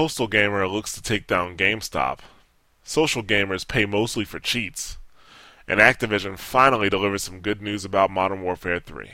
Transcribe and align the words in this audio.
Postal 0.00 0.28
Gamer 0.28 0.66
looks 0.66 0.94
to 0.94 1.02
take 1.02 1.26
down 1.26 1.58
GameStop. 1.58 2.20
Social 2.82 3.22
gamers 3.22 3.68
pay 3.68 3.84
mostly 3.84 4.24
for 4.24 4.40
cheats. 4.40 4.96
And 5.68 5.78
Activision 5.78 6.38
finally 6.38 6.88
delivers 6.88 7.22
some 7.22 7.40
good 7.40 7.60
news 7.60 7.84
about 7.84 8.10
Modern 8.10 8.40
Warfare 8.40 8.80
3. 8.80 9.10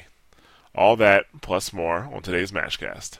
All 0.77 0.95
that, 0.95 1.25
plus 1.41 1.73
more, 1.73 2.09
on 2.15 2.23
today's 2.23 2.53
Mashcast. 2.53 3.19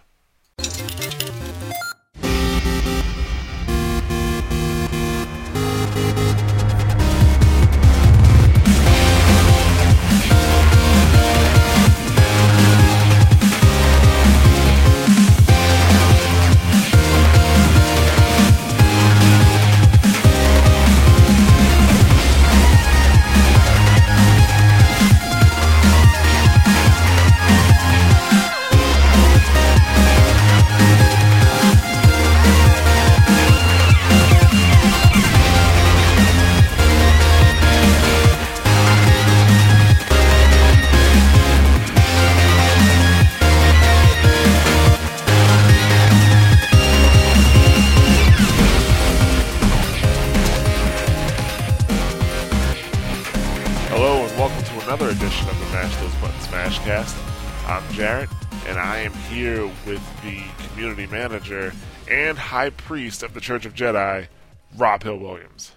Community 60.87 61.13
manager 61.13 61.73
and 62.09 62.39
high 62.39 62.71
priest 62.71 63.25
of 63.25 63.35
the 63.35 63.41
Church 63.41 63.67
of 63.67 63.75
Jedi, 63.75 64.29
Rob 64.77 65.03
Hill 65.03 65.19
Williams. 65.19 65.73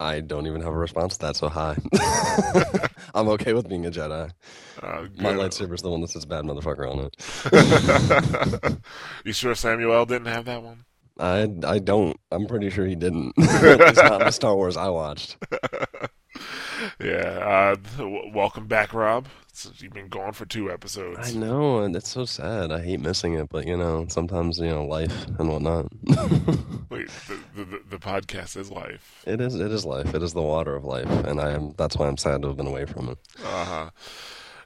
I 0.00 0.18
don't 0.20 0.48
even 0.48 0.60
have 0.62 0.72
a 0.72 0.76
response 0.76 1.16
to 1.18 1.26
that, 1.26 1.36
so 1.36 1.48
hi. 1.48 1.76
I'm 3.14 3.28
okay 3.28 3.52
with 3.52 3.68
being 3.68 3.86
a 3.86 3.90
Jedi. 3.90 4.28
Uh, 4.82 5.06
My 5.18 5.34
lightsaber's 5.34 5.82
the 5.82 5.90
one 5.90 6.00
that 6.00 6.08
says 6.08 6.24
bad 6.24 6.44
motherfucker 6.44 6.90
on 6.90 7.10
it. 8.64 8.78
you 9.24 9.32
sure 9.32 9.54
Samuel 9.54 10.04
didn't 10.06 10.26
have 10.26 10.46
that 10.46 10.62
one? 10.64 10.84
I, 11.20 11.48
I 11.64 11.78
don't. 11.78 12.16
I'm 12.32 12.46
pretty 12.46 12.70
sure 12.70 12.86
he 12.86 12.96
didn't. 12.96 13.34
it's 13.36 13.98
not 13.98 14.18
the 14.20 14.30
Star 14.32 14.56
Wars 14.56 14.76
I 14.76 14.88
watched. 14.88 15.36
Yeah. 16.98 17.74
Uh, 17.74 17.76
w- 17.98 18.32
welcome 18.34 18.66
back, 18.66 18.92
Rob. 18.92 19.26
You've 19.78 19.92
been 19.92 20.08
gone 20.08 20.32
for 20.32 20.46
two 20.46 20.70
episodes. 20.70 21.34
I 21.34 21.38
know, 21.38 21.80
and 21.80 21.94
it's 21.94 22.08
so 22.08 22.24
sad. 22.24 22.72
I 22.72 22.82
hate 22.82 23.00
missing 23.00 23.34
it, 23.34 23.48
but 23.50 23.66
you 23.66 23.76
know, 23.76 24.06
sometimes, 24.08 24.58
you 24.58 24.68
know, 24.70 24.86
life 24.86 25.26
and 25.38 25.50
whatnot. 25.50 25.86
Wait, 26.88 27.08
the, 27.28 27.38
the, 27.54 27.64
the, 27.64 27.80
the 27.90 27.98
podcast 27.98 28.56
is 28.56 28.70
life. 28.70 29.22
it 29.26 29.40
is 29.40 29.54
it 29.56 29.70
is 29.70 29.84
life. 29.84 30.14
It 30.14 30.22
is 30.22 30.32
the 30.32 30.42
water 30.42 30.74
of 30.76 30.84
life, 30.84 31.10
and 31.26 31.40
I 31.40 31.50
am 31.50 31.74
that's 31.76 31.96
why 31.96 32.06
I'm 32.06 32.16
sad 32.16 32.42
to 32.42 32.48
have 32.48 32.56
been 32.56 32.66
away 32.66 32.86
from 32.86 33.10
it. 33.10 33.18
Uh 33.44 33.64
huh. 33.64 33.90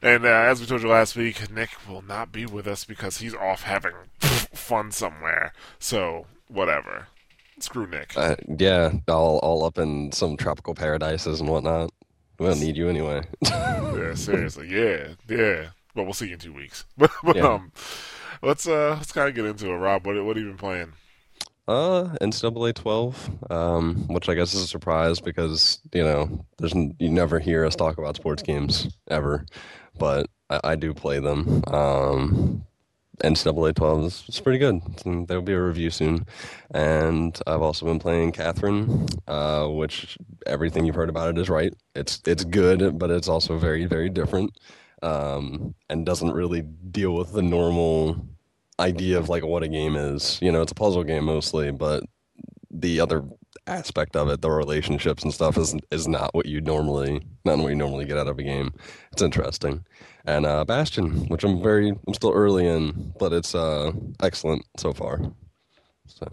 And 0.02 0.26
uh, 0.26 0.28
as 0.28 0.60
we 0.60 0.66
told 0.66 0.82
you 0.82 0.88
last 0.88 1.16
week, 1.16 1.50
Nick 1.50 1.70
will 1.88 2.02
not 2.02 2.30
be 2.30 2.44
with 2.46 2.66
us 2.68 2.84
because 2.84 3.18
he's 3.18 3.34
off 3.34 3.62
having 3.62 3.94
fun 4.20 4.90
somewhere. 4.92 5.54
So 5.78 6.26
whatever. 6.48 7.08
Screw 7.58 7.86
Nick. 7.86 8.16
Uh, 8.16 8.36
yeah, 8.58 8.92
all 9.08 9.38
all 9.38 9.64
up 9.64 9.78
in 9.78 10.12
some 10.12 10.36
tropical 10.36 10.74
paradises 10.74 11.40
and 11.40 11.48
whatnot. 11.48 11.90
We 12.38 12.46
don't 12.46 12.60
need 12.60 12.76
you 12.76 12.88
anyway. 12.88 13.22
yeah, 13.44 14.14
seriously. 14.14 14.68
Yeah, 14.68 15.14
yeah. 15.28 15.68
But 15.94 16.04
we'll 16.04 16.12
see 16.12 16.26
you 16.26 16.34
in 16.34 16.38
two 16.40 16.52
weeks. 16.52 16.84
But, 16.96 17.10
but 17.22 17.36
Yeah. 17.36 17.54
um, 17.54 17.72
let's 18.42 18.66
uh 18.66 18.96
let's 18.98 19.12
kind 19.12 19.28
of 19.28 19.34
get 19.34 19.44
into 19.44 19.68
it. 19.70 19.76
Rob, 19.76 20.06
what 20.06 20.16
what 20.24 20.36
have 20.36 20.44
you 20.44 20.50
been 20.50 20.58
playing? 20.58 20.92
Uh, 21.66 22.14
NCAA 22.20 22.74
12, 22.74 23.50
um, 23.50 24.06
which 24.08 24.28
I 24.28 24.34
guess 24.34 24.52
is 24.52 24.60
a 24.60 24.66
surprise 24.66 25.18
because, 25.18 25.78
you 25.94 26.04
know, 26.04 26.44
there's 26.58 26.74
you 26.74 27.08
never 27.08 27.38
hear 27.38 27.64
us 27.64 27.74
talk 27.74 27.96
about 27.96 28.16
sports 28.16 28.42
games 28.42 28.94
ever, 29.08 29.46
but 29.98 30.26
I, 30.50 30.60
I 30.62 30.76
do 30.76 30.92
play 30.92 31.20
them. 31.20 31.62
Um, 31.68 32.64
NCAA 33.22 33.74
12 33.74 34.04
is 34.04 34.24
it's 34.28 34.40
pretty 34.40 34.58
good. 34.58 34.80
And 35.04 35.26
There'll 35.28 35.42
be 35.42 35.52
a 35.52 35.62
review 35.62 35.90
soon. 35.90 36.26
And 36.72 37.38
I've 37.46 37.62
also 37.62 37.86
been 37.86 37.98
playing 37.98 38.32
Catherine, 38.32 39.06
uh, 39.28 39.66
which 39.68 40.18
everything 40.46 40.84
you've 40.84 40.94
heard 40.94 41.08
about 41.08 41.30
it 41.30 41.38
is 41.38 41.48
right. 41.48 41.72
It's 41.94 42.20
it's 42.26 42.44
good, 42.44 42.98
but 42.98 43.10
it's 43.10 43.28
also 43.28 43.58
very, 43.58 43.84
very 43.86 44.08
different. 44.08 44.58
Um, 45.02 45.74
and 45.90 46.06
doesn't 46.06 46.32
really 46.32 46.62
deal 46.62 47.14
with 47.14 47.32
the 47.32 47.42
normal 47.42 48.26
idea 48.80 49.18
of 49.18 49.28
like 49.28 49.44
what 49.44 49.62
a 49.62 49.68
game 49.68 49.96
is. 49.96 50.38
You 50.40 50.50
know, 50.50 50.62
it's 50.62 50.72
a 50.72 50.76
puzzle 50.76 51.04
game 51.04 51.24
mostly, 51.24 51.70
but 51.70 52.04
the 52.70 53.00
other 53.00 53.24
aspect 53.66 54.16
of 54.16 54.28
it, 54.28 54.40
the 54.40 54.50
relationships 54.50 55.22
and 55.22 55.32
stuff, 55.32 55.56
is 55.56 55.74
is 55.90 56.06
not 56.06 56.34
what 56.34 56.46
you 56.46 56.60
normally 56.60 57.26
not 57.44 57.58
what 57.58 57.68
you 57.68 57.74
normally 57.74 58.04
get 58.04 58.18
out 58.18 58.28
of 58.28 58.38
a 58.38 58.42
game. 58.42 58.72
It's 59.12 59.22
interesting. 59.22 59.84
And 60.24 60.46
uh, 60.46 60.64
Bastion, 60.64 61.26
which 61.28 61.44
I'm 61.44 61.62
very 61.62 61.90
I'm 61.90 62.14
still 62.14 62.32
early 62.32 62.66
in, 62.66 63.14
but 63.18 63.32
it's 63.32 63.54
uh, 63.54 63.92
excellent 64.22 64.64
so 64.76 64.92
far. 64.92 65.20
So 66.06 66.26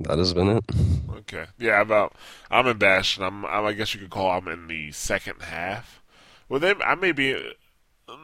that 0.00 0.18
has 0.18 0.34
been 0.34 0.48
it. 0.48 0.64
Okay. 1.18 1.46
Yeah, 1.58 1.80
about 1.80 2.14
I'm 2.50 2.66
in 2.66 2.78
Bastion. 2.78 3.22
I'm, 3.22 3.44
I'm 3.46 3.64
I 3.64 3.72
guess 3.72 3.94
you 3.94 4.00
could 4.00 4.10
call 4.10 4.30
I'm 4.30 4.48
in 4.48 4.68
the 4.68 4.92
second 4.92 5.42
half. 5.42 6.02
Well, 6.48 6.60
then 6.60 6.80
I 6.82 6.94
may 6.94 7.12
be 7.12 7.36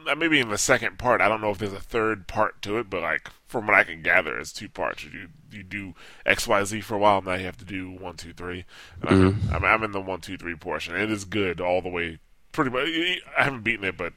I 0.07 0.15
may 0.15 0.27
be 0.27 0.39
in 0.39 0.49
the 0.49 0.57
second 0.57 0.97
part. 0.97 1.21
I 1.21 1.27
don't 1.27 1.41
know 1.41 1.51
if 1.51 1.57
there's 1.57 1.73
a 1.73 1.79
third 1.79 2.27
part 2.27 2.61
to 2.63 2.77
it, 2.77 2.89
but 2.89 3.01
like 3.01 3.29
from 3.55 3.67
what 3.67 3.75
I 3.75 3.85
can 3.85 4.01
gather, 4.01 4.37
it's 4.37 4.51
two 4.51 4.67
parts. 4.67 5.05
You 5.05 5.09
do 5.11 5.57
you 5.57 5.63
do 5.63 5.93
X 6.25 6.45
Y 6.45 6.61
Z 6.65 6.81
for 6.81 6.95
a 6.95 6.97
while, 6.97 7.21
now 7.21 7.35
you 7.35 7.45
have 7.45 7.55
to 7.57 7.63
do 7.63 7.89
one 7.89 8.17
two 8.17 8.33
three. 8.33 8.65
And 9.01 9.09
I'm, 9.09 9.27
in, 9.27 9.39
I'm 9.53 9.63
I'm 9.63 9.83
in 9.83 9.91
the 9.93 10.01
one 10.01 10.19
two 10.19 10.35
three 10.35 10.55
portion. 10.55 10.93
It 10.97 11.09
is 11.09 11.23
good 11.23 11.61
all 11.61 11.81
the 11.81 11.87
way. 11.87 12.19
Pretty 12.51 12.69
much. 12.69 12.89
I 13.37 13.43
haven't 13.45 13.63
beaten 13.63 13.85
it, 13.85 13.95
but 13.95 14.11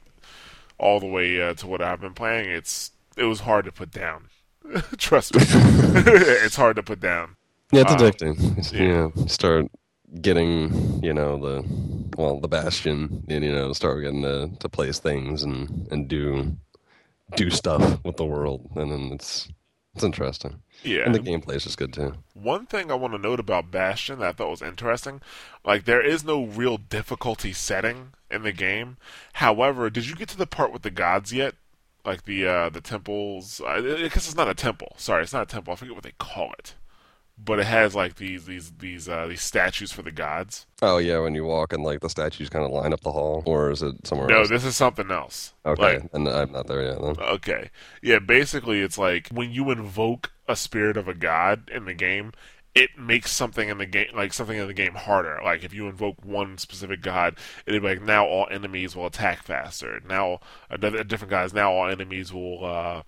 all 0.77 0.99
the 0.99 1.05
way 1.05 1.41
uh, 1.41 1.53
to 1.53 1.67
what 1.67 1.81
I've 1.81 2.01
been 2.01 2.13
playing, 2.13 2.49
it's 2.49 2.91
it 3.15 3.23
was 3.23 3.39
hard 3.39 3.63
to 3.63 3.71
put 3.71 3.91
down. 3.91 4.27
Trust 4.97 5.33
me, 5.35 5.41
it's 5.47 6.57
hard 6.57 6.75
to 6.75 6.83
put 6.83 6.99
down. 6.99 7.37
Yeah, 7.71 7.83
it's 7.83 7.93
Uh, 7.93 7.95
addicting. 7.97 8.73
Yeah. 8.73 9.09
You 9.15 9.27
start 9.29 9.67
getting, 10.21 11.01
you 11.01 11.13
know, 11.13 11.37
the 11.39 11.65
well, 12.17 12.41
the 12.41 12.49
bastion, 12.49 13.23
and 13.29 13.45
you 13.45 13.53
know, 13.53 13.71
start 13.71 14.01
getting 14.03 14.23
to, 14.23 14.49
to 14.59 14.67
place 14.67 14.99
things 14.99 15.43
and 15.43 15.87
and 15.91 16.09
do 16.09 16.57
do 17.35 17.49
stuff 17.49 18.03
with 18.03 18.17
the 18.17 18.25
world, 18.25 18.69
and 18.75 18.91
then 18.91 19.11
it's 19.13 19.49
it's 19.95 20.03
interesting. 20.03 20.61
Yeah, 20.83 21.01
And 21.01 21.15
the 21.15 21.19
gameplay 21.19 21.55
is 21.55 21.63
just 21.63 21.77
good 21.77 21.91
too. 21.93 22.13
One 22.33 22.65
thing 22.65 22.89
I 22.89 22.95
want 22.95 23.13
to 23.13 23.19
note 23.19 23.39
about 23.39 23.71
Bastion 23.71 24.19
that 24.19 24.27
I 24.27 24.31
thought 24.31 24.49
was 24.49 24.61
interesting, 24.61 25.21
like 25.65 25.85
there 25.85 26.01
is 26.01 26.23
no 26.23 26.43
real 26.43 26.77
difficulty 26.77 27.53
setting 27.53 28.13
in 28.31 28.43
the 28.43 28.53
game. 28.53 28.97
However, 29.33 29.89
did 29.89 30.07
you 30.07 30.15
get 30.15 30.29
to 30.29 30.37
the 30.37 30.47
part 30.47 30.71
with 30.71 30.83
the 30.83 30.91
gods 30.91 31.33
yet? 31.33 31.55
Like 32.05 32.23
the 32.25 32.47
uh, 32.47 32.69
the 32.69 32.81
temples? 32.81 33.59
Guess 33.59 34.15
it's 34.15 34.35
not 34.35 34.47
a 34.47 34.53
temple. 34.53 34.93
Sorry, 34.97 35.23
it's 35.23 35.33
not 35.33 35.43
a 35.43 35.51
temple. 35.51 35.73
I 35.73 35.75
forget 35.75 35.95
what 35.95 36.03
they 36.03 36.13
call 36.17 36.53
it. 36.57 36.75
But 37.43 37.59
it 37.59 37.65
has 37.65 37.95
like 37.95 38.15
these 38.15 38.45
these 38.45 38.71
these 38.79 39.07
uh, 39.07 39.27
these 39.27 39.41
statues 39.41 39.91
for 39.91 40.01
the 40.01 40.11
gods. 40.11 40.65
Oh 40.81 40.97
yeah, 40.97 41.19
when 41.19 41.35
you 41.35 41.45
walk 41.45 41.73
and 41.73 41.83
like 41.83 42.01
the 42.01 42.09
statues 42.09 42.49
kind 42.49 42.65
of 42.65 42.71
line 42.71 42.93
up 42.93 43.01
the 43.01 43.11
hall, 43.11 43.43
or 43.45 43.71
is 43.71 43.81
it 43.81 44.05
somewhere 44.05 44.29
else? 44.29 44.31
No, 44.31 44.39
else? 44.39 44.49
this 44.49 44.65
is 44.65 44.75
something 44.75 45.09
else. 45.09 45.53
Okay, 45.65 45.99
Like, 45.99 46.09
and 46.13 46.27
I'm 46.27 46.51
not 46.51 46.67
there 46.67 46.83
yet. 46.83 47.01
Then. 47.01 47.15
Okay. 47.17 47.69
Yeah, 48.01 48.19
basically 48.19 48.81
it's 48.81 48.97
like 48.97 49.29
when 49.29 49.51
you 49.51 49.71
invoke 49.71 50.31
a 50.47 50.55
spirit 50.55 50.97
of 50.97 51.07
a 51.07 51.13
god 51.13 51.69
in 51.73 51.85
the 51.85 51.93
game, 51.93 52.33
it 52.75 52.97
makes 52.97 53.31
something 53.31 53.67
in 53.69 53.77
the 53.77 53.85
game 53.85 54.07
like 54.13 54.33
something 54.33 54.57
in 54.57 54.67
the 54.67 54.73
game 54.73 54.95
harder. 54.95 55.39
Like 55.43 55.63
if 55.63 55.73
you 55.73 55.87
invoke 55.87 56.23
one 56.23 56.57
specific 56.57 57.01
god, 57.01 57.37
it'll 57.65 57.79
be 57.79 57.87
like 57.87 58.01
now 58.01 58.25
all 58.25 58.47
enemies 58.51 58.95
will 58.95 59.07
attack 59.07 59.43
faster. 59.43 60.01
Now 60.07 60.39
another 60.69 61.03
different 61.03 61.31
guys, 61.31 61.53
now 61.53 61.71
all 61.71 61.89
enemies 61.89 62.31
will 62.33 62.65
uh 62.65 63.03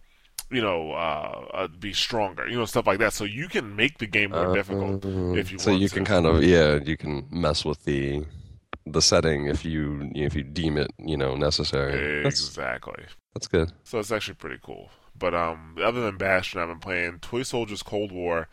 you 0.52 0.62
know, 0.62 0.92
uh, 0.92 1.46
uh, 1.54 1.68
be 1.68 1.94
stronger, 1.94 2.48
you 2.48 2.58
know, 2.58 2.66
stuff 2.66 2.88
like 2.88 3.00
that. 3.00 3.14
So 3.14 3.24
you 3.24 3.48
can 3.48 3.76
make 3.76 3.98
the 4.00 4.08
game 4.08 4.32
more 4.32 4.48
difficult 4.54 5.06
Uh, 5.06 5.34
if 5.36 5.52
you 5.52 5.58
want 5.58 5.60
to. 5.60 5.60
so 5.60 5.72
you 5.72 5.88
to. 5.88 5.94
can 5.96 6.06
kind 6.06 6.26
of 6.26 6.44
yeah, 6.44 6.80
you 6.84 6.98
can 6.98 7.28
mess 7.32 7.64
with 7.66 7.84
the 7.86 8.26
the 8.86 9.02
setting 9.02 9.48
if 9.48 9.64
you 9.64 10.12
if 10.16 10.36
you 10.36 10.44
deem 10.44 10.78
it 10.78 10.92
you 10.98 11.18
know 11.18 11.36
necessary. 11.36 12.02
That's 12.24 12.48
Exactly. 12.48 13.06
that's 13.34 13.48
good. 13.48 13.72
So 13.84 14.00
it's 14.00 14.12
actually 14.12 14.36
pretty 14.36 14.60
cool. 14.62 14.90
But 15.18 15.34
um, 15.36 15.78
other 15.84 16.02
than 16.02 16.18
Bastion, 16.18 16.60
I've 16.62 16.68
been 16.70 16.80
playing 16.80 17.20
Toy 17.20 17.44
Soldiers 17.44 17.84
Cold 17.84 18.12
War. 18.12 18.48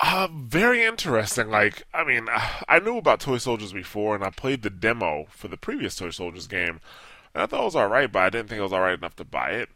Uh, 0.00 0.28
very 0.32 0.84
interesting. 0.84 1.50
Like, 1.50 1.82
I 1.92 2.04
mean, 2.04 2.28
I 2.68 2.78
knew 2.78 2.98
about 2.98 3.20
Toy 3.20 3.38
Soldiers 3.38 3.72
before, 3.72 4.14
and 4.14 4.22
I 4.24 4.30
played 4.30 4.62
the 4.62 4.70
demo 4.70 5.26
for 5.30 5.48
the 5.48 5.56
previous 5.56 5.96
Toy 5.96 6.10
Soldiers 6.10 6.46
game, 6.46 6.80
and 7.34 7.42
I 7.42 7.46
thought 7.46 7.60
it 7.62 7.64
was 7.64 7.76
alright, 7.76 8.10
but 8.12 8.20
I 8.22 8.30
didn't 8.30 8.48
think 8.48 8.60
it 8.60 8.62
was 8.62 8.72
alright 8.72 8.98
enough 8.98 9.16
to 9.16 9.24
buy 9.24 9.50
it. 9.50 9.70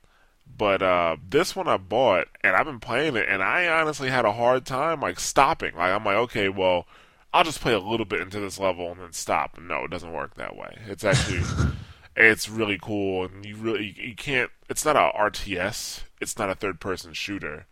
But 0.46 0.82
uh, 0.82 1.16
this 1.28 1.56
one 1.56 1.68
I 1.68 1.76
bought, 1.76 2.28
and 2.42 2.54
I've 2.54 2.66
been 2.66 2.80
playing 2.80 3.16
it, 3.16 3.28
and 3.28 3.42
I 3.42 3.66
honestly 3.66 4.10
had 4.10 4.24
a 4.24 4.32
hard 4.32 4.64
time 4.66 5.00
like 5.00 5.18
stopping. 5.18 5.74
Like 5.74 5.92
I'm 5.92 6.04
like, 6.04 6.16
okay, 6.16 6.48
well, 6.48 6.86
I'll 7.32 7.44
just 7.44 7.60
play 7.60 7.72
a 7.72 7.78
little 7.78 8.06
bit 8.06 8.20
into 8.20 8.40
this 8.40 8.58
level 8.58 8.90
and 8.90 9.00
then 9.00 9.12
stop. 9.12 9.58
No, 9.58 9.84
it 9.84 9.90
doesn't 9.90 10.12
work 10.12 10.34
that 10.34 10.56
way. 10.56 10.76
It's 10.86 11.04
actually, 11.04 11.42
it's 12.16 12.48
really 12.48 12.78
cool, 12.80 13.24
and 13.24 13.44
you 13.44 13.56
really 13.56 13.94
you 13.98 14.14
can't. 14.14 14.50
It's 14.68 14.84
not 14.84 14.96
a 14.96 15.10
RTS. 15.18 16.02
It's 16.20 16.38
not 16.38 16.50
a 16.50 16.54
third-person 16.54 17.14
shooter. 17.14 17.66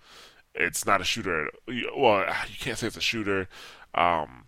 It's 0.54 0.84
not 0.84 1.00
a 1.00 1.04
shooter. 1.04 1.50
Well, 1.68 2.24
you 2.48 2.56
can't 2.58 2.78
say 2.78 2.88
it's 2.88 2.96
a 2.96 3.00
shooter. 3.00 3.48
Um, 3.94 4.46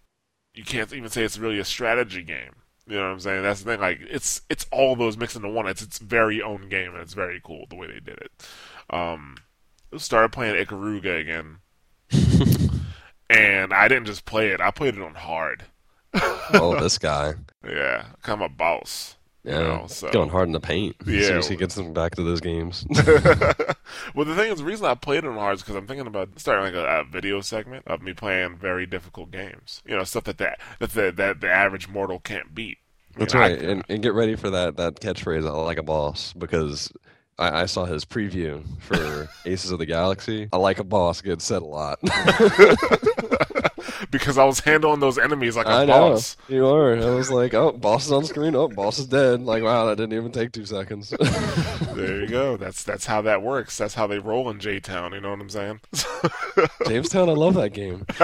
you 0.54 0.64
can't 0.64 0.92
even 0.92 1.10
say 1.10 1.22
it's 1.22 1.38
really 1.38 1.58
a 1.58 1.64
strategy 1.64 2.22
game. 2.22 2.62
You 2.87 2.96
know 2.96 3.02
what 3.02 3.12
I'm 3.12 3.20
saying? 3.20 3.43
That's 3.43 3.62
the 3.62 3.70
thing. 3.73 3.81
Like 3.81 4.00
it's 4.02 4.43
it's 4.50 4.67
all 4.73 4.96
those 4.96 5.17
mixed 5.17 5.37
into 5.37 5.49
one. 5.49 5.69
It's 5.69 5.82
its 5.82 5.99
very 5.99 6.43
own 6.43 6.69
game, 6.69 6.93
and 6.93 7.00
it's 7.00 7.14
very 7.14 7.40
cool 7.43 7.67
the 7.70 7.76
way 7.76 7.87
they 7.87 8.00
did 8.00 8.19
it. 8.19 8.32
Um, 8.90 9.37
started 9.96 10.32
playing 10.32 10.64
Ikaruga 10.64 11.20
again, 11.20 11.58
and 13.31 13.73
I 13.73 13.88
didn't 13.88 14.06
just 14.06 14.25
play 14.25 14.49
it. 14.49 14.61
I 14.61 14.70
played 14.70 14.96
it 14.96 15.02
on 15.02 15.14
hard. 15.14 15.64
oh, 16.14 16.76
this 16.81 16.99
guy. 16.99 17.34
Yeah, 17.64 18.06
I'm 18.25 18.43
a 18.43 18.49
boss. 18.49 19.17
Yeah, 19.44 19.58
you 19.58 19.64
know, 19.64 19.80
oh, 19.84 19.86
so. 19.88 20.10
going 20.10 20.28
hard 20.28 20.48
in 20.48 20.52
the 20.52 20.60
paint. 20.60 20.94
Yeah. 21.04 21.18
As 21.18 21.26
soon 21.26 21.38
as 21.38 21.48
he 21.48 21.56
gets 21.56 21.74
them 21.74 21.92
back 21.92 22.14
to 22.14 22.22
those 22.22 22.40
games. 22.40 22.86
well, 24.14 24.24
the 24.24 24.36
thing 24.36 24.52
is, 24.52 24.58
the 24.58 24.64
reason 24.64 24.86
I 24.86 24.94
played 24.94 25.24
it 25.24 25.26
on 25.26 25.34
hard 25.34 25.56
is 25.56 25.62
because 25.62 25.74
I'm 25.74 25.86
thinking 25.86 26.06
about 26.06 26.38
starting 26.38 26.64
like 26.64 26.74
a, 26.74 27.00
a, 27.00 27.04
video 27.04 27.40
segment 27.40 27.86
of 27.88 28.02
me 28.02 28.12
playing 28.12 28.56
very 28.56 28.86
difficult 28.86 29.32
games. 29.32 29.82
You 29.84 29.96
know, 29.96 30.04
stuff 30.04 30.24
that 30.24 30.38
that 30.38 30.60
that 30.78 30.90
the, 30.90 31.12
that 31.12 31.40
the 31.40 31.50
average 31.50 31.88
mortal 31.88 32.20
can't 32.20 32.54
beat. 32.54 32.78
That's 33.16 33.34
right, 33.34 33.58
I, 33.60 33.64
and, 33.64 33.84
and 33.88 34.02
get 34.02 34.14
ready 34.14 34.36
for 34.36 34.48
that 34.50 34.76
that 34.76 35.00
catchphrase. 35.00 35.46
I 35.46 35.50
like 35.50 35.78
a 35.78 35.82
boss 35.82 36.32
because 36.34 36.92
I, 37.38 37.62
I, 37.62 37.66
saw 37.66 37.84
his 37.84 38.04
preview 38.04 38.64
for 38.80 39.28
Aces 39.44 39.72
of 39.72 39.80
the 39.80 39.86
Galaxy. 39.86 40.48
I 40.52 40.56
like 40.56 40.78
a 40.78 40.84
boss 40.84 41.20
gets 41.20 41.44
said 41.44 41.62
a 41.62 41.66
lot. 41.66 41.98
Because 44.10 44.38
I 44.38 44.44
was 44.44 44.60
handling 44.60 45.00
those 45.00 45.19
enemies 45.19 45.56
like 45.56 45.66
a 45.66 45.70
I 45.70 45.87
boss. 45.87 46.37
Know. 46.49 46.56
You 46.56 46.66
are. 46.66 46.96
I 46.96 47.10
was 47.10 47.31
like, 47.31 47.54
oh, 47.54 47.72
boss 47.72 48.06
is 48.06 48.12
on 48.12 48.25
screen. 48.25 48.54
Oh, 48.54 48.69
boss 48.69 48.99
is 48.99 49.06
dead. 49.06 49.43
Like, 49.43 49.62
wow, 49.62 49.87
that 49.87 49.96
didn't 49.96 50.16
even 50.16 50.32
take 50.32 50.52
two 50.52 50.66
seconds. 50.66 51.10
there 51.94 52.20
you 52.20 52.26
go. 52.26 52.56
That's 52.56 52.82
that's 52.82 53.06
how 53.06 53.22
that 53.22 53.43
works. 53.43 53.78
That's 53.78 53.94
how 53.94 54.06
they 54.06 54.19
roll 54.19 54.50
in 54.50 54.60
J 54.60 54.81
Town. 54.81 55.12
You 55.12 55.20
know 55.20 55.31
what 55.31 55.40
I'm 55.40 55.50
saying? 55.50 55.81
Jamestown, 56.87 57.28
I 57.28 57.32
love 57.32 57.54
that 57.54 57.70
game. 57.70 58.04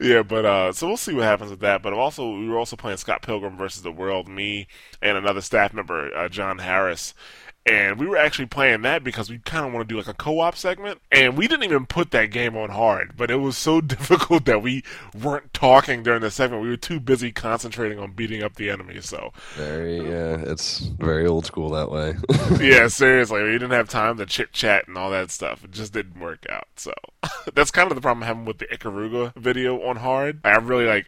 yeah, 0.00 0.22
but 0.22 0.44
uh, 0.44 0.72
so 0.72 0.86
we'll 0.86 0.96
see 0.96 1.14
what 1.14 1.24
happens 1.24 1.50
with 1.50 1.60
that. 1.60 1.82
But 1.82 1.92
I'm 1.92 1.98
also, 1.98 2.30
we 2.30 2.48
were 2.48 2.58
also 2.58 2.76
playing 2.76 2.98
Scott 2.98 3.22
Pilgrim 3.22 3.56
versus 3.56 3.82
the 3.82 3.92
World. 3.92 4.28
Me 4.28 4.66
and 5.00 5.16
another 5.16 5.40
staff 5.40 5.72
member, 5.72 6.14
uh, 6.14 6.28
John 6.28 6.58
Harris, 6.58 7.14
and 7.68 7.98
we 7.98 8.06
were 8.06 8.16
actually 8.16 8.46
playing 8.46 8.82
that 8.82 9.04
because 9.04 9.30
we 9.30 9.38
kind 9.38 9.66
of 9.66 9.72
want 9.72 9.86
to 9.86 9.92
do 9.92 9.98
like 9.98 10.08
a 10.08 10.14
co-op 10.14 10.56
segment 10.56 11.00
and 11.12 11.36
we 11.36 11.46
didn't 11.46 11.64
even 11.64 11.86
put 11.86 12.10
that 12.10 12.26
game 12.26 12.56
on 12.56 12.70
hard 12.70 13.16
but 13.16 13.30
it 13.30 13.36
was 13.36 13.56
so 13.56 13.80
difficult 13.98 14.44
that 14.44 14.62
we 14.62 14.82
weren't 15.14 15.52
talking 15.52 16.02
during 16.02 16.20
the 16.20 16.30
segment. 16.30 16.62
We 16.62 16.68
were 16.68 16.76
too 16.76 17.00
busy 17.00 17.32
concentrating 17.32 17.98
on 17.98 18.12
beating 18.12 18.42
up 18.42 18.54
the 18.56 18.70
enemy 18.70 19.00
so. 19.00 19.32
Very 19.54 19.98
yeah 19.98 20.38
it's 20.38 20.78
very 20.78 21.26
old 21.26 21.46
school 21.46 21.70
that 21.70 21.90
way. 21.90 22.14
Yeah 22.60 22.88
seriously 22.88 23.42
we 23.42 23.52
didn't 23.52 23.70
have 23.70 23.88
time 23.88 24.16
to 24.16 24.26
chit 24.26 24.52
chat 24.52 24.88
and 24.88 24.96
all 24.96 25.10
that 25.10 25.30
stuff. 25.30 25.64
It 25.64 25.70
just 25.70 25.92
didn't 25.92 26.20
work 26.20 26.46
out 26.50 26.68
so. 26.76 26.92
That's 27.54 27.70
kind 27.70 27.90
of 27.90 27.94
the 27.94 28.00
problem 28.00 28.22
i'm 28.22 28.26
having 28.26 28.44
with 28.44 28.58
the 28.58 28.66
ikaruga 28.66 29.34
video 29.34 29.82
on 29.82 29.96
hard. 29.96 30.40
I 30.44 30.56
really 30.56 30.86
like 30.86 31.06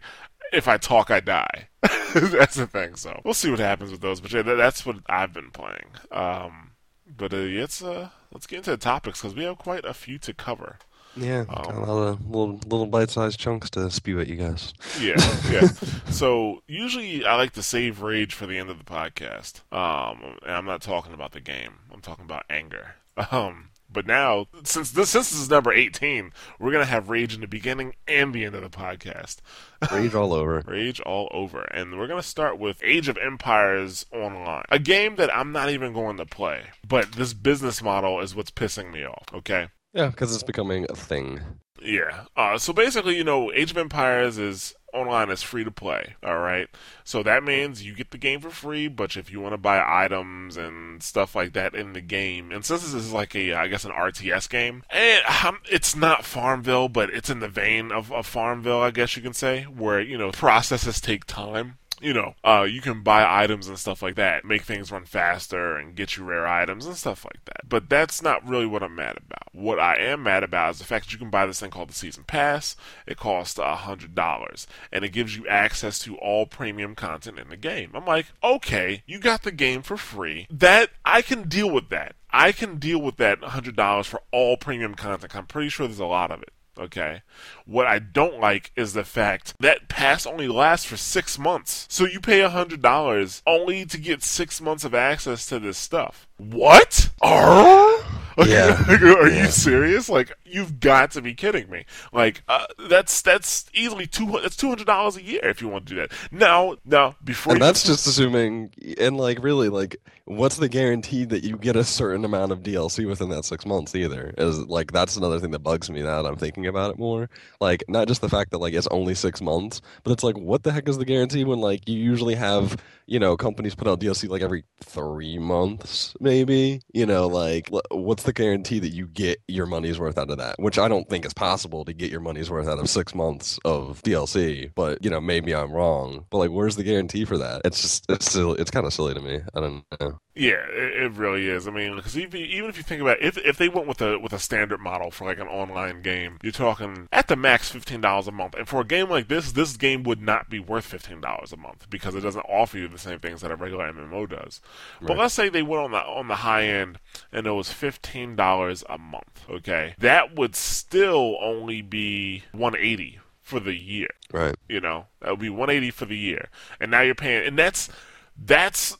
if 0.53 0.69
I 0.69 0.77
talk, 0.79 1.11
I 1.11 1.21
die. 1.21 1.69
that's 1.83 2.57
the 2.57 2.67
thing. 2.67 2.97
So 2.97 3.21
we'll 3.25 3.35
see 3.35 3.51
what 3.51 3.61
happens 3.61 3.91
with 3.91 4.01
those. 4.01 4.21
But 4.21 4.33
yeah, 4.33 4.43
that's 4.43 4.85
what 4.85 4.97
I've 5.07 5.33
been 5.33 5.51
playing. 5.51 5.87
Um, 6.11 6.73
but 7.07 7.33
uh, 7.33 7.39
it's 7.39 7.83
uh, 7.83 8.11
let's 8.33 8.47
get 8.47 8.59
into 8.59 8.71
the 8.71 8.77
topics 8.77 9.21
because 9.21 9.37
we 9.37 9.45
have 9.45 9.59
quite 9.59 9.85
a 9.85 9.95
few 9.95 10.19
to 10.19 10.35
cover. 10.35 10.79
Yeah, 11.17 11.45
um, 11.49 11.77
a 11.77 11.93
lot 11.93 12.09
of 12.09 12.27
little 12.27 12.61
little 12.67 12.87
bite-sized 12.87 13.39
chunks 13.39 13.69
to 13.71 13.91
spew 13.91 14.21
at 14.21 14.29
you 14.29 14.37
guys. 14.37 14.73
Yeah, 15.01 15.17
yeah. 15.51 15.67
so 16.09 16.63
usually 16.69 17.25
I 17.25 17.35
like 17.35 17.53
to 17.55 17.63
save 17.63 18.01
rage 18.01 18.33
for 18.35 18.47
the 18.47 18.59
end 18.59 18.71
of 18.71 18.79
the 18.79 18.85
podcast. 18.85 19.63
Um, 19.73 20.39
and 20.43 20.53
I'm 20.53 20.67
not 20.67 20.83
talking 20.83 21.13
about 21.13 21.33
the 21.33 21.41
game. 21.41 21.75
I'm 21.93 22.01
talking 22.01 22.25
about 22.25 22.45
anger. 22.49 22.97
Um, 23.33 23.70
but 23.93 24.07
now, 24.07 24.47
since 24.65 24.91
this, 24.91 25.11
since 25.11 25.31
this 25.31 25.41
is 25.41 25.51
number 25.51 25.73
18, 25.73 26.33
we're 26.59 26.73
going 26.73 26.85
to 26.85 26.91
have 26.91 27.09
Rage 27.09 27.35
in 27.35 27.41
the 27.41 27.47
beginning 27.47 27.95
and 28.07 28.33
the 28.33 28.45
end 28.45 28.55
of 28.55 28.63
the 28.63 28.71
podcast. 28.71 29.37
Rage 29.93 30.15
all 30.15 30.33
over. 30.33 30.63
Rage 30.67 31.01
all 31.01 31.29
over. 31.33 31.63
And 31.63 31.99
we're 31.99 32.07
going 32.07 32.21
to 32.21 32.27
start 32.27 32.59
with 32.59 32.83
Age 32.83 33.09
of 33.09 33.19
Empires 33.19 34.07
Online. 34.13 34.65
A 34.71 34.79
game 34.79 35.17
that 35.17 35.35
I'm 35.35 35.53
not 35.53 35.71
even 35.71 35.93
going 35.93 36.17
to 36.19 36.27
play. 36.27 36.63
But 36.87 37.13
this 37.13 37.33
business 37.35 37.83
model 37.83 38.21
is 38.21 38.35
what's 38.35 38.51
pissing 38.51 38.93
me 38.93 39.05
off, 39.05 39.27
okay? 39.35 39.69
Yeah, 39.93 40.09
because 40.09 40.35
it's 40.35 40.45
becoming 40.45 40.87
a 40.89 40.95
thing. 40.95 41.41
Yeah. 41.83 42.25
Uh, 42.37 42.59
so 42.59 42.73
basically, 42.73 43.17
you 43.17 43.25
know, 43.25 43.53
Age 43.53 43.71
of 43.71 43.79
Empires 43.79 44.39
is 44.39 44.75
online 44.93 45.31
is 45.31 45.43
free 45.43 45.65
to 45.65 45.71
play. 45.71 46.15
All 46.25 46.39
right. 46.39 46.69
So 47.05 47.23
that 47.23 47.43
means 47.43 47.83
you 47.83 47.95
get 47.95 48.11
the 48.11 48.19
game 48.19 48.41
for 48.41 48.51
free, 48.51 48.89
but 48.89 49.17
if 49.17 49.31
you 49.31 49.41
want 49.41 49.53
to 49.53 49.59
buy 49.59 49.83
items 49.87 50.57
and 50.57 51.03
stuff 51.03 51.35
like 51.35 51.53
that 51.55 51.75
in 51.75 51.93
the 51.93 52.01
game, 52.01 52.53
and 52.53 52.65
since 52.65 52.83
this 52.83 52.95
is 52.95 53.13
like 53.13 53.35
a, 53.35 53.55
I 53.55 53.69
guess, 53.69 53.85
an 53.85 53.93
RTS 53.93 54.49
game, 54.49 54.83
and 54.91 55.23
it's 55.71 55.97
not 55.97 56.25
Farmville, 56.25 56.89
but 56.89 57.11
it's 57.11 57.31
in 57.31 57.41
the 57.41 57.49
vein 57.49 57.91
of, 57.93 58.13
of 58.13 58.27
Farmville, 58.27 58.81
I 58.81 58.91
guess 58.91 59.17
you 59.17 59.23
can 59.23 59.35
say, 59.35 59.65
where 59.65 60.01
you 60.01 60.17
know 60.17 60.31
processes 60.31 61.01
take 61.01 61.25
time 61.25 61.79
you 62.01 62.13
know, 62.13 62.35
uh, 62.45 62.67
you 62.69 62.81
can 62.81 63.03
buy 63.03 63.43
items 63.43 63.69
and 63.69 63.79
stuff 63.79 64.03
like 64.03 64.15
that, 64.17 64.45
make 64.45 64.63
things 64.63 64.91
run 64.91 65.05
faster 65.05 65.77
and 65.77 65.95
get 65.95 66.17
you 66.17 66.25
rare 66.25 66.47
items 66.47 66.87
and 66.87 66.97
stuff 66.97 67.25
like 67.25 67.45
that. 67.45 67.69
But 67.69 67.89
that's 67.89 68.23
not 68.23 68.47
really 68.47 68.67
what 68.67 68.83
I'm 68.83 68.95
mad 68.95 69.19
about. 69.19 69.49
What 69.53 69.79
I 69.79 69.97
am 69.97 70.23
mad 70.23 70.43
about 70.43 70.73
is 70.73 70.79
the 70.79 70.85
fact 70.85 71.07
that 71.07 71.13
you 71.13 71.19
can 71.19 71.31
buy 71.31 71.47
this 71.47 71.61
thing 71.61 71.71
called 71.71 71.91
the 71.91 71.95
Season 71.95 72.25
Pass. 72.25 72.77
It 73.07 73.17
costs 73.17 73.59
a 73.59 73.77
hundred 73.77 74.15
dollars, 74.15 74.67
and 74.93 75.05
it 75.05 75.11
gives 75.11 75.37
you 75.37 75.47
access 75.49 75.99
to 76.01 76.17
all 76.17 76.47
premium 76.47 76.95
content 76.95 77.39
in 77.39 77.49
the 77.49 77.57
game. 77.57 77.91
I'm 77.95 78.07
like, 78.07 78.27
okay, 78.43 79.03
you 79.07 79.19
got 79.19 79.43
the 79.43 79.53
game 79.53 79.83
for 79.83 79.97
free. 79.97 80.47
That 80.51 80.91
I 81.05 81.23
can 81.23 81.49
deal 81.49 81.71
with 81.71 81.89
that. 81.91 82.17
I 82.31 82.53
can 82.53 82.79
deal 82.79 83.01
with 83.01 83.17
that 83.17 83.43
hundred 83.43 83.77
dollars 83.77 84.07
for 84.07 84.23
all 84.31 84.57
premium 84.57 84.95
content. 84.95 85.35
I'm 85.35 85.47
pretty 85.47 85.69
sure 85.69 85.87
there's 85.87 85.99
a 85.99 86.07
lot 86.07 86.31
of 86.31 86.43
it. 86.43 86.53
Okay. 86.81 87.23
What 87.67 87.87
I 87.87 87.99
don't 87.99 88.41
like 88.41 88.73
is 88.75 88.95
the 88.95 89.05
fact 89.05 89.55
that 89.61 89.89
pass 89.89 90.27
only 90.27 90.49
lasts 90.49 90.87
for 90.87 90.97
six 90.97 91.39
months. 91.39 91.87
So 91.91 92.07
you 92.07 92.21
pay 92.21 92.41
a 92.41 92.49
hundred 92.49 92.81
dollars 92.81 93.43
only 93.47 93.85
to 93.85 93.99
get 93.99 94.23
six 94.23 94.61
months 94.61 94.85
of 94.85 94.95
access 94.95 95.47
to 95.47 95.59
this 95.59 95.77
stuff. 95.77 96.27
What? 96.39 97.11
Are? 97.23 97.99
Yeah. 98.47 98.83
Are 98.89 99.29
yeah. 99.29 99.45
you 99.45 99.51
serious? 99.51 100.09
Like, 100.09 100.33
you've 100.45 100.81
got 100.81 101.11
to 101.13 101.21
be 101.21 101.35
kidding 101.35 101.69
me. 101.69 101.85
Like, 102.13 102.43
uh, 102.49 102.67
that's 102.89 103.21
that's 103.21 103.67
easily 103.75 104.07
two. 104.07 104.41
That's 104.43 104.57
two 104.57 104.69
hundred 104.69 104.87
dollars 104.87 105.17
a 105.17 105.23
year 105.23 105.47
if 105.47 105.61
you 105.61 105.69
want 105.69 105.87
to 105.87 105.95
do 105.95 106.01
that. 106.01 106.13
Now, 106.31 106.77
now 106.87 107.17
before. 107.23 107.53
And 107.53 107.63
that's 107.63 107.83
just 107.87 108.07
assuming, 108.07 108.73
and 108.99 109.19
like 109.19 109.43
really, 109.43 109.69
like, 109.69 109.97
what's 110.31 110.59
the 110.59 110.69
guarantee 110.69 111.25
that 111.25 111.43
you 111.43 111.57
get 111.57 111.75
a 111.75 111.83
certain 111.83 112.25
amount 112.25 112.53
of 112.53 112.63
DLC 112.63 113.07
within 113.07 113.31
that 113.31 113.45
six 113.45 113.67
months? 113.67 113.95
Either 113.97 114.33
is 114.39 114.61
like 114.61 114.93
that's 114.93 115.17
another 115.17 115.41
thing 115.41 115.51
that 115.51 115.59
bugs 115.59 115.91
me 115.91 116.03
now 116.03 116.23
that 116.23 116.29
I'm 116.29 116.37
thinking 116.37 116.67
about 116.67 116.93
it 116.93 116.99
more. 116.99 117.29
Like, 117.61 117.83
not 117.89 118.07
just 118.07 118.21
the 118.21 118.29
fact 118.29 118.53
that 118.53 118.59
like 118.59 118.73
it's 118.73 118.87
only 118.89 119.15
six 119.17 119.43
months, 119.43 119.81
but 120.05 120.13
it's 120.13 120.23
like, 120.23 120.39
what 120.39 120.63
the 120.63 120.71
heck 120.73 120.89
is 120.89 120.99
the 120.99 121.05
guarantee 121.05 121.45
when 121.45 121.61
like 121.61 121.89
you 121.89 121.99
usually 121.99 122.37
have 122.37 122.81
you 123.07 123.19
know 123.19 123.37
companies 123.37 123.75
put 123.75 123.89
out 123.89 123.99
DLC 124.01 124.29
like 124.29 124.43
every 124.43 124.63
three 124.81 125.37
months, 125.39 126.15
maybe. 126.21 126.81
You 126.95 127.07
know, 127.07 127.27
like 127.27 127.69
what's 127.91 128.23
the 128.23 128.33
guarantee 128.33 128.79
that 128.79 128.91
you 128.91 129.09
get 129.09 129.41
your 129.49 129.67
money's 129.67 129.99
worth 129.99 130.17
out 130.17 130.31
of 130.31 130.39
that? 130.39 130.61
Which 130.61 130.79
I 130.79 130.87
don't 130.87 131.09
think 131.09 131.27
is 131.27 131.35
possible 131.35 131.85
to 131.85 131.93
get 131.93 132.11
your 132.11 132.21
money's 132.21 132.51
worth 132.51 132.69
out 132.69 132.79
of 132.79 132.89
six 132.89 133.17
months 133.17 133.59
of 133.65 134.01
DLC. 134.03 134.71
But 134.77 135.05
you 135.05 135.11
know, 135.11 135.21
maybe 135.21 135.55
I'm 135.57 135.73
wrong. 135.73 136.27
But 136.31 136.39
like, 136.39 136.51
where's 136.51 136.77
the 136.77 136.85
guarantee 136.85 137.25
for 137.25 137.39
that? 137.39 137.63
It's 137.65 137.83
just 137.83 138.07
it's 138.09 138.31
still 138.31 138.55
it's 138.55 138.71
kind 138.71 138.87
of 138.87 138.93
silly 138.93 139.15
to 139.15 139.21
me. 139.21 139.41
I 139.55 139.61
don't 139.61 139.85
know. 140.01 140.20
Yeah, 140.35 140.65
it, 140.71 141.03
it 141.03 141.13
really 141.13 141.49
is. 141.49 141.67
I 141.67 141.73
mean, 141.73 141.97
because 141.97 142.17
even, 142.17 142.41
even 142.41 142.71
if 142.71 142.77
you 142.77 142.85
think 142.85 143.03
about 143.03 143.19
it, 143.21 143.25
if 143.25 143.39
if 143.39 143.57
they 143.57 143.69
went 143.69 143.89
with 143.89 144.01
a 144.01 144.19
with 144.19 144.33
a 144.33 144.39
standard 144.39 144.81
model 144.81 145.11
for 145.11 145.25
like 145.25 145.41
an 145.41 145.49
online 145.49 146.03
game, 146.03 146.39
you're 146.43 146.53
talking 146.53 147.09
at 147.11 147.27
the 147.27 147.35
max 147.35 147.71
fifteen 147.71 148.01
dollars 148.01 148.29
a 148.29 148.33
month. 148.33 148.55
And 148.55 148.69
for 148.69 148.81
a 148.81 148.85
game 148.85 149.11
like 149.11 149.27
this, 149.27 149.53
this 149.53 149.77
game 149.77 150.05
would 150.05 150.23
not 150.23 150.49
be 150.49 150.61
worth 150.61 150.85
fifteen 150.85 151.21
dollars 151.21 151.53
a 151.53 151.57
month 151.57 151.91
because 151.91 152.15
it 152.15 152.21
doesn't 152.21 152.47
offer 152.49 152.79
you 152.79 152.87
the 152.87 152.97
same 152.97 153.19
things 153.19 153.41
that 153.41 153.51
a 153.51 153.57
regular 153.57 153.93
MMO 153.93 154.29
does. 154.29 154.61
Right. 155.01 155.09
But 155.09 155.19
let's 155.19 155.35
say 155.35 155.49
they 155.49 155.63
went 155.63 155.83
on 155.83 155.91
the 155.91 155.99
on 155.99 156.29
the 156.29 156.37
high 156.37 156.65
end 156.65 157.01
and 157.33 157.47
it 157.47 157.53
was 157.53 157.73
fifteen 157.73 158.37
dollars 158.37 158.85
a 158.89 158.99
month. 158.99 159.45
Okay, 159.51 159.95
that 159.99 160.37
would 160.37 160.55
still 160.55 161.39
only 161.43 161.83
be 161.83 162.45
one 162.53 162.77
eighty 162.77 163.19
for 163.43 163.59
the 163.59 163.75
year. 163.75 164.09
Right. 164.33 164.55
You 164.69 164.81
know, 164.81 165.07
that 165.21 165.31
would 165.31 165.41
be 165.41 165.51
one 165.51 165.71
eighty 165.71 165.91
for 165.91 166.05
the 166.05 166.17
year, 166.17 166.51
and 166.79 166.93
now 166.93 167.01
you're 167.01 167.17
paying, 167.17 167.47
and 167.49 167.59
that's 167.59 167.91
that's 168.39 168.97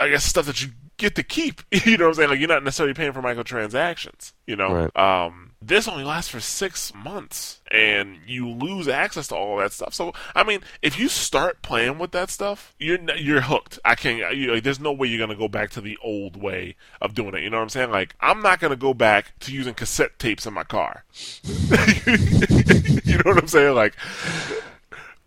I 0.00 0.08
guess 0.08 0.24
stuff 0.24 0.46
that 0.46 0.62
you 0.62 0.70
get 0.96 1.14
to 1.14 1.22
keep. 1.22 1.62
you 1.70 1.96
know 1.96 2.04
what 2.04 2.10
I'm 2.10 2.14
saying? 2.14 2.30
Like 2.30 2.38
you're 2.38 2.48
not 2.48 2.64
necessarily 2.64 2.94
paying 2.94 3.12
for 3.12 3.22
microtransactions. 3.22 4.32
You 4.46 4.56
know. 4.56 4.72
Right. 4.72 4.96
Um, 4.96 5.48
this 5.60 5.88
only 5.88 6.04
lasts 6.04 6.30
for 6.30 6.38
six 6.38 6.94
months, 6.94 7.60
and 7.70 8.18
you 8.26 8.48
lose 8.48 8.86
access 8.86 9.26
to 9.28 9.34
all 9.34 9.56
that 9.56 9.72
stuff. 9.72 9.92
So, 9.92 10.12
I 10.34 10.44
mean, 10.44 10.60
if 10.82 10.98
you 10.98 11.08
start 11.08 11.62
playing 11.62 11.98
with 11.98 12.12
that 12.12 12.30
stuff, 12.30 12.74
you're 12.78 12.98
you're 13.16 13.40
hooked. 13.40 13.78
I 13.84 13.96
can't. 13.96 14.36
You 14.36 14.46
know, 14.46 14.60
there's 14.60 14.78
no 14.78 14.92
way 14.92 15.08
you're 15.08 15.18
gonna 15.18 15.38
go 15.38 15.48
back 15.48 15.70
to 15.70 15.80
the 15.80 15.98
old 16.02 16.40
way 16.40 16.76
of 17.00 17.14
doing 17.14 17.34
it. 17.34 17.42
You 17.42 17.50
know 17.50 17.56
what 17.56 17.64
I'm 17.64 17.68
saying? 17.70 17.90
Like, 17.90 18.14
I'm 18.20 18.40
not 18.40 18.60
gonna 18.60 18.76
go 18.76 18.94
back 18.94 19.38
to 19.40 19.52
using 19.52 19.74
cassette 19.74 20.18
tapes 20.18 20.46
in 20.46 20.54
my 20.54 20.64
car. 20.64 21.04
you 21.42 23.16
know 23.16 23.22
what 23.24 23.38
I'm 23.38 23.48
saying? 23.48 23.74
Like, 23.74 23.94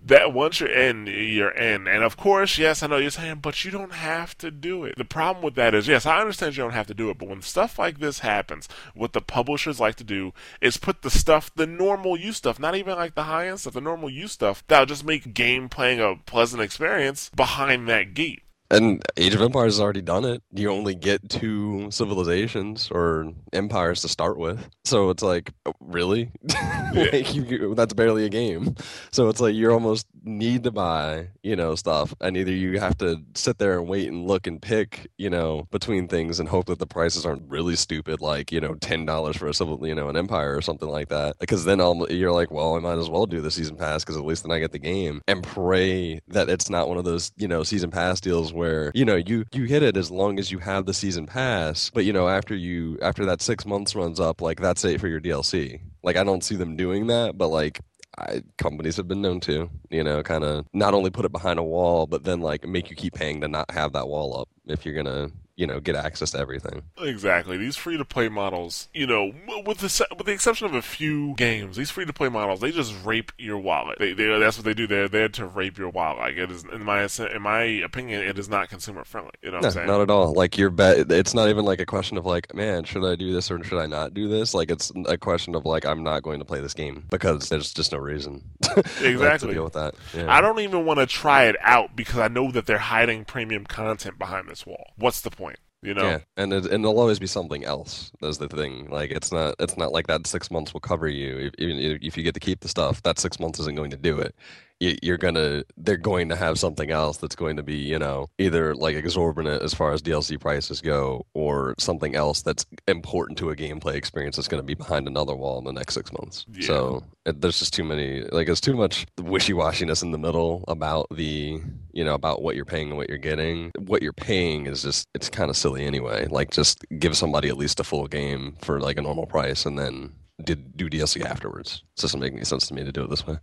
that 0.04 0.34
once 0.34 0.60
you're 0.60 0.72
in, 0.72 1.06
you're 1.08 1.52
in. 1.52 1.88
And 1.88 2.04
of 2.04 2.18
course, 2.18 2.58
yes, 2.58 2.82
I 2.82 2.88
know 2.88 2.98
you're 2.98 3.12
saying, 3.12 3.40
but 3.42 3.64
you 3.64 3.72
don't 3.72 3.94
have 3.94 4.38
to 4.40 4.52
do 4.52 4.84
it. 4.84 4.98
The 4.98 5.06
problem 5.06 5.44
with 5.44 5.56
that 5.56 5.76
is, 5.76 5.88
yes, 5.88 6.06
I 6.06 6.20
understand 6.20 6.58
you 6.58 6.64
don't 6.64 6.72
have 6.74 6.88
to 6.88 6.94
do 6.94 7.10
it, 7.10 7.18
but 7.18 7.30
when 7.30 7.42
stuff 7.42 7.78
like 7.78 8.00
this 8.00 8.20
happens, 8.20 8.68
what 8.96 9.14
the 9.14 9.22
publishers 9.22 9.80
like 9.80 9.96
to 9.96 10.04
do 10.04 10.34
is 10.60 10.78
put 10.78 11.02
the 11.02 11.10
stuff, 11.10 11.52
the 11.56 11.68
normal 11.68 12.18
use 12.18 12.38
stuff, 12.38 12.60
not 12.60 12.76
even 12.76 12.96
like 12.96 13.16
the 13.16 13.24
high 13.24 13.48
end 13.48 13.60
stuff, 13.60 13.74
the 13.74 13.82
normal 13.82 14.10
use 14.10 14.32
stuff, 14.32 14.64
that'll 14.68 14.86
just 14.86 15.06
make 15.06 15.34
game 15.34 15.70
playing 15.70 16.00
a 16.00 16.16
pleasant 16.26 16.62
experience 16.62 17.30
behind 17.36 17.88
that 17.88 18.14
gate. 18.14 18.44
And 18.72 19.04
Age 19.18 19.36
of 19.36 19.42
Empires 19.42 19.74
has 19.74 19.82
already 19.82 20.02
done 20.02 20.24
it. 20.24 20.42
You 20.54 20.72
only 20.72 20.96
get 20.96 21.30
two 21.30 21.92
civilizations 21.92 22.90
or 22.90 23.34
empires 23.52 24.02
to 24.02 24.08
start 24.08 24.38
with. 24.38 24.70
So 24.86 25.10
it's 25.10 25.22
like, 25.22 25.52
really? 25.82 26.32
like 26.96 27.36
you, 27.36 27.76
that's 27.76 27.94
barely 27.94 28.26
a 28.26 28.30
game. 28.30 28.76
So 29.12 29.28
it's 29.28 29.42
like 29.42 29.56
you 29.56 29.72
almost 29.72 30.08
need 30.24 30.64
to 30.64 30.72
buy, 30.72 31.28
you 31.44 31.58
know, 31.58 31.76
stuff. 31.76 32.14
And 32.22 32.38
either 32.38 32.52
you 32.52 32.80
have 32.80 32.98
to 33.00 33.22
sit 33.36 33.58
there 33.58 33.78
and 33.78 33.90
wait 33.90 34.08
and 34.08 34.26
look 34.26 34.48
and 34.48 34.62
pick, 34.62 35.10
you 35.18 35.30
know, 35.30 35.68
between 35.72 36.08
things 36.08 36.40
and 36.40 36.48
hope 36.48 36.68
that 36.68 36.80
the 36.80 36.88
prices 36.88 37.26
aren't 37.26 37.50
really 37.50 37.76
stupid, 37.76 38.22
like, 38.22 38.54
you 38.54 38.62
know, 38.62 38.76
$10 38.76 39.38
for 39.38 39.48
a 39.48 39.54
civil, 39.54 39.86
you 39.86 39.96
know, 39.96 40.08
an 40.08 40.16
empire 40.16 40.56
or 40.56 40.62
something 40.62 40.90
like 40.90 41.10
that. 41.10 41.38
Because 41.40 41.66
then 41.66 41.82
I'll, 41.82 42.10
you're 42.10 42.32
like, 42.32 42.52
well, 42.52 42.76
I 42.76 42.80
might 42.80 43.00
as 43.00 43.10
well 43.10 43.26
do 43.26 43.42
the 43.42 43.52
season 43.52 43.76
pass 43.76 44.04
because 44.04 44.16
at 44.16 44.26
least 44.26 44.44
then 44.44 44.52
I 44.52 44.60
get 44.60 44.72
the 44.72 44.80
game 44.80 45.22
and 45.28 45.44
pray 45.44 46.22
that 46.30 46.50
it's 46.50 46.70
not 46.70 46.88
one 46.88 46.98
of 46.98 47.04
those, 47.04 47.34
you 47.36 47.50
know, 47.50 47.64
season 47.64 47.92
pass 47.92 48.22
deals 48.22 48.54
where 48.62 48.92
you 48.94 49.04
know 49.04 49.16
you 49.16 49.44
you 49.52 49.64
hit 49.64 49.82
it 49.82 49.98
as 49.98 50.12
long 50.12 50.38
as 50.38 50.52
you 50.52 50.60
have 50.60 50.86
the 50.86 50.94
season 50.94 51.26
pass 51.26 51.90
but 51.90 52.06
you 52.06 52.14
know 52.14 52.28
after 52.28 52.56
you 52.56 52.96
after 53.02 53.26
that 53.26 53.42
six 53.42 53.66
months 53.66 53.96
runs 53.96 54.20
up 54.20 54.40
like 54.40 54.60
that's 54.60 54.86
it 54.86 55.02
for 55.02 55.08
your 55.08 55.20
dlc 55.20 55.82
like 56.04 56.16
i 56.16 56.24
don't 56.24 56.44
see 56.44 56.56
them 56.56 56.76
doing 56.76 57.08
that 57.08 57.36
but 57.36 57.48
like 57.48 57.82
I, 58.18 58.44
companies 58.58 58.98
have 58.98 59.08
been 59.08 59.22
known 59.22 59.40
to, 59.42 59.70
you 59.90 60.04
know, 60.04 60.22
kind 60.22 60.44
of 60.44 60.66
not 60.74 60.94
only 60.94 61.10
put 61.12 61.24
it 61.24 61.32
behind 61.32 61.60
a 61.60 61.64
wall, 61.64 62.08
but 62.08 62.26
then 62.26 62.42
like 62.42 62.68
make 62.68 62.90
you 62.90 62.96
keep 62.98 63.14
paying 63.14 63.40
to 63.40 63.48
not 63.48 63.72
have 63.72 63.94
that 63.94 64.10
wall 64.10 64.38
up 64.38 64.50
if 64.68 64.86
you're 64.86 65.02
gonna 65.02 65.30
you 65.62 65.68
know 65.68 65.80
get 65.80 65.96
access 65.96 66.32
to 66.32 66.40
everything. 66.40 66.82
Exactly. 67.00 67.56
These 67.56 67.78
free 67.78 67.96
to 67.96 68.04
play 68.04 68.30
models, 68.30 68.90
you 68.96 69.06
know, 69.06 69.32
with 69.64 69.78
the 69.78 70.08
with 70.18 70.26
the 70.26 70.34
exception 70.34 70.66
of 70.66 70.74
a 70.74 70.82
few 70.82 71.36
games, 71.36 71.78
these 71.78 71.92
free 71.92 72.06
to 72.06 72.14
play 72.14 72.30
models 72.30 72.62
they 72.62 72.72
just 72.72 72.96
rape 73.06 73.32
your 73.38 73.60
wallet. 73.60 74.00
They, 74.00 74.14
they, 74.14 74.40
that's 74.40 74.58
what 74.58 74.66
they 74.66 74.74
do. 74.74 74.88
They're 74.88 75.08
there 75.08 75.30
to 75.30 75.46
rape 75.46 75.78
your 75.78 75.90
wallet. 75.90 76.18
Like 76.18 76.38
it 76.38 76.50
is 76.50 76.66
in 76.66 76.84
my 76.84 77.08
in 77.34 77.42
my 77.44 77.62
opinion, 77.62 78.24
it 78.24 78.40
is 78.40 78.50
not 78.50 78.70
consumer 78.70 79.04
friendly. 79.04 79.32
You 79.44 79.52
know 79.52 79.58
what 79.58 79.62
no, 79.62 79.68
I'm 79.68 79.74
saying? 79.74 79.88
Not 79.88 80.02
at 80.02 80.10
all. 80.10 80.34
Like 80.34 80.58
your 80.58 80.72
bet. 80.72 81.12
It's 81.12 81.36
not 81.36 81.50
even 81.50 81.64
like 81.64 81.80
a 81.80 81.86
question 81.86 82.18
of 82.18 82.26
like, 82.26 82.56
man, 82.56 82.84
should 82.84 83.06
I 83.06 83.16
do 83.16 83.32
this 83.32 83.52
or 83.52 83.64
should 83.64 83.80
I 83.80 83.86
not 83.86 84.16
do 84.16 84.28
this? 84.28 84.56
Like 84.56 84.72
it's 84.72 84.92
a 85.06 85.18
question 85.18 85.54
of 85.54 85.66
like, 85.66 85.86
I'm 85.86 86.04
not 86.04 86.24
going 86.24 86.40
to 86.40 86.46
play 86.46 86.60
this 86.60 86.74
game 86.74 87.06
because 87.12 87.50
there's 87.50 87.72
just 87.72 87.92
no 87.92 88.00
reason. 88.00 88.44
exactly. 89.02 89.50
to 89.50 89.54
deal 89.54 89.64
with 89.64 89.74
that. 89.74 89.94
Yeah. 90.16 90.34
I 90.34 90.42
don't 90.42 90.60
even 90.60 90.86
want 90.86 91.00
to 91.00 91.06
try 91.06 91.46
it 91.46 91.56
out 91.62 91.96
because 91.96 92.18
I 92.18 92.30
know 92.30 92.52
that 92.52 92.66
they're 92.66 92.78
hiding 92.78 93.26
premium 93.26 93.66
content 93.66 94.18
behind 94.18 94.50
this 94.50 94.66
wall. 94.66 94.94
What's 94.98 95.22
the 95.22 95.30
point? 95.30 95.51
You 95.84 95.96
know? 95.96 96.04
Yeah, 96.04 96.20
and 96.38 96.54
it, 96.54 96.66
and 96.68 96.84
there'll 96.84 97.00
always 97.00 97.20
be 97.20 97.28
something 97.28 97.66
else. 97.66 98.12
That's 98.22 98.38
the 98.38 98.48
thing. 98.48 98.90
Like 98.90 99.12
it's 99.12 99.32
not 99.32 99.56
it's 99.60 99.78
not 99.78 99.92
like 99.92 100.08
that 100.08 100.28
six 100.28 100.52
months 100.52 100.74
will 100.74 100.80
cover 100.80 101.08
you. 101.08 101.38
If, 101.38 101.54
even 101.58 101.78
if 101.80 102.16
you 102.18 102.24
get 102.24 102.36
to 102.36 102.40
keep 102.40 102.60
the 102.60 102.68
stuff, 102.68 103.02
that 103.04 103.18
six 103.18 103.40
months 103.40 103.60
isn't 103.60 103.76
going 103.76 103.92
to 103.92 103.98
do 103.98 104.20
it 104.20 104.36
you're 104.82 105.18
gonna 105.18 105.64
they're 105.78 105.96
going 105.96 106.30
to 106.30 106.36
have 106.36 106.58
something 106.58 106.90
else 106.90 107.18
that's 107.18 107.36
going 107.36 107.56
to 107.56 107.64
be 107.64 107.76
you 107.76 108.00
know 108.00 108.28
either 108.40 108.74
like 108.76 108.96
exorbitant 108.96 109.62
as 109.62 109.74
far 109.74 109.94
as 109.94 110.02
DLC 110.02 110.40
prices 110.40 110.82
go 110.82 111.26
or 111.34 111.76
something 111.78 112.16
else 112.16 112.42
that's 112.42 112.66
important 112.88 113.38
to 113.38 113.52
a 113.52 113.56
gameplay 113.56 113.94
experience 113.94 114.36
that's 114.36 114.48
going 114.48 114.62
to 114.62 114.66
be 114.66 114.74
behind 114.74 115.08
another 115.08 115.36
wall 115.36 115.60
in 115.60 115.66
the 115.66 115.72
next 115.72 115.94
six 115.94 116.12
months. 116.14 116.46
Yeah. 116.52 116.68
So 116.68 117.04
it, 117.26 117.42
there's 117.42 117.60
just 117.60 117.74
too 117.74 117.84
many 117.84 118.22
like 118.32 118.48
there's 118.48 118.62
too 118.62 118.76
much 118.76 119.06
wishy 119.20 119.54
washiness 119.54 120.02
in 120.02 120.12
the 120.12 120.18
middle 120.18 120.64
about 120.68 121.08
the 121.12 121.62
you 121.92 122.04
know 122.04 122.16
about 122.16 122.42
what 122.42 122.56
you're 122.56 122.66
paying 122.66 122.90
and 122.90 122.98
what 122.98 123.10
you're 123.10 123.18
getting. 123.20 123.72
What 123.78 124.02
you're 124.02 124.14
paying 124.14 124.66
is 124.66 124.82
just 124.82 125.08
it's 125.14 125.30
kind 125.30 125.50
of 125.50 125.58
silly 125.58 125.86
anyway. 125.86 126.28
Like 126.28 126.50
just 126.50 126.84
give 126.98 127.16
somebody 127.16 127.50
at 127.50 127.58
least 127.58 127.80
a 127.80 127.84
full 127.84 128.08
game 128.08 128.58
for 128.62 128.80
like 128.80 128.98
a 128.98 129.02
normal 129.02 129.28
price 129.28 129.66
and 129.66 129.78
then 129.78 130.14
did 130.44 130.76
do 130.76 130.90
DLC 130.90 131.24
afterwards. 131.24 131.84
It 131.98 132.02
doesn't 132.02 132.20
make 132.20 132.34
any 132.34 132.46
sense 132.46 132.68
to 132.68 132.74
me 132.74 132.84
to 132.84 132.92
do 132.92 133.04
it 133.04 133.10
this 133.10 133.28
way. 133.28 133.38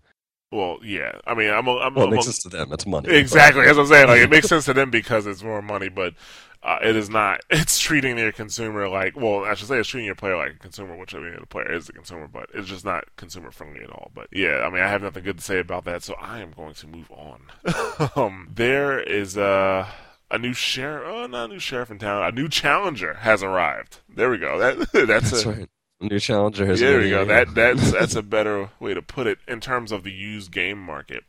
Well, 0.51 0.79
yeah. 0.83 1.13
I 1.27 1.35
mean, 1.35 1.51
I'm. 1.51 1.67
A, 1.67 1.77
I'm 1.77 1.95
well, 1.95 2.09
it 2.09 2.13
makes 2.13 2.25
sense 2.25 2.43
to 2.45 2.49
them. 2.49 2.73
It's 2.73 2.87
money. 2.87 3.11
Exactly. 3.11 3.67
As 3.67 3.77
I'm 3.77 3.87
saying, 3.87 4.09
like 4.09 4.21
it 4.21 4.31
makes 4.31 4.49
sense 4.49 4.65
to 4.67 4.75
them 4.75 4.91
because 4.91 5.27
it's 5.27 5.43
more 5.43 5.61
money, 5.61 5.89
but 5.89 6.15
uh, 6.63 6.79
it 6.83 6.97
is 6.97 7.11
not. 7.11 7.41
It's 7.51 7.79
treating 7.79 8.17
their 8.17 8.33
consumer 8.33 8.89
like. 8.89 9.15
Well, 9.15 9.45
I 9.45 9.55
should 9.55 9.69
say 9.69 9.79
it's 9.79 9.89
treating 9.89 10.07
your 10.07 10.15
player 10.15 10.37
like 10.37 10.53
a 10.53 10.59
consumer, 10.59 10.97
which 10.97 11.15
I 11.15 11.19
mean, 11.19 11.37
the 11.39 11.47
player 11.47 11.71
is 11.71 11.87
the 11.87 11.93
consumer, 11.93 12.29
but 12.29 12.49
it's 12.55 12.69
just 12.69 12.85
not 12.85 13.05
consumer 13.17 13.51
friendly 13.51 13.83
at 13.83 13.91
all. 13.91 14.11
But 14.15 14.29
yeah, 14.33 14.63
I 14.67 14.71
mean, 14.71 14.83
I 14.83 14.89
have 14.89 15.03
nothing 15.03 15.25
good 15.25 15.39
to 15.39 15.45
say 15.45 15.59
about 15.59 15.85
that, 15.85 16.03
so 16.03 16.15
I 16.15 16.41
am 16.41 16.53
going 16.53 16.75
to 16.75 16.87
move 16.87 17.11
on. 17.11 17.43
um, 18.17 18.49
there 18.55 19.01
is 19.01 19.37
a. 19.37 19.89
A 20.31 20.37
new 20.37 20.53
sheriff, 20.53 21.05
oh, 21.07 21.27
not 21.27 21.47
a 21.47 21.55
new 21.55 21.59
sheriff 21.59 21.91
in 21.91 21.99
town. 21.99 22.23
A 22.23 22.31
new 22.31 22.51
challenger 22.51 23.15
has 23.15 23.43
arrived. 23.43 24.01
There 24.15 24.29
we 24.29 24.37
go. 24.37 24.59
That 24.59 24.93
that's, 24.93 25.31
that's 25.31 25.45
a, 25.47 25.51
right. 25.51 25.69
New 26.01 26.21
challenger 26.21 26.65
has. 26.67 26.79
There 26.79 27.01
we 27.01 27.11
go. 27.11 27.25
That 27.25 27.55
that's 27.55 27.91
that's 27.91 28.15
a 28.15 28.23
better 28.23 28.71
way 28.79 28.95
to 28.95 29.03
put 29.03 29.27
it 29.27 29.39
in 29.49 29.61
terms 29.61 29.91
of 29.91 30.05
the 30.05 30.13
used 30.13 30.53
game 30.53 30.79
market. 30.79 31.25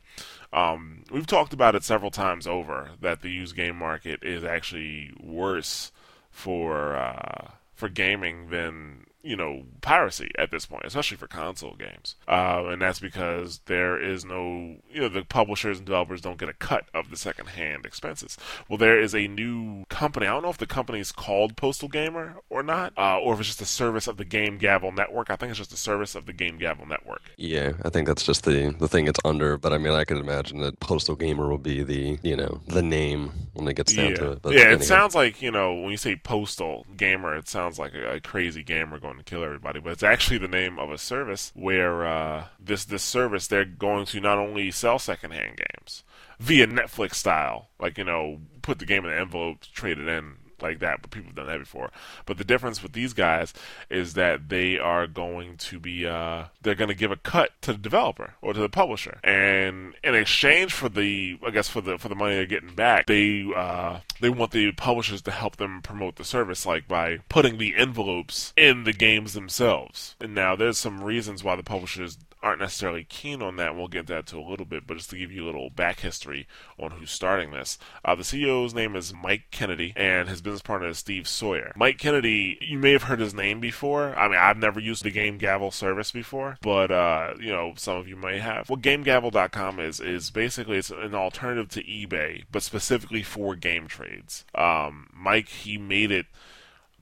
Um, 0.52 1.04
we've 1.10 1.26
talked 1.26 1.52
about 1.52 1.74
it 1.74 1.82
several 1.82 2.10
times 2.10 2.46
over 2.46 2.90
that 3.00 3.22
the 3.22 3.30
used 3.30 3.56
game 3.56 3.76
market 3.76 4.20
is 4.22 4.44
actually 4.44 5.12
worse 5.20 5.90
for 6.30 6.96
uh, 6.96 7.50
for 7.74 7.88
gaming 7.88 8.50
than 8.50 9.06
you 9.22 9.36
know 9.36 9.62
piracy 9.80 10.30
at 10.38 10.50
this 10.50 10.66
point, 10.66 10.84
especially 10.84 11.16
for 11.16 11.26
console 11.26 11.74
games. 11.74 12.16
Uh, 12.26 12.64
and 12.68 12.82
that's 12.82 13.00
because 13.00 13.60
there 13.66 14.00
is 14.00 14.24
no 14.24 14.76
you 14.90 15.00
know 15.00 15.08
the 15.08 15.24
publishers 15.24 15.78
and 15.78 15.86
developers 15.86 16.20
don't 16.20 16.38
get 16.38 16.48
a 16.48 16.54
cut 16.54 16.86
of 16.94 17.10
the 17.10 17.16
secondhand 17.16 17.84
expenses. 17.84 18.36
Well, 18.68 18.78
there 18.78 19.00
is 19.00 19.14
a 19.14 19.28
new 19.28 19.84
company. 19.88 20.26
I 20.26 20.30
don't 20.30 20.42
know 20.42 20.50
if 20.50 20.58
the 20.58 20.66
company 20.66 21.00
is 21.00 21.12
called 21.12 21.56
Postal 21.56 21.88
Gamer 21.88 22.36
or 22.48 22.62
not, 22.62 22.92
uh, 22.96 23.18
or 23.18 23.34
if 23.34 23.40
it's 23.40 23.48
just 23.48 23.60
a 23.60 23.66
service 23.66 24.06
of 24.06 24.16
the 24.16 24.24
Game 24.24 24.58
Gavel 24.58 24.92
network. 24.92 25.30
I 25.30 25.36
think 25.36 25.50
it's 25.50 25.58
just 25.58 25.72
a 25.72 25.76
service 25.76 26.14
of 26.14 26.26
the 26.26 26.32
Game 26.32 26.58
Gavel 26.58 26.86
network. 26.86 27.22
Yeah, 27.36 27.72
I 27.82 27.90
think 27.90 28.06
that's 28.06 28.24
just 28.24 28.44
the 28.44 28.74
the 28.78 28.88
thing 28.88 29.06
it's 29.06 29.20
under. 29.24 29.56
But 29.56 29.72
I 29.72 29.78
mean, 29.78 29.92
I 29.92 30.04
could 30.04 30.18
imagine 30.18 30.60
that 30.60 30.80
Postal 30.80 31.16
Gamer 31.16 31.48
will 31.48 31.58
be 31.58 31.82
the 31.82 32.18
you 32.22 32.36
know 32.36 32.60
the 32.66 32.82
name 32.82 33.32
when 33.54 33.68
it 33.68 33.74
gets 33.74 33.92
down 33.92 34.10
yeah. 34.10 34.16
to 34.16 34.32
it. 34.32 34.42
But 34.42 34.54
yeah, 34.54 34.72
it 34.72 34.82
sounds 34.82 35.14
like 35.14 35.42
you 35.42 35.50
know 35.50 35.74
when 35.74 35.90
you 35.90 35.96
say 35.96 36.16
Postal 36.16 36.86
Gamer, 36.96 37.36
it 37.36 37.48
sounds 37.48 37.78
like 37.78 37.94
a, 37.94 38.14
a 38.14 38.20
crazy 38.20 38.62
gamer 38.62 38.98
going 38.98 39.09
to 39.18 39.24
kill 39.24 39.44
everybody. 39.44 39.80
But 39.80 39.92
it's 39.92 40.02
actually 40.02 40.38
the 40.38 40.48
name 40.48 40.78
of 40.78 40.90
a 40.90 40.98
service 40.98 41.52
where 41.54 42.06
uh, 42.06 42.46
this 42.58 42.84
this 42.84 43.02
service 43.02 43.46
they're 43.46 43.64
going 43.64 44.06
to 44.06 44.20
not 44.20 44.38
only 44.38 44.70
sell 44.70 44.98
secondhand 44.98 45.58
games 45.58 46.04
via 46.38 46.66
Netflix 46.66 47.14
style, 47.14 47.68
like 47.78 47.98
you 47.98 48.04
know, 48.04 48.40
put 48.62 48.78
the 48.78 48.86
game 48.86 49.04
in 49.04 49.10
the 49.10 49.18
envelope, 49.18 49.60
trade 49.72 49.98
it 49.98 50.08
in, 50.08 50.36
like 50.62 50.78
that, 50.80 51.02
but 51.02 51.10
people 51.10 51.28
have 51.28 51.36
done 51.36 51.46
that 51.46 51.58
before. 51.58 51.90
But 52.26 52.38
the 52.38 52.44
difference 52.44 52.82
with 52.82 52.92
these 52.92 53.12
guys 53.12 53.52
is 53.88 54.14
that 54.14 54.48
they 54.48 54.78
are 54.78 55.06
going 55.06 55.56
to 55.58 55.78
be 55.78 56.06
uh, 56.06 56.44
they're 56.62 56.74
going 56.74 56.88
to 56.88 56.94
give 56.94 57.10
a 57.10 57.16
cut 57.16 57.50
to 57.62 57.72
the 57.72 57.78
developer 57.78 58.34
or 58.42 58.52
to 58.52 58.60
the 58.60 58.68
publisher, 58.68 59.20
and 59.22 59.94
in 60.02 60.14
exchange 60.14 60.72
for 60.72 60.88
the 60.88 61.38
I 61.46 61.50
guess 61.50 61.68
for 61.68 61.80
the 61.80 61.98
for 61.98 62.08
the 62.08 62.14
money 62.14 62.34
they're 62.34 62.46
getting 62.46 62.74
back, 62.74 63.06
they 63.06 63.50
uh, 63.54 64.00
they 64.20 64.30
want 64.30 64.52
the 64.52 64.72
publishers 64.72 65.22
to 65.22 65.30
help 65.30 65.56
them 65.56 65.82
promote 65.82 66.16
the 66.16 66.24
service, 66.24 66.66
like 66.66 66.88
by 66.88 67.18
putting 67.28 67.58
the 67.58 67.74
envelopes 67.76 68.52
in 68.56 68.84
the 68.84 68.92
games 68.92 69.34
themselves. 69.34 70.16
And 70.20 70.34
now 70.34 70.56
there's 70.56 70.78
some 70.78 71.02
reasons 71.02 71.42
why 71.44 71.56
the 71.56 71.62
publishers 71.62 72.18
aren't 72.42 72.60
necessarily 72.60 73.04
keen 73.04 73.42
on 73.42 73.56
that. 73.56 73.76
We'll 73.76 73.88
get 73.88 74.06
that 74.06 74.26
to 74.26 74.38
a 74.38 74.48
little 74.48 74.66
bit, 74.66 74.86
but 74.86 74.96
just 74.96 75.10
to 75.10 75.18
give 75.18 75.30
you 75.30 75.44
a 75.44 75.46
little 75.46 75.70
back 75.70 76.00
history 76.00 76.46
on 76.78 76.92
who's 76.92 77.10
starting 77.10 77.50
this. 77.50 77.78
Uh, 78.04 78.14
the 78.14 78.22
CEO's 78.22 78.74
name 78.74 78.96
is 78.96 79.12
Mike 79.12 79.44
Kennedy, 79.50 79.92
and 79.96 80.28
his 80.28 80.40
business 80.40 80.62
partner 80.62 80.88
is 80.88 80.98
Steve 80.98 81.28
Sawyer. 81.28 81.72
Mike 81.76 81.98
Kennedy, 81.98 82.58
you 82.60 82.78
may 82.78 82.92
have 82.92 83.04
heard 83.04 83.20
his 83.20 83.34
name 83.34 83.60
before. 83.60 84.16
I 84.18 84.28
mean, 84.28 84.38
I've 84.38 84.56
never 84.56 84.80
used 84.80 85.04
the 85.04 85.10
Game 85.10 85.38
Gavel 85.38 85.70
service 85.70 86.10
before, 86.10 86.58
but 86.62 86.90
uh, 86.90 87.34
you 87.38 87.50
know, 87.50 87.74
some 87.76 87.96
of 87.96 88.08
you 88.08 88.16
may 88.16 88.38
have. 88.38 88.70
What 88.70 88.80
GameGavel.com 88.80 89.80
is 89.80 90.00
is 90.00 90.30
basically 90.30 90.78
it's 90.78 90.90
an 90.90 91.14
alternative 91.14 91.68
to 91.70 91.82
eBay, 91.82 92.44
but 92.50 92.62
specifically 92.62 93.22
for 93.22 93.54
game 93.54 93.86
trades. 93.86 94.44
Um, 94.54 95.08
Mike 95.12 95.48
he 95.48 95.76
made 95.78 96.10
it 96.10 96.26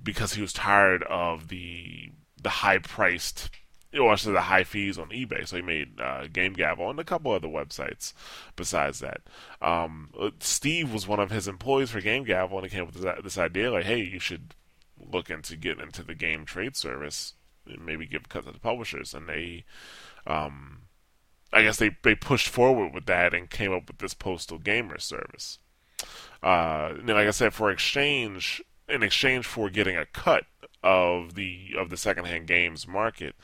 because 0.02 0.34
he 0.34 0.42
was 0.42 0.52
tired 0.52 1.02
of 1.04 1.48
the 1.48 2.10
the 2.40 2.48
high 2.48 2.78
priced 2.78 3.50
or 3.98 4.10
also 4.10 4.32
the 4.32 4.42
high 4.42 4.64
fees 4.64 4.98
on 4.98 5.08
eBay. 5.10 5.46
So 5.46 5.56
he 5.56 5.62
made 5.62 6.00
uh, 6.00 6.28
Game 6.32 6.52
Gavel 6.52 6.90
and 6.90 6.98
a 6.98 7.04
couple 7.04 7.32
other 7.32 7.48
websites 7.48 8.12
besides 8.56 9.00
that. 9.00 9.20
Um, 9.60 10.10
Steve 10.40 10.92
was 10.92 11.06
one 11.06 11.20
of 11.20 11.30
his 11.30 11.48
employees 11.48 11.90
for 11.90 12.00
Game 12.00 12.24
Gavel, 12.24 12.58
and 12.58 12.66
he 12.66 12.70
came 12.70 12.82
up 12.86 12.94
with 12.94 13.02
this, 13.02 13.14
this 13.22 13.38
idea 13.38 13.70
like, 13.70 13.84
hey, 13.84 14.00
you 14.00 14.18
should 14.18 14.54
look 15.00 15.30
into 15.30 15.56
getting 15.56 15.82
into 15.82 16.02
the 16.02 16.14
game 16.14 16.44
trade 16.44 16.76
service 16.76 17.34
and 17.66 17.84
maybe 17.84 18.06
give 18.06 18.28
cuts 18.28 18.46
to 18.46 18.52
the 18.52 18.58
publishers, 18.58 19.14
and 19.14 19.28
they, 19.28 19.64
um, 20.26 20.82
I 21.52 21.62
guess 21.62 21.76
they 21.76 21.90
they 22.02 22.14
pushed 22.14 22.48
forward 22.48 22.94
with 22.94 23.06
that 23.06 23.34
and 23.34 23.50
came 23.50 23.72
up 23.72 23.88
with 23.88 23.98
this 23.98 24.14
postal 24.14 24.58
gamer 24.58 24.98
service. 24.98 25.58
Uh, 26.42 26.94
and 26.98 27.08
like 27.08 27.26
I 27.26 27.30
said, 27.30 27.52
for 27.54 27.70
exchange, 27.70 28.62
in 28.88 29.02
exchange 29.02 29.46
for 29.46 29.70
getting 29.70 29.96
a 29.96 30.06
cut 30.06 30.44
of 30.82 31.34
the 31.34 31.74
of 31.76 31.90
the 31.90 31.96
secondhand 31.96 32.46
games 32.46 32.86
market, 32.86 33.34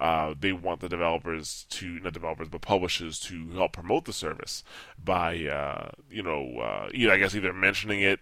uh, 0.00 0.34
they 0.38 0.52
want 0.52 0.80
the 0.80 0.88
developers 0.88 1.66
to 1.70 1.98
not 2.00 2.12
developers 2.12 2.48
but 2.48 2.60
publishers 2.60 3.18
to 3.20 3.50
help 3.50 3.72
promote 3.72 4.04
the 4.04 4.12
service 4.12 4.62
by 5.02 5.44
uh, 5.46 5.90
you 6.10 6.22
know 6.22 6.58
uh, 6.58 6.88
I 6.92 7.18
guess 7.18 7.34
either 7.34 7.52
mentioning 7.52 8.00
it 8.00 8.20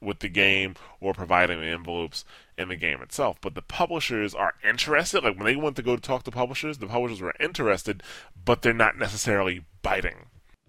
with 0.00 0.20
the 0.20 0.28
game 0.28 0.74
or 1.00 1.12
providing 1.12 1.60
the 1.60 1.66
envelopes 1.66 2.24
in 2.56 2.68
the 2.68 2.76
game 2.76 3.02
itself. 3.02 3.40
But 3.40 3.54
the 3.54 3.62
publishers 3.62 4.34
are 4.34 4.54
interested. 4.64 5.24
Like 5.24 5.36
when 5.36 5.46
they 5.46 5.56
went 5.56 5.76
to 5.76 5.82
go 5.82 5.96
talk 5.96 6.22
to 6.24 6.30
publishers, 6.30 6.78
the 6.78 6.86
publishers 6.86 7.20
were 7.20 7.34
interested, 7.40 8.02
but 8.44 8.62
they're 8.62 8.72
not 8.72 8.96
necessarily 8.96 9.64
biting 9.82 10.26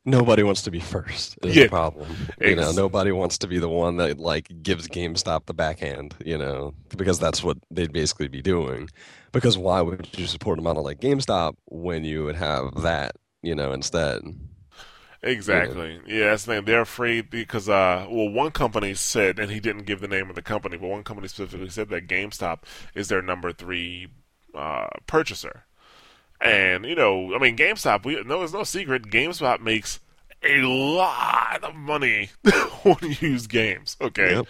nobody 0.09 0.43
wants 0.43 0.61
to 0.63 0.71
be 0.71 0.79
first 0.79 1.37
is 1.43 1.55
Yeah. 1.55 1.63
the 1.63 1.69
problem 1.69 2.07
you 2.41 2.55
know 2.55 2.71
nobody 2.71 3.11
wants 3.11 3.37
to 3.39 3.47
be 3.47 3.59
the 3.59 3.69
one 3.69 3.97
that 3.97 4.19
like 4.19 4.47
gives 4.63 4.87
gamestop 4.87 5.45
the 5.45 5.53
backhand 5.53 6.15
you 6.25 6.37
know 6.37 6.73
because 6.97 7.19
that's 7.19 7.43
what 7.43 7.57
they'd 7.71 7.93
basically 7.93 8.27
be 8.27 8.41
doing 8.41 8.89
because 9.31 9.57
why 9.57 9.81
would 9.81 10.07
you 10.17 10.25
support 10.27 10.59
a 10.59 10.61
model 10.61 10.83
like 10.83 10.99
gamestop 10.99 11.55
when 11.65 12.03
you 12.03 12.23
would 12.25 12.35
have 12.35 12.81
that 12.81 13.15
you 13.41 13.55
know 13.55 13.71
instead 13.71 14.21
Exactly. 15.21 15.99
Yeah, 16.07 16.29
that's 16.29 16.45
the 16.45 16.55
thing. 16.55 16.65
They're 16.65 16.81
afraid 16.81 17.29
because, 17.29 17.67
uh, 17.67 18.07
well, 18.09 18.29
one 18.29 18.51
company 18.51 18.93
said, 18.93 19.37
and 19.37 19.51
he 19.51 19.59
didn't 19.59 19.83
give 19.85 19.99
the 19.99 20.07
name 20.07 20.29
of 20.29 20.35
the 20.35 20.41
company, 20.41 20.77
but 20.77 20.87
one 20.87 21.03
company 21.03 21.27
specifically 21.27 21.69
said 21.69 21.89
that 21.89 22.07
GameStop 22.07 22.59
is 22.95 23.09
their 23.09 23.21
number 23.21 23.51
three 23.51 24.07
uh, 24.55 24.87
purchaser. 25.07 25.65
And 26.41 26.85
you 26.85 26.95
know, 26.95 27.35
I 27.35 27.39
mean, 27.39 27.57
GameStop. 27.57 28.05
We 28.05 28.21
no, 28.23 28.43
it's 28.43 28.53
no 28.53 28.63
secret. 28.63 29.03
GameStop 29.03 29.61
makes 29.61 29.99
a 30.43 30.61
lot 30.61 31.63
of 31.63 31.75
money 31.75 32.29
on 32.85 32.97
used 33.19 33.49
games. 33.49 33.97
Okay. 33.99 34.35
Yep. 34.35 34.47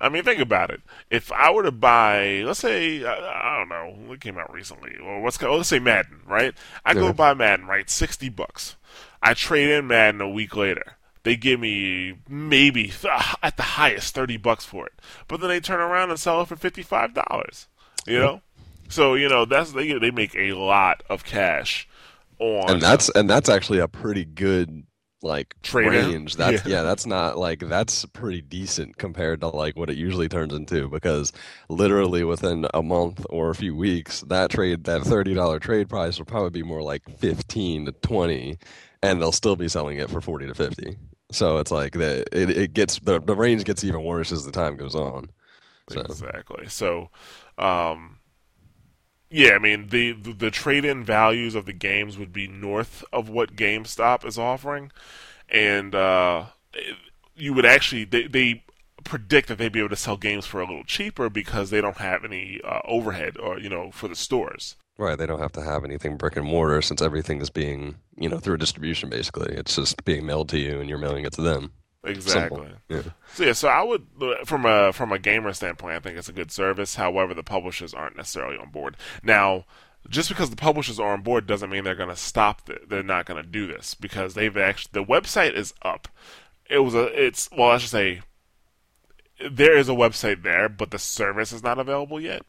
I 0.00 0.10
mean, 0.10 0.24
think 0.24 0.40
about 0.40 0.70
it. 0.70 0.82
If 1.10 1.32
I 1.32 1.50
were 1.50 1.62
to 1.62 1.72
buy, 1.72 2.42
let's 2.44 2.60
say, 2.60 3.02
I, 3.02 3.14
I 3.14 3.58
don't 3.58 3.68
know, 3.70 4.08
what 4.08 4.20
came 4.20 4.36
out 4.36 4.52
recently, 4.52 4.94
or 5.02 5.22
what's 5.22 5.38
called, 5.38 5.56
let's 5.56 5.70
say 5.70 5.78
Madden, 5.78 6.20
right? 6.26 6.54
I 6.84 6.92
go 6.92 7.12
buy 7.14 7.32
Madden, 7.32 7.66
right? 7.66 7.88
Sixty 7.88 8.28
bucks. 8.28 8.76
I 9.22 9.34
trade 9.34 9.70
in 9.70 9.86
Madden 9.86 10.20
a 10.20 10.28
week 10.28 10.54
later. 10.54 10.96
They 11.22 11.34
give 11.34 11.58
me 11.58 12.18
maybe 12.28 12.92
ah, 13.04 13.36
at 13.42 13.56
the 13.56 13.62
highest 13.62 14.14
thirty 14.14 14.36
bucks 14.36 14.64
for 14.64 14.86
it, 14.86 14.92
but 15.26 15.40
then 15.40 15.48
they 15.48 15.60
turn 15.60 15.80
around 15.80 16.10
and 16.10 16.20
sell 16.20 16.42
it 16.42 16.48
for 16.48 16.56
fifty 16.56 16.82
five 16.82 17.14
dollars. 17.14 17.66
You 18.06 18.20
know, 18.20 18.42
so 18.88 19.14
you 19.14 19.28
know 19.28 19.44
that's 19.44 19.72
they 19.72 19.92
they 19.98 20.10
make 20.10 20.34
a 20.36 20.52
lot 20.52 21.02
of 21.08 21.24
cash 21.24 21.88
on 22.38 22.70
and 22.70 22.82
that's 22.82 23.08
and 23.10 23.28
that's 23.28 23.48
actually 23.48 23.78
a 23.78 23.88
pretty 23.88 24.24
good 24.24 24.84
like 25.22 25.54
Trade-in? 25.62 25.92
range 25.92 26.36
that's 26.36 26.64
Yeah. 26.66 26.76
yeah. 26.76 26.82
that's 26.82 27.06
not 27.06 27.38
like 27.38 27.60
that's 27.60 28.04
pretty 28.06 28.42
decent 28.42 28.98
compared 28.98 29.40
to 29.40 29.48
like 29.48 29.76
what 29.76 29.88
it 29.90 29.96
usually 29.96 30.28
turns 30.28 30.52
into 30.52 30.88
because 30.88 31.32
literally 31.68 32.22
within 32.22 32.66
a 32.74 32.82
month 32.82 33.24
or 33.30 33.50
a 33.50 33.54
few 33.54 33.74
weeks 33.74 34.20
that 34.28 34.50
trade 34.50 34.84
that 34.84 35.02
$30 35.02 35.60
trade 35.60 35.88
price 35.88 36.18
will 36.18 36.26
probably 36.26 36.50
be 36.50 36.62
more 36.62 36.82
like 36.82 37.02
15 37.18 37.86
to 37.86 37.92
20 37.92 38.58
and 39.02 39.20
they'll 39.20 39.32
still 39.32 39.56
be 39.56 39.68
selling 39.68 39.98
it 39.98 40.10
for 40.10 40.20
40 40.20 40.48
to 40.48 40.54
50 40.54 40.96
so 41.32 41.58
it's 41.58 41.70
like 41.70 41.92
the 41.94 42.24
it, 42.30 42.50
it 42.50 42.74
gets 42.74 42.98
the, 43.00 43.18
the 43.20 43.34
range 43.34 43.64
gets 43.64 43.82
even 43.84 44.04
worse 44.04 44.30
as 44.32 44.44
the 44.44 44.52
time 44.52 44.76
goes 44.76 44.94
on 44.94 45.30
so 45.88 46.00
Exactly. 46.00 46.66
So, 46.68 47.10
um, 47.58 48.15
yeah, 49.30 49.52
I 49.52 49.58
mean 49.58 49.88
the 49.88 50.12
the, 50.12 50.50
trade-in 50.50 51.04
values 51.04 51.54
of 51.54 51.66
the 51.66 51.72
games 51.72 52.16
would 52.18 52.32
be 52.32 52.46
north 52.46 53.04
of 53.12 53.28
what 53.28 53.56
GameStop 53.56 54.24
is 54.24 54.38
offering, 54.38 54.92
and 55.48 55.94
uh, 55.94 56.46
you 57.34 57.52
would 57.52 57.66
actually 57.66 58.04
they 58.04 58.26
they 58.26 58.64
predict 59.04 59.48
that 59.48 59.58
they'd 59.58 59.72
be 59.72 59.78
able 59.78 59.88
to 59.88 59.96
sell 59.96 60.16
games 60.16 60.46
for 60.46 60.60
a 60.60 60.66
little 60.66 60.84
cheaper 60.84 61.30
because 61.30 61.70
they 61.70 61.80
don't 61.80 61.98
have 61.98 62.24
any 62.24 62.60
uh, 62.64 62.80
overhead 62.84 63.36
or 63.38 63.58
you 63.58 63.68
know 63.68 63.90
for 63.90 64.08
the 64.08 64.16
stores. 64.16 64.76
Right, 64.98 65.18
they 65.18 65.26
don't 65.26 65.40
have 65.40 65.52
to 65.52 65.62
have 65.62 65.84
anything 65.84 66.16
brick 66.16 66.36
and 66.36 66.46
mortar 66.46 66.80
since 66.80 67.02
everything 67.02 67.42
is 67.42 67.50
being, 67.50 67.96
you 68.16 68.30
know, 68.30 68.38
through 68.38 68.54
a 68.54 68.58
distribution 68.58 69.10
basically. 69.10 69.54
It's 69.54 69.76
just 69.76 70.02
being 70.06 70.24
mailed 70.24 70.48
to 70.50 70.58
you 70.58 70.80
and 70.80 70.88
you're 70.88 70.98
mailing 70.98 71.26
it 71.26 71.34
to 71.34 71.42
them. 71.42 71.72
Exactly. 72.06 72.68
Yeah. 72.88 73.02
So 73.34 73.44
yeah, 73.44 73.52
so 73.52 73.68
I 73.68 73.82
would 73.82 74.06
from 74.44 74.64
a 74.66 74.92
from 74.92 75.12
a 75.12 75.18
gamer 75.18 75.52
standpoint, 75.52 75.94
I 75.96 76.00
think 76.00 76.16
it's 76.18 76.28
a 76.28 76.32
good 76.32 76.50
service. 76.50 76.94
However, 76.96 77.34
the 77.34 77.42
publishers 77.42 77.94
aren't 77.94 78.16
necessarily 78.16 78.56
on 78.56 78.70
board. 78.70 78.96
Now, 79.22 79.64
just 80.08 80.28
because 80.28 80.50
the 80.50 80.56
publishers 80.56 81.00
are 81.00 81.12
on 81.12 81.22
board 81.22 81.46
doesn't 81.46 81.70
mean 81.70 81.84
they're 81.84 81.94
going 81.94 82.08
to 82.08 82.16
stop. 82.16 82.66
th- 82.66 82.82
They're 82.88 83.02
not 83.02 83.26
going 83.26 83.42
to 83.42 83.48
do 83.48 83.66
this 83.66 83.94
because 83.94 84.34
they've 84.34 84.56
actually 84.56 84.90
the 84.92 85.04
website 85.04 85.54
is 85.54 85.74
up. 85.82 86.08
It 86.70 86.78
was 86.80 86.94
a 86.94 87.04
it's 87.24 87.48
well, 87.56 87.70
I 87.70 87.78
should 87.78 87.90
say 87.90 88.22
there 89.50 89.76
is 89.76 89.88
a 89.88 89.92
website 89.92 90.42
there, 90.42 90.68
but 90.68 90.90
the 90.90 90.98
service 90.98 91.52
is 91.52 91.62
not 91.62 91.78
available 91.78 92.20
yet. 92.20 92.42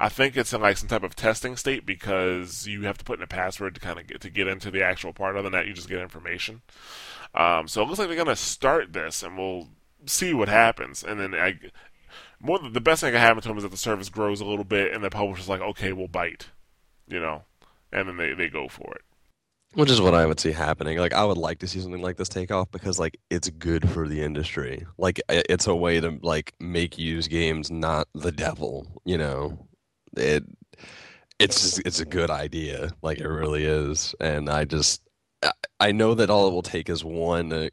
I 0.00 0.08
think 0.08 0.36
it's 0.36 0.52
in 0.52 0.60
like 0.60 0.76
some 0.76 0.88
type 0.88 1.02
of 1.02 1.16
testing 1.16 1.56
state 1.56 1.84
because 1.84 2.66
you 2.68 2.82
have 2.82 2.98
to 2.98 3.04
put 3.04 3.18
in 3.18 3.22
a 3.24 3.26
password 3.28 3.74
to 3.74 3.80
kind 3.80 3.98
of 3.98 4.06
get 4.06 4.20
to 4.20 4.30
get 4.30 4.46
into 4.46 4.70
the 4.70 4.82
actual 4.82 5.12
part. 5.12 5.34
Other 5.34 5.42
than 5.42 5.52
that, 5.52 5.66
you 5.66 5.72
just 5.72 5.88
get 5.88 5.98
information. 5.98 6.62
Um, 7.38 7.68
so 7.68 7.82
it 7.82 7.86
looks 7.86 7.98
like 7.98 8.08
they're 8.08 8.16
gonna 8.16 8.36
start 8.36 8.92
this, 8.92 9.22
and 9.22 9.38
we'll 9.38 9.68
see 10.04 10.34
what 10.34 10.48
happens. 10.48 11.02
And 11.04 11.20
then 11.20 11.34
I, 11.34 11.58
more 12.40 12.58
the 12.58 12.80
best 12.80 13.00
thing 13.00 13.12
that 13.12 13.18
can 13.18 13.26
happen 13.26 13.42
to 13.42 13.48
them 13.48 13.56
is 13.56 13.62
that 13.62 13.70
the 13.70 13.78
service 13.78 14.10
grows 14.10 14.40
a 14.40 14.44
little 14.44 14.64
bit, 14.64 14.92
and 14.92 15.02
the 15.02 15.08
publisher's 15.08 15.48
like, 15.48 15.60
okay, 15.60 15.92
we'll 15.92 16.08
bite, 16.08 16.48
you 17.06 17.20
know, 17.20 17.44
and 17.92 18.08
then 18.08 18.16
they 18.16 18.34
they 18.34 18.48
go 18.48 18.68
for 18.68 18.94
it. 18.94 19.02
Which 19.74 19.90
is 19.90 20.00
what 20.00 20.14
I 20.14 20.26
would 20.26 20.40
see 20.40 20.52
happening. 20.52 20.98
Like 20.98 21.12
I 21.12 21.24
would 21.24 21.36
like 21.36 21.58
to 21.60 21.68
see 21.68 21.80
something 21.80 22.02
like 22.02 22.16
this 22.16 22.28
take 22.28 22.50
off 22.50 22.70
because 22.72 22.98
like 22.98 23.20
it's 23.30 23.50
good 23.50 23.88
for 23.88 24.08
the 24.08 24.22
industry. 24.22 24.86
Like 24.96 25.20
it's 25.28 25.66
a 25.66 25.74
way 25.74 26.00
to 26.00 26.18
like 26.22 26.54
make 26.58 26.98
used 26.98 27.30
games 27.30 27.70
not 27.70 28.08
the 28.14 28.32
devil, 28.32 28.86
you 29.04 29.18
know. 29.18 29.68
It 30.16 30.44
it's 31.38 31.60
just, 31.60 31.86
it's 31.86 32.00
a 32.00 32.06
good 32.06 32.30
idea. 32.30 32.90
Like 33.02 33.18
it 33.18 33.28
really 33.28 33.64
is. 33.64 34.14
And 34.20 34.48
I 34.48 34.64
just 34.64 35.02
I- 35.80 35.92
know 35.92 36.14
that 36.14 36.30
all 36.30 36.48
it 36.48 36.52
will 36.52 36.62
take 36.62 36.88
is 36.88 37.04
one 37.04 37.52
uh, 37.52 37.68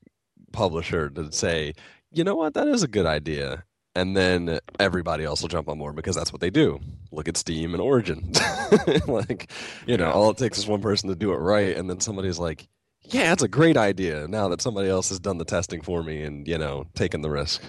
publisher 0.52 1.10
to 1.10 1.32
say, 1.32 1.74
"You 2.12 2.24
know 2.24 2.36
what? 2.36 2.54
That 2.54 2.68
is 2.68 2.84
a 2.84 2.88
good 2.88 3.06
idea." 3.06 3.64
And 3.98 4.16
then 4.16 4.60
everybody 4.78 5.24
else 5.24 5.42
will 5.42 5.48
jump 5.48 5.70
on 5.70 5.78
board 5.78 5.96
because 5.96 6.18
that's 6.18 6.34
what 6.34 6.42
they 6.42 6.50
do. 6.50 6.82
Look 7.14 7.30
at 7.30 7.38
Steam 7.38 7.74
and 7.74 7.82
Origin. 7.82 8.34
like, 9.08 9.50
you 9.88 9.96
know, 9.96 10.12
all 10.12 10.32
it 10.32 10.38
takes 10.38 10.58
is 10.58 10.68
one 10.68 10.82
person 10.82 11.08
to 11.08 11.16
do 11.16 11.32
it 11.32 11.38
right, 11.38 11.78
and 11.78 11.90
then 11.90 12.00
somebody's 12.02 12.38
like, 12.38 12.68
"Yeah, 13.04 13.30
that's 13.30 13.44
a 13.44 13.48
great 13.48 13.78
idea." 13.78 14.28
Now 14.28 14.50
that 14.50 14.62
somebody 14.62 14.90
else 14.90 15.10
has 15.10 15.20
done 15.20 15.38
the 15.38 15.46
testing 15.46 15.82
for 15.82 16.04
me 16.04 16.22
and 16.24 16.48
you 16.48 16.58
know 16.58 16.88
taken 16.96 17.22
the 17.22 17.30
risk. 17.30 17.62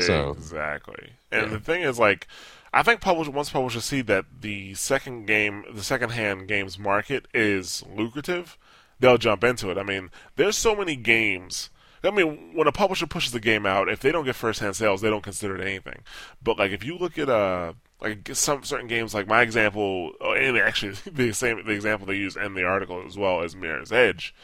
So- 0.00 0.30
exactly. 0.30 1.12
And 1.30 1.42
Yeah. 1.50 1.58
the 1.58 1.60
thing 1.60 1.82
is, 1.82 1.98
like, 1.98 2.26
I 2.72 2.82
think 2.82 3.00
publish 3.00 3.28
once 3.28 3.50
publishers 3.50 3.84
see 3.84 4.00
that 4.02 4.24
the 4.40 4.74
second 4.74 5.26
game, 5.26 5.64
the 5.74 5.82
second-hand 5.82 6.48
games 6.48 6.78
market 6.78 7.26
is 7.34 7.82
lucrative, 7.94 8.56
they'll 9.00 9.18
jump 9.18 9.44
into 9.44 9.70
it. 9.70 9.78
I 9.78 9.82
mean, 9.82 10.10
there's 10.36 10.56
so 10.56 10.74
many 10.74 10.96
games. 10.96 11.70
I 12.04 12.10
mean, 12.10 12.54
when 12.54 12.68
a 12.68 12.72
publisher 12.72 13.06
pushes 13.06 13.34
a 13.34 13.40
game 13.40 13.66
out, 13.66 13.88
if 13.88 14.00
they 14.00 14.12
don't 14.12 14.24
get 14.24 14.36
first-hand 14.36 14.76
sales, 14.76 15.00
they 15.00 15.10
don't 15.10 15.22
consider 15.22 15.56
it 15.56 15.66
anything. 15.66 16.04
But 16.42 16.58
like, 16.58 16.70
if 16.70 16.84
you 16.84 16.96
look 16.96 17.18
at 17.18 17.28
uh, 17.28 17.72
like 18.00 18.28
some 18.34 18.62
certain 18.62 18.86
games, 18.86 19.14
like 19.14 19.26
my 19.26 19.42
example, 19.42 20.12
uh, 20.20 20.32
and 20.32 20.56
actually 20.58 20.94
the 21.10 21.32
same 21.32 21.64
the 21.66 21.72
example 21.72 22.06
they 22.06 22.16
use 22.16 22.36
in 22.36 22.54
the 22.54 22.64
article 22.64 23.02
as 23.06 23.16
well 23.16 23.42
as 23.42 23.56
Mirror's 23.56 23.92
Edge. 23.92 24.34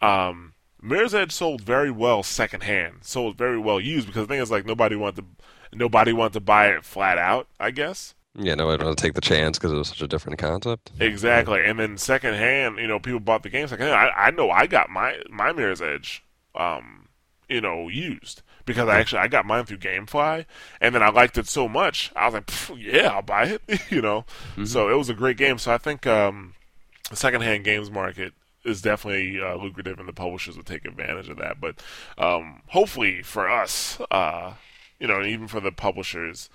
Um, 0.00 0.54
Mirror's 0.80 1.14
Edge 1.14 1.32
sold 1.32 1.62
very 1.62 1.90
well 1.90 2.22
secondhand, 2.22 2.98
sold 3.02 3.36
very 3.36 3.58
well 3.58 3.80
used 3.80 4.06
because 4.06 4.26
the 4.26 4.32
thing 4.32 4.42
is 4.42 4.50
like 4.50 4.66
nobody 4.66 4.96
wanted 4.96 5.16
to, 5.16 5.76
nobody 5.76 6.12
wanted 6.12 6.34
to 6.34 6.40
buy 6.40 6.68
it 6.68 6.84
flat 6.84 7.18
out. 7.18 7.48
I 7.58 7.70
guess 7.70 8.14
Yeah, 8.38 8.54
no, 8.54 8.70
I'd 8.70 8.82
want 8.82 8.96
to 8.96 9.02
take 9.02 9.14
the 9.14 9.20
chance 9.20 9.58
because 9.58 9.72
it 9.72 9.76
was 9.76 9.88
such 9.88 10.02
a 10.02 10.08
different 10.08 10.38
concept. 10.38 10.92
exactly. 11.00 11.64
And 11.64 11.78
then 11.78 11.96
secondhand, 11.96 12.78
you 12.78 12.86
know, 12.86 12.98
people 12.98 13.20
bought 13.20 13.42
the 13.42 13.48
game 13.48 13.66
secondhand. 13.66 13.94
I, 13.94 14.26
I 14.26 14.30
know 14.30 14.50
I 14.50 14.66
got 14.66 14.90
my 14.90 15.16
my 15.30 15.52
Mirror's 15.52 15.80
Edge, 15.80 16.22
um, 16.54 17.08
you 17.48 17.60
know, 17.60 17.88
used 17.88 18.42
because 18.66 18.88
I 18.88 18.98
actually 18.98 19.20
I 19.20 19.28
got 19.28 19.46
mine 19.46 19.64
through 19.64 19.78
GameFly, 19.78 20.44
and 20.80 20.94
then 20.94 21.02
I 21.02 21.10
liked 21.10 21.38
it 21.38 21.46
so 21.46 21.68
much 21.68 22.12
I 22.14 22.26
was 22.26 22.34
like, 22.34 22.50
yeah, 22.78 23.08
I'll 23.08 23.22
buy 23.22 23.44
it. 23.44 23.80
you 23.90 24.02
know, 24.02 24.24
so 24.64 24.90
it 24.90 24.94
was 24.96 25.08
a 25.08 25.14
great 25.14 25.36
game. 25.36 25.58
So 25.58 25.72
I 25.72 25.78
think 25.78 26.06
um, 26.06 26.54
the 27.08 27.16
secondhand 27.16 27.64
games 27.64 27.90
market 27.90 28.34
is 28.64 28.82
definitely 28.82 29.40
uh, 29.40 29.54
lucrative, 29.54 29.98
and 29.98 30.08
the 30.08 30.12
publishers 30.12 30.56
would 30.56 30.66
take 30.66 30.84
advantage 30.84 31.28
of 31.28 31.38
that. 31.38 31.60
But 31.60 31.76
um, 32.18 32.62
hopefully 32.68 33.22
for 33.22 33.48
us, 33.48 33.98
uh, 34.10 34.54
you 34.98 35.06
know, 35.06 35.20
and 35.20 35.26
even 35.26 35.46
for 35.46 35.60
the 35.60 35.72
publishers, 35.72 36.50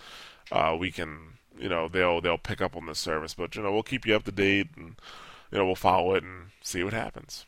uh, 0.51 0.75
we 0.77 0.91
can, 0.91 1.37
you 1.61 1.69
know, 1.69 1.87
they'll 1.87 2.21
they'll 2.21 2.37
pick 2.37 2.61
up 2.61 2.75
on 2.75 2.87
this 2.87 2.99
service. 2.99 3.33
But 3.33 3.55
you 3.55 3.61
know, 3.61 3.71
we'll 3.71 3.83
keep 3.83 4.05
you 4.05 4.15
up 4.15 4.23
to 4.23 4.31
date, 4.31 4.67
and 4.75 4.95
you 5.51 5.57
know, 5.57 5.65
we'll 5.65 5.75
follow 5.75 6.15
it 6.15 6.23
and 6.23 6.47
see 6.61 6.83
what 6.83 6.93
happens. 6.93 7.45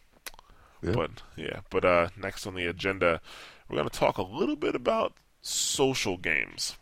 Yeah. 0.82 0.91
But 0.91 1.12
yeah, 1.36 1.60
but 1.69 1.86
uh, 1.86 2.10
next 2.17 2.45
on 2.45 2.56
the 2.56 2.65
agenda, 2.65 3.21
we're 3.67 3.78
going 3.78 3.89
to 3.89 3.99
talk 3.99 4.17
a 4.17 4.23
little 4.23 4.56
bit 4.56 4.76
about 4.76 5.13
social 5.41 6.17
games. 6.17 6.78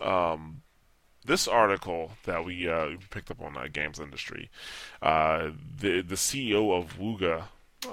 Um, 0.00 0.62
this 1.24 1.48
article 1.48 2.12
that 2.24 2.44
we 2.44 2.68
uh, 2.68 2.90
picked 3.10 3.30
up 3.30 3.42
on 3.42 3.56
uh, 3.56 3.66
Games 3.72 3.98
Industry, 3.98 4.50
uh, 5.02 5.50
the 5.80 6.02
the 6.02 6.14
CEO 6.14 6.78
of 6.78 6.98
Wooga, 6.98 7.44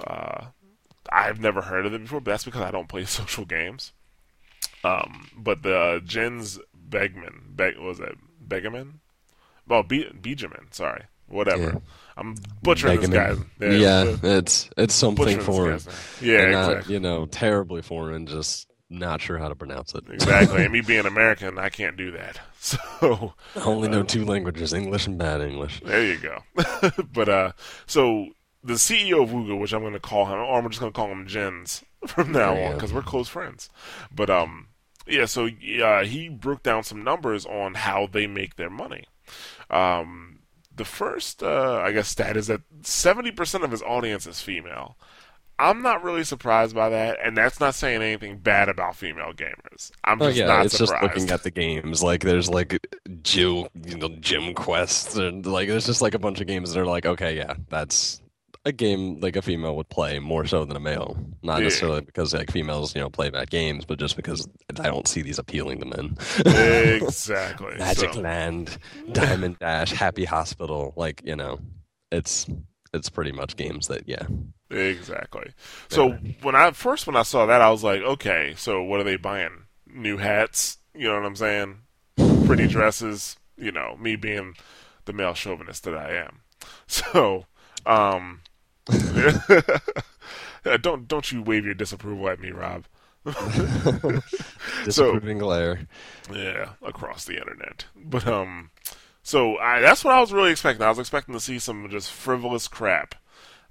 uh, 0.06 0.46
I've 1.10 1.40
never 1.40 1.62
heard 1.62 1.86
of 1.86 1.92
them 1.92 2.02
before, 2.02 2.20
but 2.20 2.32
that's 2.32 2.44
because 2.44 2.62
I 2.62 2.70
don't 2.70 2.88
play 2.88 3.04
social 3.06 3.44
games. 3.44 3.92
Um, 4.84 5.28
but 5.36 5.62
the 5.62 6.00
Jens 6.04 6.58
Begman, 6.88 7.56
Be- 7.56 7.78
was 7.78 7.98
it 8.00 8.16
Begaman? 8.48 9.00
Well, 9.66 9.82
Be- 9.82 10.10
Bejamin, 10.20 10.72
sorry, 10.72 11.04
whatever. 11.28 11.62
Yeah. 11.62 11.78
I'm 12.16 12.34
butchering 12.62 13.00
Begamin. 13.00 13.44
this 13.58 13.82
guy. 13.82 13.86
Yeah, 13.86 14.16
it's 14.22 14.70
it's 14.76 14.94
something 14.94 15.38
foreign. 15.40 15.80
Yeah, 16.20 16.40
And 16.40 16.52
not, 16.52 16.88
you 16.88 16.98
know, 17.00 17.26
terribly 17.26 17.82
foreign. 17.82 18.26
Just 18.26 18.66
not 18.90 19.20
sure 19.20 19.36
how 19.38 19.48
to 19.48 19.54
pronounce 19.54 19.94
it. 19.94 20.04
Exactly. 20.10 20.64
and 20.64 20.72
me 20.72 20.80
being 20.80 21.04
American, 21.06 21.58
I 21.58 21.68
can't 21.68 21.96
do 21.96 22.12
that. 22.12 22.40
So 22.60 23.34
I 23.54 23.60
only 23.60 23.88
know 23.88 24.02
two 24.02 24.24
languages: 24.24 24.72
English 24.74 25.06
and 25.06 25.16
bad 25.16 25.40
English. 25.40 25.80
there 25.84 26.04
you 26.04 26.18
go. 26.18 26.42
but 27.12 27.28
uh, 27.28 27.52
so 27.86 28.26
the 28.64 28.74
CEO 28.74 29.22
of 29.22 29.30
Wooga, 29.30 29.58
which 29.58 29.72
I'm 29.72 29.82
going 29.82 29.92
to 29.92 30.00
call 30.00 30.26
him, 30.26 30.34
or 30.40 30.58
I'm 30.58 30.68
just 30.68 30.80
going 30.80 30.92
to 30.92 30.96
call 30.96 31.06
him 31.10 31.26
Jens 31.28 31.84
from 32.06 32.32
now 32.32 32.56
on 32.56 32.74
because 32.74 32.92
we're 32.92 33.02
close 33.02 33.28
friends. 33.28 33.70
But 34.12 34.28
um, 34.28 34.68
yeah. 35.08 35.26
So 35.26 35.48
uh, 35.82 36.04
he 36.04 36.28
broke 36.28 36.62
down 36.62 36.84
some 36.84 37.02
numbers 37.02 37.46
on 37.46 37.74
how 37.74 38.06
they 38.06 38.26
make 38.26 38.56
their 38.56 38.70
money. 38.70 39.04
Um, 39.70 40.40
the 40.74 40.84
first, 40.84 41.42
uh, 41.42 41.80
I 41.84 41.92
guess, 41.92 42.08
stat 42.08 42.36
is 42.36 42.46
that 42.46 42.62
70% 42.82 43.62
of 43.64 43.70
his 43.70 43.82
audience 43.82 44.26
is 44.26 44.40
female. 44.40 44.96
I'm 45.58 45.82
not 45.82 46.04
really 46.04 46.22
surprised 46.22 46.74
by 46.74 46.88
that, 46.90 47.18
and 47.24 47.36
that's 47.36 47.58
not 47.58 47.74
saying 47.74 48.00
anything 48.00 48.38
bad 48.38 48.68
about 48.68 48.94
female 48.94 49.32
gamers. 49.32 49.90
I'm 50.04 50.20
Oh 50.20 50.30
just 50.30 50.36
yeah, 50.36 50.46
not 50.46 50.66
it's 50.66 50.76
surprised. 50.76 50.92
just 50.92 51.02
looking 51.02 51.30
at 51.30 51.42
the 51.42 51.50
games. 51.50 52.02
Like 52.02 52.22
there's 52.22 52.48
like 52.48 52.78
Jill, 53.22 53.68
you 53.84 53.96
know, 53.96 54.08
Gym 54.20 54.54
Quests, 54.54 55.16
and 55.16 55.44
like 55.46 55.68
there's 55.68 55.86
just 55.86 56.00
like 56.02 56.14
a 56.14 56.18
bunch 56.18 56.40
of 56.40 56.46
games 56.46 56.72
that 56.72 56.80
are 56.80 56.86
like, 56.86 57.06
okay, 57.06 57.36
yeah, 57.36 57.54
that's 57.70 58.20
a 58.68 58.72
game 58.72 59.18
like 59.20 59.34
a 59.36 59.42
female 59.42 59.74
would 59.76 59.88
play 59.88 60.18
more 60.20 60.46
so 60.46 60.64
than 60.64 60.76
a 60.76 60.80
male. 60.80 61.16
Not 61.42 61.58
Yeah. 61.58 61.64
necessarily 61.64 62.02
because 62.02 62.32
like 62.32 62.50
females, 62.52 62.94
you 62.94 63.00
know, 63.00 63.10
play 63.10 63.30
bad 63.30 63.50
games, 63.50 63.84
but 63.84 63.98
just 63.98 64.14
because 64.16 64.48
I 64.78 64.84
don't 64.84 65.08
see 65.08 65.22
these 65.22 65.38
appealing 65.38 65.80
to 65.80 65.86
men. 65.86 66.16
exactly. 67.02 67.74
Magic 67.78 68.14
So- 68.14 68.20
Land, 68.20 68.78
Diamond 69.12 69.58
Dash, 69.58 69.92
Happy 69.92 70.24
Hospital, 70.24 70.92
like 70.96 71.22
you 71.24 71.36
know, 71.36 71.58
it's 72.12 72.46
it's 72.94 73.08
pretty 73.10 73.32
much 73.32 73.56
games 73.56 73.88
that 73.88 74.08
yeah. 74.08 74.26
Exactly. 74.70 75.52
So 75.88 76.10
when 76.42 76.54
I 76.54 76.70
first 76.72 77.06
when 77.06 77.16
I 77.16 77.22
saw 77.22 77.46
that, 77.46 77.60
I 77.60 77.70
was 77.70 77.82
like, 77.84 78.02
okay, 78.02 78.54
so 78.56 78.82
what 78.82 79.00
are 79.00 79.04
they 79.04 79.16
buying? 79.16 79.64
New 79.86 80.18
hats? 80.18 80.78
You 80.94 81.08
know 81.08 81.14
what 81.14 81.24
I'm 81.26 81.36
saying? 81.36 81.78
Pretty 82.46 82.66
dresses? 82.66 83.36
You 83.56 83.72
know, 83.72 83.96
me 83.98 84.16
being 84.16 84.54
the 85.06 85.12
male 85.12 85.34
chauvinist 85.34 85.84
that 85.84 85.94
I 85.96 86.14
am. 86.16 86.40
So, 86.86 87.44
um, 87.86 88.40
don't 90.80 91.08
don't 91.08 91.32
you 91.32 91.42
wave 91.42 91.64
your 91.64 91.74
disapproval 91.74 92.28
at 92.28 92.40
me, 92.40 92.50
Rob? 92.50 92.84
Disapproving 94.84 95.38
glare. 95.38 95.86
Yeah, 96.32 96.70
across 96.82 97.24
the 97.24 97.36
internet. 97.38 97.86
But 97.96 98.26
um, 98.26 98.70
so 99.22 99.58
I, 99.58 99.80
that's 99.80 100.04
what 100.04 100.14
I 100.14 100.20
was 100.20 100.32
really 100.32 100.50
expecting. 100.50 100.84
I 100.84 100.88
was 100.88 100.98
expecting 100.98 101.34
to 101.34 101.40
see 101.40 101.58
some 101.58 101.88
just 101.90 102.10
frivolous 102.10 102.68
crap. 102.68 103.14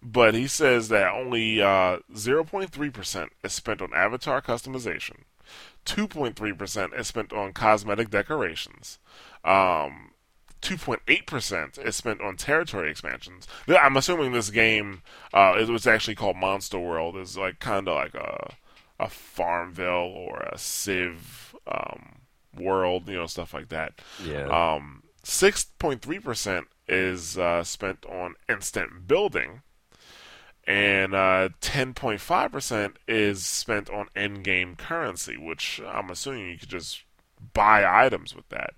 But 0.02 0.36
he 0.36 0.48
says 0.48 0.90
that 0.90 1.12
only 1.12 1.60
uh, 1.62 1.98
0.3% 2.14 3.30
is 3.44 3.54
spent 3.54 3.82
on 3.82 3.94
avatar 3.96 4.42
customization, 4.42 5.24
2.3% 5.86 7.00
is 7.00 7.08
spent 7.08 7.34
on 7.34 7.54
cosmetic 7.54 8.12
decorations, 8.12 9.00
um, 9.44 10.07
2.8% 10.62 11.86
is 11.86 11.96
spent 11.96 12.22
on 12.22 12.36
territory 12.38 12.90
expansions. 12.90 13.48
I'm 13.68 13.98
assuming 13.98 14.32
this 14.32 14.50
game, 14.50 15.02
uh, 15.34 15.56
it 15.60 15.68
was 15.70 15.88
actually 15.88 16.16
called 16.16 16.38
Monster 16.38 16.80
World, 16.80 17.18
is 17.18 17.38
like 17.38 17.60
kind 17.60 17.88
of 17.88 17.96
like 17.96 18.14
a 18.16 18.56
a 19.00 19.10
Farmville 19.10 20.12
or 20.16 20.40
a 20.52 20.58
Civ 20.58 21.56
um, 21.68 22.22
world, 22.58 23.08
you 23.08 23.16
know, 23.16 23.28
stuff 23.28 23.54
like 23.54 23.70
that. 23.70 24.02
Yeah. 24.24 24.48
Um, 24.48 25.04
6.3% 25.24 26.64
is 26.88 27.38
uh, 27.38 27.64
spent 27.64 28.06
on 28.06 28.36
instant 28.50 29.08
building, 29.08 29.62
and 30.66 31.14
uh, 31.14 31.50
10.5% 31.62 32.94
is 33.08 33.46
spent 33.46 33.90
on 33.90 34.08
in 34.16 34.42
game 34.42 34.76
currency, 34.76 35.38
which 35.38 35.82
I'm 35.86 36.10
assuming 36.10 36.50
you 36.50 36.58
could 36.58 36.70
just 36.70 37.04
buy 37.54 37.86
items 37.86 38.36
with 38.36 38.48
that. 38.50 38.74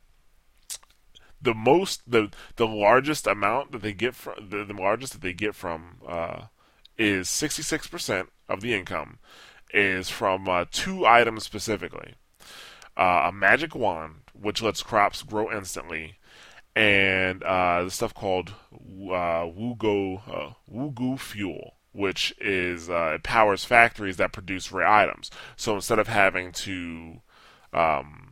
The 1.41 1.53
most, 1.53 2.01
the 2.09 2.31
the 2.57 2.67
largest 2.67 3.25
amount 3.25 3.71
that 3.71 3.81
they 3.81 3.93
get 3.93 4.15
from 4.15 4.49
the, 4.49 4.65
the 4.65 4.73
largest 4.73 5.13
that 5.13 5.21
they 5.21 5.33
get 5.33 5.55
from 5.55 5.97
uh, 6.07 6.43
is 6.97 7.27
66% 7.29 8.27
of 8.49 8.59
the 8.59 8.73
income 8.73 9.19
is 9.73 10.09
from 10.09 10.49
uh, 10.49 10.65
two 10.69 11.05
items 11.05 11.43
specifically 11.43 12.15
uh, 12.99 13.27
a 13.29 13.31
magic 13.31 13.73
wand, 13.73 14.15
which 14.33 14.61
lets 14.61 14.83
crops 14.83 15.23
grow 15.23 15.49
instantly, 15.51 16.17
and 16.75 17.41
uh, 17.43 17.83
the 17.85 17.91
stuff 17.91 18.13
called 18.13 18.53
uh, 18.73 19.47
Wugo 19.47 20.21
uh, 20.27 20.53
Wugu 20.71 21.17
fuel, 21.17 21.75
which 21.93 22.33
is 22.41 22.89
uh, 22.89 23.13
it 23.15 23.23
powers 23.23 23.63
factories 23.63 24.17
that 24.17 24.33
produce 24.33 24.71
rare 24.71 24.87
items. 24.87 25.31
So 25.55 25.75
instead 25.75 25.97
of 25.97 26.09
having 26.09 26.51
to, 26.51 27.21
um, 27.71 28.28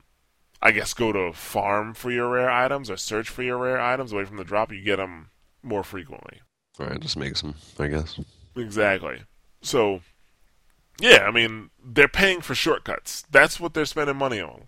I 0.62 0.72
guess, 0.72 0.94
go 0.94 1.12
to 1.12 1.34
farm 1.34 1.94
for 1.94 2.10
your 2.12 2.30
rare 2.30 2.50
items 2.50 2.90
or 2.90 2.98
search 2.98 3.30
for 3.30 3.44
your 3.44 3.58
rare 3.58 3.80
items 3.80 4.12
away 4.12 4.26
from 4.26 4.38
the 4.38 4.44
drop, 4.44 4.72
you 4.72 4.82
get 4.82 4.96
them 4.98 5.30
more 5.64 5.84
frequently. 5.84 6.42
All 6.80 6.88
right, 6.88 7.00
just 7.00 7.18
makes 7.18 7.42
them, 7.42 7.56
I 7.80 7.88
guess. 7.88 8.20
Exactly. 8.56 9.22
So, 9.62 10.02
yeah, 11.00 11.26
I 11.28 11.32
mean, 11.32 11.70
they're 11.84 12.08
paying 12.08 12.42
for 12.42 12.56
shortcuts. 12.56 13.24
That's 13.30 13.60
what 13.60 13.74
they're 13.74 13.86
spending 13.86 14.18
money 14.18 14.42
on. 14.42 14.64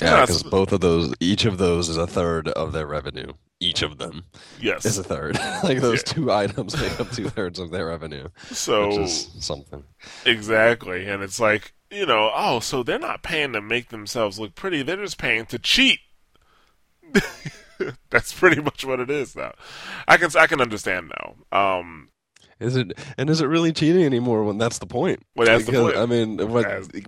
Yeah, 0.00 0.22
because 0.22 0.42
both 0.42 0.72
of 0.72 0.80
those, 0.80 1.12
each 1.20 1.44
of 1.44 1.58
those 1.58 1.90
is 1.90 1.98
a 1.98 2.06
third 2.06 2.48
of 2.48 2.72
their 2.72 2.86
revenue. 2.86 3.32
Each 3.62 3.82
of 3.82 3.98
them 3.98 4.24
Yes. 4.58 4.86
is 4.86 4.96
a 4.96 5.04
third. 5.04 5.38
like 5.62 5.80
those 5.80 5.98
Yeah. 6.06 6.12
two 6.14 6.32
items 6.32 6.80
make 6.80 6.98
up 6.98 7.10
two 7.10 7.28
thirds 7.28 7.58
of 7.58 7.70
their 7.70 7.86
revenue, 7.88 8.28
so 8.50 8.88
which 8.88 8.98
is 9.00 9.30
something. 9.40 9.84
exactly, 10.24 11.06
and 11.06 11.22
it's 11.22 11.38
like 11.38 11.74
you 11.90 12.06
know, 12.06 12.30
oh, 12.34 12.60
so 12.60 12.82
they're 12.82 12.98
not 12.98 13.22
paying 13.22 13.52
to 13.52 13.60
make 13.60 13.88
themselves 13.88 14.38
look 14.38 14.54
pretty; 14.54 14.82
they're 14.82 14.96
just 14.96 15.18
paying 15.18 15.46
to 15.46 15.58
cheat. 15.58 16.00
That's 18.10 18.32
pretty 18.32 18.60
much 18.60 18.84
what 18.84 19.00
it 19.00 19.10
is 19.10 19.34
now. 19.34 19.52
I 20.06 20.16
can 20.16 20.30
I 20.36 20.46
can 20.46 20.60
understand 20.60 21.12
now. 21.18 21.34
Um, 21.58 22.10
Is 22.60 22.76
it 22.76 22.92
and 23.16 23.30
is 23.30 23.40
it 23.40 23.46
really 23.46 23.72
cheating 23.72 24.04
anymore 24.04 24.44
when 24.44 24.58
that's 24.58 24.78
the 24.78 24.86
point? 24.86 25.22
Well, 25.34 25.46
that's 25.46 25.64
the 25.64 25.72
because, 25.72 25.94
point. 25.94 25.96
I 25.96 26.06
mean, 26.06 26.36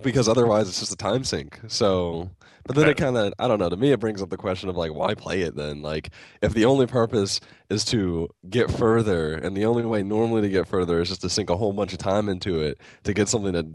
because 0.01 0.27
otherwise 0.27 0.67
it's 0.67 0.79
just 0.79 0.91
a 0.91 0.97
time 0.97 1.23
sink. 1.23 1.59
So, 1.67 2.31
but 2.65 2.75
then 2.75 2.89
it 2.89 2.97
kind 2.97 3.15
of, 3.15 3.33
I 3.37 3.47
don't 3.47 3.59
know. 3.59 3.69
To 3.69 3.77
me, 3.77 3.91
it 3.91 3.99
brings 3.99 4.19
up 4.23 4.31
the 4.31 4.37
question 4.37 4.67
of 4.67 4.75
like, 4.75 4.91
why 4.93 5.13
play 5.13 5.41
it 5.41 5.55
then? 5.55 5.83
Like, 5.83 6.09
if 6.41 6.55
the 6.55 6.65
only 6.65 6.87
purpose 6.87 7.39
is 7.69 7.85
to 7.85 8.29
get 8.49 8.71
further, 8.71 9.35
and 9.35 9.55
the 9.55 9.65
only 9.65 9.85
way 9.85 10.01
normally 10.01 10.41
to 10.41 10.49
get 10.49 10.67
further 10.67 10.99
is 11.01 11.09
just 11.09 11.21
to 11.21 11.29
sink 11.29 11.51
a 11.51 11.57
whole 11.57 11.71
bunch 11.73 11.93
of 11.93 11.99
time 11.99 12.29
into 12.29 12.61
it 12.61 12.79
to 13.03 13.13
get 13.13 13.29
something 13.29 13.53
that 13.53 13.65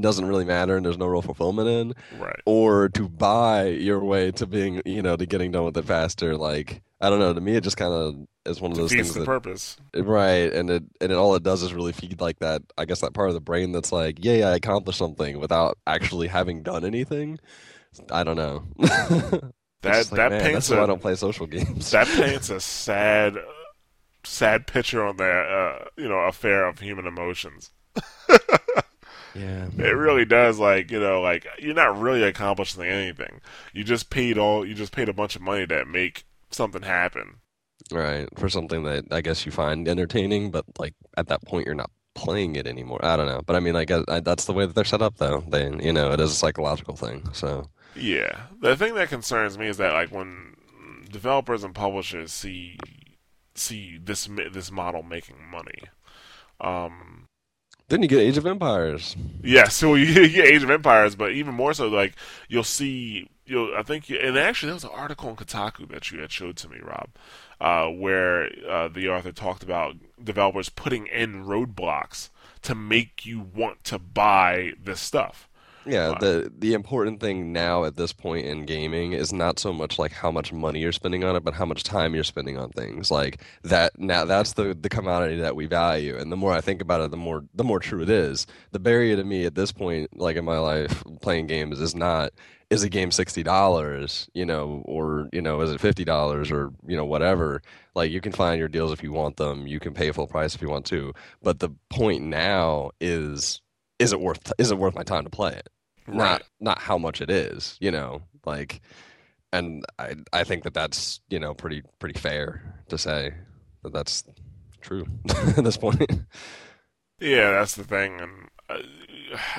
doesn't 0.00 0.26
really 0.26 0.44
matter 0.44 0.76
and 0.76 0.84
there's 0.84 0.98
no 0.98 1.06
real 1.06 1.22
fulfillment 1.22 1.68
in, 1.68 2.20
right. 2.20 2.40
or 2.46 2.88
to 2.90 3.08
buy 3.08 3.66
your 3.66 4.00
way 4.00 4.30
to 4.32 4.46
being, 4.46 4.82
you 4.84 5.02
know, 5.02 5.16
to 5.16 5.26
getting 5.26 5.52
done 5.52 5.64
with 5.64 5.76
it 5.76 5.84
faster. 5.84 6.36
Like, 6.36 6.82
I 7.00 7.10
don't 7.10 7.18
know. 7.18 7.32
To 7.32 7.40
me, 7.40 7.56
it 7.56 7.62
just 7.62 7.76
kind 7.76 7.92
of 7.92 8.16
is 8.46 8.60
one 8.60 8.72
of 8.72 8.78
those 8.78 8.90
things 8.90 9.12
the 9.12 9.20
that 9.20 9.26
purpose. 9.26 9.76
Right, 9.94 10.52
and 10.52 10.70
it 10.70 10.84
and 11.00 11.12
it 11.12 11.14
all 11.14 11.34
it 11.34 11.42
does 11.42 11.62
is 11.62 11.74
really 11.74 11.92
feed 11.92 12.20
like 12.20 12.38
that. 12.38 12.62
I 12.78 12.84
guess 12.84 13.00
that 13.00 13.14
part 13.14 13.28
of 13.28 13.34
the 13.34 13.40
brain 13.40 13.72
that's 13.72 13.92
like, 13.92 14.24
"Yay, 14.24 14.42
I 14.42 14.54
accomplished 14.54 14.98
something," 14.98 15.38
without 15.38 15.78
actually 15.86 16.28
having 16.28 16.62
done 16.62 16.84
anything. 16.84 17.38
I 18.10 18.24
don't 18.24 18.36
know. 18.36 18.64
That 19.82 20.10
like, 20.10 20.10
that 20.10 20.30
man, 20.32 20.40
paints 20.40 20.68
that's 20.68 20.70
why 20.70 20.80
I 20.80 20.84
a 20.84 20.86
don't 20.86 21.02
play 21.02 21.14
social 21.14 21.46
games. 21.46 21.90
that 21.90 22.06
paints 22.16 22.50
a 22.50 22.60
sad, 22.60 23.36
sad 24.24 24.66
picture 24.66 25.04
on 25.04 25.16
the 25.16 25.30
uh, 25.30 25.84
you 25.96 26.08
know 26.08 26.18
affair 26.20 26.66
of 26.66 26.80
human 26.80 27.06
emotions. 27.06 27.70
yeah, 29.38 29.68
It 29.78 29.96
really 29.96 30.24
does. 30.24 30.58
Like 30.58 30.90
you 30.90 31.00
know, 31.00 31.20
like 31.20 31.46
you're 31.58 31.74
not 31.74 31.98
really 31.98 32.22
accomplishing 32.22 32.82
anything. 32.84 33.40
You 33.72 33.84
just 33.84 34.10
paid 34.10 34.38
all. 34.38 34.66
You 34.66 34.74
just 34.74 34.92
paid 34.92 35.08
a 35.08 35.12
bunch 35.12 35.36
of 35.36 35.42
money 35.42 35.66
to 35.66 35.84
make 35.84 36.24
something 36.50 36.82
happen. 36.82 37.36
right. 37.92 38.28
For 38.38 38.48
something 38.48 38.84
that 38.84 39.04
I 39.10 39.20
guess 39.20 39.44
you 39.46 39.52
find 39.52 39.86
entertaining, 39.88 40.50
but 40.50 40.64
like 40.78 40.94
at 41.16 41.28
that 41.28 41.44
point, 41.44 41.66
you're 41.66 41.74
not 41.74 41.90
playing 42.14 42.56
it 42.56 42.66
anymore. 42.66 43.04
I 43.04 43.16
don't 43.16 43.26
know, 43.26 43.42
but 43.44 43.56
I 43.56 43.60
mean, 43.60 43.74
like 43.74 43.90
I, 43.90 44.02
I, 44.08 44.20
that's 44.20 44.46
the 44.46 44.52
way 44.52 44.66
that 44.66 44.74
they're 44.74 44.84
set 44.84 45.02
up, 45.02 45.18
though. 45.18 45.44
They, 45.46 45.64
you 45.82 45.92
know, 45.92 46.12
it 46.12 46.20
is 46.20 46.32
a 46.32 46.34
psychological 46.34 46.96
thing. 46.96 47.28
So 47.32 47.68
Yeah, 47.94 48.46
the 48.60 48.76
thing 48.76 48.94
that 48.94 49.08
concerns 49.08 49.58
me 49.58 49.68
is 49.68 49.76
that 49.76 49.92
like 49.92 50.10
when 50.10 50.54
developers 51.10 51.62
and 51.62 51.74
publishers 51.74 52.32
see 52.32 52.78
see 53.54 53.98
this 54.02 54.28
this 54.52 54.70
model 54.70 55.02
making 55.02 55.36
money. 55.50 55.82
Um, 56.60 57.15
then 57.88 58.02
you 58.02 58.08
get 58.08 58.20
Age 58.20 58.36
of 58.36 58.46
Empires. 58.46 59.16
yeah, 59.42 59.68
so 59.68 59.94
you 59.94 60.28
get 60.28 60.46
Age 60.46 60.62
of 60.62 60.70
Empires, 60.70 61.14
but 61.14 61.32
even 61.32 61.54
more 61.54 61.74
so, 61.74 61.88
like 61.88 62.14
you'll 62.48 62.64
see 62.64 63.28
you 63.46 63.74
I 63.76 63.82
think 63.82 64.08
you, 64.08 64.18
and 64.18 64.36
actually 64.36 64.68
there 64.68 64.74
was 64.74 64.84
an 64.84 64.90
article 64.92 65.30
in 65.30 65.36
Kotaku 65.36 65.88
that 65.90 66.10
you 66.10 66.20
had 66.20 66.32
showed 66.32 66.56
to 66.58 66.68
me, 66.68 66.78
Rob, 66.82 67.10
uh, 67.60 67.86
where 67.86 68.50
uh, 68.68 68.88
the 68.88 69.08
author 69.08 69.32
talked 69.32 69.62
about 69.62 69.96
developers 70.22 70.68
putting 70.68 71.06
in 71.06 71.44
roadblocks 71.44 72.30
to 72.62 72.74
make 72.74 73.24
you 73.24 73.40
want 73.40 73.84
to 73.84 73.98
buy 73.98 74.72
this 74.82 75.00
stuff. 75.00 75.48
Yeah, 75.88 76.14
the 76.14 76.52
the 76.58 76.74
important 76.74 77.20
thing 77.20 77.52
now 77.52 77.84
at 77.84 77.94
this 77.96 78.12
point 78.12 78.44
in 78.46 78.66
gaming 78.66 79.12
is 79.12 79.32
not 79.32 79.60
so 79.60 79.72
much 79.72 80.00
like 80.00 80.10
how 80.10 80.32
much 80.32 80.52
money 80.52 80.80
you're 80.80 80.90
spending 80.90 81.22
on 81.22 81.36
it, 81.36 81.44
but 81.44 81.54
how 81.54 81.64
much 81.64 81.84
time 81.84 82.12
you're 82.12 82.24
spending 82.24 82.58
on 82.58 82.70
things. 82.70 83.08
Like 83.08 83.40
that 83.62 83.96
now 83.96 84.24
that's 84.24 84.54
the 84.54 84.74
the 84.74 84.88
commodity 84.88 85.36
that 85.36 85.54
we 85.54 85.66
value. 85.66 86.16
And 86.16 86.32
the 86.32 86.36
more 86.36 86.52
I 86.52 86.60
think 86.60 86.82
about 86.82 87.02
it, 87.02 87.12
the 87.12 87.16
more 87.16 87.44
the 87.54 87.62
more 87.62 87.78
true 87.78 88.02
it 88.02 88.10
is. 88.10 88.48
The 88.72 88.80
barrier 88.80 89.14
to 89.14 89.22
me 89.22 89.44
at 89.44 89.54
this 89.54 89.70
point, 89.70 90.18
like 90.18 90.36
in 90.36 90.44
my 90.44 90.58
life, 90.58 91.04
playing 91.20 91.46
games 91.46 91.80
is 91.80 91.94
not 91.94 92.32
is 92.68 92.82
a 92.82 92.88
game 92.88 93.12
sixty 93.12 93.44
dollars, 93.44 94.28
you 94.34 94.44
know, 94.44 94.82
or 94.86 95.28
you 95.32 95.40
know, 95.40 95.60
is 95.60 95.70
it 95.70 95.80
fifty 95.80 96.04
dollars 96.04 96.50
or 96.50 96.72
you 96.88 96.96
know 96.96 97.04
whatever. 97.04 97.62
Like 97.94 98.10
you 98.10 98.20
can 98.20 98.32
find 98.32 98.58
your 98.58 98.68
deals 98.68 98.90
if 98.90 99.04
you 99.04 99.12
want 99.12 99.36
them. 99.36 99.68
You 99.68 99.78
can 99.78 99.94
pay 99.94 100.10
full 100.10 100.26
price 100.26 100.56
if 100.56 100.62
you 100.62 100.68
want 100.68 100.86
to. 100.86 101.12
But 101.42 101.60
the 101.60 101.70
point 101.90 102.24
now 102.24 102.90
is 103.00 103.60
is 104.00 104.12
it 104.12 104.20
worth 104.20 104.52
is 104.58 104.72
it 104.72 104.78
worth 104.78 104.96
my 104.96 105.04
time 105.04 105.22
to 105.24 105.30
play 105.30 105.52
it? 105.52 105.68
Right. 106.06 106.16
not 106.16 106.42
not 106.60 106.78
how 106.78 106.98
much 106.98 107.20
it 107.20 107.30
is, 107.30 107.76
you 107.80 107.90
know, 107.90 108.22
like, 108.44 108.80
and 109.52 109.84
I 109.98 110.14
I 110.32 110.44
think 110.44 110.64
that 110.64 110.74
that's 110.74 111.20
you 111.28 111.38
know 111.38 111.54
pretty 111.54 111.82
pretty 111.98 112.18
fair 112.18 112.84
to 112.88 112.98
say 112.98 113.34
that 113.82 113.92
that's 113.92 114.24
true 114.80 115.06
at 115.56 115.64
this 115.64 115.76
point. 115.76 116.00
Yeah, 117.20 117.52
that's 117.52 117.74
the 117.74 117.84
thing, 117.84 118.20
and 118.20 118.48
uh, 118.68 118.78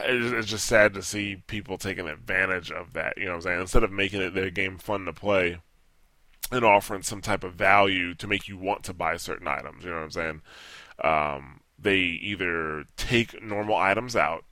it's, 0.03 0.31
it's 0.31 0.47
just 0.47 0.65
sad 0.65 0.93
to 0.93 1.01
see 1.01 1.43
people 1.47 1.77
taking 1.77 2.07
advantage 2.07 2.71
of 2.71 2.93
that. 2.93 3.17
You 3.17 3.25
know 3.25 3.31
what 3.31 3.35
I'm 3.37 3.41
saying? 3.41 3.61
Instead 3.61 3.83
of 3.83 3.91
making 3.91 4.21
it 4.21 4.33
their 4.33 4.49
game 4.51 4.77
fun 4.77 5.05
to 5.05 5.13
play 5.13 5.59
and 6.51 6.63
offering 6.63 7.01
some 7.01 7.21
type 7.21 7.43
of 7.43 7.55
value 7.55 8.13
to 8.15 8.27
make 8.27 8.47
you 8.47 8.57
want 8.57 8.83
to 8.83 8.93
buy 8.93 9.17
certain 9.17 9.47
items, 9.47 9.83
you 9.83 9.89
know 9.89 9.97
what 9.97 10.03
I'm 10.03 10.11
saying? 10.11 10.41
Um, 11.03 11.61
they 11.79 11.97
either 11.97 12.85
take 12.95 13.41
normal 13.43 13.75
items 13.75 14.15
out 14.15 14.45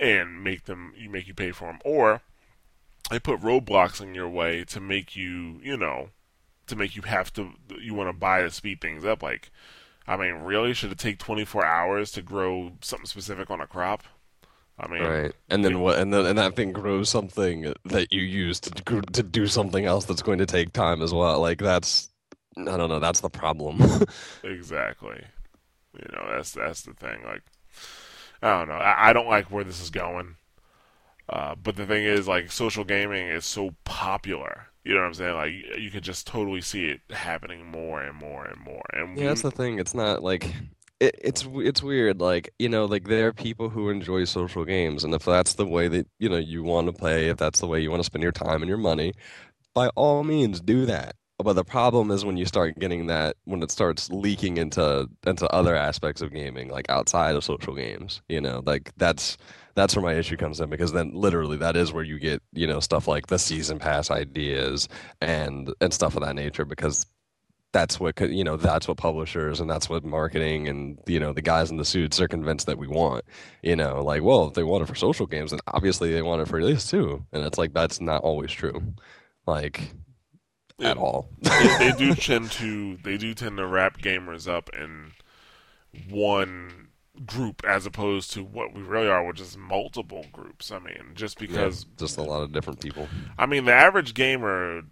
and 0.00 0.42
make 0.42 0.64
them 0.64 0.92
you 0.96 1.10
make 1.10 1.26
you 1.26 1.34
pay 1.34 1.52
for 1.52 1.66
them, 1.66 1.80
or 1.84 2.22
they 3.10 3.18
put 3.18 3.40
roadblocks 3.40 4.00
in 4.00 4.14
your 4.14 4.28
way 4.28 4.64
to 4.64 4.80
make 4.80 5.16
you, 5.16 5.60
you 5.62 5.76
know, 5.76 6.10
to 6.66 6.76
make 6.76 6.96
you 6.96 7.02
have 7.02 7.32
to 7.34 7.52
you 7.80 7.94
want 7.94 8.08
to 8.08 8.12
buy 8.12 8.42
to 8.42 8.50
speed 8.50 8.80
things 8.80 9.04
up. 9.04 9.22
Like, 9.22 9.50
I 10.06 10.16
mean, 10.16 10.36
really, 10.42 10.74
should 10.74 10.92
it 10.92 10.98
take 10.98 11.18
24 11.18 11.64
hours 11.64 12.12
to 12.12 12.22
grow 12.22 12.72
something 12.80 13.06
specific 13.06 13.50
on 13.50 13.60
a 13.60 13.66
crop? 13.66 14.02
I 14.80 14.86
mean, 14.86 15.02
right, 15.02 15.32
and 15.48 15.64
then 15.64 15.80
what? 15.80 15.98
And 15.98 16.12
then 16.12 16.24
and 16.24 16.38
that 16.38 16.54
thing 16.54 16.72
grows 16.72 17.08
something 17.08 17.72
that 17.86 18.12
you 18.12 18.22
use 18.22 18.60
to 18.60 19.00
to 19.00 19.22
do 19.24 19.48
something 19.48 19.84
else 19.84 20.04
that's 20.04 20.22
going 20.22 20.38
to 20.38 20.46
take 20.46 20.72
time 20.72 21.02
as 21.02 21.12
well. 21.12 21.40
Like 21.40 21.58
that's 21.58 22.10
I 22.56 22.76
don't 22.76 22.88
know. 22.88 23.00
That's 23.00 23.20
the 23.20 23.30
problem. 23.30 23.80
exactly. 24.44 25.22
You 25.94 26.06
know, 26.12 26.28
that's 26.30 26.52
that's 26.52 26.82
the 26.82 26.94
thing. 26.94 27.22
Like, 27.24 27.42
I 28.42 28.58
don't 28.58 28.68
know. 28.68 28.74
I, 28.74 29.10
I 29.10 29.12
don't 29.12 29.28
like 29.28 29.50
where 29.50 29.64
this 29.64 29.80
is 29.80 29.90
going. 29.90 30.36
Uh, 31.28 31.54
but 31.54 31.76
the 31.76 31.86
thing 31.86 32.04
is, 32.04 32.26
like, 32.26 32.50
social 32.50 32.84
gaming 32.84 33.28
is 33.28 33.44
so 33.44 33.74
popular. 33.84 34.68
You 34.84 34.94
know 34.94 35.00
what 35.00 35.08
I'm 35.08 35.14
saying? 35.14 35.34
Like, 35.34 35.52
you, 35.52 35.82
you 35.84 35.90
can 35.90 36.02
just 36.02 36.26
totally 36.26 36.62
see 36.62 36.86
it 36.86 37.00
happening 37.10 37.66
more 37.66 38.00
and 38.00 38.16
more 38.16 38.44
and 38.46 38.58
more. 38.60 38.84
And 38.92 39.18
Yeah, 39.18 39.28
that's 39.28 39.42
the 39.42 39.50
thing. 39.50 39.78
It's 39.78 39.94
not 39.94 40.22
like 40.22 40.54
it, 41.00 41.14
it's 41.22 41.46
it's 41.54 41.82
weird. 41.82 42.20
Like 42.20 42.52
you 42.58 42.68
know, 42.68 42.84
like 42.84 43.04
there 43.04 43.28
are 43.28 43.32
people 43.32 43.68
who 43.68 43.90
enjoy 43.90 44.24
social 44.24 44.64
games, 44.64 45.04
and 45.04 45.14
if 45.14 45.24
that's 45.24 45.54
the 45.54 45.66
way 45.66 45.88
that 45.88 46.06
you 46.18 46.28
know 46.28 46.38
you 46.38 46.62
want 46.62 46.86
to 46.86 46.92
play, 46.92 47.28
if 47.28 47.36
that's 47.36 47.60
the 47.60 47.66
way 47.66 47.80
you 47.80 47.90
want 47.90 48.00
to 48.00 48.06
spend 48.06 48.22
your 48.22 48.32
time 48.32 48.62
and 48.62 48.68
your 48.68 48.78
money, 48.78 49.12
by 49.74 49.88
all 49.88 50.24
means 50.24 50.60
do 50.60 50.86
that. 50.86 51.16
But 51.38 51.52
the 51.52 51.64
problem 51.64 52.10
is 52.10 52.24
when 52.24 52.36
you 52.36 52.46
start 52.46 52.78
getting 52.78 53.06
that 53.06 53.36
when 53.44 53.62
it 53.62 53.70
starts 53.70 54.10
leaking 54.10 54.56
into 54.56 55.08
into 55.26 55.48
other 55.48 55.76
aspects 55.76 56.20
of 56.20 56.32
gaming, 56.32 56.68
like 56.68 56.90
outside 56.90 57.36
of 57.36 57.44
social 57.44 57.74
games. 57.74 58.22
You 58.28 58.40
know, 58.40 58.62
like 58.66 58.92
that's 58.96 59.38
that's 59.76 59.94
where 59.94 60.04
my 60.04 60.14
issue 60.14 60.36
comes 60.36 60.60
in 60.60 60.68
because 60.68 60.92
then 60.92 61.12
literally 61.14 61.56
that 61.58 61.76
is 61.76 61.92
where 61.92 62.02
you 62.02 62.18
get 62.18 62.42
you 62.52 62.66
know 62.66 62.80
stuff 62.80 63.06
like 63.06 63.28
the 63.28 63.38
season 63.38 63.78
pass 63.78 64.10
ideas 64.10 64.88
and 65.20 65.72
and 65.80 65.94
stuff 65.94 66.16
of 66.16 66.22
that 66.22 66.34
nature 66.34 66.64
because 66.64 67.06
that's 67.72 68.00
what 68.00 68.18
you 68.20 68.42
know 68.42 68.56
that's 68.56 68.88
what 68.88 68.96
publishers 68.96 69.60
and 69.60 69.70
that's 69.70 69.88
what 69.88 70.04
marketing 70.04 70.66
and 70.66 70.98
you 71.06 71.20
know 71.20 71.32
the 71.32 71.42
guys 71.42 71.70
in 71.70 71.76
the 71.76 71.84
suits 71.84 72.20
are 72.20 72.26
convinced 72.26 72.66
that 72.66 72.78
we 72.78 72.88
want 72.88 73.24
you 73.62 73.76
know 73.76 74.02
like 74.02 74.22
well 74.22 74.48
if 74.48 74.54
they 74.54 74.62
want 74.64 74.82
it 74.82 74.86
for 74.86 74.94
social 74.94 75.26
games 75.26 75.50
then 75.50 75.60
obviously 75.68 76.12
they 76.12 76.22
want 76.22 76.40
it 76.40 76.48
for 76.48 76.64
this 76.64 76.90
too 76.90 77.24
and 77.32 77.44
it's 77.44 77.58
like 77.58 77.72
that's 77.74 78.00
not 78.00 78.22
always 78.22 78.50
true 78.50 78.82
like 79.46 79.92
at 80.80 80.96
all 80.96 81.28
they, 81.40 81.76
they 81.78 81.92
do 81.98 82.14
tend 82.14 82.50
to 82.50 82.96
they 82.98 83.16
do 83.16 83.34
tend 83.34 83.56
to 83.56 83.66
wrap 83.66 83.98
gamers 83.98 84.48
up 84.48 84.70
in 84.74 85.12
one 86.08 86.88
group 87.26 87.62
as 87.66 87.86
opposed 87.86 88.32
to 88.32 88.42
what 88.42 88.74
we 88.74 88.82
really 88.82 89.08
are, 89.08 89.24
which 89.24 89.40
is 89.40 89.56
multiple 89.56 90.26
groups. 90.32 90.70
I 90.70 90.78
mean, 90.78 91.12
just 91.14 91.38
because 91.38 91.84
yeah, 91.84 91.90
just 91.98 92.16
a 92.16 92.22
lot 92.22 92.42
of 92.42 92.52
different 92.52 92.80
people. 92.80 93.08
I 93.36 93.46
mean, 93.46 93.64
the 93.64 93.74
average 93.74 94.14
gamer, 94.14 94.82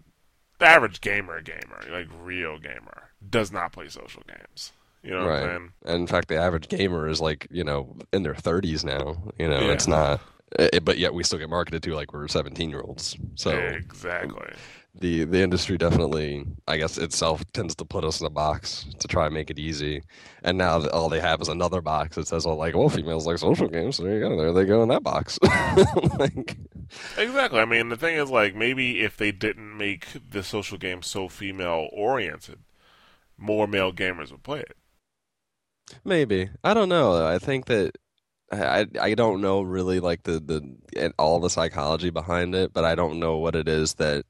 the 0.59 0.65
average 0.65 1.01
gamer, 1.01 1.41
gamer, 1.41 1.83
like 1.89 2.07
real 2.21 2.59
gamer, 2.59 3.09
does 3.27 3.51
not 3.51 3.71
play 3.71 3.87
social 3.89 4.23
games. 4.27 4.73
You 5.03 5.11
know 5.11 5.27
right. 5.27 5.49
And 5.49 5.71
in 5.85 6.07
fact, 6.07 6.27
the 6.27 6.37
average 6.37 6.67
gamer 6.67 7.07
is 7.07 7.21
like 7.21 7.47
you 7.49 7.63
know 7.63 7.95
in 8.11 8.23
their 8.23 8.35
thirties 8.35 8.83
now. 8.83 9.17
You 9.37 9.47
know, 9.47 9.59
yeah. 9.59 9.71
it's 9.71 9.87
not. 9.87 10.21
It, 10.57 10.85
but 10.85 10.97
yet 10.97 11.13
we 11.13 11.23
still 11.23 11.39
get 11.39 11.49
marketed 11.49 11.83
to 11.83 11.93
like 11.93 12.13
we're 12.13 12.27
17 12.27 12.69
year 12.69 12.81
olds. 12.81 13.17
So 13.35 13.51
exactly 13.51 14.53
the 14.99 15.25
the 15.25 15.41
industry 15.41 15.77
definitely, 15.77 16.45
I 16.67 16.77
guess 16.77 16.97
itself 16.97 17.43
tends 17.53 17.75
to 17.75 17.85
put 17.85 18.03
us 18.03 18.19
in 18.19 18.27
a 18.27 18.31
box 18.31 18.85
to 18.99 19.07
try 19.07 19.25
and 19.25 19.33
make 19.33 19.49
it 19.49 19.59
easy. 19.59 20.03
And 20.43 20.57
now 20.57 20.87
all 20.89 21.09
they 21.09 21.19
have 21.19 21.41
is 21.41 21.47
another 21.47 21.81
box 21.81 22.15
that 22.15 22.27
says, 22.27 22.45
"Oh, 22.45 22.55
like 22.55 22.75
well, 22.75 22.89
females 22.89 23.27
like 23.27 23.37
social 23.37 23.67
games." 23.67 23.97
So 23.97 24.03
there 24.03 24.15
you 24.15 24.19
go. 24.19 24.37
There 24.37 24.53
they 24.53 24.65
go 24.65 24.83
in 24.83 24.89
that 24.89 25.03
box. 25.03 25.39
like, 26.19 26.57
exactly. 27.17 27.59
I 27.59 27.65
mean, 27.65 27.89
the 27.89 27.97
thing 27.97 28.15
is, 28.15 28.29
like, 28.29 28.55
maybe 28.55 29.01
if 29.01 29.17
they 29.17 29.31
didn't 29.31 29.77
make 29.77 30.07
the 30.29 30.43
social 30.43 30.77
game 30.77 31.01
so 31.01 31.27
female 31.27 31.89
oriented, 31.91 32.59
more 33.37 33.67
male 33.67 33.93
gamers 33.93 34.31
would 34.31 34.43
play 34.43 34.59
it. 34.61 34.77
Maybe 36.03 36.49
I 36.63 36.73
don't 36.73 36.89
know. 36.89 37.25
I 37.25 37.39
think 37.39 37.65
that 37.65 37.97
I 38.51 38.87
I 38.99 39.13
don't 39.13 39.41
know 39.41 39.61
really 39.61 39.99
like 39.99 40.23
the 40.23 40.39
the 40.39 41.13
all 41.17 41.39
the 41.39 41.49
psychology 41.49 42.09
behind 42.09 42.55
it, 42.55 42.73
but 42.73 42.85
I 42.85 42.95
don't 42.95 43.19
know 43.19 43.37
what 43.37 43.55
it 43.55 43.67
is 43.67 43.95
that 43.95 44.25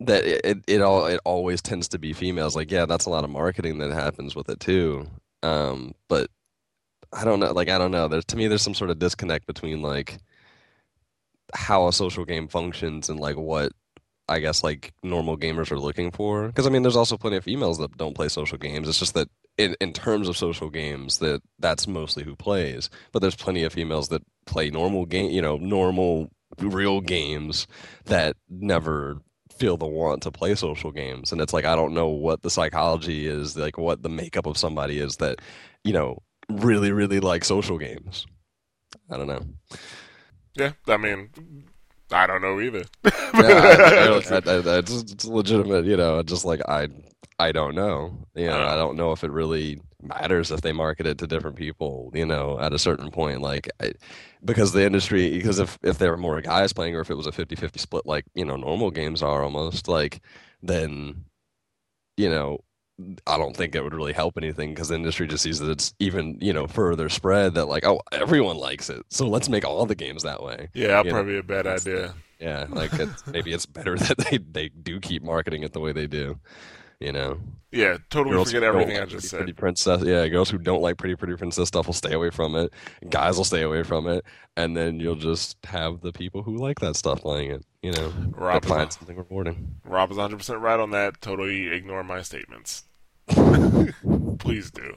that 0.00 0.24
it, 0.24 0.64
it 0.66 0.80
all 0.80 1.06
it 1.06 1.20
always 1.24 1.60
tends 1.62 1.88
to 1.88 1.98
be 1.98 2.12
females. 2.12 2.54
Like, 2.54 2.70
yeah, 2.70 2.86
that's 2.86 3.06
a 3.06 3.10
lot 3.10 3.24
of 3.24 3.30
marketing 3.30 3.78
that 3.78 3.90
happens 3.90 4.36
with 4.36 4.48
it 4.48 4.60
too. 4.60 5.06
Um, 5.42 5.94
but 6.08 6.30
I 7.12 7.24
don't 7.24 7.40
know. 7.40 7.52
Like, 7.52 7.68
I 7.68 7.78
don't 7.78 7.90
know. 7.90 8.08
There's 8.08 8.24
to 8.26 8.36
me, 8.36 8.46
there's 8.46 8.62
some 8.62 8.74
sort 8.74 8.90
of 8.90 8.98
disconnect 8.98 9.46
between 9.46 9.82
like 9.82 10.18
how 11.54 11.88
a 11.88 11.92
social 11.92 12.24
game 12.24 12.48
functions 12.48 13.08
and 13.08 13.18
like 13.18 13.36
what 13.36 13.72
I 14.28 14.40
guess 14.40 14.62
like 14.62 14.92
normal 15.02 15.36
gamers 15.38 15.70
are 15.72 15.78
looking 15.78 16.10
for. 16.10 16.46
Because 16.48 16.66
I 16.66 16.70
mean, 16.70 16.82
there's 16.82 16.96
also 16.96 17.16
plenty 17.16 17.36
of 17.36 17.44
females 17.44 17.78
that 17.78 17.96
don't 17.96 18.14
play 18.14 18.28
social 18.28 18.58
games. 18.58 18.88
It's 18.88 18.98
just 18.98 19.14
that 19.14 19.28
in 19.56 19.74
in 19.80 19.92
terms 19.92 20.28
of 20.28 20.36
social 20.36 20.70
games, 20.70 21.18
that 21.18 21.42
that's 21.58 21.88
mostly 21.88 22.24
who 22.24 22.36
plays. 22.36 22.90
But 23.12 23.20
there's 23.20 23.36
plenty 23.36 23.64
of 23.64 23.72
females 23.72 24.08
that 24.08 24.22
play 24.46 24.70
normal 24.70 25.06
game, 25.06 25.30
you 25.30 25.42
know, 25.42 25.56
normal 25.56 26.30
real 26.58 27.00
games 27.00 27.66
that 28.04 28.36
never 28.48 29.20
feel 29.58 29.76
the 29.76 29.86
want 29.86 30.22
to 30.22 30.30
play 30.30 30.54
social 30.54 30.90
games 30.90 31.32
and 31.32 31.40
it's 31.40 31.52
like 31.52 31.64
i 31.64 31.74
don't 31.74 31.94
know 31.94 32.08
what 32.08 32.42
the 32.42 32.50
psychology 32.50 33.26
is 33.26 33.56
like 33.56 33.76
what 33.78 34.02
the 34.02 34.08
makeup 34.08 34.46
of 34.46 34.56
somebody 34.56 34.98
is 34.98 35.16
that 35.16 35.40
you 35.84 35.92
know 35.92 36.18
really 36.50 36.92
really 36.92 37.20
like 37.20 37.44
social 37.44 37.76
games. 37.78 38.26
I 39.10 39.16
don't 39.16 39.26
know. 39.26 39.44
Yeah 40.54 40.72
i 40.86 40.96
mean 40.96 41.30
i 42.10 42.26
don't 42.26 42.42
know 42.42 42.60
either. 42.60 42.84
Yeah, 43.34 44.20
I, 44.30 44.40
I, 44.46 44.54
I, 44.54 44.78
it's, 44.78 45.02
it's 45.12 45.24
legitimate 45.26 45.84
you 45.84 45.96
know 45.96 46.22
just 46.22 46.44
like 46.44 46.60
i 46.68 46.88
i 47.38 47.52
don't 47.52 47.74
know. 47.74 48.16
You 48.34 48.46
know 48.46 48.52
i 48.52 48.62
uh-huh. 48.62 48.76
don't 48.76 48.96
know 48.96 49.12
if 49.12 49.24
it 49.24 49.30
really 49.30 49.80
matters 50.02 50.50
if 50.50 50.60
they 50.60 50.72
market 50.72 51.06
it 51.06 51.18
to 51.18 51.26
different 51.26 51.56
people, 51.56 52.10
you 52.14 52.24
know, 52.24 52.58
at 52.60 52.72
a 52.72 52.78
certain 52.78 53.10
point. 53.10 53.40
Like, 53.40 53.68
I, 53.80 53.92
because 54.44 54.72
the 54.72 54.84
industry, 54.84 55.30
because 55.30 55.58
if, 55.58 55.78
if 55.82 55.98
there 55.98 56.10
were 56.10 56.16
more 56.16 56.40
guys 56.40 56.72
playing 56.72 56.94
or 56.94 57.00
if 57.00 57.10
it 57.10 57.16
was 57.16 57.26
a 57.26 57.32
50 57.32 57.56
50 57.56 57.78
split, 57.78 58.06
like, 58.06 58.24
you 58.34 58.44
know, 58.44 58.56
normal 58.56 58.90
games 58.90 59.22
are 59.22 59.42
almost, 59.42 59.88
like, 59.88 60.20
then, 60.62 61.24
you 62.16 62.28
know, 62.28 62.64
I 63.26 63.38
don't 63.38 63.56
think 63.56 63.74
it 63.74 63.84
would 63.84 63.94
really 63.94 64.12
help 64.12 64.36
anything 64.36 64.70
because 64.70 64.88
the 64.88 64.96
industry 64.96 65.28
just 65.28 65.44
sees 65.44 65.60
that 65.60 65.70
it's 65.70 65.94
even, 66.00 66.38
you 66.40 66.52
know, 66.52 66.66
further 66.66 67.08
spread 67.08 67.54
that, 67.54 67.66
like, 67.66 67.84
oh, 67.84 68.00
everyone 68.10 68.56
likes 68.56 68.90
it. 68.90 69.04
So 69.10 69.28
let's 69.28 69.48
make 69.48 69.64
all 69.64 69.86
the 69.86 69.94
games 69.94 70.24
that 70.24 70.42
way. 70.42 70.68
Yeah, 70.74 71.02
probably 71.02 71.34
know? 71.34 71.38
a 71.40 71.42
bad 71.44 71.66
idea. 71.66 72.14
Yeah, 72.40 72.66
like 72.70 72.92
it's, 72.94 73.26
maybe 73.26 73.52
it's 73.52 73.66
better 73.66 73.96
that 73.98 74.18
they, 74.18 74.38
they 74.38 74.68
do 74.68 75.00
keep 75.00 75.22
marketing 75.22 75.62
it 75.62 75.72
the 75.72 75.80
way 75.80 75.92
they 75.92 76.06
do 76.06 76.38
you 77.00 77.12
know. 77.12 77.38
Yeah, 77.70 77.98
totally 78.08 78.34
girls 78.34 78.48
forget 78.48 78.62
everything 78.62 78.96
I 78.96 79.00
just 79.00 79.12
pretty, 79.12 79.28
said. 79.28 79.36
Pretty 79.38 79.52
princess, 79.52 80.02
yeah. 80.02 80.26
Girls 80.28 80.48
who 80.48 80.56
don't 80.56 80.80
like 80.80 80.96
pretty 80.96 81.16
pretty 81.16 81.36
princess 81.36 81.68
stuff 81.68 81.86
will 81.86 81.92
stay 81.92 82.12
away 82.12 82.30
from 82.30 82.54
it. 82.56 82.72
Guys 83.10 83.36
will 83.36 83.44
stay 83.44 83.60
away 83.62 83.82
from 83.82 84.06
it, 84.06 84.24
and 84.56 84.74
then 84.74 84.98
you'll 84.98 85.14
just 85.14 85.58
have 85.64 86.00
the 86.00 86.12
people 86.12 86.42
who 86.42 86.56
like 86.56 86.80
that 86.80 86.96
stuff 86.96 87.20
playing 87.20 87.50
it. 87.50 87.66
you 87.82 87.92
know, 87.92 88.12
Rob 88.30 88.62
to 88.62 88.68
find 88.68 88.92
something 88.92 89.16
rewarding. 89.16 89.76
Rob 89.84 90.10
is 90.10 90.16
100% 90.16 90.60
right 90.60 90.80
on 90.80 90.90
that. 90.92 91.20
Totally 91.20 91.68
ignore 91.68 92.02
my 92.02 92.22
statements. 92.22 92.84
Please 94.38 94.70
do. 94.70 94.96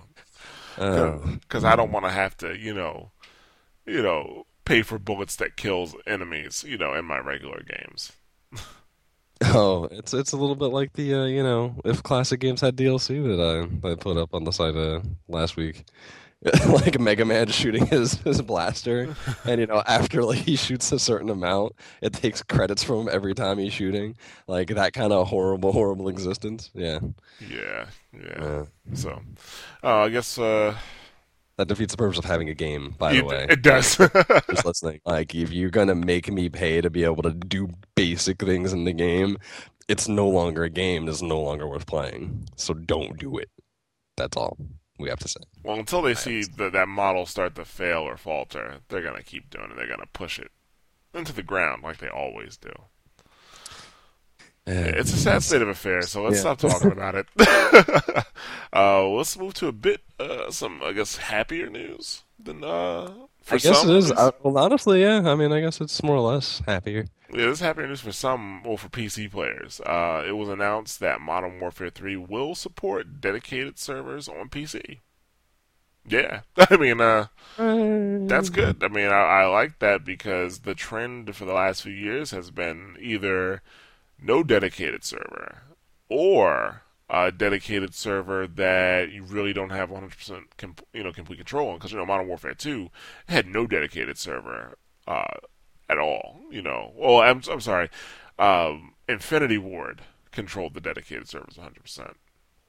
Because 0.75 1.65
uh, 1.65 1.67
I 1.67 1.75
don't 1.75 1.91
want 1.91 2.05
to 2.05 2.11
have 2.11 2.37
to, 2.37 2.57
you 2.57 2.73
know, 2.73 3.11
you 3.85 4.01
know, 4.01 4.45
pay 4.63 4.81
for 4.81 4.97
bullets 4.97 5.35
that 5.35 5.57
kills 5.57 5.95
enemies, 6.07 6.63
you 6.65 6.77
know, 6.77 6.93
in 6.93 7.03
my 7.03 7.19
regular 7.19 7.61
games. 7.63 8.13
oh, 9.45 9.87
it's 9.91 10.13
it's 10.13 10.31
a 10.31 10.37
little 10.37 10.55
bit 10.55 10.67
like 10.67 10.93
the 10.93 11.13
uh, 11.13 11.25
you 11.25 11.43
know, 11.43 11.75
if 11.85 12.03
classic 12.03 12.39
games 12.39 12.61
had 12.61 12.75
DLC 12.75 13.21
that 13.23 13.41
I 13.83 13.91
I 13.91 13.95
put 13.95 14.17
up 14.17 14.33
on 14.33 14.43
the 14.43 14.51
site 14.51 14.75
uh, 14.75 15.01
last 15.27 15.55
week. 15.57 15.85
like 16.69 16.99
Mega 16.99 17.23
Man 17.23 17.47
shooting 17.49 17.85
his, 17.85 18.13
his 18.21 18.41
blaster, 18.41 19.15
and 19.45 19.61
you 19.61 19.67
know 19.67 19.83
after 19.85 20.23
like 20.23 20.39
he 20.39 20.55
shoots 20.55 20.91
a 20.91 20.97
certain 20.97 21.29
amount, 21.29 21.73
it 22.01 22.13
takes 22.13 22.41
credits 22.41 22.83
from 22.83 23.01
him 23.01 23.09
every 23.11 23.35
time 23.35 23.59
he's 23.59 23.73
shooting. 23.73 24.15
Like 24.47 24.69
that 24.69 24.93
kind 24.93 25.13
of 25.13 25.27
horrible, 25.27 25.71
horrible 25.71 26.07
existence. 26.07 26.71
Yeah. 26.73 26.99
Yeah, 27.47 27.85
yeah. 28.11 28.65
So, 28.95 29.21
uh, 29.83 29.97
I 29.97 30.09
guess 30.09 30.39
uh, 30.39 30.75
that 31.61 31.67
defeats 31.67 31.93
the 31.93 31.97
purpose 31.97 32.17
of 32.17 32.25
having 32.25 32.49
a 32.49 32.55
game. 32.55 32.95
By 32.97 33.13
the 33.13 33.21
way, 33.21 33.45
it 33.47 33.61
does. 33.61 33.95
Just 34.49 34.65
listening. 34.65 34.99
Like 35.05 35.35
if 35.35 35.51
you're 35.51 35.69
gonna 35.69 35.95
make 35.95 36.31
me 36.31 36.49
pay 36.49 36.81
to 36.81 36.89
be 36.89 37.03
able 37.03 37.21
to 37.23 37.31
do 37.31 37.69
basic 37.95 38.39
things 38.39 38.73
in 38.73 38.83
the 38.85 38.93
game, 38.93 39.37
it's 39.87 40.07
no 40.07 40.27
longer 40.27 40.63
a 40.63 40.69
game. 40.69 41.07
It's 41.07 41.21
no 41.21 41.39
longer 41.39 41.67
worth 41.67 41.85
playing. 41.85 42.47
So 42.55 42.73
don't 42.73 43.17
do 43.19 43.37
it. 43.37 43.49
That's 44.17 44.35
all 44.35 44.57
we 44.97 45.09
have 45.09 45.19
to 45.19 45.27
say. 45.27 45.41
Well, 45.63 45.77
until 45.77 46.01
they 46.01 46.13
see 46.13 46.43
the, 46.43 46.69
that 46.69 46.87
model 46.87 47.25
start 47.25 47.55
to 47.55 47.65
fail 47.65 47.99
or 47.99 48.17
falter, 48.17 48.77
they're 48.87 49.01
going 49.01 49.17
to 49.17 49.23
keep 49.23 49.49
doing 49.49 49.71
it. 49.71 49.75
They're 49.75 49.87
going 49.87 49.99
to 49.99 50.07
push 50.13 50.39
it 50.39 50.51
into 51.13 51.33
the 51.33 51.43
ground 51.43 51.83
like 51.83 51.97
they 51.97 52.07
always 52.07 52.57
do. 52.57 52.71
It's 54.67 55.13
a 55.13 55.17
sad 55.17 55.43
state 55.43 55.61
of 55.61 55.67
affairs, 55.67 56.09
so 56.09 56.23
let's 56.23 56.35
yeah. 56.35 56.55
stop 56.55 56.59
talking 56.59 56.91
about 56.91 57.15
it. 57.15 57.27
uh, 58.73 59.07
let's 59.07 59.37
move 59.37 59.53
to 59.55 59.67
a 59.67 59.71
bit, 59.71 60.01
uh, 60.19 60.51
some, 60.51 60.81
I 60.83 60.91
guess, 60.93 61.17
happier 61.17 61.69
news 61.69 62.23
than. 62.39 62.63
Uh, 62.63 63.11
I 63.49 63.57
guess 63.57 63.83
it 63.83 63.89
is. 63.89 64.11
Uh, 64.11 64.31
well, 64.43 64.57
honestly, 64.57 65.01
yeah. 65.01 65.23
I 65.25 65.35
mean, 65.35 65.51
I 65.51 65.61
guess 65.61 65.81
it's 65.81 66.03
more 66.03 66.17
or 66.17 66.33
less 66.33 66.61
happier. 66.67 67.07
Yeah, 67.31 67.45
this 67.45 67.53
is 67.53 67.59
happier 67.61 67.87
news 67.87 68.01
for 68.01 68.11
some, 68.11 68.61
well, 68.63 68.77
for 68.77 68.89
PC 68.89 69.31
players. 69.31 69.79
Uh, 69.81 70.23
it 70.27 70.33
was 70.33 70.49
announced 70.49 70.99
that 70.99 71.21
Modern 71.21 71.59
Warfare 71.59 71.89
3 71.89 72.17
will 72.17 72.55
support 72.55 73.21
dedicated 73.21 73.79
servers 73.79 74.27
on 74.27 74.49
PC. 74.49 74.99
Yeah, 76.05 76.41
I 76.57 76.77
mean, 76.77 76.99
uh, 76.99 77.27
that's 77.57 78.49
good. 78.49 78.83
I 78.83 78.87
mean, 78.87 79.07
I, 79.07 79.21
I 79.21 79.45
like 79.45 79.79
that 79.79 80.03
because 80.03 80.59
the 80.59 80.75
trend 80.75 81.35
for 81.35 81.45
the 81.45 81.53
last 81.53 81.83
few 81.83 81.93
years 81.93 82.31
has 82.31 82.51
been 82.51 82.97
either 82.99 83.61
no 84.21 84.43
dedicated 84.43 85.03
server 85.03 85.63
or 86.09 86.83
a 87.09 87.31
dedicated 87.31 87.93
server 87.93 88.47
that 88.47 89.11
you 89.11 89.23
really 89.23 89.51
don't 89.51 89.71
have 89.71 89.89
100% 89.89 90.43
comp- 90.57 90.85
you 90.93 91.03
know 91.03 91.11
complete 91.11 91.37
control 91.37 91.69
on 91.69 91.77
because 91.77 91.91
you 91.91 91.97
know 91.97 92.05
Modern 92.05 92.27
Warfare 92.27 92.53
2 92.53 92.89
had 93.27 93.47
no 93.47 93.67
dedicated 93.67 94.17
server 94.17 94.77
uh, 95.07 95.37
at 95.89 95.97
all. 95.97 96.39
You 96.49 96.61
know, 96.61 96.93
well, 96.95 97.19
I'm 97.21 97.41
I'm 97.49 97.59
sorry, 97.61 97.89
um, 98.39 98.93
Infinity 99.09 99.57
Ward 99.57 100.01
controlled 100.31 100.73
the 100.73 100.81
dedicated 100.81 101.27
servers 101.27 101.57
100% 101.57 102.13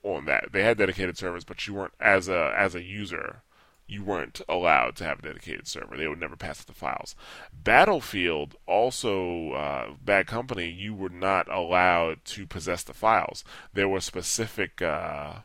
on 0.03 0.25
that. 0.25 0.49
They 0.53 0.65
had 0.65 0.79
dedicated 0.79 1.17
servers, 1.17 1.45
but 1.45 1.67
you 1.67 1.75
weren't 1.75 1.95
as 2.01 2.29
a 2.29 2.53
as 2.57 2.75
a 2.75 2.83
user. 2.83 3.43
You 3.87 4.05
weren't 4.05 4.41
allowed 4.49 4.97
to 4.97 5.05
have 5.05 5.19
a 5.19 5.23
dedicated 5.23 5.67
server. 5.67 5.97
They 5.97 6.09
would 6.09 6.21
never 6.21 6.37
pass 6.37 6.65
the 6.65 6.73
files. 6.73 7.15
Battlefield, 7.53 8.57
also 8.67 9.53
uh, 9.53 9.95
Bad 10.03 10.27
Company, 10.27 10.71
you 10.71 10.95
were 10.95 11.11
not 11.11 11.53
allowed 11.53 12.25
to 12.27 12.47
possess 12.47 12.83
the 12.83 12.95
files. 12.95 13.45
There 13.75 13.89
were 13.89 14.01
specific 14.01 14.81
uh, 14.81 15.41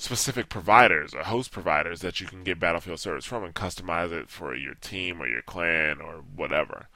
specific 0.00 0.48
providers 0.48 1.14
or 1.14 1.24
host 1.24 1.52
providers 1.52 2.00
that 2.00 2.20
you 2.20 2.26
can 2.26 2.42
get 2.42 2.58
Battlefield 2.58 2.98
servers 2.98 3.26
from 3.26 3.44
and 3.44 3.54
customize 3.54 4.12
it 4.12 4.30
for 4.30 4.54
your 4.56 4.74
team 4.74 5.20
or 5.20 5.28
your 5.28 5.42
clan 5.42 6.00
or 6.00 6.24
whatever. 6.34 6.88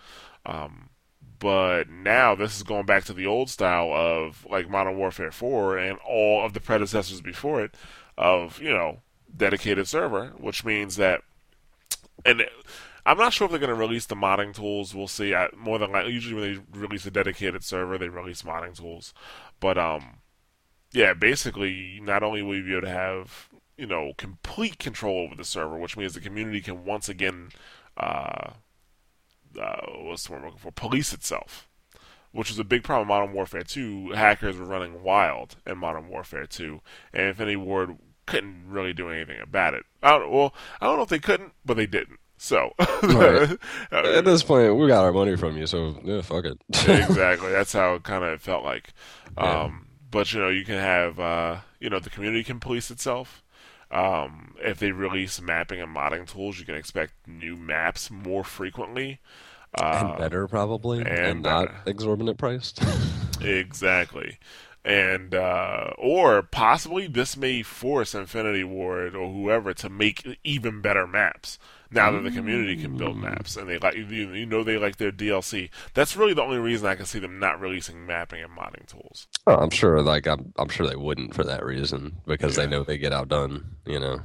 Um, 0.47 0.89
but 1.39 1.91
now 1.91 2.35
this 2.35 2.57
is 2.57 2.63
going 2.63 2.87
back 2.87 3.05
to 3.05 3.13
the 3.13 3.27
old 3.27 3.51
style 3.51 3.93
of 3.93 4.47
like 4.49 4.71
Modern 4.71 4.97
Warfare 4.97 5.31
4 5.31 5.77
and 5.77 5.99
all 5.99 6.45
of 6.45 6.55
the 6.55 6.61
predecessors 6.61 7.21
before 7.21 7.63
it 7.63 7.75
of, 8.17 8.61
you 8.63 8.71
know, 8.71 9.01
dedicated 9.37 9.89
server, 9.89 10.29
which 10.39 10.65
means 10.65 10.97
that 10.97 11.23
and 12.25 12.45
I'm 13.07 13.19
not 13.19 13.33
sure 13.33 13.45
if 13.45 13.51
they're 13.51 13.61
going 13.61 13.69
to 13.69 13.75
release 13.75 14.07
the 14.07 14.15
modding 14.15 14.55
tools. 14.55 14.95
We'll 14.95 15.09
see. 15.09 15.35
I, 15.35 15.49
more 15.57 15.79
than 15.79 15.93
likely, 15.93 16.13
usually 16.13 16.41
when 16.41 16.55
they 16.73 16.79
release 16.79 17.05
a 17.05 17.11
dedicated 17.11 17.63
server, 17.63 17.99
they 17.99 18.09
release 18.09 18.43
modding 18.43 18.75
tools. 18.75 19.13
But 19.61 19.77
um, 19.77 20.21
yeah, 20.93 21.13
basically, 21.13 22.01
not 22.03 22.23
only 22.23 22.43
will 22.43 22.57
you 22.57 22.65
be 22.65 22.73
able 22.73 22.83
to 22.83 22.89
have 22.89 23.49
you 23.77 23.87
know 23.87 24.13
complete 24.17 24.79
control 24.79 25.19
over 25.19 25.35
the 25.35 25.45
server, 25.45 25.77
which 25.77 25.97
means 25.97 26.15
the 26.15 26.21
community 26.21 26.61
can 26.61 26.85
once 26.85 27.09
again, 27.09 27.51
uh, 27.99 28.53
uh, 29.61 29.81
what's 29.99 30.27
the 30.27 30.33
word 30.33 30.39
I'm 30.39 30.45
looking 30.47 30.61
for, 30.61 30.73
police 30.73 31.13
itself, 31.13 31.69
which 32.33 32.49
was 32.49 32.59
a 32.59 32.65
big 32.65 32.85
problem 32.85 33.07
in 33.07 33.09
Modern 33.09 33.35
Warfare 33.35 33.65
2. 33.65 34.13
Hackers 34.13 34.57
were 34.57 34.65
running 34.65 35.03
wild 35.03 35.57
in 35.67 35.77
Modern 35.77 36.09
Warfare 36.09 36.47
2, 36.47 36.81
and 37.13 37.29
Infinity 37.29 37.57
Ward 37.57 37.99
couldn't 38.27 38.65
really 38.69 38.93
do 38.93 39.11
anything 39.11 39.41
about 39.41 39.75
it. 39.75 39.85
I 40.03 40.19
don't, 40.19 40.31
well, 40.31 40.55
I 40.81 40.87
don't 40.87 40.97
know 40.97 41.03
if 41.03 41.09
they 41.09 41.19
couldn't, 41.19 41.53
but 41.65 41.77
they 41.77 41.87
didn't. 41.87 42.19
So 42.37 42.73
right. 43.03 43.57
at 43.91 44.25
this 44.25 44.43
point, 44.43 44.77
we 44.77 44.87
got 44.89 45.05
our 45.05 45.13
money 45.13 45.37
from 45.37 45.57
you, 45.57 45.67
so 45.67 45.99
yeah, 46.05 46.21
fuck 46.21 46.45
it. 46.45 46.59
exactly. 46.69 47.51
That's 47.53 47.73
how 47.73 47.95
it 47.95 48.03
kind 48.03 48.25
of 48.25 48.43
felt 48.43 48.65
like. 48.65 48.93
Um, 49.39 49.87
but 50.11 50.33
you 50.33 50.41
know, 50.41 50.49
you 50.49 50.65
can 50.65 50.79
have 50.79 51.19
uh, 51.19 51.59
you 51.81 51.89
know 51.89 52.01
the 52.01 52.11
community 52.11 52.45
can 52.45 52.61
police 52.61 52.91
itself. 52.91 53.43
Um, 53.91 54.57
if 54.59 54.79
they 54.79 54.91
release 54.91 55.41
mapping 55.41 55.81
and 55.81 55.95
modding 55.95 56.27
tools, 56.27 56.59
you 56.59 56.67
can 56.67 56.75
expect 56.75 57.15
new 57.27 57.57
maps 57.57 58.11
more 58.11 58.43
frequently. 58.43 59.21
Uh, 59.79 60.09
and 60.11 60.19
better, 60.19 60.47
probably, 60.47 60.99
and, 60.99 61.09
and 61.09 61.43
not 61.43 61.73
exorbitant 61.87 62.39
priced. 62.39 62.83
exactly. 63.41 64.39
And 64.85 65.35
uh, 65.35 65.93
or 65.97 66.43
possibly 66.43 67.07
this 67.07 67.39
may 67.39 67.63
force 67.63 68.15
Infinity 68.15 68.65
Ward 68.65 69.15
or 69.15 69.33
whoever 69.33 69.73
to 69.73 69.89
make 69.89 70.39
even 70.45 70.83
better 70.83 71.07
maps 71.07 71.59
now 71.91 72.11
that 72.11 72.23
the 72.23 72.31
community 72.31 72.77
can 72.77 72.97
build 72.97 73.17
maps 73.17 73.57
and 73.57 73.69
they 73.69 73.79
like 73.79 73.95
you 73.95 74.47
know 74.47 74.63
they 74.63 74.77
like 74.77 74.97
their 74.97 75.13
DLC. 75.13 75.71
That's 75.95 76.17
really 76.17 76.35
the 76.35 76.43
only 76.43 76.59
reason 76.59 76.87
I 76.87 76.97
can 76.97 77.07
see 77.07 77.19
them 77.19 77.39
not 77.39 77.61
releasing 77.61 78.07
mapping 78.07 78.43
and 78.43 78.53
modding 78.53 78.87
tools. 78.87 79.27
Oh, 79.47 79.55
I'm 79.55 79.71
sure. 79.71 80.03
Like 80.03 80.27
I'm, 80.27 80.53
I'm 80.59 80.69
sure 80.69 80.87
they 80.87 80.97
wouldn't 80.97 81.35
for 81.35 81.45
that 81.45 81.65
reason 81.65 82.17
because 82.27 82.59
yeah. 82.59 82.65
they 82.65 82.71
know 82.71 82.85
they 82.85 82.99
get 82.99 83.13
outdone. 83.13 83.77
You 83.87 84.01
know, 84.01 84.21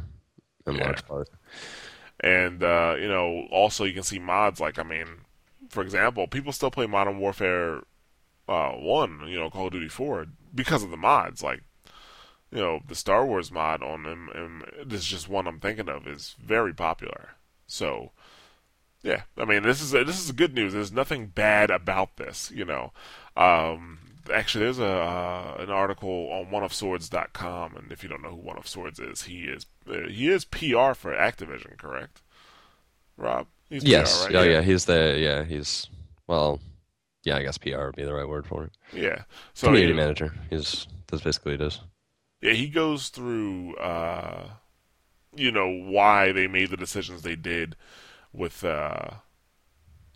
in 0.65 0.75
yeah. 0.75 0.83
large 0.85 1.05
part. 1.05 1.29
And 2.19 2.63
uh, 2.63 2.95
you 2.99 3.07
know, 3.07 3.47
also 3.51 3.85
you 3.85 3.93
can 3.93 4.03
see 4.03 4.19
mods. 4.19 4.59
Like 4.59 4.79
I 4.79 4.83
mean, 4.83 5.05
for 5.69 5.83
example, 5.83 6.27
people 6.27 6.51
still 6.51 6.71
play 6.71 6.87
Modern 6.87 7.19
Warfare 7.19 7.83
uh, 8.47 8.71
One. 8.71 9.25
You 9.27 9.39
know, 9.39 9.49
Call 9.49 9.67
of 9.67 9.73
Duty 9.73 9.89
Four 9.89 10.25
because 10.53 10.83
of 10.83 10.91
the 10.91 10.97
mods. 10.97 11.43
Like 11.43 11.61
you 12.51 12.59
know, 12.59 12.79
the 12.87 12.95
Star 12.95 13.25
Wars 13.25 13.51
mod 13.51 13.83
on 13.83 14.03
them, 14.03 14.29
and 14.33 14.89
this 14.89 15.01
is 15.01 15.07
just 15.07 15.29
one 15.29 15.47
I'm 15.47 15.59
thinking 15.59 15.89
of, 15.89 16.07
is 16.07 16.35
very 16.43 16.73
popular. 16.73 17.31
So, 17.67 18.11
yeah, 19.03 19.23
I 19.37 19.45
mean, 19.45 19.63
this 19.63 19.81
is 19.81 19.93
a, 19.93 20.03
this 20.03 20.19
is 20.19 20.31
good 20.31 20.55
news. 20.55 20.73
There's 20.73 20.91
nothing 20.91 21.27
bad 21.27 21.69
about 21.69 22.17
this, 22.17 22.51
you 22.53 22.65
know. 22.65 22.91
Um, 23.37 23.99
actually, 24.33 24.63
there's 24.63 24.79
a 24.79 24.85
uh, 24.85 25.57
an 25.59 25.69
article 25.69 26.29
on 26.31 26.47
oneofswords.com, 26.47 27.75
and 27.75 27.91
if 27.91 28.01
you 28.01 28.09
don't 28.09 28.23
know 28.23 28.31
who 28.31 28.37
One 28.37 28.57
of 28.57 28.67
Swords 28.67 28.99
is, 28.99 29.23
he 29.23 29.43
is 29.43 29.67
uh, 29.87 30.07
he 30.09 30.29
is 30.29 30.45
PR 30.45 30.93
for 30.93 31.15
Activision, 31.15 31.77
correct? 31.77 32.21
Rob, 33.15 33.45
he's 33.69 33.83
yes, 33.83 34.25
PR, 34.25 34.33
right? 34.33 34.35
oh 34.35 34.43
yeah. 34.43 34.51
yeah, 34.53 34.61
he's 34.61 34.85
the 34.85 35.17
yeah 35.19 35.43
he's 35.43 35.87
well, 36.25 36.59
yeah, 37.23 37.37
I 37.37 37.43
guess 37.43 37.57
PR 37.57 37.85
would 37.85 37.95
be 37.95 38.03
the 38.03 38.13
right 38.13 38.27
word 38.27 38.45
for 38.45 38.65
it. 38.65 38.71
Yeah, 38.93 39.23
so 39.53 39.67
community 39.67 39.93
he, 39.93 39.99
manager. 39.99 40.33
He's 40.49 40.87
that's 41.07 41.23
basically 41.23 41.55
it 41.55 41.61
is. 41.61 41.81
Yeah, 42.41 42.53
he 42.53 42.67
goes 42.67 43.09
through. 43.09 43.75
Uh, 43.75 44.49
you 45.35 45.51
know 45.51 45.69
why 45.69 46.31
they 46.31 46.47
made 46.47 46.69
the 46.69 46.77
decisions 46.77 47.21
they 47.21 47.35
did 47.35 47.75
with 48.33 48.63
uh, 48.63 49.09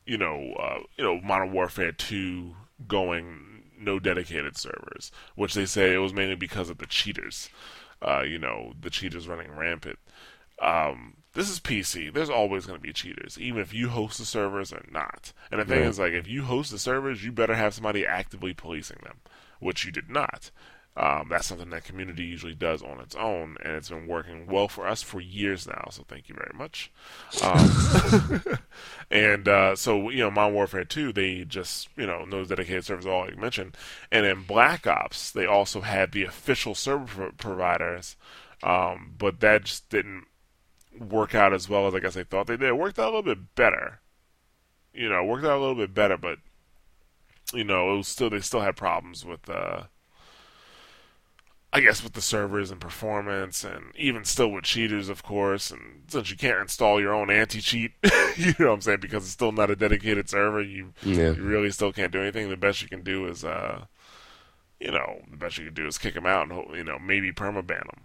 you 0.06 0.18
know 0.18 0.54
uh, 0.60 0.80
you 0.98 1.04
know 1.04 1.20
Modern 1.22 1.52
Warfare 1.52 1.92
2 1.92 2.56
going 2.88 3.64
no 3.80 4.00
dedicated 4.00 4.58
servers, 4.58 5.12
which 5.36 5.54
they 5.54 5.66
say 5.66 5.94
it 5.94 6.00
was 6.00 6.14
mainly 6.14 6.36
because 6.36 6.70
of 6.70 6.78
the 6.78 6.86
cheaters. 6.86 7.50
Uh, 8.02 8.22
you 8.22 8.38
know 8.38 8.74
the 8.80 8.90
cheaters 8.90 9.28
running 9.28 9.52
rampant. 9.52 10.00
Um, 10.64 11.16
this 11.34 11.50
is 11.50 11.60
PC. 11.60 12.14
There's 12.14 12.30
always 12.30 12.66
going 12.66 12.80
to 12.80 12.84
be 12.84 12.94
cheaters, 12.94 13.40
even 13.40 13.62
if 13.62 13.74
you 13.74 13.90
host 13.90 14.20
the 14.20 14.26
servers 14.26 14.72
or 14.72 14.86
not. 14.92 15.34
And 15.52 15.60
the 15.60 15.66
thing 15.66 15.82
right. 15.82 15.90
is, 15.90 16.00
like, 16.00 16.14
if 16.14 16.28
you 16.28 16.44
host 16.44 16.72
the 16.72 16.80
servers, 16.80 17.24
you 17.24 17.32
better 17.32 17.56
have 17.56 17.74
somebody 17.74 18.06
actively 18.06 18.54
policing 18.54 19.00
them, 19.04 19.18
which 19.60 19.84
you 19.84 19.92
did 19.92 20.10
not. 20.10 20.52
Um, 20.96 21.28
that's 21.28 21.48
something 21.48 21.72
that 21.72 21.86
community 21.86 22.24
usually 22.24 22.54
does 22.54 22.84
on 22.84 23.00
its 23.00 23.16
own, 23.16 23.58
and 23.64 23.74
it's 23.74 23.90
been 23.90 24.06
working 24.06 24.46
well 24.46 24.68
for 24.68 24.88
us 24.88 25.02
for 25.02 25.20
years 25.20 25.66
now. 25.66 25.88
So 25.90 26.04
thank 26.08 26.30
you 26.30 26.36
very 26.36 26.52
much. 26.54 26.92
Um, 27.42 28.44
and 29.12 29.48
uh, 29.48 29.76
so 29.76 30.12
you 30.12 30.20
know, 30.20 30.30
Modern 30.30 30.54
Warfare 30.54 30.84
2, 30.84 31.12
they 31.12 31.46
just 31.46 31.90
you 31.98 32.06
know 32.06 32.28
those 32.30 32.50
dedicated 32.50 32.86
servers, 32.86 33.08
all 33.08 33.28
you 33.28 33.38
mentioned, 33.38 33.76
and 34.12 34.28
in 34.28 34.44
Black 34.44 34.86
Ops, 34.86 35.32
they 35.32 35.48
also 35.48 35.82
had 35.82 36.12
the 36.12 36.26
official 36.26 36.76
server 36.76 37.06
pro- 37.08 37.32
providers, 37.32 38.16
um, 38.62 39.16
but 39.18 39.40
that 39.40 39.64
just 39.64 39.90
didn't 39.90 40.26
work 41.00 41.34
out 41.36 41.54
as 41.54 41.68
well 41.70 41.88
as 41.88 41.96
I 41.96 42.00
guess 42.00 42.14
they 42.14 42.24
thought 42.24 42.48
they 42.48 42.58
did. 42.58 42.70
It 42.70 42.78
worked 42.78 43.00
out 43.00 43.06
a 43.14 43.16
little 43.16 43.24
bit 43.36 43.56
better, 43.56 44.00
you 44.94 45.10
know, 45.10 45.24
worked 45.24 45.46
out 45.46 45.58
a 45.58 45.60
little 45.60 45.76
bit 45.76 45.94
better, 45.94 46.18
but 46.18 46.40
you 47.54 47.64
know, 47.64 47.94
it 47.94 47.98
was 47.98 48.08
still 48.08 48.30
they 48.30 48.40
still 48.40 48.62
had 48.62 48.76
problems 48.76 49.26
with. 49.26 49.50
Uh, 49.50 49.84
I 51.76 51.80
guess 51.80 52.04
with 52.04 52.14
the 52.14 52.22
servers 52.22 52.70
and 52.70 52.80
performance, 52.80 53.64
and 53.64 53.86
even 53.96 54.26
still 54.26 54.50
with 54.52 54.64
cheaters, 54.64 55.10
of 55.10 55.24
course. 55.24 55.72
And 55.72 56.04
since 56.08 56.30
you 56.30 56.38
can't 56.38 56.60
install 56.62 57.02
your 57.02 57.16
own 57.16 57.32
anti-cheat, 57.32 57.94
you 58.38 58.54
know 58.60 58.68
what 58.68 58.74
I'm 58.76 58.82
saying, 58.82 59.00
because 59.00 59.24
it's 59.24 59.32
still 59.32 59.52
not 59.52 59.72
a 59.72 59.76
dedicated 59.76 60.30
server, 60.30 60.62
you 60.62 60.94
Yeah. 61.02 61.32
you 61.32 61.42
really 61.42 61.72
still 61.72 61.92
can't 61.92 62.12
do 62.12 62.22
anything. 62.22 62.48
The 62.52 62.58
best 62.58 62.84
you 62.84 62.88
can 62.88 63.02
do 63.02 63.26
is, 63.26 63.44
uh, 63.44 63.86
you 64.80 64.92
know, 64.92 65.24
the 65.32 65.38
best 65.38 65.58
you 65.58 65.66
can 65.66 65.74
do 65.74 65.88
is 65.88 65.98
kick 65.98 66.14
them 66.14 66.28
out 66.28 66.48
and 66.48 66.78
you 66.78 66.84
know 66.84 67.00
maybe 67.00 67.32
permaban 67.32 67.68
them. 67.68 68.02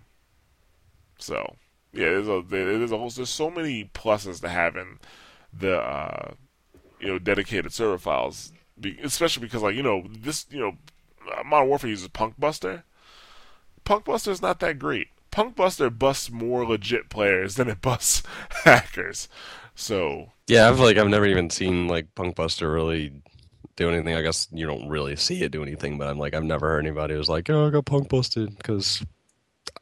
So 1.19 1.57
yeah, 1.99 2.11
there's 2.11 2.29
a 2.29 2.45
there's 2.49 2.93
a 2.93 2.97
whole, 2.97 3.11
there's 3.11 3.29
so 3.29 3.51
many 3.51 3.91
pluses 3.93 4.41
to 4.43 4.49
having 4.49 5.01
the 5.53 5.79
uh, 5.79 6.35
you 7.01 7.09
know 7.09 7.19
dedicated 7.19 7.73
server 7.73 7.99
files, 7.99 8.53
especially 9.03 9.45
because 9.45 9.63
like 9.63 9.75
you 9.75 9.83
know 9.83 10.05
this 10.09 10.47
you 10.49 10.61
know 10.61 10.77
Modern 11.45 11.69
Warfare 11.69 11.91
uses 11.91 12.07
Punkbuster. 12.07 12.85
Punkbuster 13.85 14.29
is 14.29 14.41
not 14.41 14.61
that 14.61 14.79
great. 14.79 15.09
Punkbuster 15.33 15.97
busts 15.97 16.31
more 16.31 16.65
legit 16.65 17.09
players 17.09 17.57
than 17.57 17.69
it 17.69 17.81
busts 17.83 18.23
hackers. 18.63 19.29
So 19.75 20.31
Yeah, 20.47 20.69
I've 20.69 20.79
like 20.79 20.99
I've 20.99 21.09
never 21.09 21.27
even 21.27 21.51
seen 21.51 21.89
like 21.89 22.15
Punkbuster 22.15 22.73
really 22.73 23.23
do 23.75 23.89
anything. 23.91 24.15
I 24.15 24.23
guess 24.23 24.47
you 24.53 24.69
don't 24.69 24.89
really 24.89 25.17
see 25.17 25.43
it 25.43 25.51
do 25.51 25.65
anything, 25.65 25.99
but 25.99 26.07
I'm 26.07 26.19
like 26.19 26.35
I've 26.35 26.45
never 26.45 26.69
heard 26.69 26.87
anybody 26.87 27.15
who's 27.15 27.29
like, 27.29 27.51
"Oh, 27.51 27.67
I 27.67 27.71
got 27.71 27.87
punk 27.87 28.09
busted," 28.09 28.57
because 28.57 29.05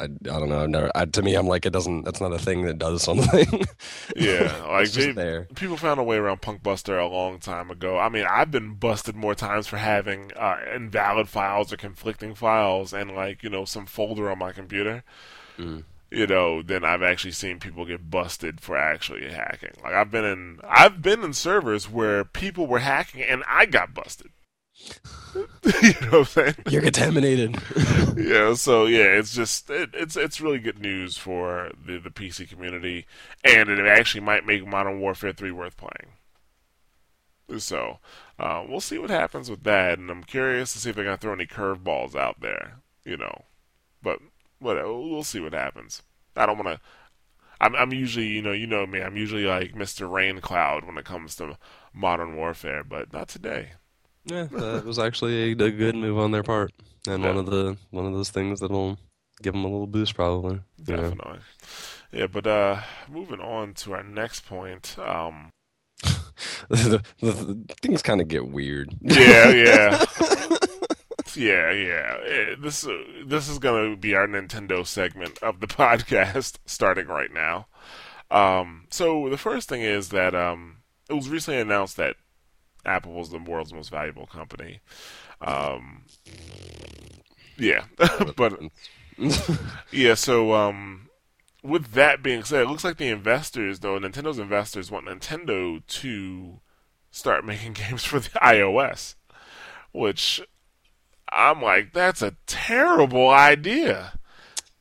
I, 0.01 0.05
I 0.05 0.09
don't 0.09 0.49
know. 0.49 0.63
I've 0.63 0.71
never. 0.71 0.91
I, 0.95 1.05
to 1.05 1.23
me, 1.23 1.35
I'm 1.35 1.47
like, 1.47 1.67
it 1.67 1.73
doesn't. 1.73 2.05
That's 2.05 2.21
not 2.21 2.33
a 2.33 2.39
thing 2.39 2.63
that 2.63 2.79
does 2.79 3.03
something. 3.05 3.65
yeah, 4.15 4.65
like 4.69 4.91
they, 4.91 5.13
there. 5.13 5.49
people 5.55 5.77
found 5.77 6.01
a 6.01 6.05
way 6.05 6.17
around 6.17 6.43
Punkbuster 6.43 7.01
a 7.01 7.07
long 7.07 7.39
time 7.39 7.71
ago. 7.71 7.99
I 7.99 8.09
mean, 8.09 8.27
I've 8.29 8.51
been 8.51 8.75
busted 8.75 9.17
more 9.17 9.35
times 9.35 9.67
for 9.67 9.79
having 9.79 10.33
uh, 10.35 10.59
invalid 10.75 11.29
files 11.29 11.73
or 11.73 11.77
conflicting 11.77 12.35
files 12.35 12.93
and 12.93 13.15
like 13.15 13.43
you 13.43 13.51
know 13.51 13.65
some 13.65 13.87
folder 13.87 14.31
on 14.31 14.39
my 14.39 14.53
computer. 14.53 15.05
Mm. 15.59 15.85
You 16.09 16.29
know, 16.29 16.63
than 16.63 16.85
I've 16.85 17.03
actually 17.03 17.33
seen 17.33 17.59
people 17.59 17.85
get 17.85 18.11
busted 18.11 18.61
for 18.61 18.77
actually 18.77 19.29
hacking. 19.29 19.73
Like 19.83 19.93
I've 19.93 20.11
been 20.11 20.25
in, 20.25 20.61
I've 20.63 21.03
been 21.03 21.25
in 21.25 21.33
servers 21.33 21.91
where 21.91 22.25
people 22.25 22.69
were 22.69 22.79
hacking 22.79 23.23
and 23.23 23.43
I 23.49 23.67
got 23.67 23.93
busted. 23.93 24.31
you 25.83 25.93
know 26.03 26.09
what 26.11 26.15
I'm 26.15 26.25
saying? 26.25 26.55
You're 26.71 26.83
contaminated. 26.83 27.57
yeah, 28.17 28.55
so 28.55 28.87
yeah, 28.87 29.05
it's 29.05 29.35
just 29.35 29.69
it, 29.71 29.91
it's 29.93 30.17
it's 30.17 30.41
really 30.41 30.59
good 30.59 30.79
news 30.79 31.17
for 31.17 31.71
the 31.85 31.99
the 31.99 32.11
PC 32.11 32.49
community, 32.49 33.07
and 33.45 33.69
it 33.69 33.85
actually 33.87 34.23
might 34.23 34.47
make 34.47 34.67
Modern 34.67 35.01
Warfare 35.01 35.33
Three 35.33 35.51
worth 35.53 35.77
playing. 35.77 36.13
So 37.61 37.99
uh, 38.39 38.65
we'll 38.69 38.81
see 38.81 38.99
what 38.99 39.11
happens 39.11 39.51
with 39.51 39.63
that, 39.65 39.99
and 39.99 40.11
I'm 40.11 40.25
curious 40.25 40.73
to 40.73 40.79
see 40.79 40.91
if 40.91 40.97
they're 40.97 41.05
gonna 41.05 41.17
throw 41.17 41.33
any 41.33 41.47
curveballs 41.47 42.17
out 42.17 42.41
there, 42.41 42.79
you 43.05 43.17
know. 43.17 43.45
But 44.03 44.21
whatever, 44.59 44.93
we'll 44.93 45.23
see 45.23 45.41
what 45.41 45.53
happens. 45.53 46.03
I 46.35 46.47
don't 46.47 46.59
want 46.59 46.69
to. 46.69 46.81
I'm 47.61 47.75
I'm 47.75 47.93
usually 47.93 48.27
you 48.27 48.43
know 48.43 48.53
you 48.53 48.67
know 48.67 48.87
me 48.87 49.01
I'm 49.01 49.17
usually 49.17 49.45
like 49.45 49.75
Mr. 49.75 50.11
Rain 50.11 50.41
Cloud 50.41 50.85
when 50.85 50.99
it 50.99 51.05
comes 51.05 51.37
to 51.37 51.59
Modern 51.93 52.37
Warfare, 52.37 52.85
but 52.85 53.13
not 53.13 53.29
today. 53.29 53.73
Yeah, 54.27 54.45
that 54.51 54.85
was 54.85 54.99
actually 54.99 55.51
a, 55.53 55.53
a 55.53 55.71
good 55.71 55.95
move 55.97 56.19
on 56.19 56.31
their 56.31 56.43
part, 56.43 56.73
and 57.09 57.23
Yeah. 57.23 57.29
one 57.31 57.39
of 57.39 57.47
the 57.47 57.77
one 57.91 58.07
of 58.07 58.13
those 58.13 58.31
things 58.31 58.61
that'll 58.61 58.99
give 59.43 59.53
them 59.55 59.65
a 59.65 59.69
little 59.69 59.87
boost, 59.87 60.15
probably. 60.15 60.61
you 60.87 60.97
know. 60.97 61.03
Definitely. 61.11 61.39
Yeah, 62.13 62.27
but 62.29 62.47
uh, 62.47 62.81
moving 63.09 63.41
on 63.41 63.75
to 63.75 63.93
our 63.95 64.03
next 64.05 64.47
point. 64.47 64.97
Um, 64.99 65.51
the, 66.69 67.03
the, 67.21 67.33
the 67.33 67.75
things 67.83 68.03
kind 68.03 68.21
of 68.21 68.29
get 68.29 68.49
weird. 68.49 68.95
yeah, 69.03 69.51
yeah, 69.51 70.05
yeah, 71.35 71.71
yeah. 71.73 72.17
Eh, 72.27 72.55
This 72.61 72.87
uh, 72.87 72.97
this 73.27 73.49
is 73.49 73.59
gonna 73.59 73.97
be 73.97 74.15
our 74.15 74.27
Nintendo 74.27 74.87
segment 74.87 75.39
of 75.43 75.61
the 75.61 75.67
podcast, 75.83 76.59
starting 76.67 77.07
right 77.07 77.33
now. 77.33 77.67
Um, 78.31 78.87
so 78.91 79.29
the 79.29 79.37
first 79.39 79.69
thing 79.69 79.83
is 79.83 80.09
that 80.11 80.35
um, 80.35 80.79
it 81.09 81.15
was 81.15 81.29
recently 81.29 81.61
announced 81.61 81.97
that 81.97 82.17
Apple 82.87 83.13
was 83.13 83.31
the 83.31 83.39
world's 83.39 83.73
most 83.75 83.91
valuable 83.91 84.27
company. 84.27 84.81
Um, 85.41 86.05
yeah, 87.59 87.85
but 88.37 88.59
Yeah, 89.93 90.15
so 90.15 90.53
um, 90.55 91.09
with 91.63 91.93
that 91.93 92.23
being 92.23 92.45
said, 92.45 92.63
it 92.63 92.69
looks 92.69 92.85
like 92.85 92.97
the 92.99 93.09
investors, 93.09 93.81
though, 93.81 93.99
Nintendo's 93.99 94.39
investors 94.39 94.91
want 94.91 95.07
Nintendo 95.07 95.85
to 95.87 96.61
start 97.11 97.45
making 97.45 97.73
games 97.75 98.05
for 98.05 98.21
the 98.21 98.29
iOS, 98.31 99.15
which 99.93 100.41
I'm 101.31 101.61
like, 101.63 101.93
that's 101.93 102.23
a 102.23 102.37
terrible 102.47 103.29
idea. 103.31 104.19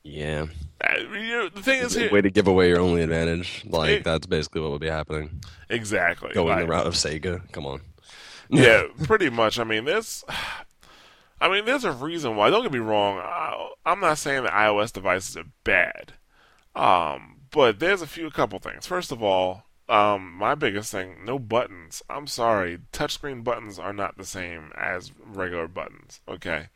yeah. 0.04 0.46
Uh, 0.82 1.00
you 1.14 1.30
know, 1.30 1.50
the 1.50 1.64
thing 1.64 1.82
is, 1.82 1.96
here, 1.96 2.12
Way 2.12 2.22
to 2.22 2.30
give 2.30 2.48
away 2.48 2.68
your 2.68 2.82
only 2.82 3.02
advantage. 3.02 3.64
Like 3.66 3.90
It- 3.90 4.04
that's 4.04 4.28
basically 4.28 4.60
what 4.62 4.72
would 4.72 4.82
be 4.82 4.90
happening. 4.90 5.42
exactly. 5.70 6.32
Going 6.34 6.50
like- 6.50 6.60
the 6.60 6.68
route 6.68 6.86
of 6.86 6.94
Sega. 6.96 7.50
Come 7.54 7.66
on. 7.66 7.80
yeah, 8.50 8.84
pretty 9.04 9.30
much. 9.30 9.60
I 9.60 9.64
mean, 9.64 9.86
there's, 9.86 10.24
I 11.42 11.50
mean, 11.50 11.66
there's 11.66 11.84
a 11.84 11.92
reason 11.92 12.36
why. 12.36 12.50
Don't 12.50 12.64
get 12.64 12.72
me 12.72 12.80
wrong. 12.80 13.20
I, 13.20 13.72
I'm 13.86 14.00
not 14.00 14.18
saying 14.18 14.44
that 14.44 14.54
iOS 14.54 14.94
devices 14.94 15.38
are 15.38 15.46
bad, 15.64 16.14
um, 16.76 17.42
but 17.52 17.80
there's 17.80 18.02
a 18.02 18.08
few, 18.08 18.28
a 18.28 18.32
couple 18.32 18.60
things. 18.60 18.88
First 18.88 19.12
of 19.12 19.22
all, 19.22 19.64
um, 19.88 20.34
my 20.34 20.56
biggest 20.56 20.92
thing: 20.92 21.18
no 21.26 21.38
buttons. 21.38 22.02
I'm 22.10 22.28
sorry, 22.28 22.80
touchscreen 22.92 23.44
buttons 23.44 23.78
are 23.78 23.94
not 23.94 24.18
the 24.18 24.26
same 24.26 24.72
as 24.76 25.12
regular 25.24 25.68
buttons. 25.68 26.22
Okay, 26.28 26.70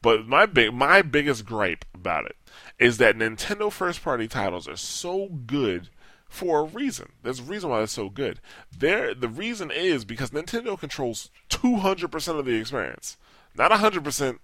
but 0.00 0.26
my 0.26 0.46
big, 0.46 0.72
my 0.72 1.02
biggest 1.02 1.44
gripe 1.44 1.84
about 1.94 2.26
it 2.26 2.36
is 2.78 2.98
that 2.98 3.16
Nintendo 3.16 3.72
first-party 3.72 4.28
titles 4.28 4.68
are 4.68 4.76
so 4.76 5.28
good 5.46 5.88
for 6.32 6.60
a 6.60 6.64
reason. 6.64 7.12
There's 7.22 7.40
a 7.40 7.44
reason 7.44 7.68
why 7.68 7.78
they're 7.78 7.86
so 7.86 8.08
good. 8.08 8.40
There, 8.76 9.14
the 9.14 9.28
reason 9.28 9.70
is 9.70 10.04
because 10.06 10.30
Nintendo 10.30 10.78
controls 10.78 11.30
200% 11.50 12.38
of 12.38 12.46
the 12.46 12.54
experience, 12.54 13.18
not 13.54 13.70
100%, 13.70 14.38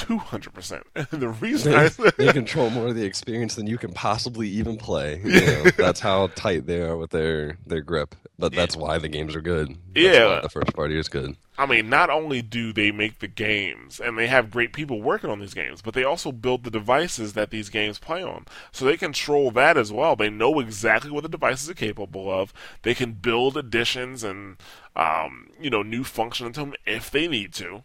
200%. 0.00 0.82
And 1.12 1.20
the 1.22 1.28
reason 1.28 1.74
I 1.74 1.88
they 2.16 2.32
control 2.32 2.70
more 2.70 2.88
of 2.88 2.94
the 2.96 3.04
experience 3.04 3.54
than 3.54 3.66
you 3.66 3.78
can 3.78 3.92
possibly 3.92 4.48
even 4.48 4.76
play. 4.76 5.20
You 5.24 5.30
know, 5.46 5.64
that's 5.76 6.00
how 6.00 6.28
tight 6.28 6.66
they 6.66 6.82
are 6.82 6.96
with 6.96 7.10
their 7.10 7.58
their 7.66 7.80
grip. 7.80 8.14
But 8.38 8.52
that's 8.54 8.76
why 8.76 8.98
the 8.98 9.08
games 9.08 9.36
are 9.36 9.40
good. 9.42 9.68
That's 9.68 9.78
Yeah. 9.94 10.26
why 10.36 10.40
the 10.40 10.48
first 10.48 10.74
party 10.74 10.98
is 10.98 11.08
good. 11.08 11.36
I 11.58 11.66
mean, 11.66 11.90
not 11.90 12.08
only 12.08 12.40
do 12.40 12.72
they 12.72 12.90
make 12.90 13.18
the 13.18 13.28
games 13.28 14.00
and 14.00 14.16
they 14.16 14.28
have 14.28 14.50
great 14.50 14.72
people 14.72 15.02
working 15.02 15.28
on 15.28 15.40
these 15.40 15.52
games, 15.52 15.82
but 15.82 15.92
they 15.92 16.04
also 16.04 16.32
build 16.32 16.64
the 16.64 16.70
devices 16.70 17.34
that 17.34 17.50
these 17.50 17.68
games 17.68 17.98
play 17.98 18.22
on. 18.22 18.46
So 18.72 18.86
they 18.86 18.96
control 18.96 19.50
that 19.50 19.76
as 19.76 19.92
well. 19.92 20.16
They 20.16 20.30
know 20.30 20.58
exactly 20.58 21.10
what 21.10 21.22
the 21.22 21.28
devices 21.28 21.68
are 21.68 21.74
capable 21.74 22.30
of. 22.32 22.54
They 22.80 22.94
can 22.94 23.12
build 23.12 23.58
additions 23.58 24.24
and, 24.24 24.56
um, 24.96 25.50
you 25.60 25.68
know, 25.68 25.82
new 25.82 26.02
function 26.02 26.46
into 26.46 26.60
them 26.60 26.72
if 26.86 27.10
they 27.10 27.28
need 27.28 27.52
to. 27.54 27.84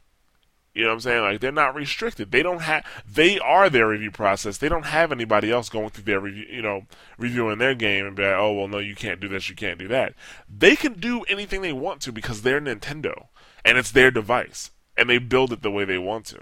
You 0.76 0.84
know 0.84 0.89
what 0.89 0.95
I'm 0.95 0.99
saying? 1.01 1.21
Like 1.21 1.39
they're 1.39 1.51
not 1.53 1.73
restricted. 1.73 2.32
They 2.32 2.43
don't 2.43 2.61
have. 2.61 2.86
They 3.09 3.39
are 3.39 3.69
their 3.69 3.88
review 3.88 4.11
process. 4.11 4.57
They 4.57 4.67
don't 4.67 4.86
have 4.86 5.11
anybody 5.11 5.49
else 5.49 5.69
going 5.69 5.89
through 5.89 6.03
their 6.03 6.19
review. 6.19 6.45
You 6.49 6.61
know, 6.61 6.86
reviewing 7.17 7.59
their 7.59 7.76
game 7.76 8.05
and 8.05 8.15
be 8.15 8.23
like, 8.23 8.36
oh 8.36 8.53
well, 8.53 8.67
no, 8.67 8.80
you 8.80 8.93
can't 8.93 9.21
do 9.21 9.30
this, 9.30 9.49
you 9.49 9.55
can't 9.55 9.80
do 9.80 9.88
that. 9.88 10.13
They 10.49 10.76
can 10.76 10.99
do 10.99 11.23
anything 11.23 11.61
they 11.61 11.73
want 11.73 12.01
to 12.01 12.11
because 12.11 12.41
they're 12.41 12.59
Nintendo 12.59 13.28
and 13.63 13.78
it's 13.78 13.91
their 13.91 14.11
device 14.11 14.71
and 14.97 15.09
they 15.09 15.17
build 15.17 15.53
it 15.53 15.61
the 15.61 15.71
way 15.71 15.86
they 15.86 15.97
want 15.97 16.26
to. 16.28 16.41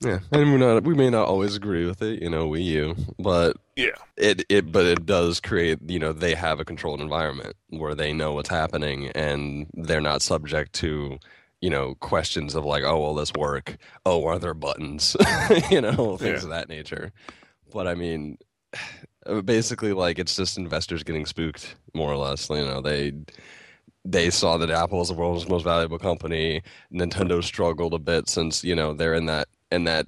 Yeah, 0.00 0.18
and 0.32 0.52
we're 0.52 0.58
not 0.58 0.82
we 0.84 0.94
may 0.94 1.10
not 1.10 1.26
always 1.26 1.54
agree 1.54 1.86
with 1.86 2.02
it, 2.02 2.22
you 2.22 2.28
know, 2.30 2.48
Wii 2.48 2.64
U, 2.64 2.96
but 3.18 3.56
Yeah, 3.76 3.90
it 4.16 4.44
it 4.48 4.72
but 4.72 4.84
it 4.84 5.06
does 5.06 5.40
create, 5.40 5.78
you 5.86 5.98
know, 5.98 6.12
they 6.12 6.34
have 6.34 6.60
a 6.60 6.64
controlled 6.64 7.00
environment 7.00 7.56
where 7.68 7.94
they 7.94 8.12
know 8.12 8.32
what's 8.32 8.48
happening 8.48 9.08
and 9.08 9.66
they're 9.74 10.00
not 10.00 10.22
subject 10.22 10.72
to 10.74 11.18
you 11.62 11.70
know, 11.70 11.94
questions 11.94 12.54
of 12.54 12.66
like, 12.66 12.82
oh, 12.84 13.00
will 13.00 13.14
this 13.14 13.32
work? 13.32 13.78
Oh, 14.04 14.26
are 14.26 14.38
there 14.38 14.52
buttons? 14.52 15.16
you 15.70 15.80
know, 15.80 16.18
things 16.18 16.42
Yeah. 16.42 16.44
of 16.44 16.48
that 16.50 16.68
nature. 16.68 17.12
But 17.72 17.86
I 17.86 17.94
mean, 17.94 18.36
basically, 19.44 19.94
like 19.94 20.18
it's 20.18 20.36
just 20.36 20.58
investors 20.58 21.02
getting 21.04 21.24
spooked, 21.24 21.76
more 21.94 22.12
or 22.12 22.16
less. 22.16 22.50
You 22.50 22.56
know, 22.66 22.80
they 22.82 23.12
they 24.04 24.30
saw 24.30 24.56
that 24.58 24.68
Apple 24.70 25.00
is 25.00 25.08
the 25.08 25.14
world's 25.14 25.48
most 25.48 25.62
valuable 25.62 25.98
company. 25.98 26.62
Nintendo 26.92 27.42
struggled 27.42 27.94
a 27.94 27.98
bit 27.98 28.28
since 28.28 28.64
you 28.64 28.74
know 28.74 28.92
they're 28.92 29.14
in 29.14 29.26
that 29.26 29.48
in 29.70 29.84
that 29.84 30.06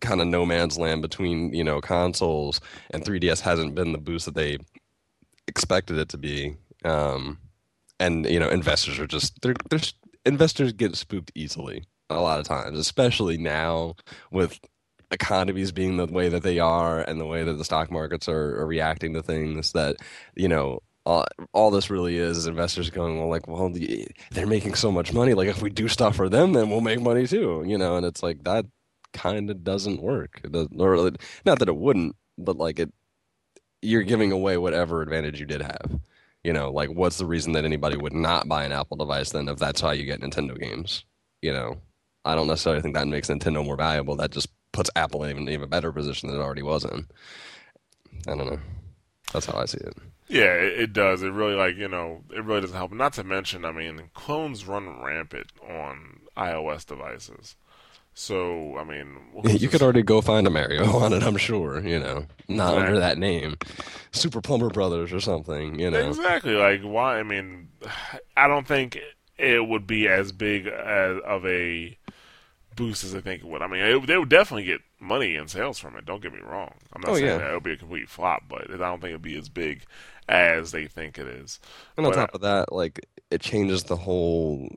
kind 0.00 0.20
of 0.20 0.28
no 0.28 0.46
man's 0.46 0.78
land 0.78 1.02
between 1.02 1.52
you 1.52 1.64
know 1.64 1.80
consoles, 1.80 2.60
and 2.90 3.04
3DS 3.04 3.40
hasn't 3.40 3.74
been 3.74 3.90
the 3.92 3.98
boost 3.98 4.26
that 4.26 4.34
they 4.36 4.58
expected 5.48 5.98
it 5.98 6.08
to 6.10 6.18
be. 6.18 6.54
Um, 6.84 7.38
and 7.98 8.24
you 8.26 8.38
know, 8.38 8.48
investors 8.48 9.00
are 9.00 9.08
just 9.08 9.42
they're, 9.42 9.56
they're 9.70 9.80
investors 10.24 10.72
get 10.72 10.96
spooked 10.96 11.32
easily 11.34 11.84
a 12.10 12.20
lot 12.20 12.38
of 12.38 12.46
times, 12.46 12.78
especially 12.78 13.36
now 13.38 13.94
with 14.30 14.58
economies 15.10 15.72
being 15.72 15.96
the 15.96 16.06
way 16.06 16.28
that 16.28 16.42
they 16.42 16.58
are 16.58 17.00
and 17.00 17.20
the 17.20 17.26
way 17.26 17.42
that 17.42 17.54
the 17.54 17.64
stock 17.64 17.90
markets 17.90 18.28
are, 18.28 18.60
are 18.60 18.66
reacting 18.66 19.14
to 19.14 19.22
things 19.22 19.72
that 19.72 19.96
you 20.36 20.48
know 20.48 20.80
all, 21.06 21.24
all 21.54 21.70
this 21.70 21.88
really 21.88 22.18
is 22.18 22.36
is 22.36 22.46
investors 22.46 22.90
going 22.90 23.18
well 23.18 23.28
like 23.28 23.48
well 23.48 23.72
they're 24.30 24.46
making 24.46 24.74
so 24.74 24.92
much 24.92 25.12
money. 25.12 25.34
Like 25.34 25.48
if 25.48 25.62
we 25.62 25.70
do 25.70 25.88
stuff 25.88 26.16
for 26.16 26.28
them 26.28 26.52
then 26.52 26.68
we'll 26.68 26.82
make 26.82 27.00
money 27.00 27.26
too 27.26 27.64
you 27.66 27.78
know? 27.78 27.96
And 27.96 28.04
it's 28.04 28.22
like 28.22 28.44
that 28.44 28.66
kind 29.14 29.50
of 29.50 29.64
doesn't 29.64 30.02
work. 30.02 30.40
It 30.44 30.52
doesn't, 30.52 30.78
or 30.78 31.12
not 31.46 31.58
that 31.60 31.68
it 31.68 31.76
wouldn't 31.76 32.14
but 32.36 32.56
like 32.56 32.78
it 32.78 32.92
you're 33.80 34.02
giving 34.02 34.32
away 34.32 34.58
whatever 34.58 35.00
advantage 35.00 35.40
you 35.40 35.46
did 35.46 35.62
have 35.62 35.98
you 36.48 36.54
know 36.54 36.70
like 36.70 36.88
what's 36.88 37.18
the 37.18 37.26
reason 37.26 37.52
that 37.52 37.66
anybody 37.66 37.94
would 37.94 38.14
not 38.14 38.48
buy 38.48 38.64
an 38.64 38.72
apple 38.72 38.96
device 38.96 39.32
then 39.32 39.46
if 39.50 39.58
that's 39.58 39.82
how 39.82 39.90
you 39.90 40.06
get 40.06 40.22
nintendo 40.22 40.58
games 40.58 41.04
you 41.42 41.52
know 41.52 41.76
i 42.24 42.34
don't 42.34 42.46
necessarily 42.46 42.80
think 42.80 42.94
that 42.94 43.06
makes 43.06 43.28
nintendo 43.28 43.62
more 43.62 43.76
valuable 43.76 44.16
that 44.16 44.30
just 44.30 44.48
puts 44.72 44.88
apple 44.96 45.24
in 45.24 45.30
even, 45.30 45.48
even 45.50 45.68
better 45.68 45.92
position 45.92 46.30
than 46.30 46.40
it 46.40 46.42
already 46.42 46.62
was 46.62 46.86
in 46.86 47.06
i 48.26 48.34
don't 48.34 48.46
know 48.46 48.58
that's 49.30 49.44
how 49.44 49.58
i 49.58 49.66
see 49.66 49.76
it 49.76 49.94
yeah, 50.30 50.52
it, 50.52 50.80
it, 50.80 50.92
does. 50.92 51.22
It 51.22 51.32
really 51.32 51.54
like 51.54 51.76
you 51.76 51.88
know 51.88 52.22
it 52.36 52.44
really 52.44 52.60
doesn't 52.60 52.76
help. 52.76 52.92
Not 52.92 53.14
to 53.14 53.24
mention, 53.24 53.64
I 53.64 53.72
mean, 53.72 54.10
clones 54.12 54.66
run 54.66 55.00
rampant 55.00 55.52
on 55.66 56.20
iOS 56.36 56.84
devices. 56.84 57.56
So 58.18 58.76
I 58.76 58.82
mean, 58.82 59.16
you 59.44 59.68
could 59.68 59.80
already 59.80 60.02
go 60.02 60.20
find 60.20 60.44
a 60.48 60.50
Mario 60.50 60.84
on 60.96 61.12
it. 61.12 61.22
I'm 61.22 61.36
sure. 61.36 61.80
You 61.80 62.00
know, 62.00 62.26
not 62.48 62.70
exactly. 62.72 62.86
under 62.86 62.98
that 62.98 63.16
name, 63.16 63.56
Super 64.10 64.40
Plumber 64.40 64.70
Brothers 64.70 65.12
or 65.12 65.20
something. 65.20 65.78
You 65.78 65.88
know, 65.92 66.08
exactly. 66.08 66.54
Like 66.54 66.82
why? 66.82 67.20
I 67.20 67.22
mean, 67.22 67.68
I 68.36 68.48
don't 68.48 68.66
think 68.66 68.98
it 69.38 69.68
would 69.68 69.86
be 69.86 70.08
as 70.08 70.32
big 70.32 70.66
as 70.66 71.18
of 71.24 71.46
a 71.46 71.96
boost 72.78 73.04
as 73.04 73.14
I 73.14 73.20
think 73.20 73.42
it 73.42 73.48
would. 73.48 73.60
I 73.60 73.66
mean, 73.66 73.82
it, 73.82 74.06
they 74.06 74.16
would 74.16 74.28
definitely 74.28 74.64
get 74.64 74.80
money 75.00 75.36
and 75.36 75.50
sales 75.50 75.78
from 75.78 75.96
it. 75.96 76.06
Don't 76.06 76.22
get 76.22 76.32
me 76.32 76.40
wrong. 76.40 76.74
I'm 76.92 77.02
not 77.02 77.10
oh, 77.10 77.14
saying 77.14 77.26
yeah. 77.26 77.38
that 77.38 77.50
it 77.50 77.54
would 77.54 77.62
be 77.62 77.72
a 77.72 77.76
complete 77.76 78.08
flop, 78.08 78.44
but 78.48 78.70
I 78.70 78.76
don't 78.76 79.00
think 79.00 79.10
it'd 79.10 79.22
be 79.22 79.36
as 79.36 79.48
big 79.48 79.84
as 80.28 80.70
they 80.72 80.86
think 80.86 81.18
it 81.18 81.26
is. 81.26 81.58
And 81.96 82.06
on 82.06 82.12
top 82.12 82.34
of 82.34 82.40
that, 82.42 82.72
like 82.72 83.06
it 83.30 83.40
changes 83.40 83.84
the 83.84 83.96
whole 83.96 84.68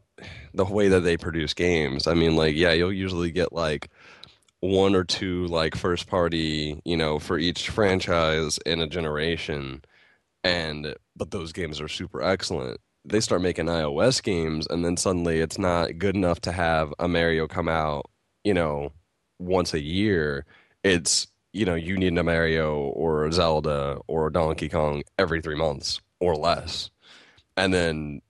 the 0.54 0.66
way 0.66 0.90
that 0.90 1.02
they 1.02 1.18
produce 1.18 1.54
games. 1.54 2.08
I 2.08 2.14
mean, 2.14 2.36
like 2.36 2.56
yeah, 2.56 2.74
you'll 2.74 2.92
usually 2.92 3.32
get 3.32 3.54
like 3.54 3.90
one 4.60 4.96
or 4.96 5.04
two 5.04 5.48
like 5.48 5.76
first 5.76 6.08
party, 6.08 6.82
you 6.86 6.98
know, 6.98 7.20
for 7.20 7.38
each 7.38 7.70
franchise 7.70 8.58
in 8.66 8.82
a 8.82 8.88
generation 8.88 9.82
and 10.44 10.96
but 11.16 11.32
those 11.32 11.52
games 11.52 11.80
are 11.82 11.88
super 11.88 12.22
excellent. 12.22 12.80
They 13.04 13.20
start 13.20 13.42
making 13.42 13.66
iOS 13.66 14.22
games 14.22 14.68
and 14.68 14.86
then 14.86 14.98
suddenly 14.98 15.40
it's 15.40 15.58
not 15.58 15.98
good 15.98 16.16
enough 16.16 16.42
to 16.42 16.52
have 16.52 16.94
a 17.00 17.08
Mario 17.08 17.48
come 17.48 17.68
out, 17.68 18.10
you 18.44 18.54
know, 18.54 18.92
once 19.40 19.74
a 19.74 19.82
year. 19.82 20.46
It's 20.84 21.28
you 21.54 21.66
know, 21.66 21.76
you 21.76 21.98
need 21.98 22.18
a 22.18 22.24
Mario 22.24 22.78
or 22.78 23.26
a 23.26 23.34
Zelda 23.34 24.00
or 24.08 24.28
a 24.28 24.32
Donkey 24.32 24.70
Kong 24.70 25.04
every 25.20 25.42
three 25.42 25.56
months 25.56 26.00
or 26.20 26.36
less. 26.36 26.90
And 27.58 27.74
then 27.74 28.22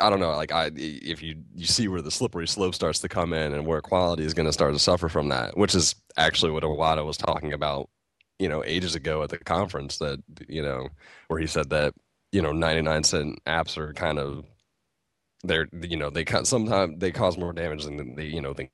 I 0.00 0.08
don't 0.10 0.20
know, 0.20 0.30
like 0.30 0.52
I 0.52 0.70
if 0.74 1.22
you 1.22 1.42
you 1.54 1.66
see 1.66 1.88
where 1.88 2.02
the 2.02 2.10
slippery 2.10 2.46
slope 2.46 2.74
starts 2.74 3.00
to 3.00 3.08
come 3.08 3.32
in 3.32 3.52
and 3.52 3.66
where 3.66 3.80
quality 3.80 4.24
is 4.24 4.34
going 4.34 4.46
to 4.46 4.52
start 4.52 4.72
to 4.72 4.78
suffer 4.78 5.08
from 5.08 5.28
that, 5.30 5.56
which 5.56 5.74
is 5.74 5.94
actually 6.16 6.52
what 6.52 6.62
Iwata 6.62 7.04
was 7.04 7.16
talking 7.16 7.52
about, 7.52 7.90
you 8.38 8.48
know, 8.48 8.64
ages 8.64 8.94
ago 8.94 9.22
at 9.22 9.30
the 9.30 9.38
conference 9.38 9.98
that 9.98 10.22
you 10.48 10.62
know 10.62 10.88
where 11.28 11.40
he 11.40 11.46
said 11.46 11.70
that 11.70 11.94
you 12.34 12.42
know 12.42 12.52
99 12.52 13.04
cent 13.04 13.44
apps 13.46 13.78
are 13.78 13.92
kind 13.92 14.18
of 14.18 14.44
they're 15.44 15.68
you 15.82 15.96
know 15.96 16.10
they 16.10 16.24
sometimes 16.42 16.98
they 16.98 17.12
cause 17.12 17.38
more 17.38 17.52
damage 17.52 17.84
than 17.84 18.16
they 18.16 18.24
you 18.24 18.40
know 18.40 18.52
think 18.52 18.70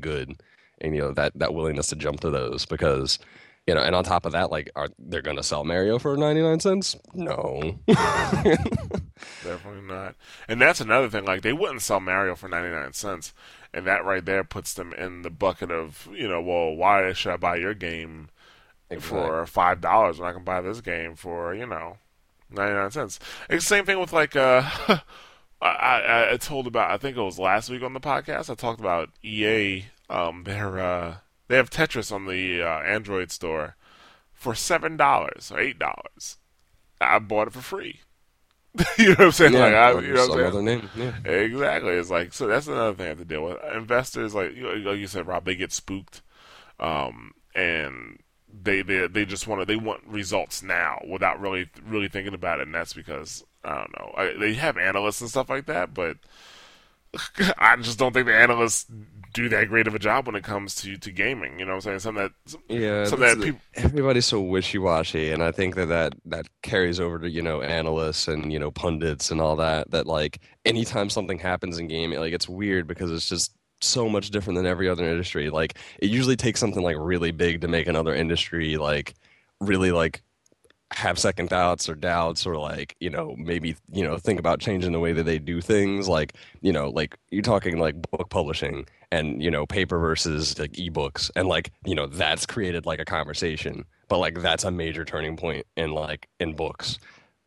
good 0.00 0.40
and 0.80 0.94
you 0.94 1.00
know 1.02 1.12
that 1.12 1.32
that 1.38 1.52
willingness 1.52 1.88
to 1.88 1.96
jump 1.96 2.20
to 2.20 2.30
those 2.30 2.64
because 2.64 3.18
you 3.66 3.74
know, 3.74 3.80
and 3.80 3.94
on 3.94 4.02
top 4.02 4.26
of 4.26 4.32
that, 4.32 4.50
like, 4.50 4.70
are 4.74 4.88
they're 4.98 5.22
going 5.22 5.36
to 5.36 5.42
sell 5.42 5.62
Mario 5.62 5.98
for 6.00 6.16
ninety 6.16 6.42
nine 6.42 6.58
cents? 6.58 6.96
No, 7.14 7.78
definitely 7.86 9.82
not. 9.82 10.16
And 10.48 10.60
that's 10.60 10.80
another 10.80 11.08
thing. 11.08 11.24
Like, 11.24 11.42
they 11.42 11.52
wouldn't 11.52 11.82
sell 11.82 12.00
Mario 12.00 12.34
for 12.34 12.48
ninety 12.48 12.70
nine 12.70 12.92
cents, 12.92 13.32
and 13.72 13.86
that 13.86 14.04
right 14.04 14.24
there 14.24 14.42
puts 14.42 14.74
them 14.74 14.92
in 14.94 15.22
the 15.22 15.30
bucket 15.30 15.70
of, 15.70 16.08
you 16.12 16.26
know, 16.26 16.42
well, 16.42 16.74
why 16.74 17.12
should 17.12 17.32
I 17.32 17.36
buy 17.36 17.54
your 17.54 17.74
game 17.74 18.30
exactly. 18.90 19.20
for 19.20 19.46
five 19.46 19.80
dollars 19.80 20.18
when 20.18 20.28
I 20.28 20.32
can 20.32 20.42
buy 20.42 20.60
this 20.60 20.80
game 20.80 21.14
for, 21.14 21.54
you 21.54 21.66
know, 21.66 21.98
ninety 22.54 22.74
nine 22.74 22.90
cents? 22.90 23.18
It's 23.48 23.64
the 23.64 23.68
same 23.68 23.84
thing 23.84 23.98
with 23.98 24.12
like, 24.12 24.36
uh, 24.36 24.62
I, 25.62 25.68
I, 25.68 26.32
I 26.32 26.36
told 26.36 26.66
about. 26.66 26.90
I 26.90 26.96
think 26.96 27.16
it 27.16 27.22
was 27.22 27.38
last 27.38 27.70
week 27.70 27.82
on 27.82 27.92
the 27.92 28.00
podcast. 28.00 28.50
I 28.50 28.54
talked 28.54 28.80
about 28.80 29.10
EA. 29.22 29.86
Um, 30.10 30.44
their 30.44 30.78
uh, 30.78 31.16
they 31.48 31.56
have 31.56 31.70
Tetris 31.70 32.12
on 32.12 32.26
the 32.26 32.62
uh, 32.62 32.80
Android 32.80 33.30
store 33.30 33.76
for 34.32 34.54
seven 34.54 34.96
dollars 34.96 35.50
or 35.52 35.60
eight 35.60 35.78
dollars. 35.78 36.38
I 37.00 37.18
bought 37.18 37.48
it 37.48 37.54
for 37.54 37.60
free. 37.60 38.00
you 38.98 39.08
know 39.08 39.14
what 39.16 39.20
I'm 39.20 39.32
saying? 39.32 39.52
Yeah, 39.52 39.64
like, 39.64 39.74
I, 39.74 40.00
you 40.00 40.14
know 40.14 40.28
what 40.28 40.40
I'm 40.40 40.52
saying? 40.52 40.64
Name. 40.64 40.90
Yeah. 40.96 41.30
Exactly. 41.30 41.92
It's 41.92 42.10
like 42.10 42.32
so. 42.32 42.46
That's 42.46 42.68
another 42.68 42.94
thing 42.94 43.06
I 43.06 43.08
have 43.10 43.18
to 43.18 43.24
deal 43.24 43.44
with. 43.44 43.58
Investors, 43.74 44.34
like 44.34 44.52
like 44.56 44.98
you 44.98 45.06
said, 45.06 45.26
Rob, 45.26 45.44
they 45.44 45.54
get 45.54 45.72
spooked, 45.72 46.22
um, 46.80 47.32
and 47.54 48.18
they 48.62 48.82
they 48.82 49.06
they 49.06 49.24
just 49.24 49.46
want 49.46 49.60
to 49.60 49.64
they 49.64 49.76
want 49.76 50.02
results 50.06 50.62
now 50.62 51.00
without 51.08 51.40
really 51.40 51.68
really 51.86 52.08
thinking 52.08 52.34
about 52.34 52.60
it. 52.60 52.66
And 52.66 52.74
that's 52.74 52.92
because 52.92 53.44
I 53.64 53.74
don't 53.76 53.98
know. 53.98 54.12
I, 54.16 54.34
they 54.38 54.54
have 54.54 54.76
analysts 54.76 55.20
and 55.20 55.30
stuff 55.30 55.48
like 55.48 55.66
that, 55.66 55.94
but 55.94 56.16
I 57.58 57.76
just 57.76 57.98
don't 57.98 58.12
think 58.12 58.26
the 58.26 58.34
analysts 58.34 58.86
do 59.32 59.48
that 59.48 59.68
great 59.68 59.86
of 59.86 59.94
a 59.94 59.98
job 59.98 60.26
when 60.26 60.36
it 60.36 60.44
comes 60.44 60.74
to, 60.74 60.96
to 60.98 61.10
gaming. 61.10 61.58
You 61.58 61.64
know 61.64 61.72
what 61.72 61.86
I'm 61.86 61.98
saying? 61.98 61.98
Something 62.00 62.30
that 62.46 62.58
yeah, 62.68 63.04
something 63.04 63.28
that 63.28 63.44
people... 63.44 63.60
everybody's 63.74 64.26
so 64.26 64.40
wishy 64.40 64.78
washy, 64.78 65.30
and 65.30 65.42
I 65.42 65.52
think 65.52 65.74
that, 65.76 65.86
that 65.86 66.14
that 66.26 66.46
carries 66.62 67.00
over 67.00 67.18
to 67.18 67.30
you 67.30 67.42
know 67.42 67.62
analysts 67.62 68.28
and 68.28 68.52
you 68.52 68.58
know 68.58 68.70
pundits 68.70 69.30
and 69.30 69.40
all 69.40 69.56
that. 69.56 69.90
That 69.90 70.06
like 70.06 70.40
anytime 70.64 71.10
something 71.10 71.38
happens 71.38 71.78
in 71.78 71.88
gaming, 71.88 72.18
like 72.18 72.34
it's 72.34 72.48
weird 72.48 72.86
because 72.86 73.10
it's 73.10 73.28
just 73.28 73.54
so 73.82 74.08
much 74.08 74.30
different 74.30 74.56
than 74.56 74.66
every 74.66 74.88
other 74.88 75.04
industry. 75.04 75.50
Like 75.50 75.78
it 75.98 76.10
usually 76.10 76.36
takes 76.36 76.60
something 76.60 76.82
like 76.82 76.96
really 76.98 77.30
big 77.32 77.60
to 77.62 77.68
make 77.68 77.86
another 77.86 78.14
industry 78.14 78.76
like 78.76 79.14
really 79.60 79.92
like 79.92 80.22
have 80.92 81.18
second 81.18 81.48
thoughts 81.48 81.88
or 81.88 81.94
doubts 81.94 82.46
or 82.46 82.56
like 82.56 82.94
you 83.00 83.08
know 83.08 83.34
maybe 83.38 83.74
you 83.90 84.04
know 84.04 84.18
think 84.18 84.38
about 84.38 84.60
changing 84.60 84.92
the 84.92 85.00
way 85.00 85.12
that 85.12 85.24
they 85.24 85.38
do 85.38 85.60
things. 85.60 86.08
Like 86.08 86.34
you 86.60 86.72
know 86.72 86.90
like 86.90 87.16
you're 87.30 87.42
talking 87.42 87.78
like 87.78 88.00
book 88.10 88.28
publishing 88.30 88.86
and 89.10 89.42
you 89.42 89.50
know 89.50 89.66
paper 89.66 89.98
versus 89.98 90.58
like 90.58 90.72
ebooks. 90.72 91.30
And 91.36 91.48
like 91.48 91.72
you 91.84 91.94
know 91.94 92.06
that's 92.06 92.46
created 92.46 92.86
like 92.86 93.00
a 93.00 93.04
conversation. 93.04 93.84
But 94.08 94.18
like 94.18 94.40
that's 94.40 94.64
a 94.64 94.70
major 94.70 95.04
turning 95.04 95.36
point 95.36 95.66
in 95.76 95.92
like 95.92 96.28
in 96.40 96.54
books. 96.54 96.98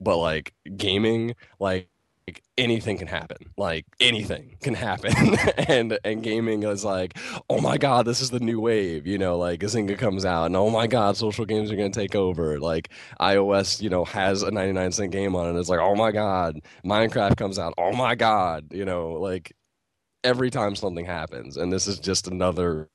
But 0.02 0.18
like 0.18 0.54
gaming 0.78 1.36
like 1.60 1.90
like 2.28 2.44
anything 2.58 2.98
can 2.98 3.08
happen. 3.08 3.38
Like 3.58 3.86
anything 4.00 4.58
can 4.62 4.74
happen. 4.74 5.14
And 5.68 5.98
and 6.04 6.24
gaming 6.24 6.64
is 6.64 6.86
like 6.86 7.18
oh 7.50 7.60
my 7.62 7.78
god 7.78 8.06
this 8.06 8.22
is 8.22 8.30
the 8.30 8.40
new 8.40 8.60
wave 8.60 9.08
you 9.08 9.18
know 9.18 9.38
like 9.38 9.60
Zynga 9.62 9.98
comes 9.98 10.26
out 10.26 10.46
and 10.46 10.56
oh 10.56 10.70
my 10.70 10.88
god 10.88 11.18
social 11.18 11.46
games 11.46 11.72
are 11.72 11.76
going 11.76 11.92
to 11.92 12.00
take 12.00 12.16
over. 12.16 12.60
Like 12.60 12.90
iOS 13.20 13.82
you 13.82 13.90
know 13.90 14.06
has 14.06 14.44
a 14.44 14.52
99 14.52 14.92
cent 14.92 15.12
game 15.12 15.36
on 15.36 15.56
it 15.56 15.60
it's 15.60 15.70
like 15.70 15.80
oh 15.80 15.96
my 15.96 16.12
god. 16.12 16.60
Minecraft 16.86 17.38
comes 17.38 17.60
out 17.60 17.74
oh 17.78 17.94
my 17.94 18.16
god 18.16 18.68
you 18.72 18.86
know 18.86 19.14
like 19.14 19.54
every 20.24 20.50
time 20.50 20.76
something 20.76 21.06
happens. 21.06 21.58
And 21.58 21.72
this 21.72 21.88
is 21.88 22.00
just 22.00 22.28
another 22.28 22.90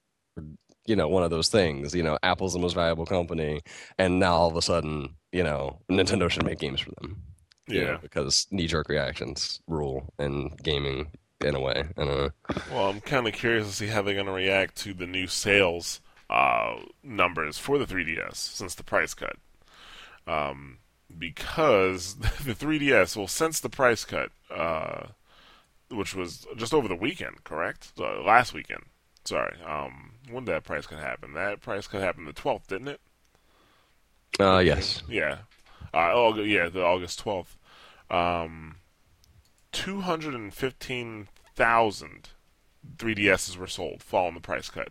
you 0.87 0.97
know 0.97 1.09
one 1.09 1.23
of 1.23 1.31
those 1.31 1.49
things 1.49 1.95
you 1.95 2.03
know 2.03 2.19
Apple's 2.23 2.55
the 2.55 2.59
most 2.59 2.75
valuable 2.75 3.07
company 3.07 3.61
and 3.99 4.19
now 4.19 4.35
all 4.35 4.49
of 4.49 4.57
a 4.57 4.63
sudden 4.63 5.15
you 5.33 5.45
know 5.45 5.79
Nintendo 5.91 6.31
should 6.31 6.45
make 6.45 6.59
games 6.59 6.81
for 6.81 6.91
them 7.01 7.23
yeah, 7.77 7.85
know, 7.85 7.99
because 8.01 8.47
knee 8.51 8.67
jerk 8.67 8.89
reactions 8.89 9.61
rule 9.67 10.13
in 10.19 10.51
gaming 10.63 11.11
in 11.41 11.55
a 11.55 11.61
way. 11.61 11.85
And 11.97 12.33
well, 12.71 12.91
I'm 12.91 13.01
kind 13.01 13.27
of 13.27 13.33
curious 13.35 13.67
to 13.67 13.73
see 13.73 13.87
how 13.87 14.03
they're 14.03 14.15
going 14.15 14.27
to 14.27 14.33
react 14.33 14.77
to 14.79 14.95
the 14.95 15.07
new 15.07 15.27
sales 15.27 16.01
uh, 16.29 16.77
numbers 17.03 17.59
for 17.59 17.79
the 17.79 17.87
3DS 17.87 18.37
since 18.37 18.75
the 18.75 18.85
price 18.85 19.15
cut. 19.15 19.37
Um, 20.27 20.79
because 21.17 22.15
the 22.45 22.55
3DS, 22.55 23.17
well, 23.17 23.27
since 23.27 23.61
the 23.61 23.69
price 23.69 24.05
cut, 24.05 24.31
uh, 24.55 25.09
which 25.91 26.15
was 26.15 26.47
just 26.57 26.75
over 26.75 26.89
the 26.89 26.97
weekend, 26.97 27.43
correct? 27.45 27.93
Uh, 27.99 28.23
last 28.23 28.55
weekend. 28.55 28.85
Sorry. 29.25 29.57
Um, 29.67 30.13
when 30.31 30.45
did 30.45 30.55
that 30.55 30.65
price 30.65 30.87
cut 30.87 30.99
happen? 30.99 31.35
That 31.35 31.61
price 31.61 31.87
cut 31.87 32.01
happened 32.01 32.29
the 32.29 32.33
12th, 32.33 32.67
didn't 32.69 32.89
it? 32.89 33.01
Uh, 34.39 34.59
yes. 34.59 35.03
Yeah. 35.09 35.39
Uh, 35.93 36.11
oh, 36.13 36.35
yeah, 36.37 36.69
the 36.69 36.85
August 36.85 37.25
12th 37.25 37.57
um, 38.11 38.77
215,000 39.73 42.29
3DSs 42.97 43.57
were 43.57 43.67
sold 43.67 44.03
following 44.03 44.35
the 44.35 44.41
price 44.41 44.71
cut. 44.71 44.89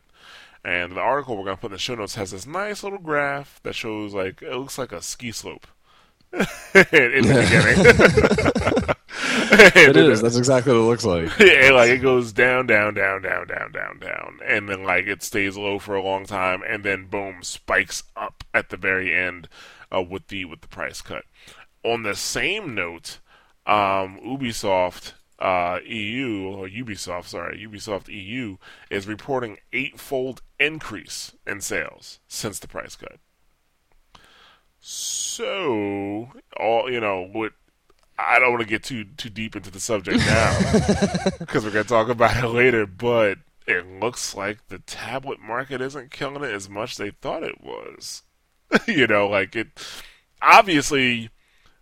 And 0.64 0.94
the 0.94 1.02
article 1.02 1.38
we're 1.38 1.46
gonna 1.46 1.58
put 1.58 1.68
in 1.68 1.74
the 1.74 1.80
show 1.80 1.96
notes 1.96 2.16
has 2.16 2.32
this 2.32 2.46
nice 2.46 2.84
little 2.84 3.00
graph 3.00 3.62
that 3.64 3.76
shows 3.76 4.14
like 4.14 4.42
it 4.42 4.56
looks 4.56 4.78
like 4.78 4.92
a 4.92 5.02
ski 5.02 5.32
slope 5.32 5.68
in 6.34 6.44
the 6.74 8.44
beginning. 8.46 8.96
it 9.52 9.98
is. 9.98 10.22
That's 10.22 10.38
exactly 10.38 10.74
what 10.74 10.80
it 10.80 10.84
looks 10.84 11.06
like. 11.06 11.40
yeah, 11.40 11.72
like 11.72 11.90
it 11.90 12.00
goes 12.00 12.32
down, 12.32 12.68
down, 12.68 12.94
down, 12.94 13.22
down, 13.22 13.48
down, 13.48 13.72
down, 13.72 14.00
down, 14.00 14.40
and 14.46 14.70
then 14.70 14.84
like 14.84 15.08
it 15.08 15.24
stays 15.24 15.58
low 15.58 15.80
for 15.80 15.96
a 15.96 16.04
long 16.04 16.26
time, 16.26 16.62
and 16.68 16.84
then 16.84 17.08
boom, 17.08 17.42
spikes 17.42 18.04
up 18.16 18.44
at 18.54 18.70
the 18.70 18.78
very 18.78 19.14
end 19.14 19.50
uh, 19.94 20.02
with 20.02 20.28
the 20.28 20.46
with 20.46 20.62
the 20.62 20.68
price 20.68 21.02
cut. 21.02 21.24
On 21.84 22.04
the 22.04 22.16
same 22.16 22.76
note, 22.76 23.20
um, 23.66 24.20
Ubisoft 24.26 25.14
uh, 25.40 25.80
EU 25.86 26.50
or 26.50 26.68
Ubisoft, 26.68 27.26
sorry, 27.26 27.66
Ubisoft 27.66 28.10
EU 28.10 28.58
is 28.90 29.08
reporting 29.08 29.58
eightfold 29.72 30.42
increase 30.60 31.34
in 31.48 31.62
sales 31.62 32.20
since 32.28 32.60
the 32.60 32.68
price 32.68 32.96
cut. 32.96 33.20
So, 34.82 36.32
all 36.58 36.92
you 36.92 37.00
know, 37.00 37.28
what 37.32 37.54
I 38.18 38.40
don't 38.40 38.52
want 38.52 38.62
to 38.62 38.68
get 38.68 38.84
too 38.84 39.06
too 39.18 39.30
deep 39.30 39.56
into 39.56 39.72
the 39.72 39.80
subject 39.80 40.20
now 40.20 41.30
because 41.40 41.64
we're 41.64 41.72
gonna 41.72 41.86
talk 41.86 42.10
about 42.10 42.44
it 42.44 42.48
later. 42.48 42.86
But 42.86 43.40
it 43.66 43.88
looks 43.88 44.36
like 44.36 44.68
the 44.68 44.80
tablet 44.80 45.40
market 45.40 45.82
isn't 45.82 46.12
killing 46.12 46.44
it 46.44 46.54
as 46.54 46.70
much 46.70 46.92
as 46.92 46.98
they 46.98 47.12
thought 47.12 47.44
it 47.44 47.62
was. 47.62 48.24
you 48.88 49.08
know, 49.08 49.28
like 49.28 49.56
it. 49.56 49.68
Obviously, 50.42 51.30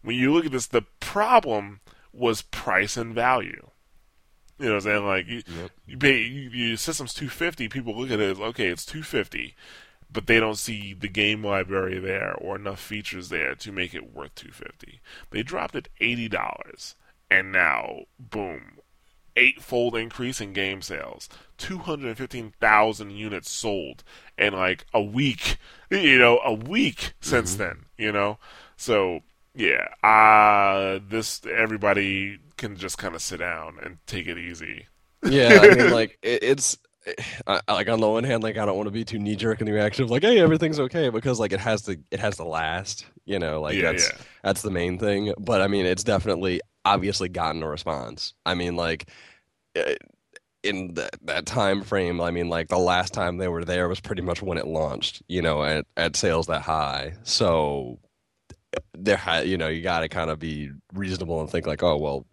when 0.07 0.15
you 0.15 0.33
look 0.33 0.45
at 0.45 0.53
this, 0.53 0.67
the 0.67 0.83
problem 1.01 1.81
was 2.13 2.41
price 2.41 2.95
and 2.95 3.13
value. 3.13 3.69
You 4.57 4.67
know 4.67 4.75
what 4.75 4.77
I'm 4.77 4.81
saying? 4.81 5.05
Like 5.05 5.27
you, 5.27 5.43
yep. 5.45 5.71
you 5.85 5.97
pay 5.97 6.21
you, 6.21 6.49
your 6.49 6.77
system's 6.77 7.13
two 7.13 7.27
fifty. 7.27 7.67
People 7.67 7.93
look 7.93 8.09
at 8.09 8.21
it 8.21 8.31
as 8.31 8.39
okay, 8.39 8.67
it's 8.67 8.85
two 8.85 9.03
fifty 9.03 9.55
but 10.09 10.27
they 10.27 10.39
don't 10.39 10.57
see 10.57 10.93
the 10.93 11.09
game 11.09 11.43
library 11.43 11.99
there 11.99 12.33
or 12.35 12.55
enough 12.55 12.79
features 12.79 13.27
there 13.27 13.55
to 13.55 13.73
make 13.73 13.93
it 13.93 14.15
worth 14.15 14.33
250 14.35 15.01
they 15.31 15.43
dropped 15.43 15.75
it 15.75 15.89
$80 15.99 16.95
and 17.29 17.51
now 17.51 18.03
boom 18.17 18.77
eightfold 19.35 19.95
increase 19.95 20.41
in 20.41 20.53
game 20.53 20.81
sales 20.81 21.29
215,000 21.57 23.11
units 23.11 23.51
sold 23.51 24.03
in 24.37 24.53
like 24.53 24.85
a 24.93 25.01
week 25.01 25.57
you 25.91 26.17
know 26.17 26.39
a 26.39 26.53
week 26.53 27.13
since 27.19 27.53
mm-hmm. 27.53 27.63
then 27.63 27.85
you 27.97 28.11
know 28.11 28.37
so 28.77 29.21
yeah 29.57 29.87
uh 30.07 30.99
this 31.09 31.41
everybody 31.45 32.39
can 32.57 32.75
just 32.75 32.97
kind 32.97 33.15
of 33.15 33.21
sit 33.21 33.39
down 33.39 33.77
and 33.83 33.97
take 34.05 34.27
it 34.27 34.37
easy 34.37 34.87
yeah 35.23 35.59
i 35.61 35.75
mean 35.75 35.91
like 35.91 36.17
it, 36.21 36.43
it's 36.43 36.77
I, 37.47 37.61
like 37.67 37.89
on 37.89 37.99
the 37.99 38.09
one 38.09 38.23
hand, 38.23 38.43
like 38.43 38.57
I 38.57 38.65
don't 38.65 38.75
want 38.75 38.87
to 38.87 38.91
be 38.91 39.05
too 39.05 39.19
knee 39.19 39.35
jerk 39.35 39.61
in 39.61 39.65
the 39.65 39.71
reaction 39.71 40.03
of 40.03 40.11
like, 40.11 40.23
hey, 40.23 40.39
everything's 40.39 40.79
okay 40.79 41.09
because 41.09 41.39
like 41.39 41.53
it 41.53 41.59
has 41.59 41.83
to 41.83 41.97
it 42.11 42.19
has 42.19 42.37
to 42.37 42.43
last, 42.43 43.05
you 43.25 43.39
know, 43.39 43.61
like 43.61 43.75
yeah, 43.75 43.91
that's 43.91 44.09
yeah. 44.09 44.17
that's 44.43 44.61
the 44.61 44.71
main 44.71 44.99
thing. 44.99 45.33
But 45.39 45.61
I 45.61 45.67
mean, 45.67 45.85
it's 45.85 46.03
definitely 46.03 46.61
obviously 46.85 47.29
gotten 47.29 47.63
a 47.63 47.67
response. 47.69 48.33
I 48.45 48.55
mean, 48.55 48.75
like 48.75 49.09
eh, 49.75 49.95
in 50.63 50.95
that 50.95 51.11
that 51.23 51.45
time 51.45 51.83
frame, 51.83 52.19
I 52.19 52.31
mean, 52.31 52.49
like 52.49 52.67
the 52.67 52.77
last 52.77 53.13
time 53.13 53.37
they 53.37 53.47
were 53.47 53.63
there 53.63 53.87
was 53.87 53.99
pretty 53.99 54.21
much 54.21 54.41
when 54.41 54.57
it 54.57 54.67
launched, 54.67 55.21
you 55.27 55.41
know, 55.41 55.63
at 55.63 55.85
at 55.95 56.15
sales 56.15 56.47
that 56.47 56.61
high. 56.61 57.13
So 57.23 57.99
there, 58.93 59.43
you 59.45 59.57
know, 59.57 59.67
you 59.67 59.81
got 59.81 60.01
to 60.01 60.09
kind 60.09 60.29
of 60.29 60.39
be 60.39 60.71
reasonable 60.93 61.41
and 61.41 61.49
think 61.49 61.67
like, 61.67 61.83
oh 61.83 61.97
well 61.97 62.25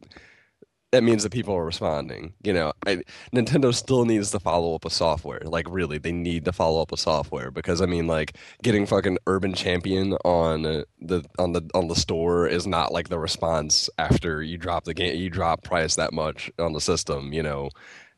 that 0.94 1.02
means 1.02 1.24
that 1.24 1.32
people 1.32 1.54
are 1.56 1.64
responding. 1.64 2.34
You 2.44 2.52
know, 2.52 2.72
I, 2.86 3.02
Nintendo 3.34 3.74
still 3.74 4.04
needs 4.04 4.30
to 4.30 4.38
follow 4.38 4.76
up 4.76 4.84
with 4.84 4.92
software. 4.92 5.40
Like, 5.40 5.66
really, 5.68 5.98
they 5.98 6.12
need 6.12 6.44
to 6.44 6.52
follow 6.52 6.80
up 6.80 6.92
with 6.92 7.00
software 7.00 7.50
because 7.50 7.82
I 7.82 7.86
mean, 7.86 8.06
like, 8.06 8.36
getting 8.62 8.86
fucking 8.86 9.18
Urban 9.26 9.54
Champion 9.54 10.12
on 10.24 10.64
uh, 10.64 10.84
the 11.00 11.24
on 11.36 11.52
the 11.52 11.68
on 11.74 11.88
the 11.88 11.96
store 11.96 12.46
is 12.46 12.64
not 12.64 12.92
like 12.92 13.08
the 13.08 13.18
response 13.18 13.90
after 13.98 14.40
you 14.40 14.56
drop 14.56 14.84
the 14.84 14.94
game, 14.94 15.16
you 15.16 15.30
drop 15.30 15.64
price 15.64 15.96
that 15.96 16.12
much 16.12 16.50
on 16.60 16.72
the 16.74 16.80
system. 16.80 17.32
You 17.32 17.42
know, 17.42 17.70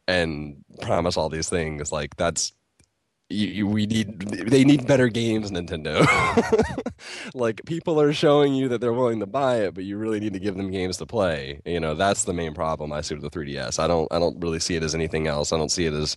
and 0.06 0.62
promise 0.82 1.16
all 1.16 1.30
these 1.30 1.48
things. 1.48 1.90
Like, 1.92 2.14
that's 2.16 2.52
you, 3.28 3.48
you, 3.48 3.66
we 3.66 3.86
need 3.86 4.20
they 4.20 4.64
need 4.64 4.86
better 4.86 5.08
games 5.08 5.50
nintendo. 5.50 6.06
Like 7.34 7.64
people 7.66 8.00
are 8.00 8.12
showing 8.12 8.54
you 8.54 8.68
that 8.68 8.80
they're 8.80 8.92
willing 8.92 9.20
to 9.20 9.26
buy 9.26 9.56
it 9.58 9.74
but 9.74 9.84
you 9.84 9.96
really 9.96 10.18
need 10.18 10.32
to 10.32 10.38
give 10.38 10.56
them 10.56 10.70
games 10.70 10.96
to 10.98 11.06
play. 11.06 11.60
You 11.64 11.80
know 11.80 11.94
that's 11.94 12.24
the 12.24 12.32
main 12.32 12.54
problem 12.54 12.92
i 12.92 13.00
see 13.00 13.14
with 13.14 13.22
the 13.22 13.30
3ds 13.30 13.78
i 13.78 13.86
don't 13.86 14.10
i 14.12 14.18
don't 14.18 14.40
really 14.40 14.60
see 14.60 14.76
it 14.76 14.82
as 14.82 14.94
anything 14.94 15.26
else. 15.26 15.52
I 15.52 15.58
don't 15.58 15.70
see 15.70 15.86
it 15.86 15.92
as 15.92 16.16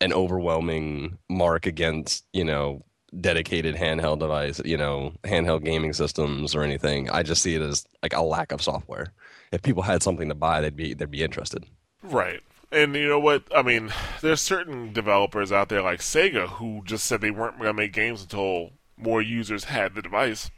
an 0.00 0.12
overwhelming 0.12 1.18
mark 1.28 1.66
against 1.66 2.24
you 2.32 2.44
know 2.44 2.84
dedicated 3.20 3.74
handheld 3.74 4.20
device 4.20 4.60
you 4.64 4.76
know 4.76 5.12
handheld 5.24 5.64
gaming 5.64 5.92
systems 5.92 6.54
or 6.54 6.62
anything. 6.62 7.08
I 7.10 7.22
just 7.22 7.42
see 7.42 7.54
it 7.54 7.62
as 7.62 7.86
like 8.02 8.14
a 8.14 8.22
lack 8.22 8.52
of 8.52 8.62
software. 8.62 9.12
If 9.52 9.62
people 9.62 9.82
had 9.82 10.02
something 10.02 10.28
to 10.28 10.34
buy 10.34 10.60
they'd 10.60 10.76
be 10.76 10.94
they'd 10.94 11.10
be 11.10 11.22
interested. 11.22 11.64
Right 12.02 12.42
and 12.72 12.94
you 12.94 13.08
know 13.08 13.18
what? 13.18 13.44
I 13.54 13.62
mean, 13.62 13.92
there's 14.20 14.40
certain 14.40 14.92
developers 14.92 15.52
out 15.52 15.68
there 15.68 15.82
like 15.82 16.00
Sega 16.00 16.48
who 16.48 16.82
just 16.84 17.04
said 17.04 17.20
they 17.20 17.30
weren't 17.30 17.58
going 17.58 17.68
to 17.68 17.74
make 17.74 17.92
games 17.92 18.22
until 18.22 18.70
more 18.96 19.22
users 19.22 19.64
had 19.64 19.94
the 19.94 20.02
device. 20.02 20.50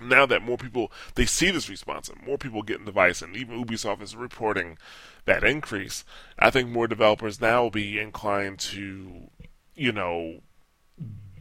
Now 0.00 0.26
that 0.26 0.42
more 0.42 0.56
people 0.56 0.90
they 1.14 1.24
see 1.24 1.50
this 1.50 1.70
response 1.70 2.08
and 2.08 2.24
more 2.26 2.38
people 2.38 2.62
get 2.62 2.80
the 2.80 2.86
device, 2.86 3.22
and 3.22 3.36
even 3.36 3.64
Ubisoft 3.64 4.02
is 4.02 4.16
reporting 4.16 4.76
that 5.24 5.44
increase, 5.44 6.04
I 6.38 6.50
think 6.50 6.68
more 6.68 6.88
developers 6.88 7.40
now 7.40 7.62
will 7.62 7.70
be 7.70 7.98
inclined 7.98 8.58
to, 8.60 9.30
you 9.74 9.92
know, 9.92 10.40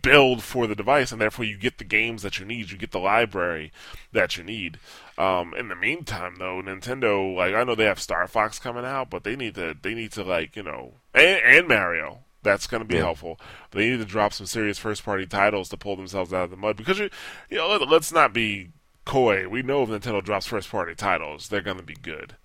build 0.04 0.44
for 0.44 0.68
the 0.68 0.76
device, 0.76 1.12
and 1.12 1.20
therefore 1.20 1.46
you 1.46 1.58
get 1.58 1.80
the 1.80 1.84
games 1.84 2.22
that 2.22 2.38
you 2.38 2.46
need. 2.46 2.70
You 2.70 2.78
get 2.78 2.92
the 2.92 3.00
library 3.00 3.72
that 4.12 4.38
you 4.38 4.44
need. 4.44 4.78
Um, 5.18 5.54
in 5.54 5.68
the 5.68 5.76
meantime, 5.76 6.36
though, 6.40 6.62
Nintendo, 6.62 7.36
like 7.36 7.54
I 7.54 7.64
know 7.64 7.76
they 7.76 7.86
have 7.86 8.00
Star 8.00 8.28
Fox 8.28 8.58
coming 8.60 8.86
out, 8.86 9.10
but 9.10 9.24
they 9.24 9.36
need 9.36 9.56
to 9.56 9.76
they 9.80 9.94
need 9.94 10.12
to 10.14 10.24
like 10.24 10.56
you 10.56 10.64
know 10.64 10.96
and, 11.14 11.42
and 11.44 11.68
Mario. 11.68 12.20
That's 12.42 12.68
going 12.68 12.82
to 12.82 12.88
be 12.88 12.96
yeah. 12.96 13.04
helpful. 13.04 13.40
But 13.72 13.80
they 13.80 13.90
need 13.90 14.00
to 14.00 14.06
drop 14.06 14.34
some 14.34 14.48
serious 14.48 14.78
first 14.78 15.06
party 15.06 15.26
titles 15.26 15.70
to 15.70 15.78
pull 15.78 15.96
themselves 15.96 16.34
out 16.34 16.44
of 16.44 16.52
the 16.52 16.58
mud 16.58 16.76
because 16.76 17.00
you, 17.00 17.10
you 17.50 17.58
know 17.58 17.70
let, 17.70 17.88
let's 17.88 18.12
not 18.12 18.34
be 18.34 18.70
coy. 19.06 19.48
We 19.48 19.62
know 19.62 19.84
if 19.84 19.90
Nintendo 19.90 20.24
drops 20.24 20.48
first 20.48 20.70
party 20.70 20.96
titles, 20.96 21.48
they're 21.48 21.62
going 21.62 21.78
to 21.78 21.84
be 21.84 21.96
good. 21.96 22.36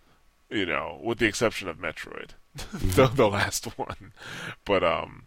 You 0.50 0.66
know, 0.66 1.00
with 1.02 1.18
the 1.18 1.26
exception 1.26 1.68
of 1.68 1.78
Metroid, 1.78 2.30
the, 2.72 3.06
the 3.06 3.28
last 3.28 3.64
one. 3.78 4.12
But 4.64 4.84
um, 4.84 5.26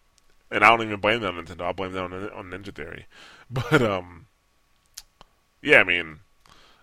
and 0.52 0.64
I 0.64 0.70
don't 0.70 0.84
even 0.86 1.00
blame 1.00 1.22
them 1.22 1.38
on 1.38 1.46
Nintendo. 1.46 1.62
I'll 1.62 1.74
blame 1.74 1.94
them 1.94 2.14
on, 2.14 2.30
on 2.30 2.46
Ninja 2.52 2.74
Theory. 2.74 3.08
But 3.54 3.82
um, 3.82 4.28
yeah, 5.62 5.82
I 5.82 5.84
mean, 5.84 6.20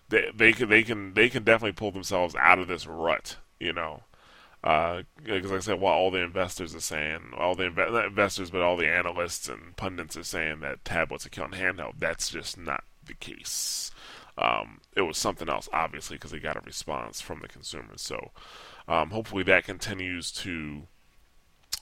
they 0.08 0.30
they 0.34 0.52
can 0.52 0.68
they 0.68 0.82
can 0.82 1.14
they 1.14 1.28
can 1.28 1.44
definitely 1.44 1.72
pull 1.72 1.90
themselves 1.90 2.34
out 2.36 2.58
of 2.58 2.68
this 2.68 2.86
rut. 2.86 3.36
You 3.60 3.72
know, 3.72 4.02
because 4.62 5.04
uh, 5.28 5.32
like 5.32 5.52
I 5.52 5.58
said, 5.60 5.80
while 5.80 5.94
all 5.94 6.10
the 6.10 6.22
investors 6.22 6.74
are 6.74 6.80
saying, 6.80 7.32
all 7.36 7.54
the 7.54 7.66
investors, 7.66 8.50
but 8.50 8.62
all 8.62 8.76
the 8.76 8.88
analysts 8.88 9.48
and 9.48 9.76
pundits 9.76 10.16
are 10.16 10.24
saying 10.24 10.60
that 10.60 10.84
tablets 10.84 11.26
are 11.26 11.30
killing 11.30 11.52
handheld. 11.52 11.94
That's 11.98 12.30
just 12.30 12.58
not 12.58 12.84
the 13.04 13.14
case. 13.14 13.90
Um, 14.36 14.80
it 14.94 15.02
was 15.02 15.18
something 15.18 15.48
else, 15.48 15.68
obviously, 15.72 16.16
because 16.16 16.30
they 16.30 16.38
got 16.38 16.56
a 16.56 16.60
response 16.60 17.20
from 17.20 17.40
the 17.40 17.48
consumers. 17.48 18.00
So 18.00 18.30
um, 18.86 19.10
hopefully 19.10 19.42
that 19.44 19.64
continues 19.64 20.30
to 20.32 20.84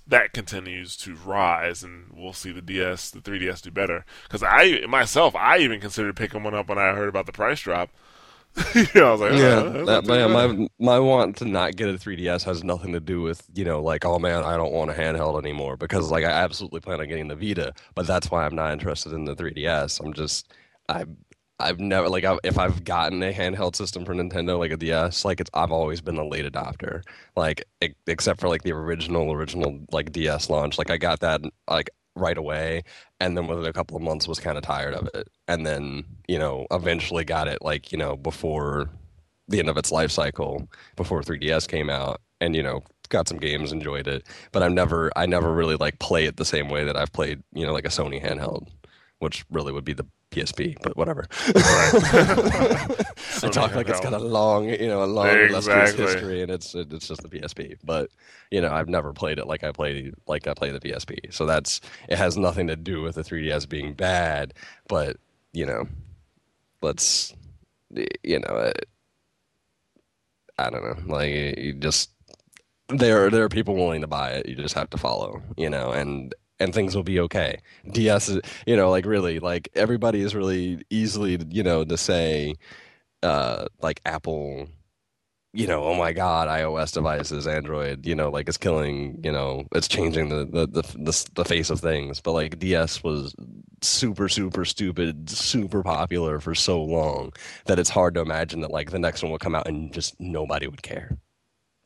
that 0.07 0.33
continues 0.33 0.97
to 0.99 1.17
rise, 1.17 1.83
and 1.83 2.13
we'll 2.15 2.33
see 2.33 2.53
the 2.53 2.63
DS, 2.63 3.11
the 3.11 3.21
3DS 3.21 3.63
do 3.63 3.71
better. 3.71 4.05
Because 4.25 4.43
I 4.43 4.85
myself, 4.89 5.35
I 5.35 5.59
even 5.59 5.81
considered 5.81 6.17
picking 6.17 6.43
one 6.45 6.55
up 6.55 6.69
when 6.69 6.79
I 6.79 6.95
heard 6.95 7.09
about 7.09 7.27
the 7.27 7.33
price 7.33 7.61
drop. 7.61 7.91
yeah, 8.95 9.03
I 9.03 9.13
was 9.13 9.21
like, 9.21 9.33
yeah, 9.33 9.63
oh, 9.63 9.85
that, 9.85 10.07
my, 10.07 10.27
my 10.27 10.69
my 10.79 10.99
want 10.99 11.37
to 11.37 11.45
not 11.45 11.77
get 11.77 11.91
a 11.91 11.93
3DS 11.93 12.45
has 12.45 12.65
nothing 12.65 12.93
to 12.93 13.01
do 13.01 13.21
with 13.21 13.47
you 13.55 13.65
know 13.65 13.83
like 13.83 14.07
oh 14.07 14.19
man 14.19 14.45
I 14.45 14.57
don't 14.57 14.73
want 14.73 14.91
a 14.91 14.95
handheld 14.95 15.39
anymore 15.39 15.77
because 15.77 16.11
like 16.11 16.25
I 16.25 16.31
absolutely 16.31 16.81
plan 16.81 17.01
on 17.01 17.09
getting 17.09 17.29
the 17.29 17.37
Vita, 17.37 17.75
but 17.95 18.07
that's 18.07 18.31
why 18.31 18.47
I'm 18.47 18.55
not 18.55 18.73
interested 18.73 19.13
in 19.13 19.25
the 19.25 19.37
3DS. 19.37 20.03
I'm 20.03 20.15
just 20.15 20.55
I 20.89 21.05
I've 21.59 21.81
never 21.81 22.09
like 22.09 22.25
I've, 22.25 22.39
if 22.45 22.59
I've 22.59 22.85
gotten 22.85 23.23
a 23.23 23.33
handheld 23.33 23.77
system 23.77 24.05
for 24.05 24.15
Nintendo 24.15 24.59
like 24.59 24.73
a 24.73 24.77
DS, 24.77 25.25
like 25.25 25.41
it's 25.41 25.51
I've 25.55 25.73
always 25.73 26.01
been 26.01 26.17
a 26.19 26.27
late 26.27 26.51
adopter. 26.51 27.03
Like 27.35 27.65
except 28.07 28.41
for 28.41 28.49
like 28.49 28.63
the 28.63 28.73
original 28.73 29.33
original 29.33 29.81
like 29.91 30.13
DS 30.13 30.51
launch, 30.51 30.79
like 30.79 30.91
I 30.91 30.99
got 30.99 31.21
that 31.21 31.41
like 31.69 31.91
right 32.17 32.37
away, 32.39 32.83
and 33.21 33.37
then 33.37 33.47
within 33.47 33.67
a 33.67 33.73
couple 33.73 33.97
of 33.97 34.03
months 34.03 34.27
was 34.27 34.41
kind 34.41 34.59
of 34.59 34.65
tired 34.65 34.95
of 34.95 35.09
it, 35.15 35.29
and 35.49 35.67
then 35.67 36.05
you 36.29 36.39
know 36.39 36.67
eventually 36.71 37.25
got 37.25 37.49
it 37.49 37.63
like 37.63 37.93
you 37.93 37.99
know 37.99 38.17
before 38.17 38.91
the 39.49 39.61
end 39.61 39.69
of 39.69 39.77
its 39.77 39.93
life 39.93 40.11
cycle, 40.11 40.69
before 40.97 41.23
3DS 41.23 41.69
came 41.69 41.91
out, 41.91 42.21
and 42.41 42.57
you 42.57 42.63
know 42.63 42.83
got 43.09 43.29
some 43.29 43.39
games, 43.39 43.71
enjoyed 43.71 44.09
it, 44.09 44.27
but 44.51 44.63
I've 44.63 44.73
never 44.73 45.13
I 45.17 45.27
never 45.27 45.53
really 45.53 45.77
like 45.77 45.99
play 46.01 46.25
it 46.25 46.37
the 46.37 46.45
same 46.45 46.69
way 46.69 46.85
that 46.85 46.97
I've 46.97 47.13
played 47.13 47.43
you 47.55 47.65
know 47.67 47.73
like 47.73 47.87
a 47.87 47.91
Sony 47.91 48.23
handheld 48.23 48.69
which 49.19 49.45
really 49.51 49.73
would 49.73 49.85
be 49.85 49.93
the 49.93 50.07
PSP, 50.31 50.77
but 50.83 50.97
whatever. 50.97 51.27
So 53.29 53.49
I 53.49 53.49
talk 53.49 53.75
like 53.75 53.89
it's 53.89 54.01
got 54.01 54.13
a 54.13 54.19
long, 54.19 54.69
you 54.69 54.89
know, 54.89 55.03
a 55.03 55.07
long 55.07 55.49
Exactly. 55.49 55.97
history, 55.97 56.43
and 56.43 56.51
it's 56.51 56.75
it's 56.75 57.09
just 57.09 57.23
the 57.23 57.29
PSP. 57.29 57.77
But 57.85 58.11
you 58.51 58.61
know, 58.61 58.73
I've 58.73 58.89
never 58.89 59.13
played 59.13 59.39
it 59.39 59.47
like 59.47 59.65
I 59.65 59.73
played 59.73 60.15
like 60.27 60.47
I 60.47 60.55
play 60.55 60.71
the 60.71 60.81
PSP. 60.81 61.33
So 61.33 61.47
that's 61.47 61.81
it 62.09 62.19
has 62.19 62.37
nothing 62.37 62.67
to 62.69 62.77
do 62.77 63.03
with 63.03 63.17
the 63.17 63.23
3DS 63.25 63.67
being 63.67 63.95
bad, 63.95 64.55
but 64.89 65.17
you 65.53 65.67
know, 65.67 65.87
let's 66.83 67.35
you 68.23 68.41
know, 68.41 68.57
it, 68.57 68.87
I 70.59 70.71
don't 70.71 70.83
know, 70.83 71.15
like 71.15 71.31
you 71.59 71.75
just 71.75 72.11
there 72.89 73.31
there 73.31 73.45
are 73.45 73.49
people 73.49 73.75
willing 73.75 74.01
to 74.03 74.07
buy 74.07 74.31
it. 74.33 74.49
You 74.49 74.57
just 74.57 74.75
have 74.75 74.91
to 74.91 74.99
follow, 74.99 75.43
you 75.57 75.71
know, 75.71 75.93
and 75.93 76.35
and 76.59 76.75
things 76.75 76.97
will 76.97 77.03
be 77.03 77.21
okay. 77.21 77.59
DS 77.91 78.29
is, 78.29 78.41
you 78.67 78.77
know, 78.77 78.91
like 78.91 79.07
really, 79.07 79.39
like 79.39 79.69
everybody 79.75 80.21
is 80.21 80.35
really 80.35 80.83
easily, 80.91 81.39
you 81.51 81.63
know, 81.63 81.85
to 81.85 81.97
say, 81.97 82.55
uh, 83.23 83.67
like 83.83 84.01
Apple, 84.07 84.69
you 85.53 85.67
know, 85.67 85.85
oh 85.85 85.95
my 85.95 86.13
God, 86.13 86.49
iOS 86.49 86.93
devices, 86.93 87.47
Android, 87.47 88.07
you 88.07 88.15
know, 88.15 88.29
like 88.31 88.49
it's 88.49 88.59
killing, 88.59 89.19
you 89.25 89.33
know, 89.33 89.67
it's 89.73 89.89
changing 89.89 90.29
the 90.29 90.45
the 90.45 90.67
the 90.67 90.83
the, 90.83 91.31
the 91.35 91.45
face 91.45 91.71
of 91.71 91.81
things. 91.81 92.21
But 92.21 92.33
like 92.33 92.59
DS 92.59 93.03
was 93.03 93.35
super 93.83 94.29
super 94.29 94.65
stupid, 94.65 95.31
super 95.31 95.83
popular 95.83 96.41
for 96.41 96.55
so 96.55 96.83
long 96.83 97.33
that 97.67 97.79
it's 97.79 97.91
hard 97.91 98.15
to 98.15 98.21
imagine 98.21 98.61
that 98.61 98.71
like 98.71 98.91
the 98.91 98.99
next 98.99 99.23
one 99.23 99.33
will 99.33 99.39
come 99.39 99.55
out 99.55 99.67
and 99.67 99.93
just 99.93 100.15
nobody 100.21 100.67
would 100.67 100.83
care. 100.83 101.17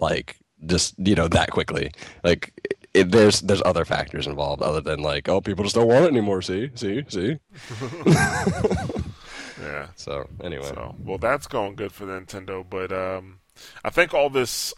Like 0.01 0.39
just 0.67 0.95
you 0.99 1.15
know 1.15 1.29
that 1.29 1.51
quickly. 1.51 1.93
Like 2.25 2.53
it, 2.95 3.11
there's 3.11 3.41
there's 3.41 3.63
other 3.65 3.85
factors 3.85 4.27
involved 4.27 4.63
other 4.63 4.81
than 4.81 5.01
like 5.01 5.29
oh 5.29 5.41
people 5.41 5.65
just 5.65 5.77
don't 5.77 5.89
want 5.89 6.05
it 6.05 6.09
anymore. 6.09 6.43
See 6.43 6.71
see 6.75 7.05
see. 7.09 7.39
Yeah. 9.61 9.89
So 9.97 10.27
anyway, 10.43 10.67
So, 10.67 10.95
well, 11.05 11.19
that's 11.19 11.47
going 11.47 11.75
good 11.75 11.93
for 11.93 12.07
Nintendo, 12.07 12.65
but 12.69 12.91
um, 12.93 13.41
I 13.85 13.91
think 13.91 14.15
all 14.15 14.31
this, 14.31 14.73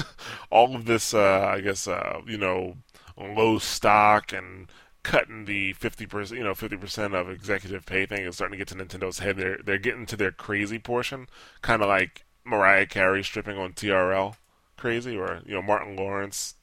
all 0.50 0.76
of 0.76 0.84
this, 0.84 1.12
uh, 1.12 1.50
I 1.52 1.60
guess, 1.60 1.88
uh, 1.88 2.20
you 2.26 2.38
know, 2.38 2.76
low 3.16 3.58
stock 3.58 4.32
and 4.32 4.70
cutting 5.02 5.46
the 5.46 5.72
fifty 5.72 6.06
percent, 6.06 6.38
you 6.38 6.44
know, 6.44 6.54
fifty 6.54 6.76
percent 6.76 7.14
of 7.14 7.28
executive 7.28 7.84
pay 7.86 8.06
thing 8.06 8.24
is 8.24 8.36
starting 8.36 8.56
to 8.58 8.64
get 8.64 8.68
to 8.68 8.74
Nintendo's 8.76 9.18
head. 9.18 9.36
They're 9.36 9.58
they're 9.64 9.78
getting 9.78 10.06
to 10.06 10.16
their 10.16 10.30
crazy 10.30 10.78
portion, 10.78 11.28
kind 11.62 11.82
of 11.82 11.88
like 11.88 12.24
Mariah 12.44 12.86
Carey 12.86 13.24
stripping 13.24 13.58
on 13.58 13.72
TRL, 13.72 14.36
crazy, 14.76 15.16
or 15.16 15.40
you 15.44 15.54
know, 15.54 15.62
Martin 15.62 15.96
Lawrence 15.96 16.54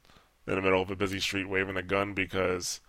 in 0.47 0.55
the 0.55 0.61
middle 0.61 0.81
of 0.81 0.91
a 0.91 0.95
busy 0.95 1.19
street 1.19 1.49
waving 1.49 1.77
a 1.77 1.83
gun 1.83 2.13
because 2.13 2.79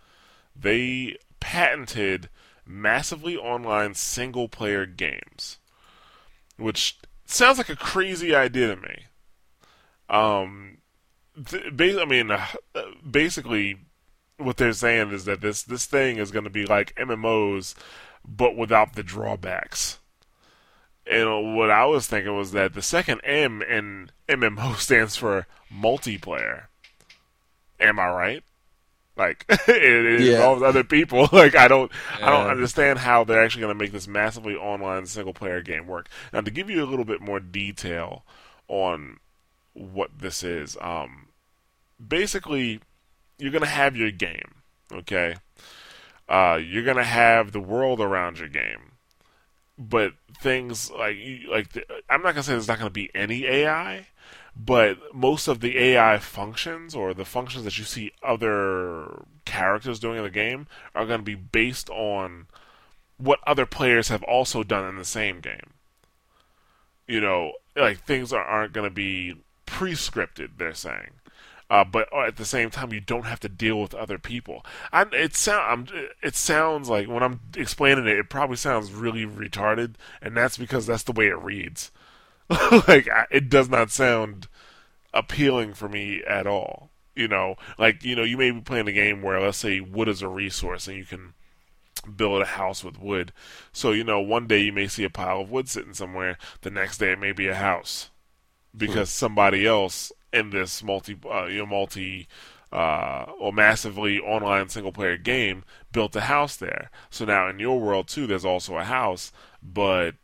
they 0.55 1.17
patented 1.41 2.29
massively 2.67 3.37
online 3.37 3.95
single 3.95 4.49
player 4.49 4.87
games, 4.87 5.59
which 6.57 6.99
sounds 7.25 7.59
like 7.59 7.69
a 7.69 7.77
crazy 7.77 8.35
idea 8.35 8.75
to 8.75 8.77
me. 8.77 9.05
Um, 10.09 10.79
th- 11.45 11.73
ba- 11.73 12.01
I 12.01 12.05
mean, 12.05 12.31
uh, 12.31 12.47
basically, 13.09 13.79
what 14.39 14.57
they're 14.57 14.73
saying 14.73 15.11
is 15.11 15.25
that 15.25 15.41
this 15.41 15.63
this 15.63 15.87
thing 15.87 16.19
is 16.19 16.31
going 16.31 16.45
to 16.45 16.51
be 16.51 16.67
like 16.67 16.95
MMOs, 16.97 17.75
but 18.27 18.57
without 18.57 18.95
the 18.95 19.03
drawbacks. 19.03 19.99
And 21.09 21.57
what 21.57 21.71
I 21.71 21.85
was 21.87 22.09
thinking 22.09 22.37
was 22.37 22.51
that 22.53 22.75
the 22.75 22.83
second 22.83 23.21
M 23.23 23.63
in 23.63 24.11
MMO 24.29 24.77
stands 24.79 25.17
for 25.17 25.47
multiplayer. 25.73 26.65
Am 27.81 27.99
I 27.99 28.09
right? 28.09 28.45
Like 29.17 29.45
it, 29.49 30.21
Yeah. 30.21 30.33
involves 30.33 30.63
other 30.63 30.85
people. 30.85 31.29
Like 31.33 31.57
I 31.57 31.69
don't, 31.69 31.91
I 32.23 32.31
don't 32.31 32.47
understand 32.47 33.01
how 33.01 33.25
they're 33.25 33.43
actually 33.43 33.63
going 33.63 33.77
to 33.77 33.83
make 33.85 33.93
this 33.93 34.09
massively 34.09 34.55
online 34.55 35.07
single 35.07 35.35
player 35.35 35.61
game 35.63 35.87
work. 35.87 36.09
Now, 36.33 36.41
to 36.43 36.51
give 36.51 36.71
you 36.71 36.83
a 36.85 36.87
little 36.87 37.05
bit 37.05 37.21
more 37.21 37.41
detail 37.41 38.25
on 38.69 39.19
what 39.75 40.19
this 40.19 40.43
is, 40.43 40.77
um, 40.81 41.29
basically, 42.07 42.81
you're 43.39 43.53
going 43.53 43.63
to 43.63 43.69
have 43.69 43.97
your 43.97 44.11
game. 44.11 44.57
Okay, 44.93 45.37
uh, 46.29 46.61
you're 46.63 46.85
going 46.85 46.97
to 46.97 47.05
have 47.05 47.53
the 47.53 47.61
world 47.61 48.01
around 48.01 48.39
your 48.39 48.49
game, 48.49 48.93
but 49.79 50.13
things 50.41 50.91
like 50.91 51.17
like 51.51 51.73
the, 51.73 51.85
I'm 52.09 52.23
not 52.23 52.35
going 52.35 52.37
to 52.37 52.43
say 52.45 52.53
there's 52.53 52.69
not 52.69 52.79
going 52.79 52.89
to 52.89 52.93
be 52.93 53.11
any 53.15 53.45
AI 53.47 54.07
but 54.57 55.15
most 55.15 55.49
of 55.49 55.61
the 55.61 55.79
AI 55.79 56.19
functions 56.19 56.95
or 56.95 57.13
the 57.13 57.25
functions 57.25 57.65
that 57.65 57.79
you 57.79 57.85
see 57.85 58.13
other 58.23 59.25
characters 59.45 59.99
doing 59.99 60.19
in 60.19 60.25
the 60.25 60.31
game 60.31 60.67
are 60.95 61.07
going 61.07 61.21
to 61.21 61.25
be 61.25 61.35
based 61.35 61.91
on 61.91 62.47
what 63.19 63.41
other 63.47 63.67
players 63.67 64.09
have 64.09 64.23
also 64.23 64.63
done 64.63 64.89
in 64.89 64.97
the 64.97 65.05
same 65.05 65.41
game. 65.41 65.75
You 67.07 67.21
know, 67.21 67.53
like 67.77 68.01
things 68.01 68.33
are, 68.33 68.43
aren't 68.43 68.73
going 68.73 68.89
to 68.89 68.95
be 68.95 69.37
pre-scripted. 69.67 70.51
They're 70.59 70.75
saying. 70.75 71.11
Uh, 71.69 71.85
but 71.85 72.09
at 72.17 72.37
the 72.37 72.45
same 72.45 72.71
time, 72.71 72.93
you 72.93 73.01
don't 73.01 73.27
have 73.27 73.41
to 73.41 73.49
deal 73.49 73.81
with 73.81 73.95
other 73.95 74.19
people. 74.19 74.65
It 74.93 75.35
it 76.23 76.37
sounds 76.37 76.89
like 76.89 77.09
when 77.09 77.23
I'm 77.23 77.41
explaining 77.57 78.07
it, 78.07 78.19
it 78.19 78.31
probably 78.31 78.57
sounds 78.57 78.93
really 78.93 79.27
retarded, 79.27 79.95
and 80.23 80.37
that's 80.37 80.57
because 80.57 80.87
that's 80.87 81.03
the 81.03 81.13
way 81.13 81.27
it 81.27 81.39
reads. 81.39 81.91
like 82.89 83.09
I, 83.09 83.27
it 83.31 83.49
does 83.49 83.69
not 83.69 83.91
sound 83.91 84.49
appealing 85.13 85.75
for 85.75 85.89
me 85.89 86.23
at 86.27 86.47
all. 86.47 86.91
You 87.15 87.29
know, 87.29 87.57
like 87.79 88.05
you 88.05 88.15
know, 88.15 88.23
you 88.23 88.37
may 88.37 88.51
be 88.51 88.61
playing 88.61 88.89
a 88.89 88.93
game 88.93 89.23
where 89.23 89.41
let's 89.41 89.59
say 89.59 89.81
wood 89.81 90.09
is 90.09 90.23
a 90.23 90.29
resource 90.29 90.87
and 90.87 90.97
you 90.97 91.05
can 91.05 91.33
build 92.15 92.43
a 92.43 92.47
house 92.47 92.85
with 92.85 93.01
wood. 93.01 93.33
So 93.73 93.93
you 93.93 94.05
know, 94.05 94.21
one 94.21 94.47
day 94.47 94.61
you 94.61 94.73
may 94.73 94.87
see 94.87 95.05
a 95.05 95.11
pile 95.11 95.41
of 95.41 95.51
wood 95.51 95.69
sitting 95.69 95.95
somewhere. 95.95 96.37
The 96.61 96.71
next 96.71 96.99
day 96.99 97.13
it 97.13 97.19
may 97.19 97.33
be 97.33 97.49
a 97.49 97.55
house 97.55 98.11
because 98.77 99.11
somebody 99.11 99.67
else 99.67 100.13
in 100.33 100.51
this 100.51 100.83
multi, 100.83 101.17
uh, 101.31 101.47
you 101.47 101.59
know, 101.59 101.67
multi. 101.67 102.29
Uh, 102.73 103.31
or 103.39 103.53
massively 103.53 104.19
online 104.19 104.69
single 104.69 104.91
player 104.91 105.17
game 105.17 105.63
built 105.93 106.15
a 106.17 106.23
house 106.23 106.57
there. 106.57 106.91
So 107.11 107.25
now 107.25 107.49
in 107.49 107.61
your 107.61 107.81
world 107.81 108.09
too, 108.09 108.27
there's 108.27 108.45
also 108.45 108.77
a 108.77 108.85
house, 108.85 109.33
but 109.63 110.17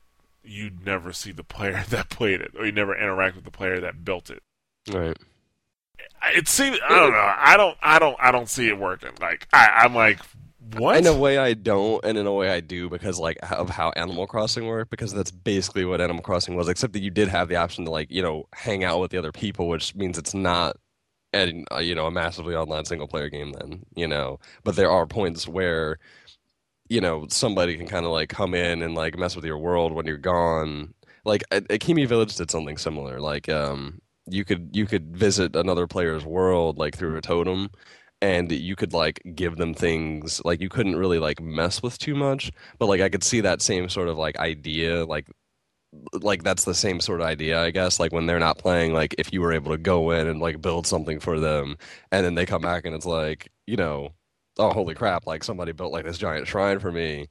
you 0.44 0.70
never 0.84 1.12
see 1.12 1.32
the 1.32 1.44
player 1.44 1.84
that 1.90 2.08
played 2.10 2.40
it, 2.40 2.52
or 2.58 2.66
you 2.66 2.72
never 2.72 2.96
interact 2.96 3.36
with 3.36 3.44
the 3.44 3.50
player 3.50 3.80
that 3.80 4.04
built 4.04 4.30
it. 4.30 4.42
right. 4.92 5.16
It 6.34 6.48
seems 6.48 6.78
I 6.88 6.98
don't 6.98 7.12
know. 7.12 7.34
I 7.36 7.56
don't. 7.56 7.76
I 7.82 7.98
don't. 7.98 8.16
I 8.20 8.30
don't 8.32 8.48
see 8.48 8.68
it 8.68 8.78
working. 8.78 9.10
Like 9.20 9.46
I, 9.52 9.68
I'm 9.82 9.94
like, 9.94 10.20
what? 10.76 10.96
In 10.96 11.06
a 11.06 11.16
way, 11.16 11.38
I 11.38 11.54
don't, 11.54 12.04
and 12.04 12.16
in 12.16 12.26
a 12.26 12.32
way, 12.32 12.50
I 12.50 12.60
do 12.60 12.88
because 12.88 13.18
like 13.18 13.38
of 13.50 13.70
how 13.70 13.90
Animal 13.90 14.26
Crossing 14.26 14.66
worked. 14.66 14.90
Because 14.90 15.12
that's 15.12 15.30
basically 15.30 15.84
what 15.84 16.00
Animal 16.00 16.22
Crossing 16.22 16.54
was, 16.54 16.68
except 16.68 16.92
that 16.94 17.02
you 17.02 17.10
did 17.10 17.28
have 17.28 17.48
the 17.48 17.56
option 17.56 17.84
to 17.84 17.90
like 17.90 18.10
you 18.10 18.22
know 18.22 18.48
hang 18.54 18.84
out 18.84 19.00
with 19.00 19.10
the 19.10 19.18
other 19.18 19.32
people, 19.32 19.68
which 19.68 19.94
means 19.94 20.16
it's 20.18 20.34
not, 20.34 20.76
an, 21.32 21.64
uh, 21.72 21.78
you 21.78 21.94
know, 21.94 22.06
a 22.06 22.10
massively 22.10 22.54
online 22.54 22.84
single 22.84 23.08
player 23.08 23.28
game. 23.28 23.52
Then 23.52 23.84
you 23.94 24.06
know, 24.06 24.38
but 24.64 24.76
there 24.76 24.90
are 24.90 25.06
points 25.06 25.48
where, 25.48 25.98
you 26.92 27.00
know, 27.00 27.26
somebody 27.30 27.76
can 27.76 27.86
kind 27.86 28.04
of 28.04 28.12
like 28.12 28.28
come 28.28 28.54
in 28.54 28.82
and 28.82 28.94
like 28.94 29.16
mess 29.18 29.34
with 29.34 29.46
your 29.46 29.58
world 29.58 29.92
when 29.92 30.06
you're 30.06 30.18
gone. 30.18 30.92
Like 31.24 31.42
Akimi 31.50 32.06
Village 32.06 32.36
did 32.36 32.50
something 32.50 32.76
similar. 32.76 33.20
Like 33.20 33.48
um, 33.48 34.00
you 34.26 34.44
could 34.44 34.70
you 34.72 34.86
could 34.86 35.16
visit 35.16 35.56
another 35.56 35.86
player's 35.86 36.24
world 36.24 36.78
like 36.78 36.96
through 36.96 37.16
a 37.16 37.22
totem 37.22 37.70
and 38.20 38.52
you 38.52 38.76
could 38.76 38.92
like 38.92 39.20
give 39.34 39.56
them 39.56 39.74
things 39.74 40.42
like 40.44 40.60
you 40.60 40.68
couldn't 40.68 40.96
really 40.96 41.18
like 41.18 41.40
mess 41.40 41.82
with 41.82 41.98
too 41.98 42.14
much 42.14 42.52
but 42.78 42.86
like 42.86 43.00
i 43.00 43.08
could 43.08 43.24
see 43.24 43.40
that 43.40 43.60
same 43.60 43.88
sort 43.88 44.08
of 44.08 44.16
like 44.18 44.36
idea 44.38 45.04
like 45.06 45.26
like 46.22 46.42
that's 46.42 46.64
the 46.64 46.74
same 46.74 47.00
sort 47.00 47.20
of 47.20 47.26
idea 47.26 47.60
i 47.60 47.70
guess 47.70 47.98
like 48.00 48.12
when 48.12 48.26
they're 48.26 48.38
not 48.38 48.58
playing 48.58 48.92
like 48.94 49.14
if 49.18 49.32
you 49.32 49.40
were 49.40 49.52
able 49.52 49.72
to 49.72 49.78
go 49.78 50.10
in 50.12 50.26
and 50.28 50.40
like 50.40 50.60
build 50.62 50.86
something 50.86 51.20
for 51.20 51.40
them 51.40 51.76
and 52.12 52.24
then 52.24 52.34
they 52.34 52.46
come 52.46 52.62
back 52.62 52.84
and 52.86 52.94
it's 52.94 53.06
like 53.06 53.50
you 53.66 53.76
know 53.76 54.12
oh 54.58 54.70
holy 54.70 54.94
crap 54.94 55.26
like 55.26 55.44
somebody 55.44 55.72
built 55.72 55.92
like 55.92 56.04
this 56.04 56.18
giant 56.18 56.46
shrine 56.46 56.78
for 56.78 56.92
me. 56.92 57.28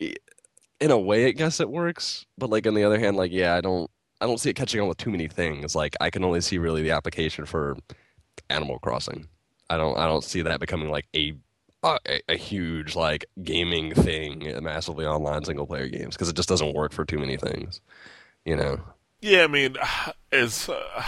In 0.00 0.90
a 0.90 0.98
way 0.98 1.26
i 1.26 1.30
guess 1.30 1.60
it 1.60 1.70
works 1.70 2.26
but 2.36 2.50
like 2.50 2.66
on 2.66 2.74
the 2.74 2.84
other 2.84 2.98
hand 2.98 3.16
like 3.16 3.32
yeah 3.32 3.54
i 3.54 3.60
don't 3.60 3.90
i 4.20 4.26
don't 4.26 4.38
see 4.38 4.50
it 4.50 4.56
catching 4.56 4.80
on 4.80 4.88
with 4.88 4.98
too 4.98 5.10
many 5.10 5.28
things. 5.28 5.74
Like 5.74 5.96
i 6.00 6.10
can 6.10 6.24
only 6.24 6.40
see 6.40 6.58
really 6.58 6.82
the 6.82 6.90
application 6.90 7.46
for 7.46 7.76
animal 8.50 8.78
crossing. 8.78 9.28
I 9.70 9.76
don't 9.76 9.96
I 9.96 10.06
don't 10.06 10.24
see 10.24 10.42
that 10.42 10.60
becoming 10.60 10.90
like 10.90 11.06
a 11.14 11.34
a, 11.84 12.20
a 12.28 12.36
huge 12.36 12.96
like 12.96 13.26
gaming 13.42 13.94
thing, 13.94 14.58
massively 14.62 15.06
online 15.06 15.44
single 15.44 15.66
player 15.66 15.88
games 15.88 16.14
because 16.14 16.28
it 16.28 16.36
just 16.36 16.48
doesn't 16.48 16.74
work 16.74 16.92
for 16.92 17.04
too 17.04 17.18
many 17.18 17.36
things, 17.36 17.80
you 18.44 18.56
know. 18.56 18.80
Yeah, 19.20 19.44
I 19.44 19.46
mean, 19.46 19.76
as 20.32 20.68
uh, 20.68 21.02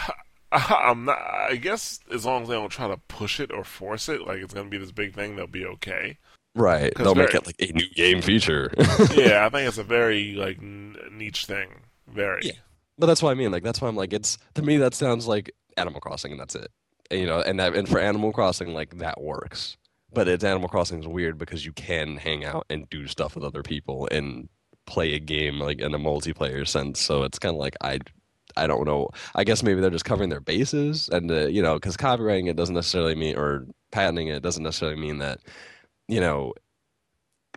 I'm 0.53 1.05
not. 1.05 1.18
I 1.18 1.57
guess 1.57 2.01
as 2.12 2.24
long 2.24 2.42
as 2.42 2.49
they 2.49 2.55
don't 2.55 2.68
try 2.68 2.88
to 2.88 2.97
push 3.09 3.40
it 3.40 3.51
or 3.53 3.64
force 3.64 4.09
it, 4.09 4.26
like 4.26 4.38
it's 4.38 4.55
gonna 4.55 4.68
be 4.68 4.78
this 4.78 4.92
big 4.92 5.14
thing, 5.14 5.36
they'll 5.36 5.47
be 5.47 5.66
okay. 5.66 6.18
Right. 6.55 6.92
They'll 6.97 7.14
make 7.14 7.34
it 7.34 7.47
like 7.47 7.57
a 7.61 7.72
new 7.72 7.88
game 7.94 8.22
feature. 8.22 8.72
yeah, 9.14 9.44
I 9.44 9.51
think 9.51 9.68
it's 9.68 9.76
a 9.76 9.82
very 9.82 10.32
like 10.32 10.61
niche 10.62 11.44
thing. 11.44 11.68
Very. 12.09 12.40
Yeah. 12.44 12.53
But 12.99 13.07
that's 13.07 13.22
what 13.22 13.30
I 13.30 13.34
mean. 13.34 13.53
Like 13.53 13.62
that's 13.62 13.80
why 13.80 13.88
I'm 13.88 13.97
like 13.97 14.12
it's 14.12 14.38
to 14.55 14.62
me 14.62 14.78
that 14.78 14.94
sounds 14.94 15.26
like 15.26 15.51
Animal 15.76 16.01
Crossing 16.01 16.32
and 16.32 16.40
that's 16.40 16.55
it. 16.55 16.70
And, 17.11 17.20
you 17.20 17.26
know, 17.26 17.40
and 17.40 17.61
that 17.61 17.74
and 17.74 17.88
for 17.88 17.99
Animal 17.99 18.32
Crossing 18.32 18.72
like 18.72 18.99
that 18.99 19.20
works. 19.20 19.76
but 20.12 20.28
it's 20.28 20.44
Animal 20.44 20.68
Crossing 20.68 21.01
is 21.01 21.07
weird 21.07 21.36
because 21.36 21.66
you 21.66 21.72
can 21.72 22.16
hang 22.16 22.44
out 22.44 22.64
and 22.70 22.88
do 22.88 23.07
stuff 23.07 23.34
with 23.34 23.44
other 23.44 23.62
people 23.62 24.09
and 24.11 24.49
play 24.86 25.14
a 25.14 25.18
game 25.18 25.59
like 25.61 25.80
in 25.80 25.92
a 25.94 25.99
multiplayer 25.99 26.66
sense. 26.66 27.01
So 27.01 27.24
it's 27.24 27.38
kind 27.38 27.55
of 27.55 27.59
like 27.59 27.76
I 27.82 27.99
I 28.57 28.66
don't 28.66 28.86
know. 28.86 29.11
I 29.34 29.44
guess 29.44 29.62
maybe 29.62 29.80
they're 29.80 29.90
just 29.90 30.04
covering 30.04 30.30
their 30.30 30.40
bases, 30.40 31.09
and 31.09 31.30
uh, 31.30 31.46
you 31.46 31.62
know, 31.62 31.74
because 31.74 31.96
copyrighting 31.96 32.48
it 32.48 32.57
doesn't 32.57 32.74
necessarily 32.74 33.14
mean, 33.14 33.36
or 33.36 33.66
patenting 33.90 34.28
it 34.28 34.42
doesn't 34.42 34.62
necessarily 34.62 35.00
mean 35.00 35.18
that, 35.18 35.40
you 36.09 36.20
know, 36.20 36.52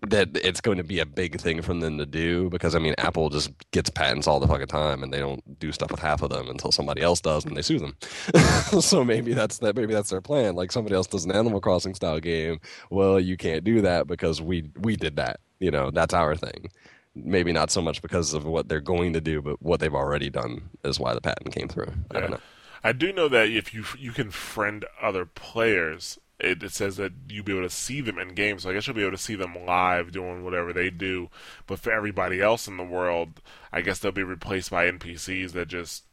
that 0.07 0.29
it's 0.35 0.61
going 0.61 0.77
to 0.77 0.83
be 0.83 0.99
a 0.99 1.05
big 1.05 1.39
thing 1.39 1.61
for 1.61 1.73
them 1.73 1.97
to 1.97 2.05
do. 2.05 2.49
Because 2.49 2.75
I 2.75 2.79
mean, 2.79 2.95
Apple 2.97 3.29
just 3.29 3.51
gets 3.71 3.89
patents 3.89 4.27
all 4.27 4.39
the 4.39 4.47
fucking 4.47 4.67
time, 4.67 5.03
and 5.03 5.13
they 5.13 5.19
don't 5.19 5.59
do 5.59 5.71
stuff 5.71 5.91
with 5.91 5.99
half 5.99 6.21
of 6.21 6.29
them 6.29 6.49
until 6.49 6.71
somebody 6.71 7.01
else 7.01 7.21
does, 7.21 7.45
and 7.45 7.55
they 7.55 7.61
sue 7.61 7.79
them. 7.79 7.95
so 8.81 9.03
maybe 9.03 9.33
that's 9.33 9.59
that. 9.59 9.75
Maybe 9.75 9.93
that's 9.93 10.09
their 10.09 10.21
plan. 10.21 10.55
Like 10.55 10.71
somebody 10.71 10.95
else 10.95 11.07
does 11.07 11.25
an 11.25 11.31
Animal 11.31 11.61
Crossing 11.61 11.95
style 11.95 12.19
game. 12.19 12.59
Well, 12.89 13.19
you 13.19 13.37
can't 13.37 13.63
do 13.63 13.81
that 13.81 14.07
because 14.07 14.41
we 14.41 14.69
we 14.79 14.95
did 14.95 15.15
that. 15.17 15.39
You 15.59 15.71
know, 15.71 15.91
that's 15.91 16.13
our 16.13 16.35
thing 16.35 16.69
maybe 17.15 17.51
not 17.51 17.71
so 17.71 17.81
much 17.81 18.01
because 18.01 18.33
of 18.33 18.45
what 18.45 18.67
they're 18.67 18.79
going 18.79 19.13
to 19.13 19.21
do, 19.21 19.41
but 19.41 19.61
what 19.61 19.79
they've 19.79 19.93
already 19.93 20.29
done 20.29 20.69
is 20.83 20.99
why 20.99 21.13
the 21.13 21.21
patent 21.21 21.53
came 21.53 21.67
through. 21.67 21.91
I 22.11 22.19
don't 22.19 22.31
know. 22.31 22.39
I 22.83 22.93
do 22.93 23.11
know 23.11 23.27
that 23.27 23.49
if 23.49 23.73
you 23.73 23.83
you 23.97 24.11
can 24.11 24.31
friend 24.31 24.85
other 25.01 25.25
players, 25.25 26.17
it, 26.39 26.63
it 26.63 26.71
says 26.71 26.95
that 26.97 27.11
you'll 27.27 27.43
be 27.43 27.51
able 27.51 27.67
to 27.67 27.69
see 27.69 28.01
them 28.01 28.17
in 28.17 28.29
game. 28.29 28.59
So 28.59 28.69
I 28.69 28.73
guess 28.73 28.87
you'll 28.87 28.95
be 28.95 29.01
able 29.01 29.11
to 29.11 29.17
see 29.17 29.35
them 29.35 29.65
live 29.65 30.11
doing 30.11 30.43
whatever 30.43 30.71
they 30.71 30.89
do. 30.89 31.29
But 31.67 31.79
for 31.79 31.91
everybody 31.91 32.41
else 32.41 32.67
in 32.67 32.77
the 32.77 32.83
world, 32.83 33.41
I 33.73 33.81
guess 33.81 33.99
they'll 33.99 34.11
be 34.11 34.23
replaced 34.23 34.71
by 34.71 34.89
NPCs 34.89 35.51
that 35.51 35.67
just 35.67 36.05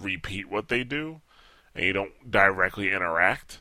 repeat 0.00 0.48
what 0.48 0.68
they 0.68 0.82
do, 0.84 1.20
and 1.74 1.84
you 1.84 1.92
don't 1.92 2.30
directly 2.30 2.90
interact. 2.90 3.60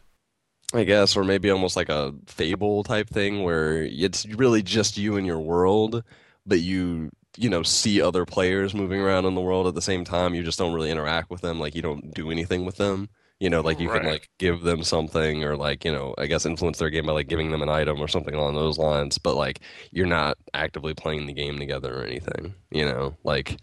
I 0.74 0.86
guess, 0.86 1.16
or 1.16 1.24
maybe 1.24 1.52
almost 1.52 1.76
like 1.76 1.90
a 1.90 2.16
fable 2.26 2.84
type 2.84 3.08
thing 3.08 3.44
where 3.44 3.84
it's 3.84 4.26
really 4.26 4.64
just 4.64 4.98
you 4.98 5.18
and 5.18 5.28
your 5.28 5.40
world, 5.40 6.04
but 6.46 6.60
you 6.60 7.10
you 7.38 7.50
know 7.50 7.64
see 7.64 8.02
other 8.02 8.26
players 8.26 8.74
moving 8.74 9.02
around 9.02 9.26
in 9.26 9.36
the 9.36 9.42
world 9.42 9.68
at 9.68 9.76
the 9.76 9.82
same 9.82 10.04
time. 10.06 10.36
You 10.36 10.44
just 10.44 10.60
don't 10.60 10.74
really 10.74 10.92
interact 10.92 11.30
with 11.30 11.42
them, 11.42 11.60
like 11.60 11.76
you 11.76 11.82
don't 11.82 12.14
do 12.14 12.32
anything 12.32 12.66
with 12.66 12.78
them. 12.78 13.10
You 13.40 13.50
know, 13.50 13.60
like 13.62 13.80
you 13.80 13.90
can 13.90 14.06
like 14.06 14.30
give 14.38 14.62
them 14.62 14.84
something 14.84 15.44
or 15.44 15.58
like, 15.58 15.84
you 15.84 15.92
know, 15.92 16.16
I 16.18 16.28
guess 16.28 16.46
influence 16.46 16.78
their 16.78 16.90
game 16.90 17.08
by 17.08 17.12
like 17.12 17.28
giving 17.28 17.52
them 17.52 17.62
an 17.62 17.68
item 17.68 18.00
or 18.00 18.08
something 18.08 18.34
along 18.34 18.56
those 18.56 18.78
lines, 18.78 19.18
but 19.18 19.36
like 19.36 19.60
you're 19.92 20.06
not 20.06 20.38
actively 20.54 20.94
playing 20.94 21.26
the 21.26 21.34
game 21.34 21.60
together 21.60 21.94
or 21.94 22.06
anything, 22.06 22.54
you 22.72 22.86
know? 22.86 23.18
Like 23.26 23.60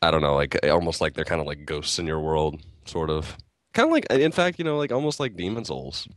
I 0.00 0.10
don't 0.10 0.22
know, 0.22 0.34
like 0.34 0.56
almost 0.64 1.02
like 1.02 1.12
they're 1.12 1.24
kind 1.26 1.42
of 1.42 1.46
like 1.46 1.66
ghosts 1.66 1.98
in 1.98 2.06
your 2.06 2.20
world, 2.20 2.62
sort 2.86 3.10
of. 3.10 3.36
Kind 3.74 3.88
of 3.88 3.92
like, 3.92 4.06
in 4.10 4.32
fact, 4.32 4.58
you 4.58 4.64
know, 4.64 4.78
like 4.78 4.92
almost 4.92 5.20
like 5.20 5.36
Demon's 5.36 5.68
Souls 5.68 6.08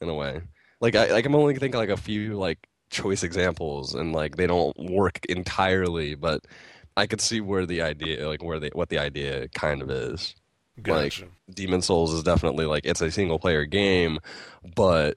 in 0.00 0.08
a 0.08 0.14
way. 0.14 0.40
Like 0.80 0.96
I 0.96 1.12
like 1.12 1.26
I'm 1.26 1.36
only 1.36 1.54
thinking 1.54 1.78
like 1.78 1.88
a 1.88 1.96
few 1.96 2.36
like 2.36 2.58
choice 2.90 3.22
examples, 3.22 3.94
and 3.94 4.12
like 4.12 4.36
they 4.36 4.46
don't 4.46 4.76
work 4.78 5.20
entirely, 5.28 6.14
but 6.14 6.46
I 6.96 7.06
could 7.06 7.20
see 7.20 7.40
where 7.40 7.66
the 7.66 7.82
idea, 7.82 8.28
like 8.28 8.42
where 8.42 8.60
they 8.60 8.70
what 8.72 8.88
the 8.88 8.98
idea 8.98 9.48
kind 9.48 9.82
of 9.82 9.90
is. 9.90 10.34
Gotcha. 10.82 11.26
Demon's 11.52 11.86
Souls 11.86 12.12
is 12.12 12.22
definitely 12.22 12.66
like 12.66 12.84
it's 12.84 13.00
a 13.00 13.10
single 13.10 13.38
player 13.38 13.64
game, 13.64 14.18
but 14.74 15.16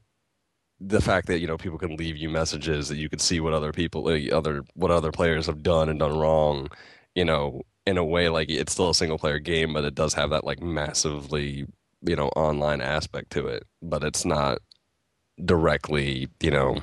the 0.79 1.01
fact 1.01 1.27
that 1.27 1.39
you 1.39 1.47
know 1.47 1.57
people 1.57 1.77
can 1.77 1.95
leave 1.95 2.17
you 2.17 2.29
messages 2.29 2.89
that 2.89 2.97
you 2.97 3.09
can 3.09 3.19
see 3.19 3.39
what 3.39 3.53
other 3.53 3.71
people 3.71 4.03
like, 4.03 4.31
other 4.31 4.63
what 4.75 4.91
other 4.91 5.11
players 5.11 5.47
have 5.47 5.63
done 5.63 5.89
and 5.89 5.99
done 5.99 6.17
wrong 6.17 6.67
you 7.15 7.25
know 7.25 7.61
in 7.85 7.97
a 7.97 8.05
way 8.05 8.29
like 8.29 8.49
it's 8.49 8.73
still 8.73 8.91
a 8.91 8.95
single 8.95 9.17
player 9.17 9.39
game 9.39 9.73
but 9.73 9.85
it 9.85 9.95
does 9.95 10.13
have 10.13 10.29
that 10.29 10.43
like 10.43 10.61
massively 10.61 11.65
you 12.01 12.15
know 12.15 12.27
online 12.35 12.81
aspect 12.81 13.31
to 13.31 13.47
it 13.47 13.63
but 13.81 14.03
it's 14.03 14.23
not 14.23 14.59
directly 15.43 16.27
you 16.41 16.51
know 16.51 16.77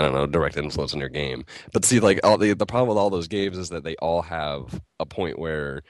I 0.00 0.04
don't 0.04 0.14
know 0.14 0.26
direct 0.26 0.56
influence 0.56 0.94
on 0.94 1.00
your 1.00 1.08
game 1.08 1.44
but 1.72 1.84
see 1.84 2.00
like 2.00 2.20
all 2.24 2.38
the 2.38 2.54
the 2.54 2.66
problem 2.66 2.88
with 2.88 2.98
all 2.98 3.10
those 3.10 3.28
games 3.28 3.58
is 3.58 3.68
that 3.68 3.84
they 3.84 3.96
all 3.96 4.22
have 4.22 4.80
a 4.98 5.06
point 5.06 5.38
where 5.38 5.82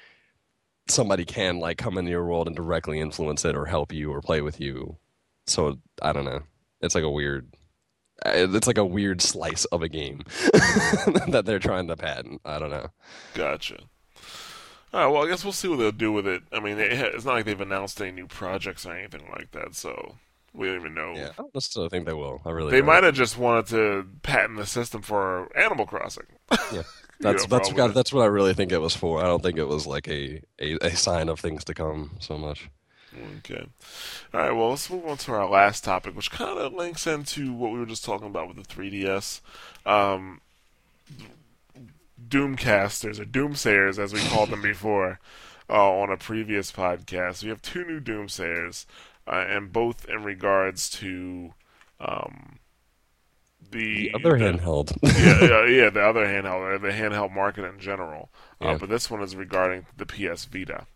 somebody 0.88 1.24
can 1.24 1.60
like 1.60 1.78
come 1.78 1.96
into 1.96 2.10
your 2.10 2.26
world 2.26 2.46
and 2.46 2.56
directly 2.56 2.98
influence 3.00 3.44
it 3.44 3.54
or 3.54 3.66
help 3.66 3.92
you 3.92 4.12
or 4.12 4.20
play 4.20 4.40
with 4.40 4.60
you 4.60 4.96
so 5.46 5.78
I 6.02 6.12
don't 6.12 6.24
know 6.24 6.42
it's 6.80 6.94
like 6.94 7.04
a 7.04 7.10
weird 7.10 7.54
uh, 8.24 8.32
it's 8.34 8.66
like 8.66 8.78
a 8.78 8.84
weird 8.84 9.22
slice 9.22 9.64
of 9.66 9.82
a 9.82 9.88
game 9.88 10.22
that 11.28 11.42
they're 11.46 11.58
trying 11.58 11.88
to 11.88 11.96
patent. 11.96 12.40
I 12.44 12.58
don't 12.58 12.70
know. 12.70 12.88
Gotcha. 13.34 13.78
All 14.92 15.00
right. 15.00 15.06
Well, 15.06 15.24
I 15.24 15.28
guess 15.28 15.44
we'll 15.44 15.52
see 15.52 15.68
what 15.68 15.78
they'll 15.78 15.92
do 15.92 16.12
with 16.12 16.26
it. 16.26 16.42
I 16.52 16.60
mean, 16.60 16.78
it's 16.78 17.24
not 17.24 17.34
like 17.34 17.44
they've 17.44 17.60
announced 17.60 18.00
any 18.00 18.12
new 18.12 18.26
projects 18.26 18.84
or 18.84 18.92
anything 18.92 19.28
like 19.32 19.52
that, 19.52 19.74
so 19.74 20.16
we 20.52 20.66
don't 20.66 20.76
even 20.80 20.94
know. 20.94 21.12
Yeah, 21.14 21.30
I 21.30 21.42
don't 21.42 21.54
necessarily 21.54 21.88
think 21.90 22.06
they 22.06 22.12
will. 22.12 22.40
I 22.44 22.50
really 22.50 22.70
They 22.70 22.78
don't. 22.78 22.86
might 22.86 23.04
have 23.04 23.14
just 23.14 23.38
wanted 23.38 23.66
to 23.68 24.06
patent 24.22 24.58
the 24.58 24.66
system 24.66 25.02
for 25.02 25.54
Animal 25.56 25.86
Crossing. 25.86 26.26
Yeah. 26.72 26.82
That's 27.22 27.46
know, 27.46 27.58
that's 27.58 27.92
that's 27.92 28.12
what 28.14 28.22
I 28.22 28.28
really 28.28 28.54
think 28.54 28.72
it 28.72 28.78
was 28.80 28.96
for. 28.96 29.20
I 29.20 29.24
don't 29.24 29.42
think 29.42 29.58
it 29.58 29.68
was 29.68 29.86
like 29.86 30.08
a, 30.08 30.40
a, 30.58 30.78
a 30.80 30.96
sign 30.96 31.28
of 31.28 31.38
things 31.38 31.64
to 31.64 31.74
come 31.74 32.12
so 32.18 32.38
much. 32.38 32.70
Okay. 33.40 33.66
All 34.32 34.40
right. 34.40 34.52
Well, 34.52 34.70
let's 34.70 34.88
move 34.88 35.04
on 35.04 35.18
to 35.18 35.32
our 35.32 35.46
last 35.46 35.84
topic, 35.84 36.16
which 36.16 36.30
kind 36.30 36.58
of 36.58 36.72
links 36.72 37.06
into 37.06 37.52
what 37.52 37.72
we 37.72 37.78
were 37.78 37.84
just 37.84 38.06
talking 38.06 38.26
about 38.26 38.48
with 38.48 38.56
the 38.56 38.62
3DS. 38.74 39.42
Um, 39.84 40.40
Doomcasters 42.26 43.20
or 43.20 43.24
Doomsayers, 43.24 43.98
as 43.98 44.12
we 44.12 44.20
called 44.20 44.50
them 44.50 44.62
before, 44.72 45.20
uh, 45.68 46.00
on 46.00 46.10
a 46.10 46.16
previous 46.16 46.72
podcast. 46.72 47.42
We 47.42 47.48
have 47.50 47.62
two 47.62 47.84
new 47.84 48.00
Doomsayers, 48.00 48.86
uh, 49.30 49.44
and 49.48 49.72
both 49.72 50.04
in 50.08 50.24
regards 50.24 50.90
to 50.90 51.52
um, 52.00 52.58
the 53.70 54.10
The 54.10 54.14
other 54.14 54.38
the- 54.38 54.44
handheld. 54.44 54.96
yeah, 55.02 55.44
yeah, 55.44 55.66
yeah, 55.84 55.90
the 55.90 56.02
other 56.02 56.26
handheld, 56.26 56.60
or 56.60 56.78
the 56.78 56.90
handheld 56.90 57.32
market 57.32 57.64
in 57.64 57.78
general. 57.78 58.30
Uh, 58.60 58.70
Yeah. 58.70 58.76
but 58.78 58.88
this 58.88 59.10
one 59.10 59.22
is 59.22 59.36
regarding 59.36 59.86
the 59.96 60.06
PS 60.06 60.44
Vita. 60.46 60.86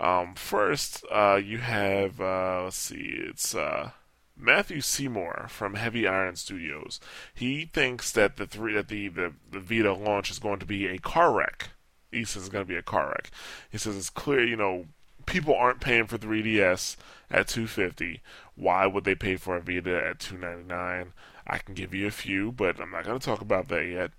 Um, 0.00 0.34
first, 0.34 1.04
uh, 1.12 1.40
you 1.42 1.58
have 1.58 2.20
uh, 2.20 2.62
let's 2.64 2.76
see, 2.76 3.14
it's 3.28 3.54
uh, 3.54 3.90
Matthew 4.36 4.80
Seymour 4.80 5.46
from 5.48 5.74
Heavy 5.74 6.06
Iron 6.08 6.36
Studios. 6.36 6.98
He 7.34 7.66
thinks 7.66 8.10
that 8.12 8.36
the 8.36 8.46
three 8.46 8.74
that 8.74 8.88
the, 8.88 9.08
the 9.08 9.32
the 9.50 9.60
Vita 9.60 9.92
launch 9.92 10.30
is 10.30 10.38
going 10.38 10.58
to 10.60 10.66
be 10.66 10.86
a 10.86 10.98
car 10.98 11.32
wreck. 11.32 11.70
He 12.10 12.24
says 12.24 12.42
it's 12.42 12.50
going 12.52 12.64
to 12.64 12.68
be 12.68 12.76
a 12.76 12.82
car 12.82 13.08
wreck. 13.08 13.30
He 13.70 13.78
says 13.78 13.96
it's 13.96 14.10
clear, 14.10 14.44
you 14.44 14.56
know, 14.56 14.86
people 15.26 15.54
aren't 15.54 15.80
paying 15.80 16.06
for 16.06 16.18
3DS 16.18 16.96
at 17.30 17.48
250. 17.48 18.20
Why 18.54 18.86
would 18.86 19.04
they 19.04 19.14
pay 19.14 19.36
for 19.36 19.56
a 19.56 19.60
Vita 19.60 19.96
at 19.96 20.18
299? 20.20 21.12
I 21.46 21.58
can 21.58 21.74
give 21.74 21.94
you 21.94 22.06
a 22.06 22.12
few, 22.12 22.52
but 22.52 22.80
I'm 22.80 22.90
not 22.90 23.04
going 23.04 23.18
to 23.18 23.24
talk 23.24 23.40
about 23.40 23.68
that 23.68 23.86
yet. 23.86 24.10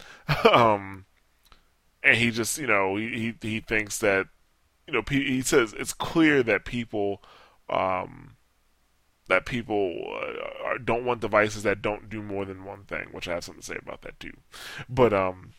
um, 0.54 1.06
and 2.04 2.18
he 2.18 2.32
just, 2.32 2.58
you 2.58 2.68
know, 2.68 2.96
he 2.96 3.34
he, 3.42 3.50
he 3.50 3.60
thinks 3.60 4.00
that, 4.00 4.28
you 4.88 4.94
know, 4.94 5.04
he 5.10 5.42
says 5.42 5.74
it's 5.78 5.94
clear 5.94 6.44
that 6.44 6.66
people, 6.66 7.24
um, 7.70 8.36
that 9.30 9.46
people 9.46 10.04
uh, 10.22 10.78
don't 10.84 11.06
want 11.06 11.22
devices 11.22 11.64
that 11.64 11.82
don't 11.82 12.10
do 12.10 12.22
more 12.22 12.44
than 12.44 12.66
one 12.66 12.84
thing, 12.84 13.08
which 13.12 13.28
I 13.28 13.36
have 13.36 13.44
something 13.46 13.62
to 13.62 13.68
say 13.68 13.78
about 13.82 14.02
that 14.02 14.20
too. 14.20 14.34
But 14.90 15.14
um, 15.14 15.54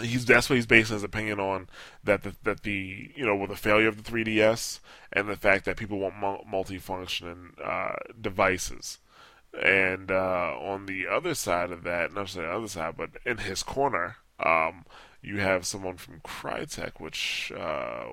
he's 0.00 0.24
that's 0.26 0.48
what 0.48 0.56
he's 0.56 0.66
basing 0.66 0.94
his 0.94 1.04
opinion 1.04 1.40
on 1.40 1.68
that 2.04 2.22
the, 2.22 2.34
that 2.42 2.62
the 2.62 3.12
you 3.14 3.24
know 3.24 3.36
with 3.36 3.50
the 3.50 3.56
failure 3.56 3.88
of 3.88 4.02
the 4.02 4.10
3ds 4.10 4.80
and 5.12 5.28
the 5.28 5.36
fact 5.36 5.64
that 5.64 5.76
people 5.76 5.98
want 5.98 6.16
mul- 6.16 6.44
multifunctioning 6.50 7.52
uh, 7.64 7.94
devices. 8.20 8.98
And 9.62 10.10
uh, 10.10 10.54
on 10.60 10.84
the 10.84 11.06
other 11.06 11.34
side 11.34 11.70
of 11.70 11.82
that 11.84 12.12
not 12.12 12.28
the 12.28 12.48
other 12.48 12.68
side 12.68 12.96
but 12.96 13.10
in 13.24 13.38
his 13.38 13.62
corner 13.62 14.16
um, 14.38 14.84
you 15.22 15.38
have 15.38 15.66
someone 15.66 15.96
from 15.96 16.20
Crytek 16.20 17.00
which 17.00 17.50
uh, 17.56 18.08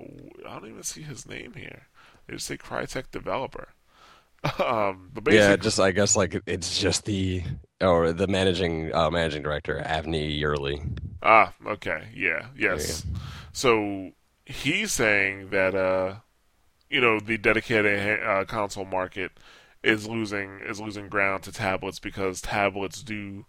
I 0.48 0.60
don't 0.60 0.70
even 0.70 0.84
see 0.84 1.02
his 1.02 1.28
name 1.28 1.54
here. 1.56 1.88
They 2.28 2.36
just 2.36 2.48
say 2.48 2.58
Crytek 2.58 3.12
developer 3.12 3.70
um, 4.64 5.10
but 5.14 5.24
basically 5.24 5.50
yeah, 5.50 5.56
just 5.56 5.80
I 5.80 5.92
guess 5.92 6.16
like 6.16 6.42
it's 6.46 6.80
just 6.80 7.06
the 7.06 7.44
or 7.82 8.12
the 8.12 8.28
managing 8.28 8.94
uh, 8.94 9.10
managing 9.10 9.44
director 9.44 9.82
Avni 9.86 10.40
Yerli. 10.40 11.00
Ah, 11.22 11.54
okay, 11.66 12.10
yeah, 12.14 12.48
yes. 12.58 13.06
So 13.54 14.12
he's 14.46 14.92
saying 14.92 15.50
that 15.50 15.76
uh, 15.76 16.16
you 16.94 17.02
know, 17.02 17.20
the 17.20 17.38
dedicated 17.38 18.24
uh, 18.24 18.46
console 18.46 18.86
market 18.86 19.32
is 19.82 20.08
losing 20.08 20.60
is 20.64 20.80
losing 20.80 21.10
ground 21.10 21.44
to 21.44 21.52
tablets 21.52 22.00
because 22.00 22.40
tablets 22.40 23.02
do 23.02 23.46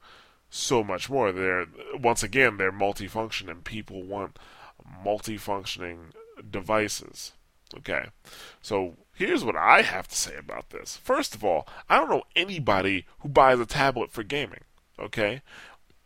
so 0.48 0.82
much 0.82 1.10
more. 1.10 1.30
They're 1.30 1.66
once 2.00 2.22
again 2.22 2.56
they're 2.56 2.72
multifunction 2.72 3.50
and 3.50 3.62
people 3.62 4.02
want 4.02 4.38
multifunctioning 5.04 6.12
devices. 6.50 7.32
Okay, 7.76 8.06
so 8.62 8.96
here's 9.14 9.44
what 9.44 9.56
I 9.56 9.82
have 9.82 10.08
to 10.08 10.16
say 10.16 10.36
about 10.36 10.70
this. 10.70 10.96
First 10.96 11.34
of 11.34 11.44
all, 11.44 11.66
I 11.88 11.98
don't 11.98 12.10
know 12.10 12.24
anybody 12.36 13.06
who 13.20 13.28
buys 13.28 13.60
a 13.60 13.66
tablet 13.66 14.10
for 14.12 14.22
gaming. 14.22 14.60
Okay, 14.98 15.42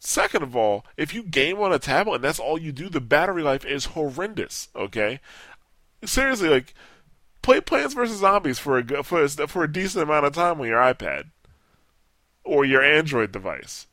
Second 0.01 0.43
of 0.43 0.55
all, 0.57 0.87
if 0.97 1.13
you 1.13 1.23
game 1.25 1.59
on 1.61 1.73
a 1.73 1.79
tablet 1.79 2.17
and 2.17 2.25
that's 2.25 2.39
all 2.39 2.59
you 2.59 2.71
do, 2.73 2.89
the 2.89 3.01
battery 3.01 3.43
life 3.43 3.65
is 3.65 3.87
horrendous. 3.87 4.69
Okay, 4.77 5.21
seriously, 6.05 6.49
like 6.49 6.75
play 7.43 7.61
Plants 7.61 7.95
vs 7.95 8.19
Zombies 8.21 8.59
for 8.59 8.79
a 8.79 9.03
for 9.03 9.23
a, 9.25 9.29
for 9.29 9.65
a 9.65 9.73
decent 9.73 10.05
amount 10.05 10.27
of 10.27 10.35
time 10.35 10.61
on 10.61 10.67
your 10.69 10.81
iPad. 10.81 11.31
or 12.45 12.65
your 12.65 12.83
Android 12.83 13.33
device. 13.33 13.87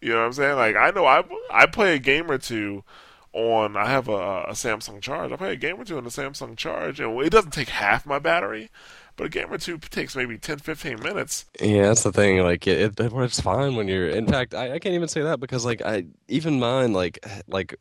You 0.00 0.10
know 0.10 0.20
what 0.20 0.26
I'm 0.26 0.32
saying? 0.32 0.56
Like 0.56 0.76
I 0.76 0.90
know 0.90 1.06
I 1.06 1.24
I 1.50 1.66
play 1.66 1.94
a 1.94 1.98
game 1.98 2.30
or 2.30 2.38
two 2.38 2.84
on 3.32 3.76
I 3.76 3.88
have 3.88 4.08
a, 4.08 4.42
a 4.42 4.52
Samsung 4.52 5.00
Charge. 5.00 5.32
I 5.32 5.36
play 5.36 5.52
a 5.52 5.56
game 5.56 5.80
or 5.80 5.84
two 5.84 5.96
on 5.98 6.04
the 6.04 6.10
Samsung 6.10 6.56
Charge, 6.56 7.00
and 7.00 7.18
it 7.20 7.30
doesn't 7.30 7.52
take 7.52 7.68
half 7.68 8.04
my 8.06 8.18
battery, 8.18 8.70
but 9.16 9.26
a 9.26 9.28
game 9.28 9.52
or 9.52 9.58
two 9.58 9.78
takes 9.78 10.16
maybe 10.16 10.38
10, 10.38 10.58
15 10.58 11.00
minutes. 11.00 11.46
Yeah, 11.60 11.82
that's 11.82 12.02
the 12.02 12.12
thing. 12.12 12.38
Like 12.42 12.66
it, 12.66 12.98
it 12.98 13.12
it's 13.12 13.40
fine 13.40 13.76
when 13.76 13.88
you're. 13.88 14.08
In 14.08 14.26
fact, 14.26 14.54
I, 14.54 14.74
I 14.74 14.78
can't 14.78 14.94
even 14.94 15.08
say 15.08 15.22
that 15.22 15.40
because 15.40 15.64
like 15.64 15.82
I 15.82 16.06
even 16.28 16.58
mine 16.58 16.92
like 16.92 17.24
like 17.46 17.76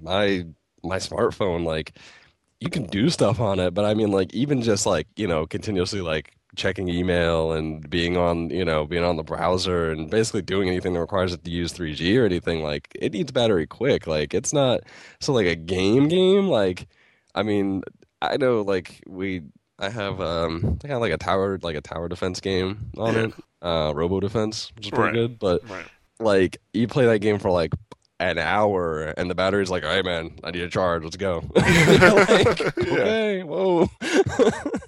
my 0.00 0.46
my 0.82 0.96
smartphone 0.96 1.64
like 1.64 1.92
you 2.60 2.70
can 2.70 2.86
do 2.86 3.10
stuff 3.10 3.40
on 3.40 3.58
it, 3.58 3.74
but 3.74 3.84
I 3.84 3.94
mean 3.94 4.10
like 4.10 4.32
even 4.34 4.62
just 4.62 4.86
like 4.86 5.06
you 5.16 5.26
know 5.26 5.46
continuously 5.46 6.00
like 6.00 6.35
checking 6.56 6.88
email 6.88 7.52
and 7.52 7.88
being 7.88 8.16
on, 8.16 8.50
you 8.50 8.64
know, 8.64 8.86
being 8.86 9.04
on 9.04 9.16
the 9.16 9.22
browser 9.22 9.90
and 9.90 10.10
basically 10.10 10.42
doing 10.42 10.68
anything 10.68 10.94
that 10.94 11.00
requires 11.00 11.32
it 11.32 11.44
to 11.44 11.50
use 11.50 11.72
3G 11.72 12.18
or 12.20 12.24
anything, 12.24 12.62
like 12.62 12.88
it 13.00 13.12
needs 13.12 13.30
battery 13.30 13.66
quick. 13.66 14.06
Like 14.06 14.34
it's 14.34 14.52
not 14.52 14.80
so 15.20 15.32
like 15.32 15.46
a 15.46 15.54
game 15.56 16.08
game. 16.08 16.48
Like 16.48 16.88
I 17.34 17.42
mean, 17.42 17.82
I 18.22 18.36
know 18.38 18.62
like 18.62 19.02
we 19.06 19.42
I 19.78 19.90
have 19.90 20.20
um 20.20 20.78
I 20.82 20.88
got 20.88 21.00
like 21.00 21.12
a 21.12 21.18
tower 21.18 21.58
like 21.62 21.76
a 21.76 21.80
tower 21.82 22.08
defense 22.08 22.40
game 22.40 22.90
on 22.96 23.14
Yeah. 23.14 23.20
it. 23.26 23.34
Uh 23.62 23.92
Robo 23.94 24.20
Defense, 24.20 24.72
which 24.76 24.86
is 24.86 24.90
pretty 24.90 25.04
Right. 25.04 25.12
good. 25.28 25.38
But 25.38 25.68
Right. 25.68 25.86
like 26.18 26.58
you 26.72 26.88
play 26.88 27.04
that 27.06 27.18
game 27.20 27.38
for 27.38 27.50
like 27.50 27.72
an 28.18 28.38
hour 28.38 29.02
and 29.18 29.28
the 29.30 29.34
battery's 29.34 29.68
like, 29.68 29.82
hey 29.84 30.00
man, 30.00 30.38
I 30.42 30.50
need 30.50 30.62
a 30.62 30.70
charge, 30.70 31.02
let's 31.04 31.16
go. 31.18 31.42
Like, 31.56 32.60
okay, 32.78 33.42
whoa. 33.42 33.90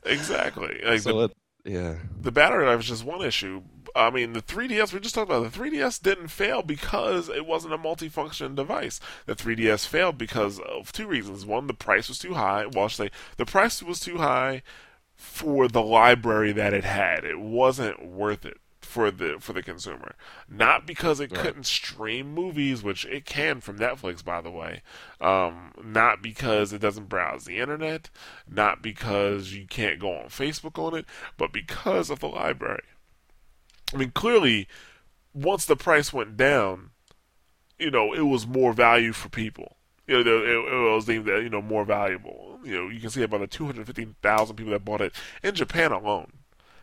Exactly. 0.05 0.81
Like 0.85 1.01
so 1.01 1.19
the, 1.19 1.25
it, 1.25 1.33
yeah. 1.69 1.97
the 2.21 2.33
battery 2.33 2.67
life 2.67 2.81
is 2.81 2.87
just 2.87 3.05
one 3.05 3.23
issue. 3.23 3.63
I 3.97 4.11
mean, 4.11 4.33
the 4.33 4.43
3DS 4.43 4.93
we 4.93 5.01
just 5.01 5.15
talked 5.15 5.31
about. 5.31 5.51
The 5.51 5.59
3DS 5.59 6.03
didn't 6.03 6.29
fail 6.29 6.63
because 6.63 7.29
it 7.29 7.47
wasn't 7.47 7.75
a 7.75 7.79
multifunction 7.79 8.55
device. 8.55 9.01
The 9.27 9.35
3DS 9.35 9.87
failed 9.87 10.19
because 10.19 10.61
of 10.61 10.93
two 10.93 11.07
reasons. 11.07 11.47
One, 11.47 11.67
the 11.67 11.75
price 11.75 12.09
was 12.09 12.19
too 12.19 12.35
high. 12.35 12.67
Well, 12.67 12.89
say 12.89 13.11
the 13.37 13.47
price 13.47 13.83
was 13.83 14.01
too 14.01 14.19
high 14.19 14.63
for 15.15 15.69
the 15.69 15.83
library 15.83 16.53
that 16.53 16.73
it 16.73 16.85
had. 16.85 17.25
It 17.25 17.41
wasn't 17.41 18.07
worth 18.07 18.45
it 18.45 18.59
for 18.89 19.11
the 19.11 19.37
for 19.39 19.53
the 19.53 19.63
consumer. 19.63 20.15
Not 20.49 20.87
because 20.87 21.21
it 21.21 21.31
Right. 21.31 21.41
couldn't 21.41 21.67
stream 21.67 22.35
movies, 22.35 22.83
which 22.83 23.05
it 23.05 23.27
can 23.27 23.61
from 23.61 23.79
Netflix, 23.79 24.25
by 24.25 24.41
the 24.41 24.51
way. 24.51 24.83
Um, 25.21 25.73
not 25.85 26.23
because 26.23 26.73
it 26.73 26.81
doesn't 26.81 27.09
browse 27.09 27.45
the 27.45 27.59
internet. 27.59 28.09
Not 28.49 28.83
because 28.83 29.53
you 29.53 29.67
can't 29.67 29.99
go 29.99 30.17
on 30.17 30.27
Facebook 30.29 30.79
on 30.83 30.97
it, 30.99 31.05
but 31.37 31.53
because 31.53 32.09
of 32.09 32.21
the 32.21 32.29
library. 32.29 32.83
I 33.93 33.97
mean, 33.99 34.11
clearly, 34.11 34.69
once 35.35 35.67
the 35.67 35.77
price 35.77 36.13
went 36.13 36.37
down, 36.37 36.91
you 37.79 37.91
know, 37.91 38.13
it 38.15 38.23
was 38.23 38.47
more 38.47 38.73
value 38.73 39.13
for 39.13 39.29
people. 39.29 39.77
You 40.07 40.25
know, 40.25 40.39
it, 40.39 40.73
it 40.73 40.95
was 40.95 41.05
deemed 41.05 41.27
you 41.27 41.51
know 41.51 41.61
more 41.61 41.85
valuable. 41.85 42.59
You 42.65 42.77
know, 42.77 42.89
you 42.89 43.01
can 43.01 43.11
see 43.11 43.23
about 43.23 43.41
the 43.41 43.47
two 43.47 43.67
hundred 43.67 43.87
fifty 43.87 44.09
thousand 44.23 44.57
people 44.57 44.73
that 44.73 44.85
bought 44.85 45.03
it 45.03 45.13
in 45.43 45.55
Japan 45.55 45.93
alone. 45.93 46.33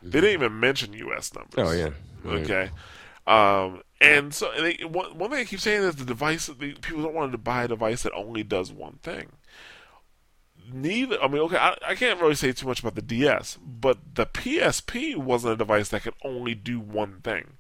They 0.05 0.21
didn't 0.21 0.33
even 0.33 0.59
mention 0.59 0.93
U.S. 0.93 1.33
numbers. 1.33 1.53
Oh 1.57 1.71
yeah. 1.71 1.89
Right. 2.23 2.43
Okay. 2.43 2.69
Um, 3.27 3.81
and 3.99 4.33
so 4.33 4.51
and 4.51 4.65
they, 4.65 4.85
one, 4.85 5.17
one 5.17 5.31
thing 5.31 5.39
I 5.39 5.45
keep 5.45 5.59
saying 5.59 5.81
is 5.81 5.95
the 5.95 6.05
device. 6.05 6.45
The, 6.45 6.73
people 6.73 7.01
don't 7.01 7.15
want 7.15 7.31
to 7.31 7.37
buy 7.39 7.63
a 7.63 7.67
device 7.67 8.03
that 8.03 8.13
only 8.13 8.43
does 8.43 8.71
one 8.71 8.99
thing. 9.01 9.31
Neither. 10.71 11.21
I 11.21 11.27
mean, 11.27 11.41
okay, 11.43 11.57
I, 11.57 11.75
I 11.85 11.95
can't 11.95 12.21
really 12.21 12.35
say 12.35 12.51
too 12.51 12.67
much 12.67 12.81
about 12.81 12.95
the 12.95 13.01
DS, 13.01 13.57
but 13.65 13.97
the 14.13 14.27
PSP 14.27 15.15
wasn't 15.15 15.53
a 15.53 15.57
device 15.57 15.89
that 15.89 16.03
could 16.03 16.15
only 16.23 16.53
do 16.53 16.79
one 16.79 17.21
thing. 17.21 17.57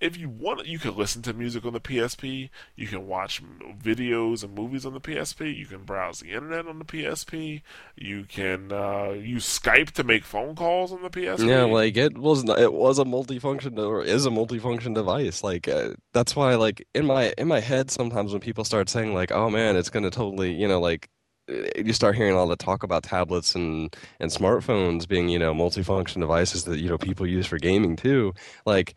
If 0.00 0.16
you 0.16 0.30
want, 0.30 0.66
you 0.66 0.78
can 0.78 0.96
listen 0.96 1.20
to 1.22 1.34
music 1.34 1.66
on 1.66 1.74
the 1.74 1.80
PSP. 1.80 2.48
You 2.74 2.86
can 2.86 3.06
watch 3.06 3.42
videos 3.82 4.42
and 4.42 4.54
movies 4.54 4.86
on 4.86 4.94
the 4.94 5.00
PSP. 5.00 5.54
You 5.54 5.66
can 5.66 5.84
browse 5.84 6.20
the 6.20 6.30
internet 6.30 6.66
on 6.66 6.78
the 6.78 6.86
PSP. 6.86 7.60
You 7.96 8.24
can 8.24 8.72
uh, 8.72 9.10
use 9.10 9.46
Skype 9.46 9.90
to 9.92 10.04
make 10.04 10.24
phone 10.24 10.56
calls 10.56 10.90
on 10.92 11.02
the 11.02 11.10
PSP. 11.10 11.46
Yeah, 11.46 11.64
like 11.64 11.98
it 11.98 12.16
was 12.16 12.48
it 12.48 12.72
was 12.72 12.98
a 12.98 13.04
multifunction 13.04 13.78
or 13.78 14.02
is 14.02 14.24
a 14.24 14.30
multifunction 14.30 14.94
device. 14.94 15.44
Like 15.44 15.68
uh, 15.68 15.90
that's 16.14 16.34
why 16.34 16.54
like 16.54 16.86
in 16.94 17.04
my 17.04 17.34
in 17.36 17.46
my 17.46 17.60
head 17.60 17.90
sometimes 17.90 18.32
when 18.32 18.40
people 18.40 18.64
start 18.64 18.88
saying 18.88 19.12
like, 19.12 19.30
"Oh 19.32 19.50
man, 19.50 19.76
it's 19.76 19.90
going 19.90 20.04
to 20.04 20.10
totally," 20.10 20.54
you 20.54 20.66
know, 20.66 20.80
like 20.80 21.10
uh, 21.50 21.68
you 21.76 21.92
start 21.92 22.16
hearing 22.16 22.34
all 22.34 22.46
the 22.46 22.56
talk 22.56 22.82
about 22.82 23.02
tablets 23.02 23.54
and 23.54 23.94
and 24.18 24.30
smartphones 24.30 25.06
being, 25.06 25.28
you 25.28 25.38
know, 25.38 25.52
multifunction 25.52 26.20
devices 26.20 26.64
that, 26.64 26.78
you 26.78 26.88
know, 26.88 26.98
people 26.98 27.26
use 27.26 27.46
for 27.46 27.58
gaming 27.58 27.96
too. 27.96 28.32
Like 28.64 28.94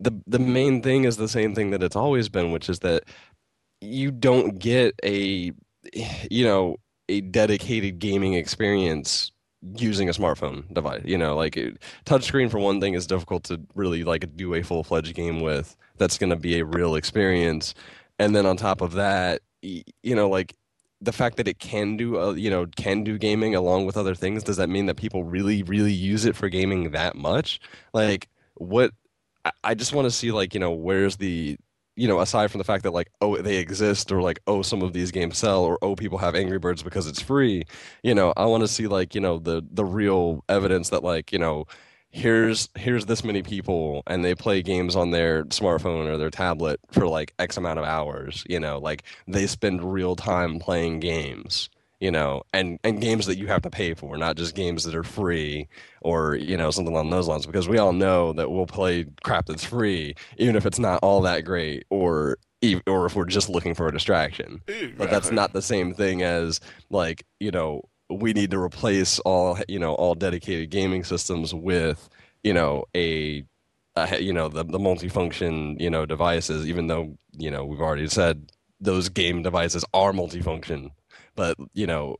the 0.00 0.12
the 0.26 0.38
main 0.38 0.82
thing 0.82 1.04
is 1.04 1.16
the 1.16 1.28
same 1.28 1.54
thing 1.54 1.70
that 1.70 1.82
it's 1.82 1.96
always 1.96 2.28
been, 2.28 2.52
which 2.52 2.68
is 2.68 2.80
that 2.80 3.04
you 3.80 4.10
don't 4.10 4.58
get 4.58 4.94
a 5.04 5.52
you 6.30 6.44
know, 6.44 6.76
a 7.08 7.20
dedicated 7.20 7.98
gaming 7.98 8.34
experience 8.34 9.32
using 9.76 10.08
a 10.08 10.12
smartphone 10.12 10.72
device. 10.72 11.02
You 11.04 11.18
know, 11.18 11.36
like 11.36 11.54
touchscreen 12.06 12.50
for 12.50 12.58
one 12.58 12.80
thing 12.80 12.94
is 12.94 13.06
difficult 13.06 13.44
to 13.44 13.60
really 13.74 14.04
like 14.04 14.36
do 14.36 14.54
a 14.54 14.62
full 14.62 14.84
fledged 14.84 15.14
game 15.14 15.40
with. 15.40 15.76
That's 15.98 16.18
going 16.18 16.30
to 16.30 16.36
be 16.36 16.58
a 16.58 16.64
real 16.64 16.94
experience, 16.94 17.74
and 18.18 18.34
then 18.34 18.46
on 18.46 18.56
top 18.56 18.80
of 18.80 18.92
that, 18.92 19.42
you 19.62 19.84
know, 20.16 20.28
like 20.28 20.56
the 21.00 21.12
fact 21.12 21.36
that 21.36 21.48
it 21.48 21.58
can 21.58 21.96
do, 21.96 22.18
uh, 22.20 22.32
you 22.32 22.50
know, 22.50 22.66
can 22.76 23.04
do 23.04 23.18
gaming 23.18 23.54
along 23.54 23.86
with 23.86 23.96
other 23.96 24.14
things. 24.14 24.42
Does 24.42 24.56
that 24.58 24.68
mean 24.68 24.86
that 24.86 24.96
people 24.96 25.24
really, 25.24 25.62
really 25.62 25.92
use 25.92 26.24
it 26.24 26.36
for 26.36 26.48
gaming 26.48 26.90
that 26.90 27.16
much? 27.16 27.60
Like, 27.92 28.28
what? 28.54 28.92
I, 29.64 29.74
just 29.74 29.94
want 29.94 30.06
to 30.06 30.10
see, 30.10 30.32
like, 30.32 30.54
you 30.54 30.60
know, 30.60 30.72
where's 30.72 31.16
the 31.16 31.56
you 31.96 32.08
know, 32.08 32.20
aside 32.20 32.50
from 32.50 32.58
the 32.58 32.64
fact 32.64 32.84
that 32.84 32.92
like, 32.92 33.10
oh, 33.20 33.36
they 33.36 33.56
exist, 33.56 34.10
or 34.10 34.22
like, 34.22 34.40
oh, 34.46 34.62
some 34.62 34.80
of 34.82 34.92
these 34.94 35.10
games 35.10 35.36
sell, 35.36 35.64
or 35.64 35.78
oh, 35.82 35.96
people 35.96 36.18
have 36.18 36.34
Angry 36.34 36.58
Birds 36.58 36.82
because 36.82 37.06
it's 37.06 37.20
free. 37.20 37.64
You 38.02 38.14
know, 38.14 38.32
I 38.36 38.46
want 38.46 38.62
to 38.62 38.68
see 38.68 38.86
like, 38.86 39.14
you 39.14 39.20
know, 39.20 39.38
the 39.38 39.62
the 39.70 39.84
real 39.84 40.44
evidence 40.48 40.90
that 40.90 41.02
like, 41.04 41.32
you 41.32 41.38
know, 41.38 41.66
here's 42.10 42.68
here's 42.76 43.06
this 43.06 43.22
many 43.22 43.42
people 43.42 44.02
and 44.06 44.24
they 44.24 44.34
play 44.34 44.62
games 44.62 44.96
on 44.96 45.10
their 45.12 45.44
smartphone 45.44 46.06
or 46.08 46.16
their 46.18 46.30
tablet 46.30 46.80
for 46.90 47.06
like 47.06 47.34
X 47.38 47.56
amount 47.56 47.78
of 47.78 47.84
hours. 47.84 48.44
You 48.48 48.60
know, 48.60 48.78
like 48.78 49.04
they 49.28 49.46
spend 49.46 49.92
real 49.92 50.16
time 50.16 50.58
playing 50.58 51.00
games. 51.00 51.68
You 52.00 52.10
know, 52.10 52.42
and 52.54 52.78
and 52.82 53.00
games 53.00 53.26
that 53.26 53.36
you 53.36 53.46
have 53.48 53.62
to 53.62 53.70
pay 53.70 53.92
for, 53.94 54.16
not 54.16 54.36
just 54.36 54.54
games 54.54 54.84
that 54.84 54.94
are 54.94 55.04
free 55.04 55.68
or 56.00 56.34
you 56.34 56.56
know 56.56 56.70
something 56.70 56.94
along 56.94 57.10
those 57.10 57.28
lines. 57.28 57.44
Because 57.44 57.68
we 57.68 57.78
all 57.78 57.92
know 57.92 58.32
that 58.32 58.50
we'll 58.50 58.66
play 58.66 59.04
crap 59.22 59.46
that's 59.46 59.64
free, 59.64 60.14
even 60.38 60.56
if 60.56 60.64
it's 60.64 60.78
not 60.78 61.00
all 61.02 61.20
that 61.22 61.44
great, 61.44 61.84
or 61.90 62.38
or 62.86 63.06
if 63.06 63.14
we're 63.14 63.24
just 63.26 63.48
looking 63.48 63.74
for 63.74 63.86
a 63.86 63.92
distraction. 63.92 64.62
But 64.96 65.10
that's 65.10 65.30
not 65.30 65.52
the 65.52 65.62
same 65.62 65.94
thing 65.94 66.22
as 66.22 66.60
like 66.90 67.24
you 67.38 67.50
know 67.50 67.82
we 68.10 68.32
need 68.32 68.50
to 68.50 68.58
replace 68.58 69.18
all 69.20 69.58
you 69.68 69.78
know 69.78 69.94
all 69.94 70.14
dedicated 70.14 70.70
gaming 70.70 71.04
systems 71.04 71.54
with 71.54 72.08
you 72.42 72.52
know 72.52 72.84
a, 72.96 73.44
a 73.96 74.20
you 74.20 74.32
know 74.32 74.48
the 74.48 74.64
the 74.64 74.78
multifunction 74.78 75.80
you 75.80 75.90
know 75.90 76.06
devices. 76.06 76.66
Even 76.66 76.86
though 76.88 77.16
you 77.32 77.50
know 77.50 77.64
we've 77.64 77.80
already 77.80 78.08
said 78.08 78.52
those 78.80 79.08
game 79.08 79.42
devices 79.42 79.84
are 79.94 80.12
multifunction, 80.12 80.90
but 81.40 81.56
you 81.72 81.86
know 81.86 82.16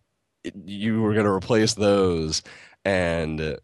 you 0.65 1.03
were 1.03 1.13
going 1.13 1.27
to 1.27 1.31
replace 1.31 1.75
those 1.75 2.43
and 2.87 3.39
uh, 3.39 3.57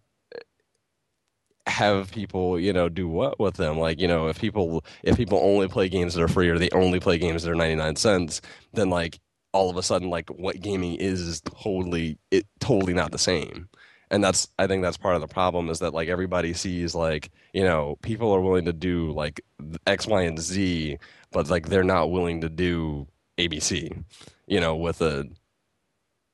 have 1.66 2.10
people 2.12 2.60
you 2.60 2.74
know 2.74 2.90
do 2.90 3.08
what 3.08 3.40
with 3.40 3.54
them? 3.54 3.78
Like 3.78 3.98
you 3.98 4.06
know 4.06 4.28
if 4.28 4.38
people 4.38 4.84
if 5.02 5.16
people 5.16 5.38
only 5.42 5.66
play 5.66 5.88
games 5.88 6.12
that 6.12 6.22
are 6.22 6.28
free 6.28 6.50
or 6.50 6.58
they 6.58 6.68
only 6.72 7.00
play 7.00 7.16
games 7.16 7.42
that 7.42 7.50
are 7.50 7.54
99 7.54 7.96
cents 7.96 8.42
then 8.74 8.90
like 8.90 9.18
all 9.54 9.70
of 9.70 9.78
a 9.78 9.82
sudden 9.82 10.10
like 10.10 10.28
what 10.28 10.60
gaming 10.60 10.96
is 10.96 11.22
is 11.22 11.40
totally 11.40 12.18
it 12.30 12.44
totally 12.60 12.92
not 12.92 13.12
the 13.12 13.18
same. 13.18 13.70
And 14.10 14.22
that's 14.22 14.46
i 14.58 14.66
think 14.66 14.82
that's 14.82 14.98
part 14.98 15.14
of 15.14 15.22
the 15.22 15.26
problem 15.26 15.70
is 15.70 15.78
that 15.78 15.94
like 15.94 16.08
everybody 16.10 16.52
sees 16.52 16.94
like 16.94 17.30
you 17.54 17.64
know 17.64 17.96
people 18.02 18.30
are 18.30 18.42
willing 18.42 18.66
to 18.66 18.74
do 18.74 19.10
like 19.12 19.40
x 19.86 20.06
y 20.06 20.20
and 20.22 20.38
z 20.38 20.98
but 21.32 21.48
like 21.48 21.70
they're 21.70 21.82
not 21.82 22.10
willing 22.10 22.42
to 22.42 22.50
do 22.50 23.06
abc 23.38 24.04
you 24.46 24.60
know 24.60 24.76
with 24.76 25.00
a 25.00 25.24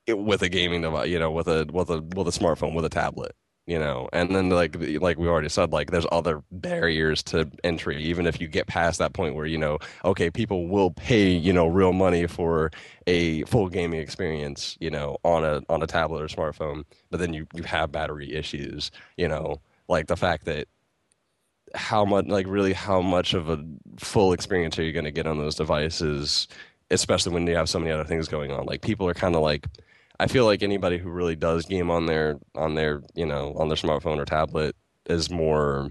with 0.08 0.42
a 0.42 0.48
gaming 0.48 0.82
device 0.82 1.08
you 1.08 1.18
know 1.18 1.30
with 1.30 1.48
a 1.48 1.66
with 1.72 1.90
a 1.90 2.00
with 2.14 2.26
a 2.28 2.30
smartphone 2.30 2.74
with 2.74 2.84
a 2.84 2.90
tablet 2.90 3.34
you 3.66 3.78
know? 3.78 4.08
And 4.12 4.34
then 4.34 4.50
like 4.50 4.76
like 5.00 5.18
we 5.18 5.28
already 5.28 5.48
said 5.48 5.72
like 5.72 5.90
there's 5.90 6.06
other 6.10 6.42
barriers 6.50 7.22
to 7.24 7.50
entry 7.62 8.02
even 8.02 8.26
if 8.26 8.40
you 8.40 8.48
get 8.48 8.66
past 8.66 8.98
that 8.98 9.12
point 9.12 9.34
where 9.34 9.46
you 9.46 9.58
know 9.58 9.78
okay 10.04 10.30
people 10.30 10.66
will 10.68 10.90
pay 10.90 11.28
you 11.30 11.52
know 11.52 11.66
real 11.66 11.92
money 11.92 12.26
for 12.26 12.70
a 13.06 13.42
full 13.44 13.68
gaming 13.68 14.00
experience 14.00 14.76
you 14.80 14.90
know 14.90 15.16
on 15.24 15.44
a 15.44 15.62
on 15.68 15.82
a 15.82 15.86
tablet 15.86 16.22
or 16.22 16.26
smartphone 16.26 16.84
but 17.10 17.20
then 17.20 17.32
you 17.32 17.46
you 17.54 17.62
have 17.62 17.92
battery 17.92 18.32
issues 18.34 18.90
you 19.16 19.28
know? 19.28 19.60
Like 19.88 20.06
the 20.06 20.16
fact 20.16 20.46
that 20.46 20.68
how 21.74 22.04
much 22.04 22.26
like 22.26 22.46
really 22.46 22.72
how 22.72 23.00
much 23.00 23.34
of 23.34 23.48
a 23.48 23.64
full 23.98 24.32
experience 24.32 24.78
are 24.78 24.82
you 24.82 24.92
going 24.92 25.04
to 25.04 25.10
get 25.10 25.26
on 25.26 25.38
those 25.38 25.54
devices 25.54 26.48
especially 26.90 27.32
when 27.32 27.46
you 27.46 27.56
have 27.56 27.68
so 27.70 27.78
many 27.78 27.90
other 27.90 28.04
things 28.04 28.28
going 28.28 28.50
on? 28.50 28.66
Like 28.66 28.82
people 28.82 29.08
are 29.08 29.14
kind 29.14 29.34
of 29.34 29.42
like 29.42 29.66
I 30.18 30.26
feel 30.26 30.44
like 30.44 30.62
anybody 30.62 30.98
who 30.98 31.10
really 31.10 31.36
does 31.36 31.66
game 31.66 31.90
on 31.90 32.06
their 32.06 32.38
on 32.54 32.74
their 32.74 33.02
you 33.14 33.26
know 33.26 33.54
on 33.56 33.68
their 33.68 33.76
smartphone 33.76 34.18
or 34.18 34.24
tablet 34.24 34.76
is 35.06 35.30
more 35.30 35.90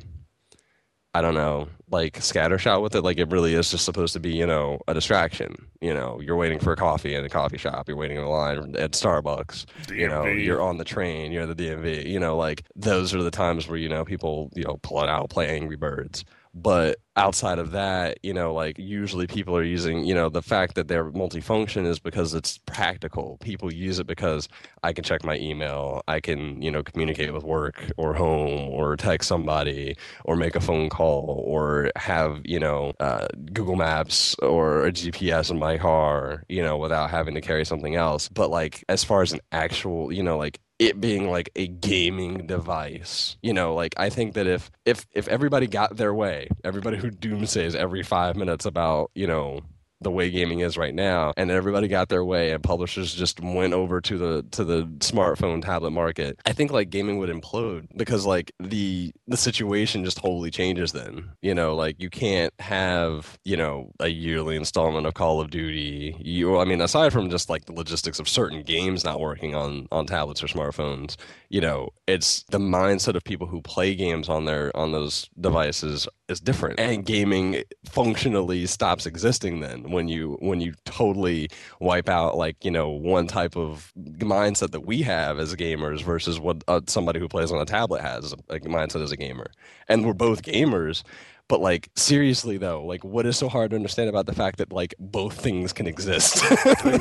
I 1.13 1.21
don't 1.21 1.33
know, 1.33 1.67
like 1.89 2.13
scattershot 2.19 2.81
with 2.81 2.95
it. 2.95 3.01
Like 3.01 3.17
it 3.17 3.29
really 3.29 3.53
is 3.53 3.69
just 3.69 3.83
supposed 3.83 4.13
to 4.13 4.21
be, 4.21 4.31
you 4.31 4.45
know, 4.45 4.79
a 4.87 4.93
distraction. 4.93 5.67
You 5.81 5.93
know, 5.93 6.21
you're 6.21 6.37
waiting 6.37 6.59
for 6.59 6.71
a 6.71 6.77
coffee 6.77 7.15
in 7.15 7.25
a 7.25 7.29
coffee 7.29 7.57
shop, 7.57 7.89
you're 7.89 7.97
waiting 7.97 8.17
in 8.17 8.25
line 8.25 8.75
at 8.77 8.91
Starbucks, 8.91 9.65
you 9.91 10.07
know, 10.07 10.23
you're 10.25 10.61
on 10.61 10.77
the 10.77 10.85
train, 10.85 11.33
you're 11.33 11.43
at 11.43 11.55
the 11.55 11.63
DMV, 11.67 12.05
you 12.05 12.19
know, 12.19 12.37
like 12.37 12.63
those 12.77 13.13
are 13.13 13.23
the 13.23 13.31
times 13.31 13.67
where, 13.67 13.77
you 13.77 13.89
know, 13.89 14.05
people, 14.05 14.49
you 14.55 14.63
know, 14.63 14.77
pull 14.83 15.03
it 15.03 15.09
out, 15.09 15.29
play 15.29 15.49
Angry 15.49 15.75
Birds. 15.75 16.23
But 16.53 16.97
outside 17.15 17.59
of 17.59 17.71
that, 17.71 18.17
you 18.23 18.33
know, 18.33 18.53
like 18.53 18.77
usually 18.77 19.25
people 19.25 19.55
are 19.55 19.63
using, 19.63 20.03
you 20.03 20.13
know, 20.13 20.27
the 20.27 20.41
fact 20.41 20.75
that 20.75 20.87
they're 20.89 21.09
multifunction 21.11 21.85
is 21.85 21.97
because 21.99 22.33
it's 22.33 22.57
practical. 22.59 23.37
People 23.39 23.71
use 23.73 23.99
it 23.99 24.07
because 24.07 24.49
I 24.83 24.91
can 24.91 25.03
check 25.03 25.23
my 25.23 25.37
email, 25.37 26.01
I 26.09 26.19
can, 26.19 26.61
you 26.61 26.69
know, 26.69 26.83
communicate 26.83 27.33
with 27.33 27.43
work 27.43 27.91
or 27.95 28.13
home 28.13 28.69
or 28.69 28.97
text 28.97 29.29
somebody 29.29 29.95
or 30.25 30.35
make 30.35 30.55
a 30.55 30.59
phone 30.59 30.89
call 30.89 31.43
or 31.47 31.89
have, 31.95 32.41
you 32.43 32.59
know, 32.59 32.93
uh, 32.99 33.27
Google 33.53 33.75
Maps 33.77 34.35
or 34.39 34.85
a 34.85 34.91
GPS 34.91 35.51
in 35.51 35.59
my 35.59 35.77
car, 35.77 36.43
you 36.49 36.61
know, 36.61 36.77
without 36.77 37.09
having 37.11 37.33
to 37.35 37.41
carry 37.41 37.63
something 37.65 37.95
else. 37.95 38.27
But 38.27 38.49
like 38.49 38.83
as 38.89 39.03
far 39.05 39.21
as 39.21 39.31
an 39.31 39.39
actual, 39.53 40.11
you 40.11 40.23
know, 40.23 40.37
like 40.37 40.59
it 40.81 40.99
being 40.99 41.29
like 41.29 41.51
a 41.55 41.67
gaming 41.67 42.47
device. 42.47 43.37
You 43.43 43.53
know, 43.53 43.75
like 43.75 43.93
I 43.97 44.09
think 44.09 44.33
that 44.33 44.47
if 44.47 44.71
if 44.83 45.05
if 45.13 45.27
everybody 45.27 45.67
got 45.67 45.95
their 45.95 46.11
way, 46.11 46.49
everybody 46.63 46.97
who 46.97 47.11
doomsays 47.11 47.75
every 47.75 48.01
five 48.01 48.35
minutes 48.35 48.65
about, 48.65 49.11
you 49.13 49.27
know, 49.27 49.61
the 50.01 50.11
way 50.11 50.29
gaming 50.29 50.59
is 50.59 50.77
right 50.77 50.93
now, 50.93 51.33
and 51.37 51.51
everybody 51.51 51.87
got 51.87 52.09
their 52.09 52.25
way, 52.25 52.51
and 52.51 52.63
publishers 52.63 53.13
just 53.13 53.39
went 53.39 53.73
over 53.73 54.01
to 54.01 54.17
the 54.17 54.43
to 54.51 54.63
the 54.63 54.83
smartphone 54.99 55.63
tablet 55.63 55.91
market. 55.91 56.39
I 56.45 56.53
think 56.53 56.71
like 56.71 56.89
gaming 56.89 57.17
would 57.19 57.29
implode 57.29 57.87
because 57.95 58.25
like 58.25 58.51
the 58.59 59.11
the 59.27 59.37
situation 59.37 60.03
just 60.03 60.17
totally 60.17 60.51
changes. 60.51 60.91
Then 60.91 61.29
you 61.41 61.53
know, 61.53 61.75
like 61.75 62.01
you 62.01 62.09
can't 62.09 62.53
have 62.59 63.37
you 63.45 63.55
know 63.55 63.91
a 63.99 64.07
yearly 64.07 64.55
installment 64.55 65.05
of 65.05 65.13
Call 65.13 65.39
of 65.39 65.51
Duty. 65.51 66.15
You, 66.19 66.59
I 66.59 66.65
mean, 66.65 66.81
aside 66.81 67.13
from 67.13 67.29
just 67.29 67.49
like 67.49 67.65
the 67.65 67.73
logistics 67.73 68.19
of 68.19 68.27
certain 68.27 68.63
games 68.63 69.03
not 69.03 69.19
working 69.19 69.55
on 69.55 69.87
on 69.91 70.05
tablets 70.07 70.43
or 70.43 70.47
smartphones, 70.47 71.15
you 71.49 71.61
know, 71.61 71.89
it's 72.07 72.43
the 72.49 72.59
mindset 72.59 73.15
of 73.15 73.23
people 73.23 73.47
who 73.47 73.61
play 73.61 73.93
games 73.95 74.29
on 74.29 74.45
their 74.45 74.75
on 74.75 74.91
those 74.91 75.29
devices 75.39 76.07
is 76.31 76.39
different, 76.39 76.79
and 76.79 77.05
gaming 77.05 77.63
functionally 77.85 78.65
stops 78.65 79.05
existing 79.05 79.59
then 79.59 79.91
when 79.91 80.07
you 80.07 80.37
when 80.39 80.61
you 80.61 80.73
totally 80.85 81.49
wipe 81.79 82.09
out 82.09 82.37
like 82.37 82.63
you 82.63 82.71
know 82.71 82.89
one 82.89 83.27
type 83.27 83.55
of 83.55 83.91
mindset 83.97 84.71
that 84.71 84.85
we 84.85 85.01
have 85.01 85.39
as 85.39 85.55
gamers 85.55 86.01
versus 86.01 86.39
what 86.39 86.63
uh, 86.67 86.81
somebody 86.87 87.19
who 87.19 87.27
plays 87.27 87.51
on 87.51 87.61
a 87.61 87.65
tablet 87.65 88.01
has 88.01 88.33
a 88.49 88.59
mindset 88.61 89.03
as 89.03 89.11
a 89.11 89.17
gamer, 89.17 89.51
and 89.87 90.05
we're 90.05 90.13
both 90.13 90.41
gamers. 90.41 91.03
But 91.51 91.59
like 91.59 91.89
seriously 91.97 92.57
though, 92.57 92.85
like 92.85 93.03
what 93.03 93.25
is 93.25 93.35
so 93.35 93.49
hard 93.49 93.71
to 93.71 93.75
understand 93.75 94.07
about 94.07 94.25
the 94.25 94.33
fact 94.33 94.57
that 94.59 94.71
like 94.71 94.95
both 94.99 95.33
things 95.33 95.73
can 95.73 95.85
exist? 95.85 96.41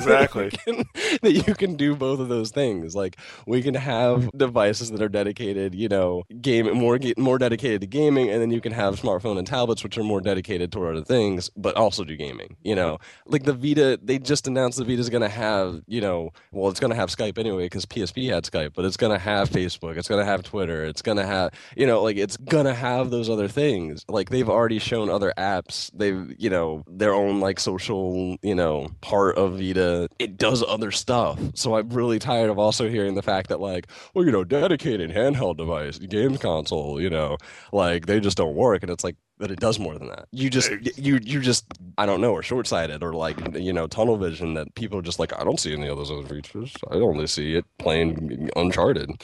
Exactly. 0.00 0.48
that, 0.48 0.66
you 0.66 0.74
can, 0.74 0.84
that 1.22 1.32
you 1.32 1.54
can 1.54 1.76
do 1.76 1.94
both 1.94 2.18
of 2.18 2.28
those 2.28 2.50
things. 2.50 2.96
Like 2.96 3.16
we 3.46 3.62
can 3.62 3.74
have 3.74 4.18
mm-hmm. 4.18 4.38
devices 4.38 4.90
that 4.90 5.00
are 5.00 5.08
dedicated, 5.08 5.74
you 5.74 5.88
know, 5.88 6.24
game 6.40 6.72
more 6.76 6.98
more 7.16 7.38
dedicated 7.38 7.80
to 7.82 7.86
gaming, 7.86 8.28
and 8.28 8.42
then 8.42 8.50
you 8.50 8.60
can 8.60 8.72
have 8.72 9.00
smartphone 9.00 9.38
and 9.38 9.46
tablets 9.46 9.84
which 9.84 9.96
are 9.96 10.02
more 10.02 10.20
dedicated 10.20 10.72
toward 10.72 10.96
other 10.96 11.04
things, 11.04 11.48
but 11.56 11.76
also 11.76 12.02
do 12.02 12.16
gaming. 12.16 12.56
You 12.64 12.74
know, 12.74 12.98
like 13.26 13.44
the 13.44 13.52
Vita, 13.52 14.00
they 14.02 14.18
just 14.18 14.48
announced 14.48 14.78
the 14.78 14.84
Vita's 14.84 15.10
going 15.10 15.22
to 15.22 15.28
have, 15.28 15.80
you 15.86 16.00
know, 16.00 16.30
well, 16.50 16.70
it's 16.70 16.80
going 16.80 16.90
to 16.90 16.96
have 16.96 17.10
Skype 17.10 17.38
anyway 17.38 17.66
because 17.66 17.86
PSP 17.86 18.32
had 18.32 18.44
Skype, 18.44 18.72
but 18.74 18.84
it's 18.84 18.96
going 18.96 19.12
to 19.12 19.18
have 19.18 19.48
Facebook, 19.48 19.96
it's 19.96 20.08
going 20.08 20.20
to 20.20 20.30
have 20.30 20.42
Twitter, 20.42 20.84
it's 20.84 21.02
going 21.02 21.18
to 21.18 21.26
have, 21.26 21.52
you 21.76 21.86
know, 21.86 22.02
like 22.02 22.16
it's 22.16 22.36
going 22.36 22.66
to 22.66 22.74
have 22.74 23.10
those 23.10 23.30
other 23.30 23.46
things. 23.46 24.04
Like 24.08 24.30
they've 24.40 24.48
already 24.48 24.78
shown 24.78 25.10
other 25.10 25.34
apps, 25.36 25.90
they've, 25.92 26.34
you 26.38 26.48
know, 26.48 26.82
their 26.86 27.12
own 27.12 27.40
like 27.40 27.60
social, 27.60 28.36
you 28.42 28.54
know, 28.54 28.88
part 29.02 29.36
of 29.36 29.58
Vita. 29.58 30.08
It 30.18 30.38
does 30.38 30.64
other 30.66 30.90
stuff. 30.90 31.38
So 31.54 31.76
I'm 31.76 31.90
really 31.90 32.18
tired 32.18 32.48
of 32.48 32.58
also 32.58 32.88
hearing 32.88 33.16
the 33.16 33.22
fact 33.22 33.50
that 33.50 33.60
like, 33.60 33.86
well, 34.14 34.24
you 34.24 34.32
know, 34.32 34.42
dedicated 34.42 35.10
handheld 35.10 35.58
device, 35.58 35.98
games 35.98 36.38
console, 36.38 37.00
you 37.00 37.10
know, 37.10 37.36
like 37.70 38.06
they 38.06 38.18
just 38.18 38.38
don't 38.38 38.54
work. 38.54 38.82
And 38.82 38.90
it's 38.90 39.04
like, 39.04 39.16
that 39.40 39.50
it 39.50 39.58
does 39.58 39.78
more 39.78 39.98
than 39.98 40.08
that. 40.08 40.28
You 40.32 40.50
just 40.50 40.70
you 40.98 41.18
you 41.22 41.40
just 41.40 41.64
I 41.98 42.04
don't 42.04 42.20
know, 42.20 42.32
or 42.32 42.42
short 42.42 42.66
sighted 42.66 43.02
or 43.02 43.14
like 43.14 43.56
you 43.56 43.72
know 43.72 43.86
tunnel 43.86 44.18
vision 44.18 44.52
that 44.54 44.74
people 44.74 44.98
are 44.98 45.02
just 45.02 45.18
like 45.18 45.32
I 45.38 45.44
don't 45.44 45.58
see 45.58 45.72
any 45.72 45.88
of 45.88 45.96
those 45.96 46.10
other 46.10 46.26
features. 46.26 46.74
I 46.90 46.96
only 46.96 47.26
see 47.26 47.54
it 47.56 47.64
playing 47.78 48.50
Uncharted. 48.54 49.22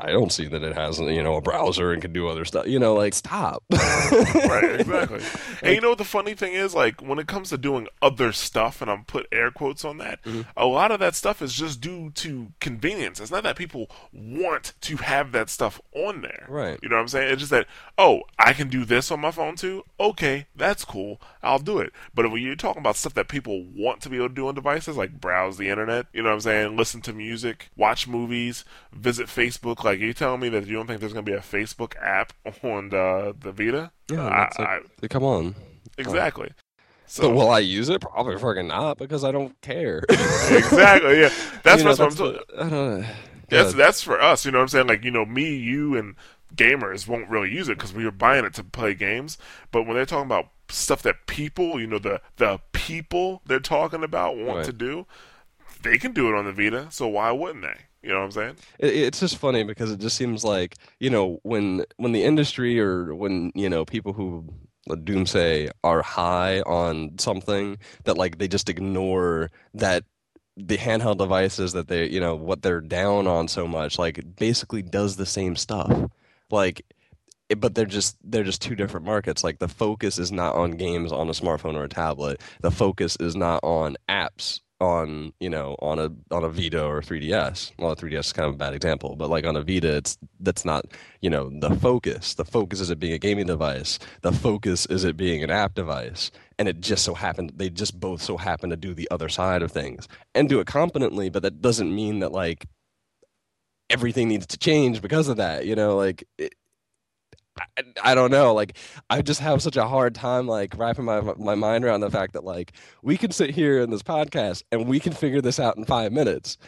I 0.00 0.12
don't 0.12 0.30
see 0.32 0.46
that 0.46 0.62
it 0.62 0.76
has 0.76 1.00
you 1.00 1.22
know 1.22 1.34
a 1.36 1.40
browser 1.40 1.92
and 1.92 2.00
can 2.00 2.12
do 2.12 2.28
other 2.28 2.44
stuff. 2.44 2.66
You 2.66 2.78
know, 2.78 2.94
like 2.94 3.14
stop. 3.14 3.64
right, 3.72 4.76
exactly. 4.80 5.20
And 5.62 5.74
you 5.74 5.80
know 5.80 5.90
what 5.90 5.98
the 5.98 6.04
funny 6.04 6.34
thing 6.34 6.52
is? 6.54 6.74
Like 6.74 7.00
when 7.00 7.18
it 7.18 7.26
comes 7.26 7.50
to 7.50 7.58
doing 7.58 7.88
other 8.00 8.32
stuff, 8.32 8.80
and 8.80 8.90
I'm 8.90 9.04
put 9.04 9.26
air 9.32 9.50
quotes 9.50 9.84
on 9.84 9.98
that, 9.98 10.22
Mm-hmm. 10.24 10.42
a 10.56 10.66
lot 10.66 10.90
of 10.90 11.00
that 11.00 11.14
stuff 11.14 11.40
is 11.42 11.54
just 11.54 11.80
due 11.80 12.10
to 12.10 12.52
convenience. 12.60 13.20
It's 13.20 13.30
not 13.30 13.42
that 13.44 13.56
people 13.56 13.90
want 14.12 14.72
to 14.82 14.96
have 14.96 15.32
that 15.32 15.48
stuff 15.50 15.80
on 15.94 16.22
there. 16.22 16.44
Right. 16.48 16.78
You 16.82 16.88
know 16.88 16.96
what 16.96 17.02
I'm 17.02 17.08
saying? 17.08 17.32
It's 17.32 17.40
just 17.40 17.50
that 17.50 17.66
oh, 17.96 18.22
I 18.38 18.52
can 18.52 18.68
do 18.68 18.84
this 18.84 19.10
on 19.10 19.20
my 19.20 19.30
phone 19.30 19.56
too. 19.56 19.84
Okay, 19.98 20.46
that's 20.54 20.84
cool. 20.84 21.20
I'll 21.42 21.58
do 21.58 21.78
it. 21.78 21.92
But 22.14 22.30
when 22.30 22.42
you're 22.42 22.54
talking 22.56 22.80
about 22.80 22.96
stuff 22.96 23.14
that 23.14 23.28
people 23.28 23.64
want 23.74 24.00
to 24.02 24.08
be 24.08 24.16
able 24.16 24.28
to 24.28 24.34
do 24.34 24.48
on 24.48 24.54
devices, 24.54 24.96
like 24.96 25.20
browse 25.20 25.56
the 25.56 25.68
internet, 25.68 26.06
you 26.12 26.22
know 26.22 26.28
what 26.28 26.34
I'm 26.34 26.40
saying? 26.40 26.76
Listen 26.76 27.00
to 27.02 27.12
music, 27.12 27.70
watch 27.76 28.06
movies, 28.06 28.64
visit 28.92 29.26
Facebook. 29.26 29.82
Like, 29.90 30.00
you 30.00 30.12
telling 30.12 30.40
me 30.40 30.48
that 30.50 30.66
you 30.66 30.74
don't 30.74 30.86
think 30.86 31.00
there's 31.00 31.12
going 31.12 31.24
to 31.24 31.30
be 31.30 31.36
a 31.36 31.40
Facebook 31.40 31.94
app 32.02 32.32
on 32.62 32.90
the, 32.90 33.34
the 33.38 33.52
Vita? 33.52 33.90
Yeah, 34.10 34.26
I- 34.26 34.30
that's 34.30 34.58
I- 34.58 35.08
come 35.08 35.24
on. 35.24 35.54
exactly. 35.96 36.50
So 37.06 37.22
So, 37.22 37.30
will 37.34 37.48
I 37.50 37.60
use 37.60 37.88
it? 37.88 38.02
Probably 38.02 38.36
fucking 38.38 38.68
not 38.68 38.98
because 38.98 39.24
I 39.24 39.32
don't 39.32 39.58
care. 39.62 40.02
exactly, 40.10 41.20
yeah. 41.20 41.30
That's 41.62 41.82
know, 41.82 41.90
what 41.90 42.00
I'm 42.00 42.10
talking. 42.14 42.40
I 42.58 42.68
don't 42.68 43.00
know. 43.00 43.06
That's 43.48 43.72
that's 43.72 44.02
for 44.02 44.20
us. 44.20 44.44
You 44.44 44.50
know 44.52 44.58
what 44.58 44.62
I'm 44.64 44.68
saying? 44.68 44.86
Like 44.88 45.04
you 45.04 45.10
know, 45.10 45.24
me, 45.24 45.56
you, 45.56 45.96
and 45.96 46.16
gamers 46.54 47.08
won't 47.08 47.30
really 47.30 47.50
use 47.50 47.70
it 47.70 47.78
because 47.78 47.94
we 47.94 48.04
were 48.04 48.10
buying 48.10 48.44
it 48.44 48.52
to 48.54 48.64
play 48.64 48.92
games. 48.92 49.38
But 49.72 49.84
when 49.84 49.94
they're 49.96 50.04
talking 50.04 50.26
about 50.26 50.48
stuff 50.68 51.00
that 51.02 51.26
people, 51.26 51.80
you 51.80 51.86
know, 51.86 51.98
the 51.98 52.20
the 52.36 52.60
people 52.72 53.40
they're 53.46 53.58
talking 53.58 54.04
about 54.04 54.36
want 54.36 54.58
Right. 54.58 54.64
to 54.66 54.72
do, 54.74 55.06
they 55.82 55.96
can 55.96 56.12
do 56.12 56.28
it 56.28 56.34
on 56.34 56.44
the 56.44 56.52
Vita. 56.52 56.88
So 56.90 57.08
why 57.08 57.32
wouldn't 57.32 57.62
they? 57.62 57.86
You 58.02 58.10
know 58.10 58.18
what 58.18 58.24
I'm 58.24 58.30
saying? 58.30 58.56
It, 58.78 58.94
it's 58.94 59.20
just 59.20 59.38
funny 59.38 59.64
because 59.64 59.90
it 59.90 60.00
just 60.00 60.16
seems 60.16 60.44
like 60.44 60.76
you 61.00 61.10
know 61.10 61.40
when 61.42 61.84
when 61.96 62.12
the 62.12 62.24
industry 62.24 62.80
or 62.80 63.14
when 63.14 63.52
you 63.54 63.68
know 63.68 63.84
people 63.84 64.12
who 64.12 64.44
uh, 64.90 64.94
doomsay 64.94 65.70
are 65.82 66.02
high 66.02 66.60
on 66.60 67.18
something 67.18 67.78
that 68.04 68.16
like 68.16 68.38
they 68.38 68.48
just 68.48 68.68
ignore 68.68 69.50
that 69.74 70.04
the 70.56 70.76
handheld 70.76 71.18
devices 71.18 71.72
that 71.72 71.88
they 71.88 72.08
you 72.08 72.20
know 72.20 72.34
what 72.34 72.62
they're 72.62 72.80
down 72.80 73.26
on 73.26 73.46
so 73.46 73.66
much 73.66 73.98
like 73.98 74.36
basically 74.36 74.82
does 74.82 75.16
the 75.16 75.26
same 75.26 75.56
stuff. 75.56 75.92
Like 76.50 76.82
it, 77.48 77.60
but 77.60 77.74
they're 77.74 77.84
just 77.86 78.16
they're 78.22 78.44
just 78.44 78.62
two 78.62 78.76
different 78.76 79.06
markets. 79.06 79.42
Like 79.42 79.58
the 79.58 79.68
focus 79.68 80.18
is 80.18 80.30
not 80.30 80.54
on 80.54 80.72
games 80.72 81.12
on 81.12 81.28
a 81.28 81.32
smartphone 81.32 81.74
or 81.74 81.84
a 81.84 81.88
tablet. 81.88 82.40
The 82.60 82.70
focus 82.70 83.16
is 83.18 83.34
not 83.34 83.60
on 83.62 83.96
apps 84.08 84.60
on 84.80 85.32
you 85.40 85.50
know 85.50 85.76
on 85.80 85.98
a 85.98 86.10
on 86.34 86.44
a 86.44 86.48
Vita 86.48 86.84
or 86.84 87.00
3DS. 87.00 87.72
Well, 87.78 87.92
a 87.92 87.96
3DS 87.96 88.18
is 88.18 88.32
kind 88.32 88.48
of 88.48 88.54
a 88.54 88.58
bad 88.58 88.74
example, 88.74 89.16
but 89.16 89.30
like 89.30 89.44
on 89.44 89.56
a 89.56 89.62
Vita, 89.62 89.96
it's 89.96 90.18
that's 90.40 90.64
not 90.64 90.86
you 91.20 91.30
know 91.30 91.50
the 91.50 91.74
focus. 91.76 92.34
The 92.34 92.44
focus 92.44 92.80
is 92.80 92.90
it 92.90 93.00
being 93.00 93.12
a 93.12 93.18
gaming 93.18 93.46
device. 93.46 93.98
The 94.22 94.32
focus 94.32 94.86
is 94.86 95.04
it 95.04 95.16
being 95.16 95.42
an 95.42 95.50
app 95.50 95.74
device. 95.74 96.30
And 96.58 96.68
it 96.68 96.80
just 96.80 97.04
so 97.04 97.14
happened 97.14 97.52
they 97.56 97.70
just 97.70 97.98
both 97.98 98.20
so 98.22 98.36
happen 98.36 98.70
to 98.70 98.76
do 98.76 98.94
the 98.94 99.08
other 99.10 99.28
side 99.28 99.62
of 99.62 99.70
things 99.72 100.08
and 100.34 100.48
do 100.48 100.60
it 100.60 100.66
competently. 100.66 101.28
But 101.30 101.42
that 101.42 101.60
doesn't 101.62 101.94
mean 101.94 102.20
that 102.20 102.32
like 102.32 102.66
everything 103.90 104.28
needs 104.28 104.46
to 104.48 104.58
change 104.58 105.02
because 105.02 105.28
of 105.28 105.36
that. 105.38 105.66
You 105.66 105.76
know, 105.76 105.96
like. 105.96 106.24
It, 106.38 106.54
I, 107.58 107.82
I 108.02 108.14
don't 108.14 108.30
know. 108.30 108.54
Like, 108.54 108.76
I 109.10 109.22
just 109.22 109.40
have 109.40 109.62
such 109.62 109.76
a 109.76 109.86
hard 109.86 110.14
time 110.14 110.46
like 110.46 110.76
wrapping 110.76 111.04
my 111.04 111.20
my 111.20 111.54
mind 111.54 111.84
around 111.84 112.00
the 112.00 112.10
fact 112.10 112.32
that 112.34 112.44
like 112.44 112.72
we 113.02 113.16
can 113.16 113.30
sit 113.30 113.50
here 113.50 113.80
in 113.80 113.90
this 113.90 114.02
podcast 114.02 114.62
and 114.72 114.86
we 114.86 115.00
can 115.00 115.12
figure 115.12 115.40
this 115.40 115.60
out 115.60 115.76
in 115.76 115.84
five 115.84 116.12
minutes, 116.12 116.58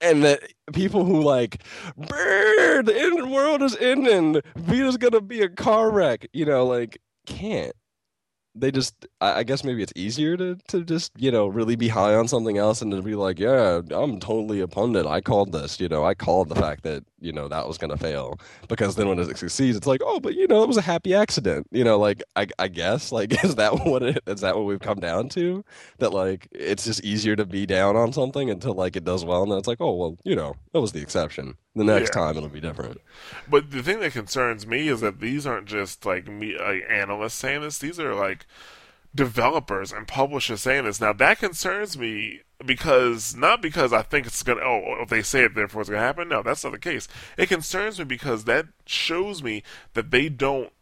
and 0.00 0.22
that 0.24 0.40
people 0.72 1.04
who 1.04 1.22
like, 1.22 1.62
"Brr, 1.96 2.82
the 2.82 2.94
end 2.94 3.30
world 3.30 3.62
is 3.62 3.76
ending. 3.76 4.40
Vita's 4.56 4.96
gonna 4.96 5.20
be 5.20 5.42
a 5.42 5.48
car 5.48 5.90
wreck. 5.90 6.26
You 6.32 6.44
know, 6.46 6.66
like 6.66 6.98
can't. 7.26 7.72
They 8.54 8.72
just, 8.72 9.06
I 9.20 9.40
I 9.40 9.42
guess 9.44 9.62
maybe 9.62 9.84
it's 9.84 9.92
easier 9.94 10.36
to, 10.36 10.56
to 10.68 10.82
just, 10.82 11.12
you 11.16 11.30
know, 11.30 11.46
really 11.46 11.76
be 11.76 11.86
high 11.86 12.14
on 12.16 12.26
something 12.26 12.58
else 12.58 12.82
and 12.82 12.90
to 12.90 13.02
be 13.02 13.14
like, 13.14 13.38
yeah, 13.38 13.82
I'm 13.92 14.18
totally 14.18 14.60
a 14.60 14.66
pundit. 14.66 15.06
I 15.06 15.20
called 15.20 15.52
this, 15.52 15.78
you 15.78 15.88
know, 15.88 16.04
I 16.04 16.14
called 16.14 16.48
the 16.48 16.56
fact 16.56 16.82
that, 16.82 17.04
you 17.20 17.32
know, 17.32 17.48
that 17.48 17.66
was 17.66 17.78
going 17.78 17.90
to 17.90 17.96
fail. 17.96 18.38
Because 18.68 18.96
then 18.96 19.08
when 19.08 19.18
it 19.18 19.36
succeeds, 19.36 19.76
it's 19.76 19.86
like, 19.86 20.00
oh, 20.04 20.20
but, 20.20 20.34
you 20.34 20.46
know, 20.46 20.62
it 20.62 20.68
was 20.68 20.76
a 20.76 20.82
happy 20.82 21.14
accident. 21.14 21.66
You 21.70 21.84
know, 21.84 21.98
like, 21.98 22.22
I, 22.36 22.46
I 22.58 22.68
guess, 22.68 23.10
like, 23.12 23.32
is 23.44 23.56
that 23.56 23.84
what 23.86 24.02
it, 24.02 24.22
is 24.26 24.40
that 24.40 24.56
what 24.56 24.66
we've 24.66 24.80
come 24.80 24.98
down 25.00 25.28
to? 25.30 25.64
That, 25.98 26.12
like, 26.12 26.48
it's 26.52 26.84
just 26.84 27.02
easier 27.04 27.36
to 27.36 27.44
be 27.46 27.66
down 27.66 27.96
on 27.96 28.12
something 28.12 28.50
until, 28.50 28.74
like, 28.74 28.96
it 28.96 29.04
does 29.04 29.24
well. 29.24 29.42
And 29.42 29.50
then 29.52 29.58
it's 29.58 29.68
like, 29.68 29.80
oh, 29.80 29.94
well, 29.94 30.18
you 30.24 30.36
know, 30.36 30.54
that 30.72 30.80
was 30.80 30.92
the 30.92 31.02
exception. 31.02 31.56
The 31.74 31.84
next 31.84 32.10
Yeah. 32.14 32.20
time 32.22 32.36
it'll 32.36 32.48
be 32.48 32.60
different. 32.60 33.00
But 33.48 33.70
the 33.70 33.82
thing 33.82 34.00
that 34.00 34.12
concerns 34.12 34.66
me 34.66 34.88
is 34.88 35.00
that 35.00 35.20
these 35.20 35.46
aren't 35.46 35.66
just 35.66 36.04
like 36.04 36.26
me, 36.26 36.58
like 36.58 36.84
analysts 36.88 37.34
saying 37.34 37.60
this. 37.62 37.78
These 37.78 38.00
are 38.00 38.14
like 38.14 38.46
developers 39.14 39.92
and 39.92 40.06
publishers 40.06 40.62
saying 40.62 40.84
this. 40.84 41.00
Now 41.00 41.12
that 41.14 41.38
concerns 41.38 41.98
me 41.98 42.40
because 42.64 43.34
not 43.34 43.62
because 43.62 43.92
I 43.92 44.02
think 44.02 44.26
it's 44.26 44.42
gonna. 44.42 44.60
Oh, 44.60 44.96
if 45.00 45.08
they 45.08 45.22
say 45.22 45.44
it, 45.44 45.54
therefore 45.54 45.82
it's 45.82 45.90
gonna 45.90 46.02
happen. 46.02 46.28
No, 46.28 46.42
that's 46.42 46.64
not 46.64 46.72
the 46.72 46.78
case. 46.78 47.08
It 47.36 47.48
concerns 47.48 47.98
me 47.98 48.04
because 48.04 48.44
that 48.44 48.66
shows 48.86 49.42
me 49.42 49.62
that 49.94 50.10
they 50.10 50.28
don't 50.28 50.72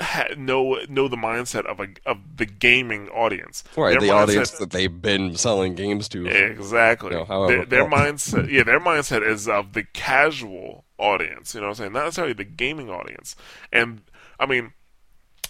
ha- 0.00 0.34
know 0.36 0.78
know 0.88 1.08
the 1.08 1.16
mindset 1.16 1.64
of 1.66 1.80
a 1.80 1.88
of 2.06 2.18
the 2.36 2.46
gaming 2.46 3.08
audience. 3.08 3.64
Right, 3.76 3.92
Their 3.92 4.00
the 4.00 4.06
mindset- 4.08 4.22
audience 4.22 4.50
that 4.52 4.70
they've 4.70 5.02
been 5.02 5.36
selling 5.36 5.74
games 5.74 6.08
to. 6.10 6.26
Exactly. 6.26 7.10
You 7.12 7.18
know, 7.18 7.24
however 7.24 7.56
their, 7.56 7.66
their 7.66 7.90
mindset, 7.90 8.50
yeah, 8.50 8.62
their 8.62 8.80
mindset 8.80 9.26
is 9.26 9.48
of 9.48 9.72
the 9.72 9.84
casual 9.84 10.84
audience. 10.98 11.54
You 11.54 11.60
know 11.60 11.68
what 11.68 11.70
I'm 11.72 11.76
saying? 11.76 11.92
Not 11.92 12.04
necessarily 12.04 12.34
the 12.34 12.44
gaming 12.44 12.90
audience. 12.90 13.36
And 13.72 14.02
I 14.38 14.46
mean, 14.46 14.72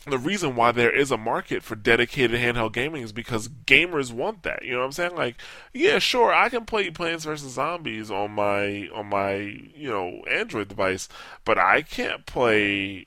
the 0.06 0.18
reason 0.18 0.56
why 0.56 0.72
there 0.72 0.94
is 0.94 1.10
a 1.10 1.16
market 1.16 1.62
for 1.62 1.74
dedicated 1.76 2.40
handheld 2.40 2.72
gaming 2.72 3.02
is 3.02 3.12
because 3.12 3.48
gamers 3.48 4.12
want 4.12 4.42
that. 4.42 4.64
You 4.64 4.72
know 4.72 4.78
what 4.78 4.86
I'm 4.86 4.92
saying? 4.92 5.14
Like, 5.14 5.36
yeah, 5.72 5.98
sure, 5.98 6.32
I 6.32 6.48
can 6.48 6.64
play 6.64 6.90
Plants 6.90 7.24
vs 7.24 7.52
Zombies 7.52 8.10
on 8.10 8.32
my 8.32 8.88
on 8.94 9.06
my 9.06 9.34
you 9.34 9.90
know 9.90 10.22
Android 10.30 10.68
device, 10.68 11.08
but 11.44 11.58
I 11.58 11.82
can't 11.82 12.26
play 12.26 13.06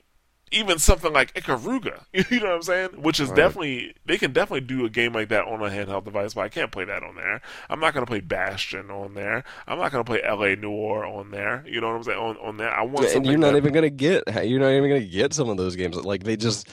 even 0.52 0.78
something 0.78 1.12
like 1.12 1.34
Ikaruga. 1.34 2.04
You 2.30 2.40
know 2.40 2.46
what 2.46 2.54
I'm 2.56 2.62
saying? 2.62 2.88
Which 3.02 3.20
is 3.20 3.28
Right. 3.28 3.36
definitely 3.36 3.94
they 4.04 4.16
can 4.18 4.32
definitely 4.32 4.60
do 4.66 4.84
a 4.84 4.90
game 4.90 5.12
like 5.12 5.28
that 5.28 5.44
on 5.46 5.60
a 5.62 5.68
handheld 5.70 6.04
device, 6.04 6.34
but 6.34 6.42
I 6.42 6.48
can't 6.48 6.70
play 6.70 6.84
that 6.84 7.02
on 7.02 7.16
there. 7.16 7.40
I'm 7.68 7.80
not 7.80 7.94
gonna 7.94 8.06
play 8.06 8.20
Bastion 8.20 8.90
on 8.90 9.14
there. 9.14 9.44
I'm 9.66 9.78
not 9.78 9.92
gonna 9.92 10.04
play 10.04 10.20
LA 10.22 10.54
Noire 10.54 11.04
on 11.04 11.30
there. 11.30 11.64
You 11.66 11.80
know 11.80 11.88
what 11.88 11.96
I'm 11.96 12.02
saying? 12.04 12.18
On 12.18 12.36
on 12.38 12.56
there, 12.56 12.70
I 12.72 12.82
want 12.82 13.06
and 13.14 13.26
you're 13.26 13.38
not 13.38 13.52
that- 13.52 13.58
even 13.58 13.72
gonna 13.72 13.90
get 13.90 14.22
you're 14.46 14.60
not 14.60 14.70
even 14.70 14.88
gonna 14.88 15.00
get 15.00 15.32
some 15.34 15.48
of 15.48 15.56
those 15.56 15.76
games 15.76 15.96
like 15.96 16.22
they 16.24 16.36
just 16.36 16.68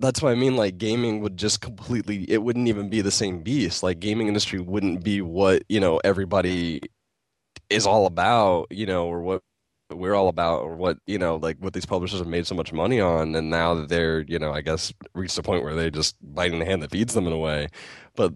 that's 0.00 0.20
what 0.20 0.32
i 0.32 0.34
mean 0.34 0.56
like 0.56 0.78
gaming 0.78 1.20
would 1.20 1.36
just 1.36 1.60
completely 1.60 2.28
it 2.28 2.42
wouldn't 2.42 2.66
even 2.66 2.88
be 2.88 3.00
the 3.00 3.10
same 3.12 3.40
beast 3.40 3.84
like 3.84 4.00
gaming 4.00 4.26
industry 4.26 4.58
wouldn't 4.58 5.04
be 5.04 5.22
what 5.22 5.62
you 5.68 5.78
know 5.78 6.00
everybody 6.02 6.80
is 7.70 7.86
all 7.86 8.06
about 8.06 8.66
you 8.70 8.84
know 8.84 9.06
or 9.06 9.20
what 9.22 9.42
we're 9.90 10.14
all 10.14 10.28
about 10.28 10.76
what 10.76 10.98
you 11.06 11.18
know 11.18 11.36
like 11.36 11.58
what 11.58 11.72
these 11.72 11.86
publishers 11.86 12.18
have 12.18 12.28
made 12.28 12.46
so 12.46 12.54
much 12.54 12.72
money 12.72 13.00
on 13.00 13.34
and 13.34 13.50
now 13.50 13.74
that 13.74 13.88
they're 13.88 14.20
you 14.22 14.38
know 14.38 14.52
i 14.52 14.60
guess 14.60 14.92
reached 15.14 15.38
a 15.38 15.42
point 15.42 15.62
where 15.62 15.74
they 15.74 15.90
just 15.90 16.16
biting 16.34 16.58
the 16.58 16.64
hand 16.64 16.82
that 16.82 16.90
feeds 16.90 17.14
them 17.14 17.26
in 17.26 17.32
a 17.32 17.38
way 17.38 17.68
but 18.16 18.32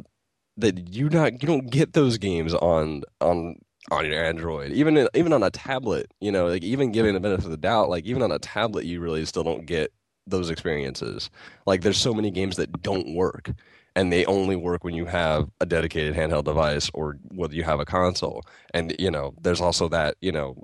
that 0.56 0.92
you 0.92 1.08
not 1.08 1.40
you 1.42 1.46
don't 1.46 1.70
get 1.70 1.94
those 1.94 2.18
games 2.18 2.52
on 2.54 3.02
on 3.20 3.56
on 3.90 4.04
your 4.06 4.22
Android, 4.22 4.72
even 4.72 5.08
even 5.14 5.32
on 5.32 5.42
a 5.42 5.50
tablet, 5.50 6.12
you 6.20 6.30
know, 6.30 6.46
like 6.48 6.62
even 6.62 6.92
giving 6.92 7.14
the 7.14 7.20
benefit 7.20 7.46
of 7.46 7.50
the 7.50 7.56
doubt, 7.56 7.88
like 7.88 8.04
even 8.04 8.22
on 8.22 8.32
a 8.32 8.38
tablet, 8.38 8.84
you 8.84 9.00
really 9.00 9.24
still 9.24 9.42
don't 9.42 9.66
get 9.66 9.92
those 10.26 10.50
experiences. 10.50 11.30
Like 11.66 11.82
there's 11.82 11.98
so 11.98 12.12
many 12.12 12.30
games 12.30 12.56
that 12.56 12.82
don't 12.82 13.14
work, 13.14 13.50
and 13.96 14.12
they 14.12 14.24
only 14.26 14.56
work 14.56 14.84
when 14.84 14.94
you 14.94 15.06
have 15.06 15.48
a 15.60 15.66
dedicated 15.66 16.14
handheld 16.14 16.44
device 16.44 16.90
or 16.92 17.18
whether 17.30 17.54
you 17.54 17.62
have 17.62 17.80
a 17.80 17.86
console. 17.86 18.42
And 18.74 18.94
you 18.98 19.10
know, 19.10 19.34
there's 19.40 19.60
also 19.60 19.88
that 19.88 20.16
you 20.20 20.32
know, 20.32 20.62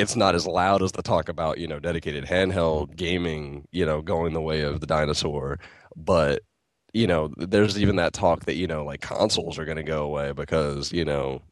it's 0.00 0.16
not 0.16 0.34
as 0.34 0.46
loud 0.46 0.82
as 0.82 0.92
the 0.92 1.02
talk 1.02 1.28
about 1.28 1.58
you 1.58 1.66
know 1.66 1.78
dedicated 1.78 2.24
handheld 2.24 2.96
gaming, 2.96 3.66
you 3.72 3.86
know, 3.86 4.02
going 4.02 4.32
the 4.32 4.40
way 4.40 4.62
of 4.62 4.80
the 4.80 4.86
dinosaur, 4.86 5.58
but 5.96 6.42
you 6.92 7.06
know, 7.06 7.32
there's 7.36 7.78
even 7.78 7.96
that 7.96 8.12
talk 8.12 8.46
that 8.46 8.56
you 8.56 8.66
know, 8.66 8.84
like 8.84 9.00
consoles 9.00 9.58
are 9.58 9.64
going 9.64 9.76
to 9.76 9.82
go 9.82 10.02
away 10.02 10.32
because 10.32 10.92
you 10.92 11.04
know 11.04 11.42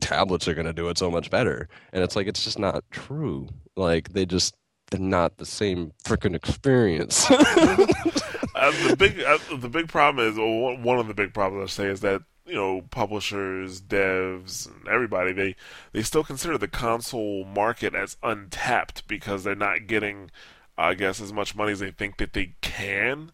tablets 0.00 0.48
are 0.48 0.54
going 0.54 0.66
to 0.66 0.72
do 0.72 0.88
it 0.88 0.98
so 0.98 1.10
much 1.10 1.30
better. 1.30 1.68
And 1.92 2.02
it's 2.02 2.16
like, 2.16 2.26
it's 2.26 2.44
just 2.44 2.58
not 2.58 2.84
true. 2.90 3.48
Like, 3.76 4.10
they 4.12 4.26
just, 4.26 4.54
they're 4.90 5.00
not 5.00 5.38
the 5.38 5.46
same 5.46 5.92
freaking 6.04 6.34
experience. 6.34 7.30
uh, 7.30 7.36
the 8.88 8.96
big 8.98 9.20
uh, 9.20 9.38
the 9.56 9.68
big 9.68 9.88
problem 9.88 10.26
is 10.26 10.36
one- 10.36 10.82
one 10.82 10.98
of 10.98 11.08
the 11.08 11.14
big 11.14 11.32
problems 11.34 11.70
I 11.70 11.84
say 11.84 11.88
is 11.88 12.00
that 12.00 12.22
you 12.46 12.54
know 12.54 12.82
publishers, 12.90 13.80
devs, 13.80 14.66
and 14.66 14.86
everybody 14.88 15.32
they 15.32 15.56
they 15.92 16.02
still 16.02 16.24
consider 16.24 16.58
the 16.58 16.68
console 16.68 17.44
market 17.44 17.94
as 17.94 18.16
untapped 18.22 19.06
because 19.08 19.44
they're 19.44 19.54
not 19.54 19.86
getting, 19.86 20.30
I 20.76 20.94
guess, 20.94 21.20
as 21.20 21.32
much 21.32 21.56
money 21.56 21.72
as 21.72 21.80
they 21.80 21.90
think 21.90 22.18
that 22.18 22.32
they 22.32 22.54
can. 22.60 23.32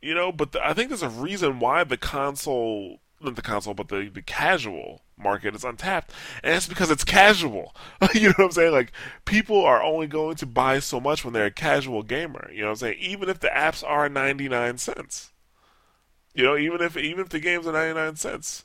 You 0.00 0.14
know, 0.14 0.32
but 0.32 0.52
the, 0.52 0.66
I 0.66 0.74
think 0.74 0.88
there's 0.90 1.02
a 1.02 1.08
reason 1.08 1.58
why 1.60 1.82
the 1.84 1.96
console, 1.96 3.00
not 3.20 3.36
the 3.36 3.42
console, 3.42 3.74
but 3.74 3.88
the, 3.88 4.10
the 4.12 4.22
casual 4.22 5.02
market 5.16 5.54
is 5.54 5.64
untapped, 5.64 6.12
and 6.42 6.54
it's 6.54 6.66
because 6.68 6.90
it's 6.90 7.04
casual. 7.04 7.74
you 8.14 8.28
know 8.28 8.34
what 8.36 8.44
I'm 8.46 8.50
saying? 8.52 8.72
Like 8.72 8.92
people 9.24 9.64
are 9.64 9.82
only 9.82 10.06
going 10.06 10.36
to 10.36 10.46
buy 10.46 10.78
so 10.78 11.00
much 11.00 11.24
when 11.24 11.32
they're 11.32 11.46
a 11.46 11.50
casual 11.50 12.02
gamer. 12.02 12.50
You 12.52 12.60
know 12.62 12.66
what 12.66 12.72
I'm 12.72 12.76
saying? 12.76 12.98
Even 13.00 13.28
if 13.28 13.40
the 13.40 13.48
apps 13.48 13.82
are 13.82 14.08
99 14.08 14.78
cents. 14.78 15.32
You 16.34 16.44
know, 16.44 16.56
even 16.56 16.80
if 16.80 16.96
even 16.96 17.20
if 17.20 17.28
the 17.30 17.40
games 17.40 17.66
are 17.66 17.72
99 17.72 18.16
cents. 18.16 18.64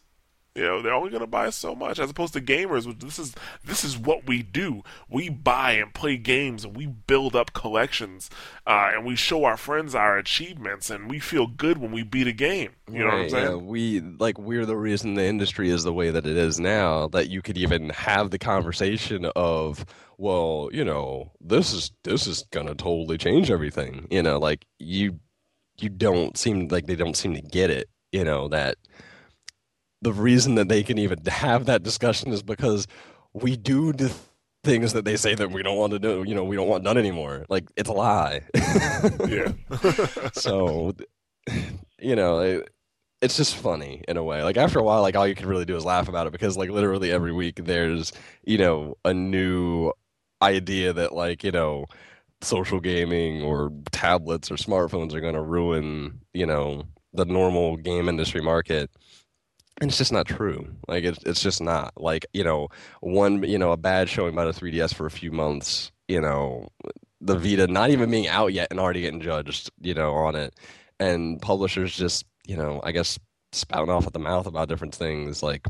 You 0.55 0.63
know, 0.65 0.81
they're 0.81 0.93
only 0.93 1.11
going 1.11 1.21
to 1.21 1.27
buy 1.27 1.51
so 1.51 1.75
much 1.75 1.99
as 1.99 2.09
opposed 2.09 2.33
to 2.33 2.41
gamers. 2.41 2.85
which 2.85 2.97
This 2.97 3.19
is 3.19 3.35
this 3.63 3.85
is 3.85 3.97
what 3.97 4.27
we 4.27 4.41
do. 4.41 4.83
We 5.07 5.29
buy 5.29 5.73
and 5.73 5.93
play 5.93 6.17
games, 6.17 6.65
and 6.65 6.75
we 6.75 6.87
build 6.87 7.35
up 7.35 7.53
collections, 7.53 8.31
uh, 8.65 8.89
and 8.93 9.05
we 9.05 9.15
show 9.15 9.45
our 9.45 9.55
friends 9.57 9.93
our 9.93 10.17
achievements, 10.17 10.89
and 10.89 11.09
we 11.09 11.19
feel 11.19 11.45
good 11.45 11.77
when 11.77 11.91
we 11.91 12.03
beat 12.03 12.27
a 12.27 12.33
game. 12.33 12.71
You 12.91 12.99
know 12.99 13.05
what 13.05 13.13
I'm 13.13 13.29
saying? 13.29 13.45
yeah, 13.45 13.55
we 13.55 13.99
like 14.01 14.39
we're 14.39 14.65
the 14.65 14.75
reason 14.75 15.13
the 15.13 15.23
industry 15.23 15.69
is 15.69 15.83
the 15.83 15.93
way 15.93 16.09
that 16.09 16.25
it 16.25 16.35
is 16.35 16.59
now. 16.59 17.07
That 17.07 17.29
you 17.29 17.41
could 17.43 17.57
even 17.57 17.89
have 17.91 18.31
the 18.31 18.39
conversation 18.39 19.25
of, 19.35 19.85
well, 20.17 20.69
you 20.73 20.83
know, 20.83 21.31
this 21.39 21.71
is 21.71 21.91
this 22.03 22.25
is 22.25 22.43
gonna 22.51 22.75
totally 22.75 23.19
change 23.19 23.51
everything. 23.51 24.07
You 24.09 24.23
know, 24.23 24.39
like 24.39 24.65
you 24.79 25.19
you 25.81 25.89
don't 25.89 26.37
seem 26.37 26.67
like 26.67 26.87
they 26.87 26.95
don't 26.95 27.17
seem 27.17 27.33
to 27.33 27.41
get 27.41 27.69
it. 27.69 27.89
You 28.11 28.23
know 28.23 28.47
that 28.49 28.77
the 30.01 30.13
reason 30.13 30.55
that 30.55 30.69
they 30.69 30.83
can 30.83 30.97
even 30.97 31.19
have 31.27 31.65
that 31.65 31.83
discussion 31.83 32.31
is 32.31 32.43
because 32.43 32.87
we 33.33 33.55
do 33.55 33.93
the 33.93 34.13
things 34.63 34.93
that 34.93 35.05
they 35.05 35.15
say 35.15 35.35
that 35.35 35.51
we 35.51 35.63
don't 35.63 35.77
want 35.77 35.93
to 35.93 35.99
do. 35.99 36.23
You 36.25 36.35
know, 36.35 36.43
we 36.43 36.55
don't 36.55 36.67
want 36.67 36.83
done 36.83 36.97
anymore. 36.97 37.45
Like 37.49 37.69
it's 37.75 37.89
a 37.89 37.93
lie. 37.93 38.41
yeah. 39.27 39.51
so 40.33 40.93
you 41.99 42.15
know 42.15 42.39
it, 42.39 42.69
it's 43.21 43.37
just 43.37 43.55
funny 43.55 44.03
in 44.07 44.17
a 44.17 44.23
way 44.23 44.43
like 44.43 44.57
after 44.57 44.79
a 44.79 44.83
while 44.83 45.01
like 45.01 45.15
all 45.15 45.27
you 45.27 45.35
can 45.35 45.47
really 45.47 45.65
do 45.65 45.75
is 45.75 45.85
laugh 45.85 46.07
about 46.07 46.27
it 46.27 46.31
because 46.31 46.57
like 46.57 46.69
literally 46.69 47.11
every 47.11 47.33
week 47.33 47.55
there's 47.63 48.13
you 48.43 48.57
know 48.57 48.95
a 49.03 49.13
new 49.13 49.91
idea 50.41 50.93
that 50.93 51.13
like 51.13 51.43
you 51.43 51.51
know 51.51 51.85
social 52.41 52.79
gaming 52.79 53.43
or 53.43 53.71
tablets 53.91 54.49
or 54.49 54.55
smartphones 54.55 55.13
are 55.13 55.21
going 55.21 55.33
to 55.33 55.41
ruin 55.41 56.19
you 56.33 56.45
know 56.45 56.83
the 57.13 57.25
normal 57.25 57.77
game 57.77 58.07
industry 58.07 58.41
market. 58.41 58.89
And 59.81 59.89
it's 59.89 59.97
just 59.97 60.11
not 60.11 60.27
true. 60.27 60.67
Like 60.87 61.05
it's 61.05 61.23
it's 61.23 61.41
just 61.41 61.61
not. 61.61 61.93
Like 61.95 62.25
you 62.33 62.43
know 62.43 62.67
one 63.01 63.43
you 63.43 63.57
know 63.57 63.71
a 63.71 63.77
bad 63.77 64.09
showing 64.09 64.35
by 64.35 64.45
the 64.45 64.51
3ds 64.51 64.93
for 64.93 65.05
a 65.05 65.11
few 65.11 65.31
months 65.31 65.91
you 66.07 66.19
know 66.19 66.67
the 67.21 67.37
Vita 67.37 67.67
not 67.67 67.89
even 67.89 68.09
being 68.09 68.27
out 68.27 68.53
yet 68.53 68.67
and 68.71 68.79
already 68.79 69.01
getting 69.01 69.21
judged, 69.21 69.69
you 69.81 69.93
know, 69.93 70.13
on 70.13 70.35
it. 70.35 70.55
And 70.99 71.41
publishers 71.41 71.95
just, 71.95 72.25
you 72.47 72.55
know, 72.55 72.81
I 72.83 72.91
guess 72.91 73.19
spouting 73.51 73.89
off 73.93 74.07
at 74.07 74.13
the 74.13 74.19
mouth 74.19 74.47
about 74.47 74.69
different 74.69 74.95
things 74.95 75.41
like 75.43 75.67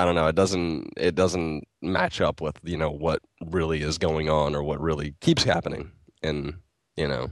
I 0.00 0.06
don't 0.06 0.14
know, 0.14 0.28
it 0.28 0.34
doesn't 0.34 0.94
it 0.96 1.14
doesn't 1.14 1.68
match 1.82 2.22
up 2.22 2.40
with, 2.40 2.58
you 2.64 2.78
know, 2.78 2.90
what 2.90 3.20
really 3.44 3.82
is 3.82 3.98
going 3.98 4.30
on 4.30 4.54
or 4.54 4.62
what 4.62 4.80
really 4.80 5.14
keeps 5.20 5.44
happening 5.44 5.90
in, 6.22 6.56
you 6.96 7.06
know, 7.06 7.30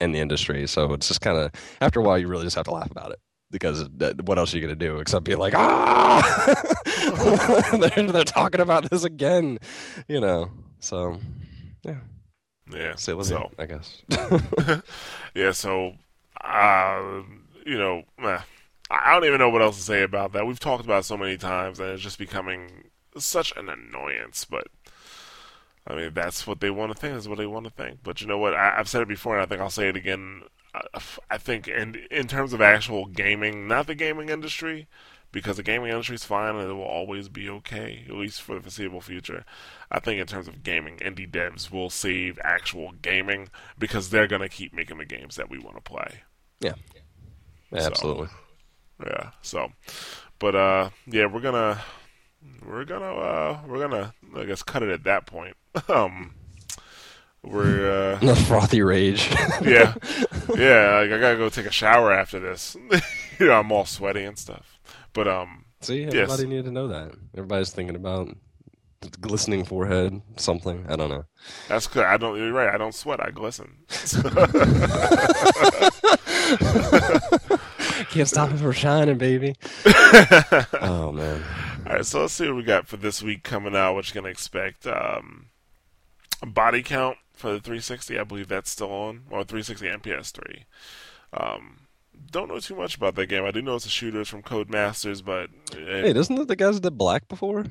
in 0.00 0.12
the 0.12 0.20
industry. 0.20 0.68
So 0.68 0.92
it's 0.92 1.08
just 1.08 1.20
kind 1.20 1.36
of 1.36 1.50
after 1.80 1.98
a 1.98 2.04
while 2.04 2.16
you 2.16 2.28
really 2.28 2.44
just 2.44 2.54
have 2.54 2.66
to 2.66 2.70
laugh 2.70 2.92
about 2.92 3.10
it. 3.10 3.18
Because 3.50 3.88
what 4.22 4.38
else 4.38 4.54
are 4.54 4.56
you 4.56 4.64
going 4.64 4.78
to 4.78 4.86
do 4.86 5.00
except 5.00 5.24
be 5.24 5.34
like, 5.34 5.54
ah, 5.56 6.62
they're, 7.80 8.12
they're 8.12 8.24
talking 8.24 8.60
about 8.60 8.88
this 8.88 9.02
again, 9.02 9.58
you 10.06 10.20
know? 10.20 10.50
So, 10.78 11.18
yeah. 11.82 11.98
Yeah. 12.72 12.94
So, 12.94 13.20
it, 13.20 13.32
I 13.58 13.66
guess. 13.66 14.02
yeah, 15.34 15.50
so, 15.50 15.94
uh, 16.44 17.22
you 17.64 17.78
know, 17.78 18.02
eh, 18.22 18.40
I 18.90 19.12
don't 19.14 19.24
even 19.24 19.38
know 19.38 19.48
what 19.48 19.62
else 19.62 19.76
to 19.78 19.82
say 19.82 20.02
about 20.02 20.32
that. 20.32 20.46
We've 20.46 20.60
talked 20.60 20.84
about 20.84 21.00
it 21.00 21.04
so 21.04 21.16
many 21.16 21.36
times, 21.36 21.80
and 21.80 21.90
it's 21.90 22.02
just 22.02 22.18
becoming 22.18 22.84
such 23.18 23.52
an 23.56 23.68
annoyance. 23.68 24.44
But 24.44 24.68
I 25.86 25.94
mean, 25.94 26.14
that's 26.14 26.46
what 26.46 26.60
they 26.60 26.70
want 26.70 26.92
to 26.92 26.98
think. 26.98 27.14
That's 27.14 27.28
what 27.28 27.38
they 27.38 27.46
want 27.46 27.64
to 27.64 27.70
think. 27.72 28.00
But 28.02 28.20
you 28.20 28.26
know 28.26 28.38
what? 28.38 28.54
I, 28.54 28.78
I've 28.78 28.88
said 28.88 29.02
it 29.02 29.08
before, 29.08 29.34
and 29.34 29.42
I 29.42 29.46
think 29.46 29.60
I'll 29.60 29.70
say 29.70 29.88
it 29.88 29.96
again. 29.96 30.42
I, 30.74 31.00
I 31.30 31.38
think, 31.38 31.68
in 31.68 31.96
in 32.10 32.26
terms 32.28 32.52
of 32.52 32.60
actual 32.60 33.06
gaming, 33.06 33.66
not 33.66 33.86
the 33.88 33.94
gaming 33.96 34.28
industry, 34.28 34.86
because 35.32 35.56
the 35.56 35.62
gaming 35.64 35.90
industry 35.90 36.14
is 36.14 36.24
fine 36.24 36.54
and 36.54 36.70
it 36.70 36.74
will 36.74 36.82
always 36.82 37.28
be 37.28 37.48
okay, 37.48 38.04
at 38.08 38.14
least 38.14 38.40
for 38.42 38.54
the 38.54 38.60
foreseeable 38.60 39.00
future. 39.00 39.44
I 39.90 39.98
think 40.00 40.20
in 40.20 40.26
terms 40.26 40.46
of 40.48 40.62
gaming, 40.62 40.98
indie 40.98 41.30
devs 41.30 41.70
will 41.72 41.90
save 41.90 42.38
actual 42.44 42.92
gaming 43.02 43.48
because 43.78 44.10
they're 44.10 44.26
gonna 44.28 44.48
keep 44.48 44.72
making 44.72 44.98
the 44.98 45.04
games 45.04 45.34
that 45.36 45.50
we 45.50 45.58
want 45.58 45.76
to 45.76 45.82
play. 45.82 46.20
Yeah. 46.60 46.74
So- 47.72 47.78
Absolutely. 47.78 48.28
Yeah. 49.04 49.30
So, 49.42 49.68
but 50.38 50.54
uh, 50.54 50.90
yeah, 51.06 51.26
we're 51.26 51.40
gonna 51.40 51.80
we're 52.66 52.84
gonna 52.84 53.14
uh, 53.14 53.58
we're 53.66 53.80
gonna 53.88 54.14
I 54.36 54.44
guess 54.44 54.62
cut 54.62 54.82
it 54.82 54.90
at 54.90 55.04
that 55.04 55.26
point. 55.26 55.56
um, 55.88 56.34
we're 57.42 58.14
uh, 58.14 58.18
The 58.18 58.34
frothy 58.48 58.82
rage. 58.82 59.28
yeah, 59.62 59.94
yeah. 60.56 61.00
Like 61.00 61.12
I 61.12 61.18
gotta 61.20 61.36
go 61.36 61.48
take 61.48 61.66
a 61.66 61.70
shower 61.72 62.12
after 62.12 62.40
this. 62.40 62.76
you 63.38 63.46
know, 63.46 63.58
I'm 63.60 63.70
all 63.72 63.84
sweaty 63.84 64.24
and 64.24 64.38
stuff. 64.38 64.78
But 65.12 65.28
um, 65.28 65.64
See, 65.80 66.02
Yes. 66.04 66.14
everybody 66.14 66.46
needed 66.46 66.64
to 66.66 66.70
know 66.72 66.88
that. 66.88 67.12
Everybody's 67.34 67.70
thinking 67.70 67.96
about 67.96 68.28
glistening 69.20 69.64
forehead, 69.64 70.20
something. 70.36 70.84
I 70.88 70.96
don't 70.96 71.10
know. 71.10 71.24
that's 71.68 71.86
good. 71.86 72.04
I 72.04 72.16
don't. 72.16 72.36
You're 72.38 72.52
right. 72.52 72.74
I 72.74 72.78
don't 72.78 72.94
sweat. 72.94 73.20
I 73.20 73.30
glisten. 73.30 73.76
Can't 78.16 78.28
stop 78.28 78.50
it 78.50 78.56
from 78.56 78.72
shining, 78.72 79.18
baby. 79.18 79.56
oh 80.80 81.12
man. 81.12 81.42
All 81.86 81.92
right, 81.92 82.06
so 82.06 82.22
let's 82.22 82.32
see 82.32 82.46
what 82.46 82.56
we 82.56 82.62
got 82.62 82.86
for 82.86 82.96
this 82.96 83.22
week 83.22 83.42
coming 83.42 83.76
out. 83.76 83.94
What 83.94 84.08
you 84.08 84.14
gonna 84.14 84.28
expect? 84.28 84.86
Um, 84.86 85.46
body 86.44 86.82
count 86.82 87.18
for 87.34 87.52
the 87.52 87.60
360. 87.60 88.18
I 88.18 88.24
believe 88.24 88.48
that's 88.48 88.70
still 88.70 88.90
on, 88.90 89.24
or 89.30 89.44
360 89.44 89.86
and 89.86 90.02
PS3. 90.02 90.64
Um, 91.32 91.80
don't 92.30 92.48
know 92.48 92.58
too 92.58 92.74
much 92.74 92.96
about 92.96 93.14
that 93.16 93.26
game. 93.26 93.44
I 93.44 93.50
do 93.50 93.62
know 93.62 93.76
it's 93.76 93.86
a 93.86 93.90
shooter. 93.90 94.20
It's 94.20 94.30
from 94.30 94.42
Codemasters, 94.42 95.24
but 95.24 95.50
eh, 95.76 96.02
Hey, 96.02 96.10
isn't 96.10 96.34
that 96.36 96.48
the 96.48 96.56
guys 96.56 96.76
that 96.76 96.82
did 96.82 96.98
Black 96.98 97.28
before? 97.28 97.66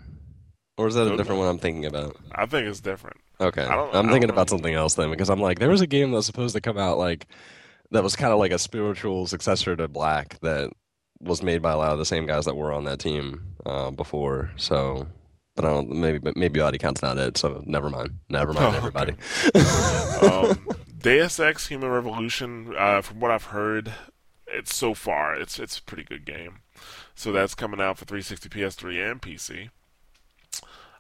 Or 0.78 0.88
is 0.88 0.96
that 0.96 1.12
a 1.12 1.18
different 1.18 1.40
one 1.40 1.50
I'm 1.50 1.58
thinking 1.58 1.86
about? 1.86 2.18
I 2.34 2.46
think 2.46 2.68
it's 2.68 2.82
different. 2.82 3.18
Okay. 3.40 3.64
I 3.64 4.00
I 4.00 4.12
thinking 4.12 4.30
about 4.30 4.50
something 4.50 4.74
else 4.74 4.96
then 4.96 5.10
because 5.10 5.30
I'm 5.30 5.40
like, 5.40 5.60
there 5.60 5.70
was 5.70 5.82
a 5.82 5.88
game 5.88 6.12
that 6.12 6.18
was 6.18 6.26
supposed 6.26 6.54
to 6.56 6.62
come 6.62 6.78
out 6.78 6.98
like 6.98 7.28
that 7.96 8.04
was 8.04 8.16
kind 8.16 8.32
of 8.32 8.40
like 8.40 8.52
a 8.52 8.60
spiritual 8.60 9.26
successor 9.28 9.76
to 9.76 9.88
Black 9.88 10.40
that 10.42 10.72
was 11.20 11.42
made 11.42 11.62
by 11.62 11.72
a 11.72 11.78
lot 11.78 11.92
of 11.94 11.98
the 11.98 12.06
same 12.06 12.26
guys 12.26 12.46
that 12.46 12.56
were 12.56 12.72
on 12.72 12.84
that 12.86 13.00
team 13.00 13.56
uh, 13.66 13.90
before. 13.92 14.52
So, 14.58 15.08
but 15.56 15.66
I 15.66 15.70
don't 15.70 15.90
maybe 15.90 16.20
but 16.20 16.38
maybe 16.38 16.60
body 16.60 16.78
count's 16.78 17.02
not 17.02 17.18
it. 17.18 17.38
So 17.38 17.64
never 17.66 17.90
mind. 17.90 18.20
Never 18.30 18.54
mind, 18.54 18.66
Oh, 18.76 18.78
okay. 18.78 18.78
everybody. 18.78 19.16
um, 20.22 20.68
Deus 21.00 21.40
Ex: 21.40 21.68
Human 21.68 21.90
Revolution. 21.90 22.74
Uh, 22.78 23.02
from 23.02 23.20
what 23.20 23.32
I've 23.32 23.46
heard, 23.46 23.94
it's 24.48 24.76
so 24.76 24.94
far 24.94 25.36
it's 25.36 25.60
it's 25.60 25.80
a 25.80 25.84
pretty 25.84 26.04
good 26.04 26.26
game. 26.26 26.60
So 27.16 27.32
that's 27.32 27.56
coming 27.56 27.80
out 27.80 27.98
for 27.98 28.06
360, 28.06 28.50
PS3, 28.50 29.12
and 29.12 29.22
PC. 29.22 29.70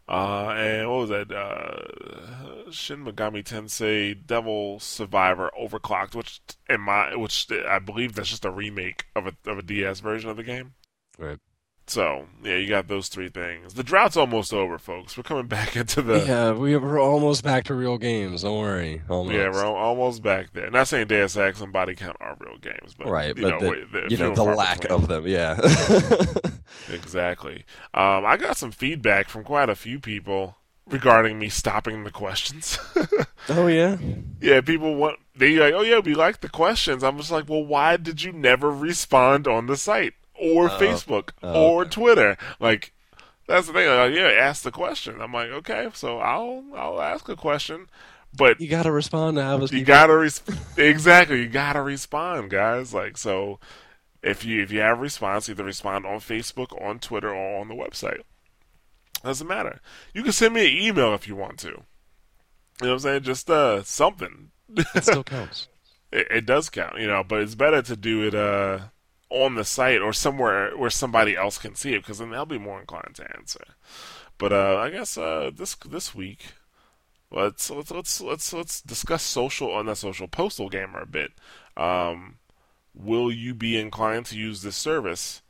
Uh, 0.07 0.53
and 0.55 0.89
what 0.89 0.99
was 0.99 1.09
that? 1.09 1.31
Uh, 1.31 2.69
Shin 2.71 3.03
Megami 3.03 3.43
Tensei 3.43 4.15
Devil 4.25 4.79
Survivor 4.79 5.49
Overclocked, 5.59 6.13
which 6.13 6.41
in 6.69 6.81
my 6.81 7.15
which 7.15 7.47
I 7.51 7.79
believe 7.79 8.13
that's 8.13 8.29
just 8.29 8.45
a 8.45 8.51
remake 8.51 9.05
of 9.15 9.25
a 9.27 9.33
of 9.49 9.57
a 9.57 9.63
DS 9.63 10.01
version 10.01 10.29
of 10.29 10.37
the 10.37 10.43
game. 10.43 10.73
Right. 11.17 11.39
So 11.87 12.25
yeah, 12.43 12.55
you 12.55 12.67
got 12.67 12.87
those 12.87 13.09
three 13.09 13.29
things. 13.29 13.73
The 13.73 13.83
drought's 13.83 14.17
almost 14.17 14.53
over, 14.53 14.77
folks. 14.77 15.17
We're 15.17 15.23
coming 15.23 15.47
back 15.47 15.75
into 15.75 16.01
the 16.01 16.19
yeah, 16.19 16.51
we, 16.51 16.75
we're 16.77 16.99
almost 17.01 17.43
back 17.43 17.65
to 17.65 17.73
real 17.73 17.97
games. 17.97 18.43
Don't 18.43 18.59
worry. 18.59 19.01
Almost. 19.09 19.35
Yeah, 19.35 19.49
we're 19.49 19.65
almost 19.65 20.21
back 20.21 20.53
there. 20.53 20.69
Not 20.69 20.87
saying 20.87 21.07
Deus 21.07 21.35
Ex 21.35 21.61
and 21.61 21.73
Body 21.73 21.95
Count 21.95 22.17
are 22.19 22.37
real 22.39 22.57
games, 22.57 22.93
but 22.97 23.07
right, 23.07 23.35
you 23.35 23.41
but 23.41 23.61
know, 23.61 23.75
the, 23.91 24.07
you 24.09 24.17
know 24.17 24.35
the 24.35 24.43
lack 24.43 24.81
between. 24.81 24.99
of 24.99 25.07
them. 25.07 25.27
Yeah. 25.27 25.59
exactly. 26.89 27.65
Um, 27.93 28.25
I 28.25 28.37
got 28.37 28.57
some 28.57 28.71
feedback 28.71 29.29
from 29.29 29.43
quite 29.43 29.69
a 29.69 29.75
few 29.75 29.99
people 29.99 30.57
regarding 30.87 31.39
me 31.39 31.49
stopping 31.49 32.03
the 32.03 32.11
questions. 32.11 32.77
oh 33.49 33.67
yeah. 33.67 33.97
yeah, 34.39 34.61
people 34.61 34.95
want 34.95 35.19
they 35.35 35.55
like, 35.57 35.73
oh 35.73 35.81
yeah, 35.81 35.99
we 35.99 36.13
like 36.15 36.41
the 36.41 36.49
questions. 36.49 37.03
I'm 37.03 37.17
just 37.17 37.31
like, 37.31 37.49
well, 37.49 37.63
why 37.65 37.97
did 37.97 38.21
you 38.23 38.31
never 38.31 38.69
respond 38.71 39.47
on 39.47 39.65
the 39.67 39.77
site 39.77 40.13
or 40.33 40.65
Oh. 40.69 40.77
Facebook 40.79 41.29
Oh, 41.43 41.71
or 41.71 41.81
okay. 41.81 41.89
Twitter? 41.91 42.37
Like. 42.59 42.91
That's 43.47 43.67
the 43.67 43.73
thing. 43.73 43.87
Like, 43.87 44.15
yeah, 44.15 44.23
ask 44.39 44.63
the 44.63 44.71
question. 44.71 45.21
I'm 45.21 45.31
like, 45.31 45.49
okay, 45.51 45.87
so 45.93 46.17
I'll 46.17 46.63
I'll 46.75 46.99
ask 46.99 47.29
a 47.29 47.35
question, 47.35 47.87
but 48.35 48.59
You 48.59 48.67
gotta 48.67 48.91
respond 48.91 49.37
to 49.37 49.43
Ava's 49.43 49.71
you 49.71 49.85
gotta 49.85 50.17
res- 50.17 50.41
exactly 50.77 51.41
you 51.43 51.47
gotta 51.47 51.83
respond 51.83 52.49
guys 52.49 52.91
like 52.91 53.19
so 53.19 53.59
if 54.25 54.43
you 54.43 54.61
if 54.61 54.71
you 54.71 54.79
have 54.79 54.97
a 54.97 55.01
response 55.01 55.47
either 55.47 55.63
respond 55.63 56.05
on 56.05 56.17
facebook 56.19 56.79
on 56.81 56.99
twitter 56.99 57.33
or 57.33 57.61
on 57.61 57.67
the 57.67 57.75
website. 57.75 58.21
Doesn't 59.23 59.47
matter. 59.47 59.79
You 60.13 60.21
can 60.21 60.33
send 60.33 60.53
me 60.53 60.67
an 60.67 60.87
email 60.87 61.13
if 61.13 61.27
you 61.27 61.35
want 61.35 61.57
to. 61.59 61.67
You 61.69 61.73
know 61.73 62.87
what 62.87 62.91
i'm 62.91 62.99
saying? 62.99 63.23
Just 63.23 63.49
uh 63.49 63.83
something. 63.83 64.51
It 64.75 65.03
still 65.03 65.23
counts. 65.23 65.67
it, 66.11 66.27
it 66.29 66.45
does 66.45 66.69
count 66.69 66.99
you 66.99 67.07
know 67.07 67.23
but 67.23 67.41
it's 67.41 67.55
better 67.55 67.81
to 67.81 67.95
do 67.95 68.23
it 68.23 68.35
uh 68.35 68.79
on 69.29 69.55
the 69.55 69.63
site 69.63 70.01
or 70.01 70.13
somewhere 70.13 70.75
where 70.77 70.89
somebody 70.89 71.35
else 71.35 71.57
can 71.57 71.75
see 71.75 71.93
it 71.93 71.99
because 71.99 72.19
then 72.19 72.31
they'll 72.31 72.45
be 72.45 72.57
more 72.57 72.79
inclined 72.79 73.15
to 73.15 73.37
answer. 73.37 73.63
But 74.37 74.51
uh 74.51 74.77
i 74.77 74.89
guess 74.89 75.17
uh 75.17 75.51
this 75.55 75.75
this 75.75 76.15
week 76.15 76.53
let's 77.31 77.69
let's 77.69 77.91
let's 77.91 78.21
let's 78.21 78.53
let's 78.53 78.81
discuss 78.81 79.23
social 79.23 79.71
on 79.71 79.85
the 79.85 79.95
social 79.95 80.27
PostalGamer 80.27 81.03
a 81.03 81.05
bit. 81.05 81.31
Um, 81.77 82.37
will 82.95 83.31
you 83.31 83.53
be 83.53 83.77
inclined 83.77 84.25
to 84.27 84.37
use 84.37 84.61
this 84.61 84.75
service 84.75 85.41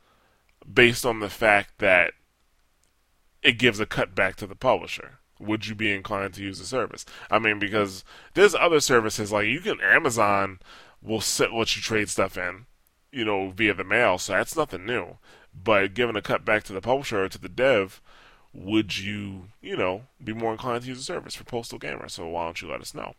based 0.70 1.06
on 1.06 1.20
the 1.20 1.30
fact 1.30 1.78
that 1.78 2.12
it 3.42 3.58
gives 3.58 3.78
a 3.78 3.86
cut 3.86 4.14
back 4.14 4.36
to 4.36 4.46
the 4.46 4.56
publisher? 4.56 5.18
Would 5.38 5.66
you 5.66 5.74
be 5.74 5.92
inclined 5.92 6.34
to 6.34 6.42
use 6.42 6.58
the 6.58 6.64
service? 6.64 7.04
I 7.30 7.38
mean, 7.38 7.58
because 7.58 8.04
there's 8.34 8.54
other 8.54 8.80
services 8.80 9.30
like 9.30 9.46
you 9.46 9.60
can 9.60 9.80
Amazon 9.80 10.58
will 11.02 11.20
set 11.20 11.52
let 11.52 11.76
you 11.76 11.82
trade 11.82 12.08
stuff 12.08 12.36
in, 12.36 12.66
you 13.12 13.24
know, 13.24 13.50
via 13.50 13.74
the 13.74 13.84
mail, 13.84 14.18
so 14.18 14.32
that's 14.32 14.56
nothing 14.56 14.86
new. 14.86 15.18
But 15.54 15.94
giving 15.94 16.16
a 16.16 16.22
cut 16.22 16.44
back 16.44 16.64
to 16.64 16.72
the 16.72 16.80
publisher 16.80 17.24
or 17.24 17.28
to 17.28 17.38
the 17.38 17.48
dev, 17.48 18.00
would 18.52 18.98
you, 18.98 19.48
you 19.60 19.76
know, 19.76 20.02
be 20.22 20.32
more 20.32 20.52
inclined 20.52 20.82
to 20.82 20.88
use 20.88 20.98
the 20.98 21.04
service 21.04 21.34
for 21.34 21.44
PostalGamer? 21.44 22.10
So 22.10 22.26
why 22.28 22.44
don't 22.44 22.60
you 22.60 22.70
let 22.70 22.80
us 22.80 22.94
know? 22.94 23.14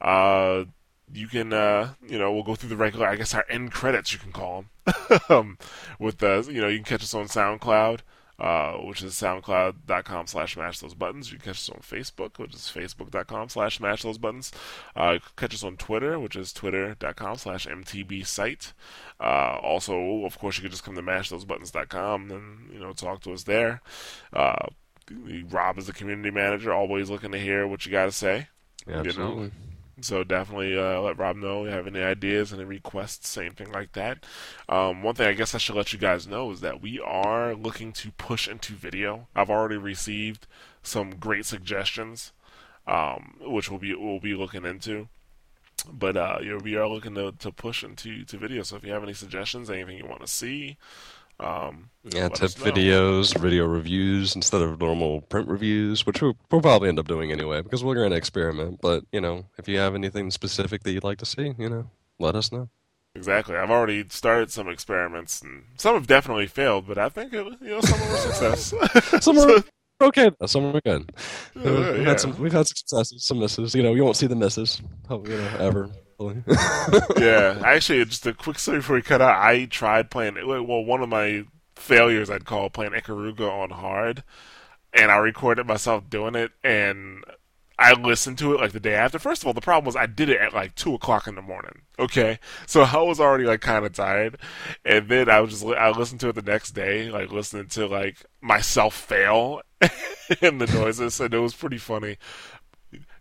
Uh, 0.00 0.64
you 1.12 1.28
can, 1.28 1.52
uh, 1.52 1.94
you 2.06 2.18
know, 2.18 2.32
we'll 2.32 2.42
go 2.42 2.54
through 2.54 2.68
the 2.68 2.76
regular, 2.76 3.06
I 3.06 3.16
guess, 3.16 3.34
our 3.34 3.44
end 3.48 3.72
credits, 3.72 4.12
you 4.12 4.18
can 4.18 4.32
call 4.32 4.64
them. 4.86 5.20
um, 5.28 5.58
with 5.98 6.18
the, 6.18 6.48
you 6.50 6.60
know, 6.60 6.68
you 6.68 6.78
can 6.78 6.84
catch 6.84 7.02
us 7.02 7.14
on 7.14 7.26
SoundCloud, 7.26 8.00
uh, 8.38 8.72
which 8.74 9.02
is 9.02 9.14
soundcloud.com 9.14 10.26
slash 10.26 10.56
mash 10.56 10.78
those 10.78 10.94
buttons. 10.94 11.32
You 11.32 11.38
can 11.38 11.46
catch 11.46 11.58
us 11.58 11.70
on 11.70 11.80
Facebook, 11.80 12.38
which 12.38 12.54
is 12.54 12.72
facebook.com 12.74 13.48
slash 13.48 13.80
mash 13.80 14.02
those 14.02 14.18
buttons. 14.18 14.52
Uh, 14.94 15.18
catch 15.36 15.54
us 15.54 15.64
on 15.64 15.76
Twitter, 15.76 16.18
which 16.18 16.36
is 16.36 16.52
twitter.com 16.52 17.36
slash 17.36 17.66
mtb 17.66 18.26
site. 18.26 18.72
Uh, 19.20 19.58
also, 19.62 20.24
of 20.24 20.38
course, 20.38 20.56
you 20.56 20.62
can 20.62 20.70
just 20.70 20.84
come 20.84 20.94
to 20.94 21.02
mashthosebuttons.com 21.02 22.30
and, 22.30 22.72
you 22.72 22.78
know, 22.78 22.92
talk 22.92 23.22
to 23.22 23.32
us 23.32 23.42
there. 23.42 23.82
Uh, 24.32 24.66
Rob 25.50 25.78
is 25.78 25.86
the 25.86 25.92
community 25.92 26.30
manager, 26.30 26.72
always 26.72 27.10
looking 27.10 27.32
to 27.32 27.38
hear 27.38 27.66
what 27.66 27.86
you 27.86 27.92
got 27.92 28.06
to 28.06 28.12
say. 28.12 28.48
Absolutely. 28.86 29.50
So 30.00 30.22
definitely 30.22 30.78
uh, 30.78 31.00
let 31.00 31.18
Rob 31.18 31.36
know 31.36 31.64
if 31.64 31.70
you 31.70 31.76
have 31.76 31.86
any 31.86 32.00
ideas, 32.00 32.52
any 32.52 32.64
requests, 32.64 33.28
same 33.28 33.52
thing 33.52 33.72
like 33.72 33.92
that. 33.92 34.24
Um, 34.68 35.02
one 35.02 35.14
thing 35.14 35.26
I 35.26 35.32
guess 35.32 35.54
I 35.54 35.58
should 35.58 35.74
let 35.74 35.92
you 35.92 35.98
guys 35.98 36.26
know 36.26 36.50
is 36.52 36.60
that 36.60 36.80
we 36.80 37.00
are 37.00 37.54
looking 37.54 37.92
to 37.94 38.12
push 38.12 38.46
into 38.46 38.74
video. 38.74 39.26
I've 39.34 39.50
already 39.50 39.76
received 39.76 40.46
some 40.82 41.16
great 41.16 41.46
suggestions, 41.46 42.32
um, 42.86 43.38
which 43.40 43.70
we'll 43.70 43.80
be 43.80 43.94
we'll 43.94 44.20
be 44.20 44.34
looking 44.34 44.64
into. 44.64 45.08
But 45.90 46.16
uh, 46.16 46.38
you 46.42 46.50
know, 46.50 46.58
we 46.62 46.76
are 46.76 46.88
looking 46.88 47.14
to, 47.14 47.32
to 47.32 47.52
push 47.52 47.82
into 47.84 48.24
to 48.24 48.38
video. 48.38 48.62
So 48.62 48.76
if 48.76 48.84
you 48.84 48.92
have 48.92 49.02
any 49.02 49.14
suggestions, 49.14 49.70
anything 49.70 49.98
you 49.98 50.06
want 50.06 50.22
to 50.22 50.28
see, 50.28 50.76
um, 51.40 51.90
Yeah, 52.04 52.28
tip 52.28 52.50
videos, 52.50 53.36
video 53.38 53.66
reviews 53.66 54.34
instead 54.34 54.62
of 54.62 54.80
normal 54.80 55.20
print 55.22 55.48
reviews, 55.48 56.06
which 56.06 56.20
we'll, 56.22 56.36
we'll 56.50 56.60
probably 56.60 56.88
end 56.88 56.98
up 56.98 57.06
doing 57.06 57.32
anyway 57.32 57.62
because 57.62 57.84
we're 57.84 57.94
going 57.94 58.10
to 58.10 58.16
experiment. 58.16 58.80
But, 58.80 59.04
you 59.12 59.20
know, 59.20 59.46
if 59.58 59.68
you 59.68 59.78
have 59.78 59.94
anything 59.94 60.30
specific 60.30 60.82
that 60.82 60.92
you'd 60.92 61.04
like 61.04 61.18
to 61.18 61.26
see, 61.26 61.54
you 61.58 61.68
know, 61.68 61.90
let 62.18 62.34
us 62.34 62.50
know. 62.50 62.68
Exactly. 63.14 63.56
I've 63.56 63.70
already 63.70 64.06
started 64.10 64.50
some 64.50 64.68
experiments, 64.68 65.42
and 65.42 65.64
some 65.76 65.94
have 65.94 66.06
definitely 66.06 66.46
failed, 66.46 66.86
but 66.86 66.98
I 66.98 67.08
think 67.08 67.32
it, 67.32 67.46
you 67.60 67.68
know 67.68 67.80
some 67.80 68.00
were 68.00 68.16
success. 68.16 68.72
Some 69.24 69.38
are 69.38 69.64
okay, 70.00 70.30
some 70.46 70.76
are 70.76 70.80
good. 70.80 71.10
Yeah, 71.56 71.62
we've, 71.62 71.96
yeah. 71.96 72.08
had 72.08 72.20
some, 72.20 72.38
we've 72.38 72.52
had 72.52 72.68
some 72.68 72.76
successes, 72.76 73.24
some 73.24 73.40
misses. 73.40 73.74
You 73.74 73.82
know, 73.82 73.94
you 73.94 74.04
won't 74.04 74.16
see 74.16 74.28
the 74.28 74.36
misses, 74.36 74.80
you 75.10 75.18
know, 75.18 75.56
ever. 75.58 75.90
Hopefully. 76.18 76.42
yeah, 77.18 77.60
actually, 77.64 78.04
just 78.04 78.26
a 78.26 78.34
quick 78.34 78.58
story 78.58 78.78
before 78.78 78.96
we 78.96 79.02
cut 79.02 79.22
out. 79.22 79.42
I 79.42 79.66
tried 79.66 80.10
playing. 80.10 80.34
Well, 80.46 80.84
one 80.84 81.02
of 81.02 81.08
my 81.08 81.44
failures 81.76 82.30
I'd 82.30 82.44
call 82.44 82.70
playing 82.70 82.92
Ikaruga 82.92 83.50
on 83.50 83.70
hard, 83.70 84.24
and 84.92 85.10
I 85.10 85.16
recorded 85.16 85.66
myself 85.66 86.08
doing 86.10 86.34
it, 86.34 86.52
and 86.62 87.24
I 87.78 87.92
listened 87.92 88.38
to 88.38 88.54
it 88.54 88.60
like 88.60 88.72
the 88.72 88.80
day 88.80 88.94
after. 88.94 89.18
First 89.18 89.42
of 89.42 89.46
all, 89.46 89.52
the 89.52 89.60
problem 89.60 89.84
was 89.84 89.94
I 89.96 90.06
did 90.06 90.28
it 90.28 90.40
at 90.40 90.52
like 90.52 90.74
two 90.74 90.94
o'clock 90.94 91.26
in 91.28 91.36
the 91.36 91.42
morning. 91.42 91.82
Okay, 91.98 92.38
so 92.66 92.82
I 92.82 93.02
was 93.02 93.20
already 93.20 93.44
like 93.44 93.60
kind 93.60 93.86
of 93.86 93.92
tired, 93.92 94.38
and 94.84 95.08
then 95.08 95.28
I 95.30 95.40
was 95.40 95.50
just 95.50 95.64
li- 95.64 95.76
I 95.76 95.90
listened 95.90 96.20
to 96.20 96.28
it 96.30 96.34
the 96.34 96.42
next 96.42 96.72
day, 96.72 97.10
like 97.10 97.30
listening 97.30 97.68
to 97.68 97.86
like 97.86 98.24
myself 98.40 98.94
fail 98.94 99.62
and 100.42 100.60
the 100.60 100.66
noises, 100.66 101.20
and 101.20 101.32
it 101.32 101.38
was 101.38 101.54
pretty 101.54 101.78
funny. 101.78 102.16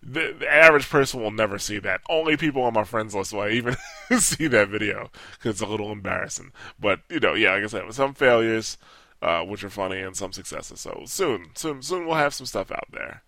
The, 0.09 0.33
the 0.39 0.47
average 0.47 0.89
person 0.89 1.21
will 1.21 1.31
never 1.31 1.59
see 1.59 1.79
that. 1.79 1.99
Only 2.09 2.37
people 2.37 2.63
on 2.63 2.73
my 2.73 2.85
friends 2.85 3.13
list 3.13 3.33
will 3.33 3.49
even 3.49 3.75
see 4.19 4.47
that 4.47 4.69
video 4.69 5.11
because 5.33 5.55
it's 5.55 5.61
a 5.61 5.67
little 5.67 5.91
embarrassing. 5.91 6.53
But 6.79 7.01
you 7.09 7.19
know, 7.19 7.33
yeah, 7.33 7.53
like 7.53 7.65
I 7.65 7.67
said, 7.67 7.93
some 7.93 8.13
failures, 8.13 8.77
uh, 9.21 9.41
which 9.41 9.65
are 9.65 9.69
funny, 9.69 9.99
and 9.99 10.15
some 10.15 10.31
successes. 10.31 10.79
So 10.79 11.03
soon, 11.05 11.49
soon, 11.55 11.81
soon 11.81 12.05
we'll 12.05 12.15
have 12.15 12.33
some 12.33 12.45
stuff 12.45 12.71
out 12.71 12.87
there. 12.91 13.23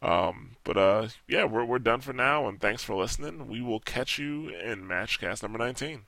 Um, 0.00 0.56
but 0.62 0.76
uh, 0.76 1.08
yeah, 1.26 1.44
we're 1.44 1.64
we're 1.64 1.80
done 1.80 2.00
for 2.00 2.12
now, 2.12 2.46
and 2.46 2.60
thanks 2.60 2.84
for 2.84 2.94
listening. 2.94 3.48
We 3.48 3.60
will 3.60 3.80
catch 3.80 4.18
you 4.18 4.48
in 4.48 4.84
Mashcast 4.84 5.42
number 5.42 5.58
nineteen. 5.58 6.02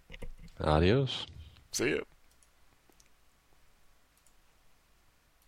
Adios. 0.61 1.27
See 1.73 1.89
you. 1.89 2.07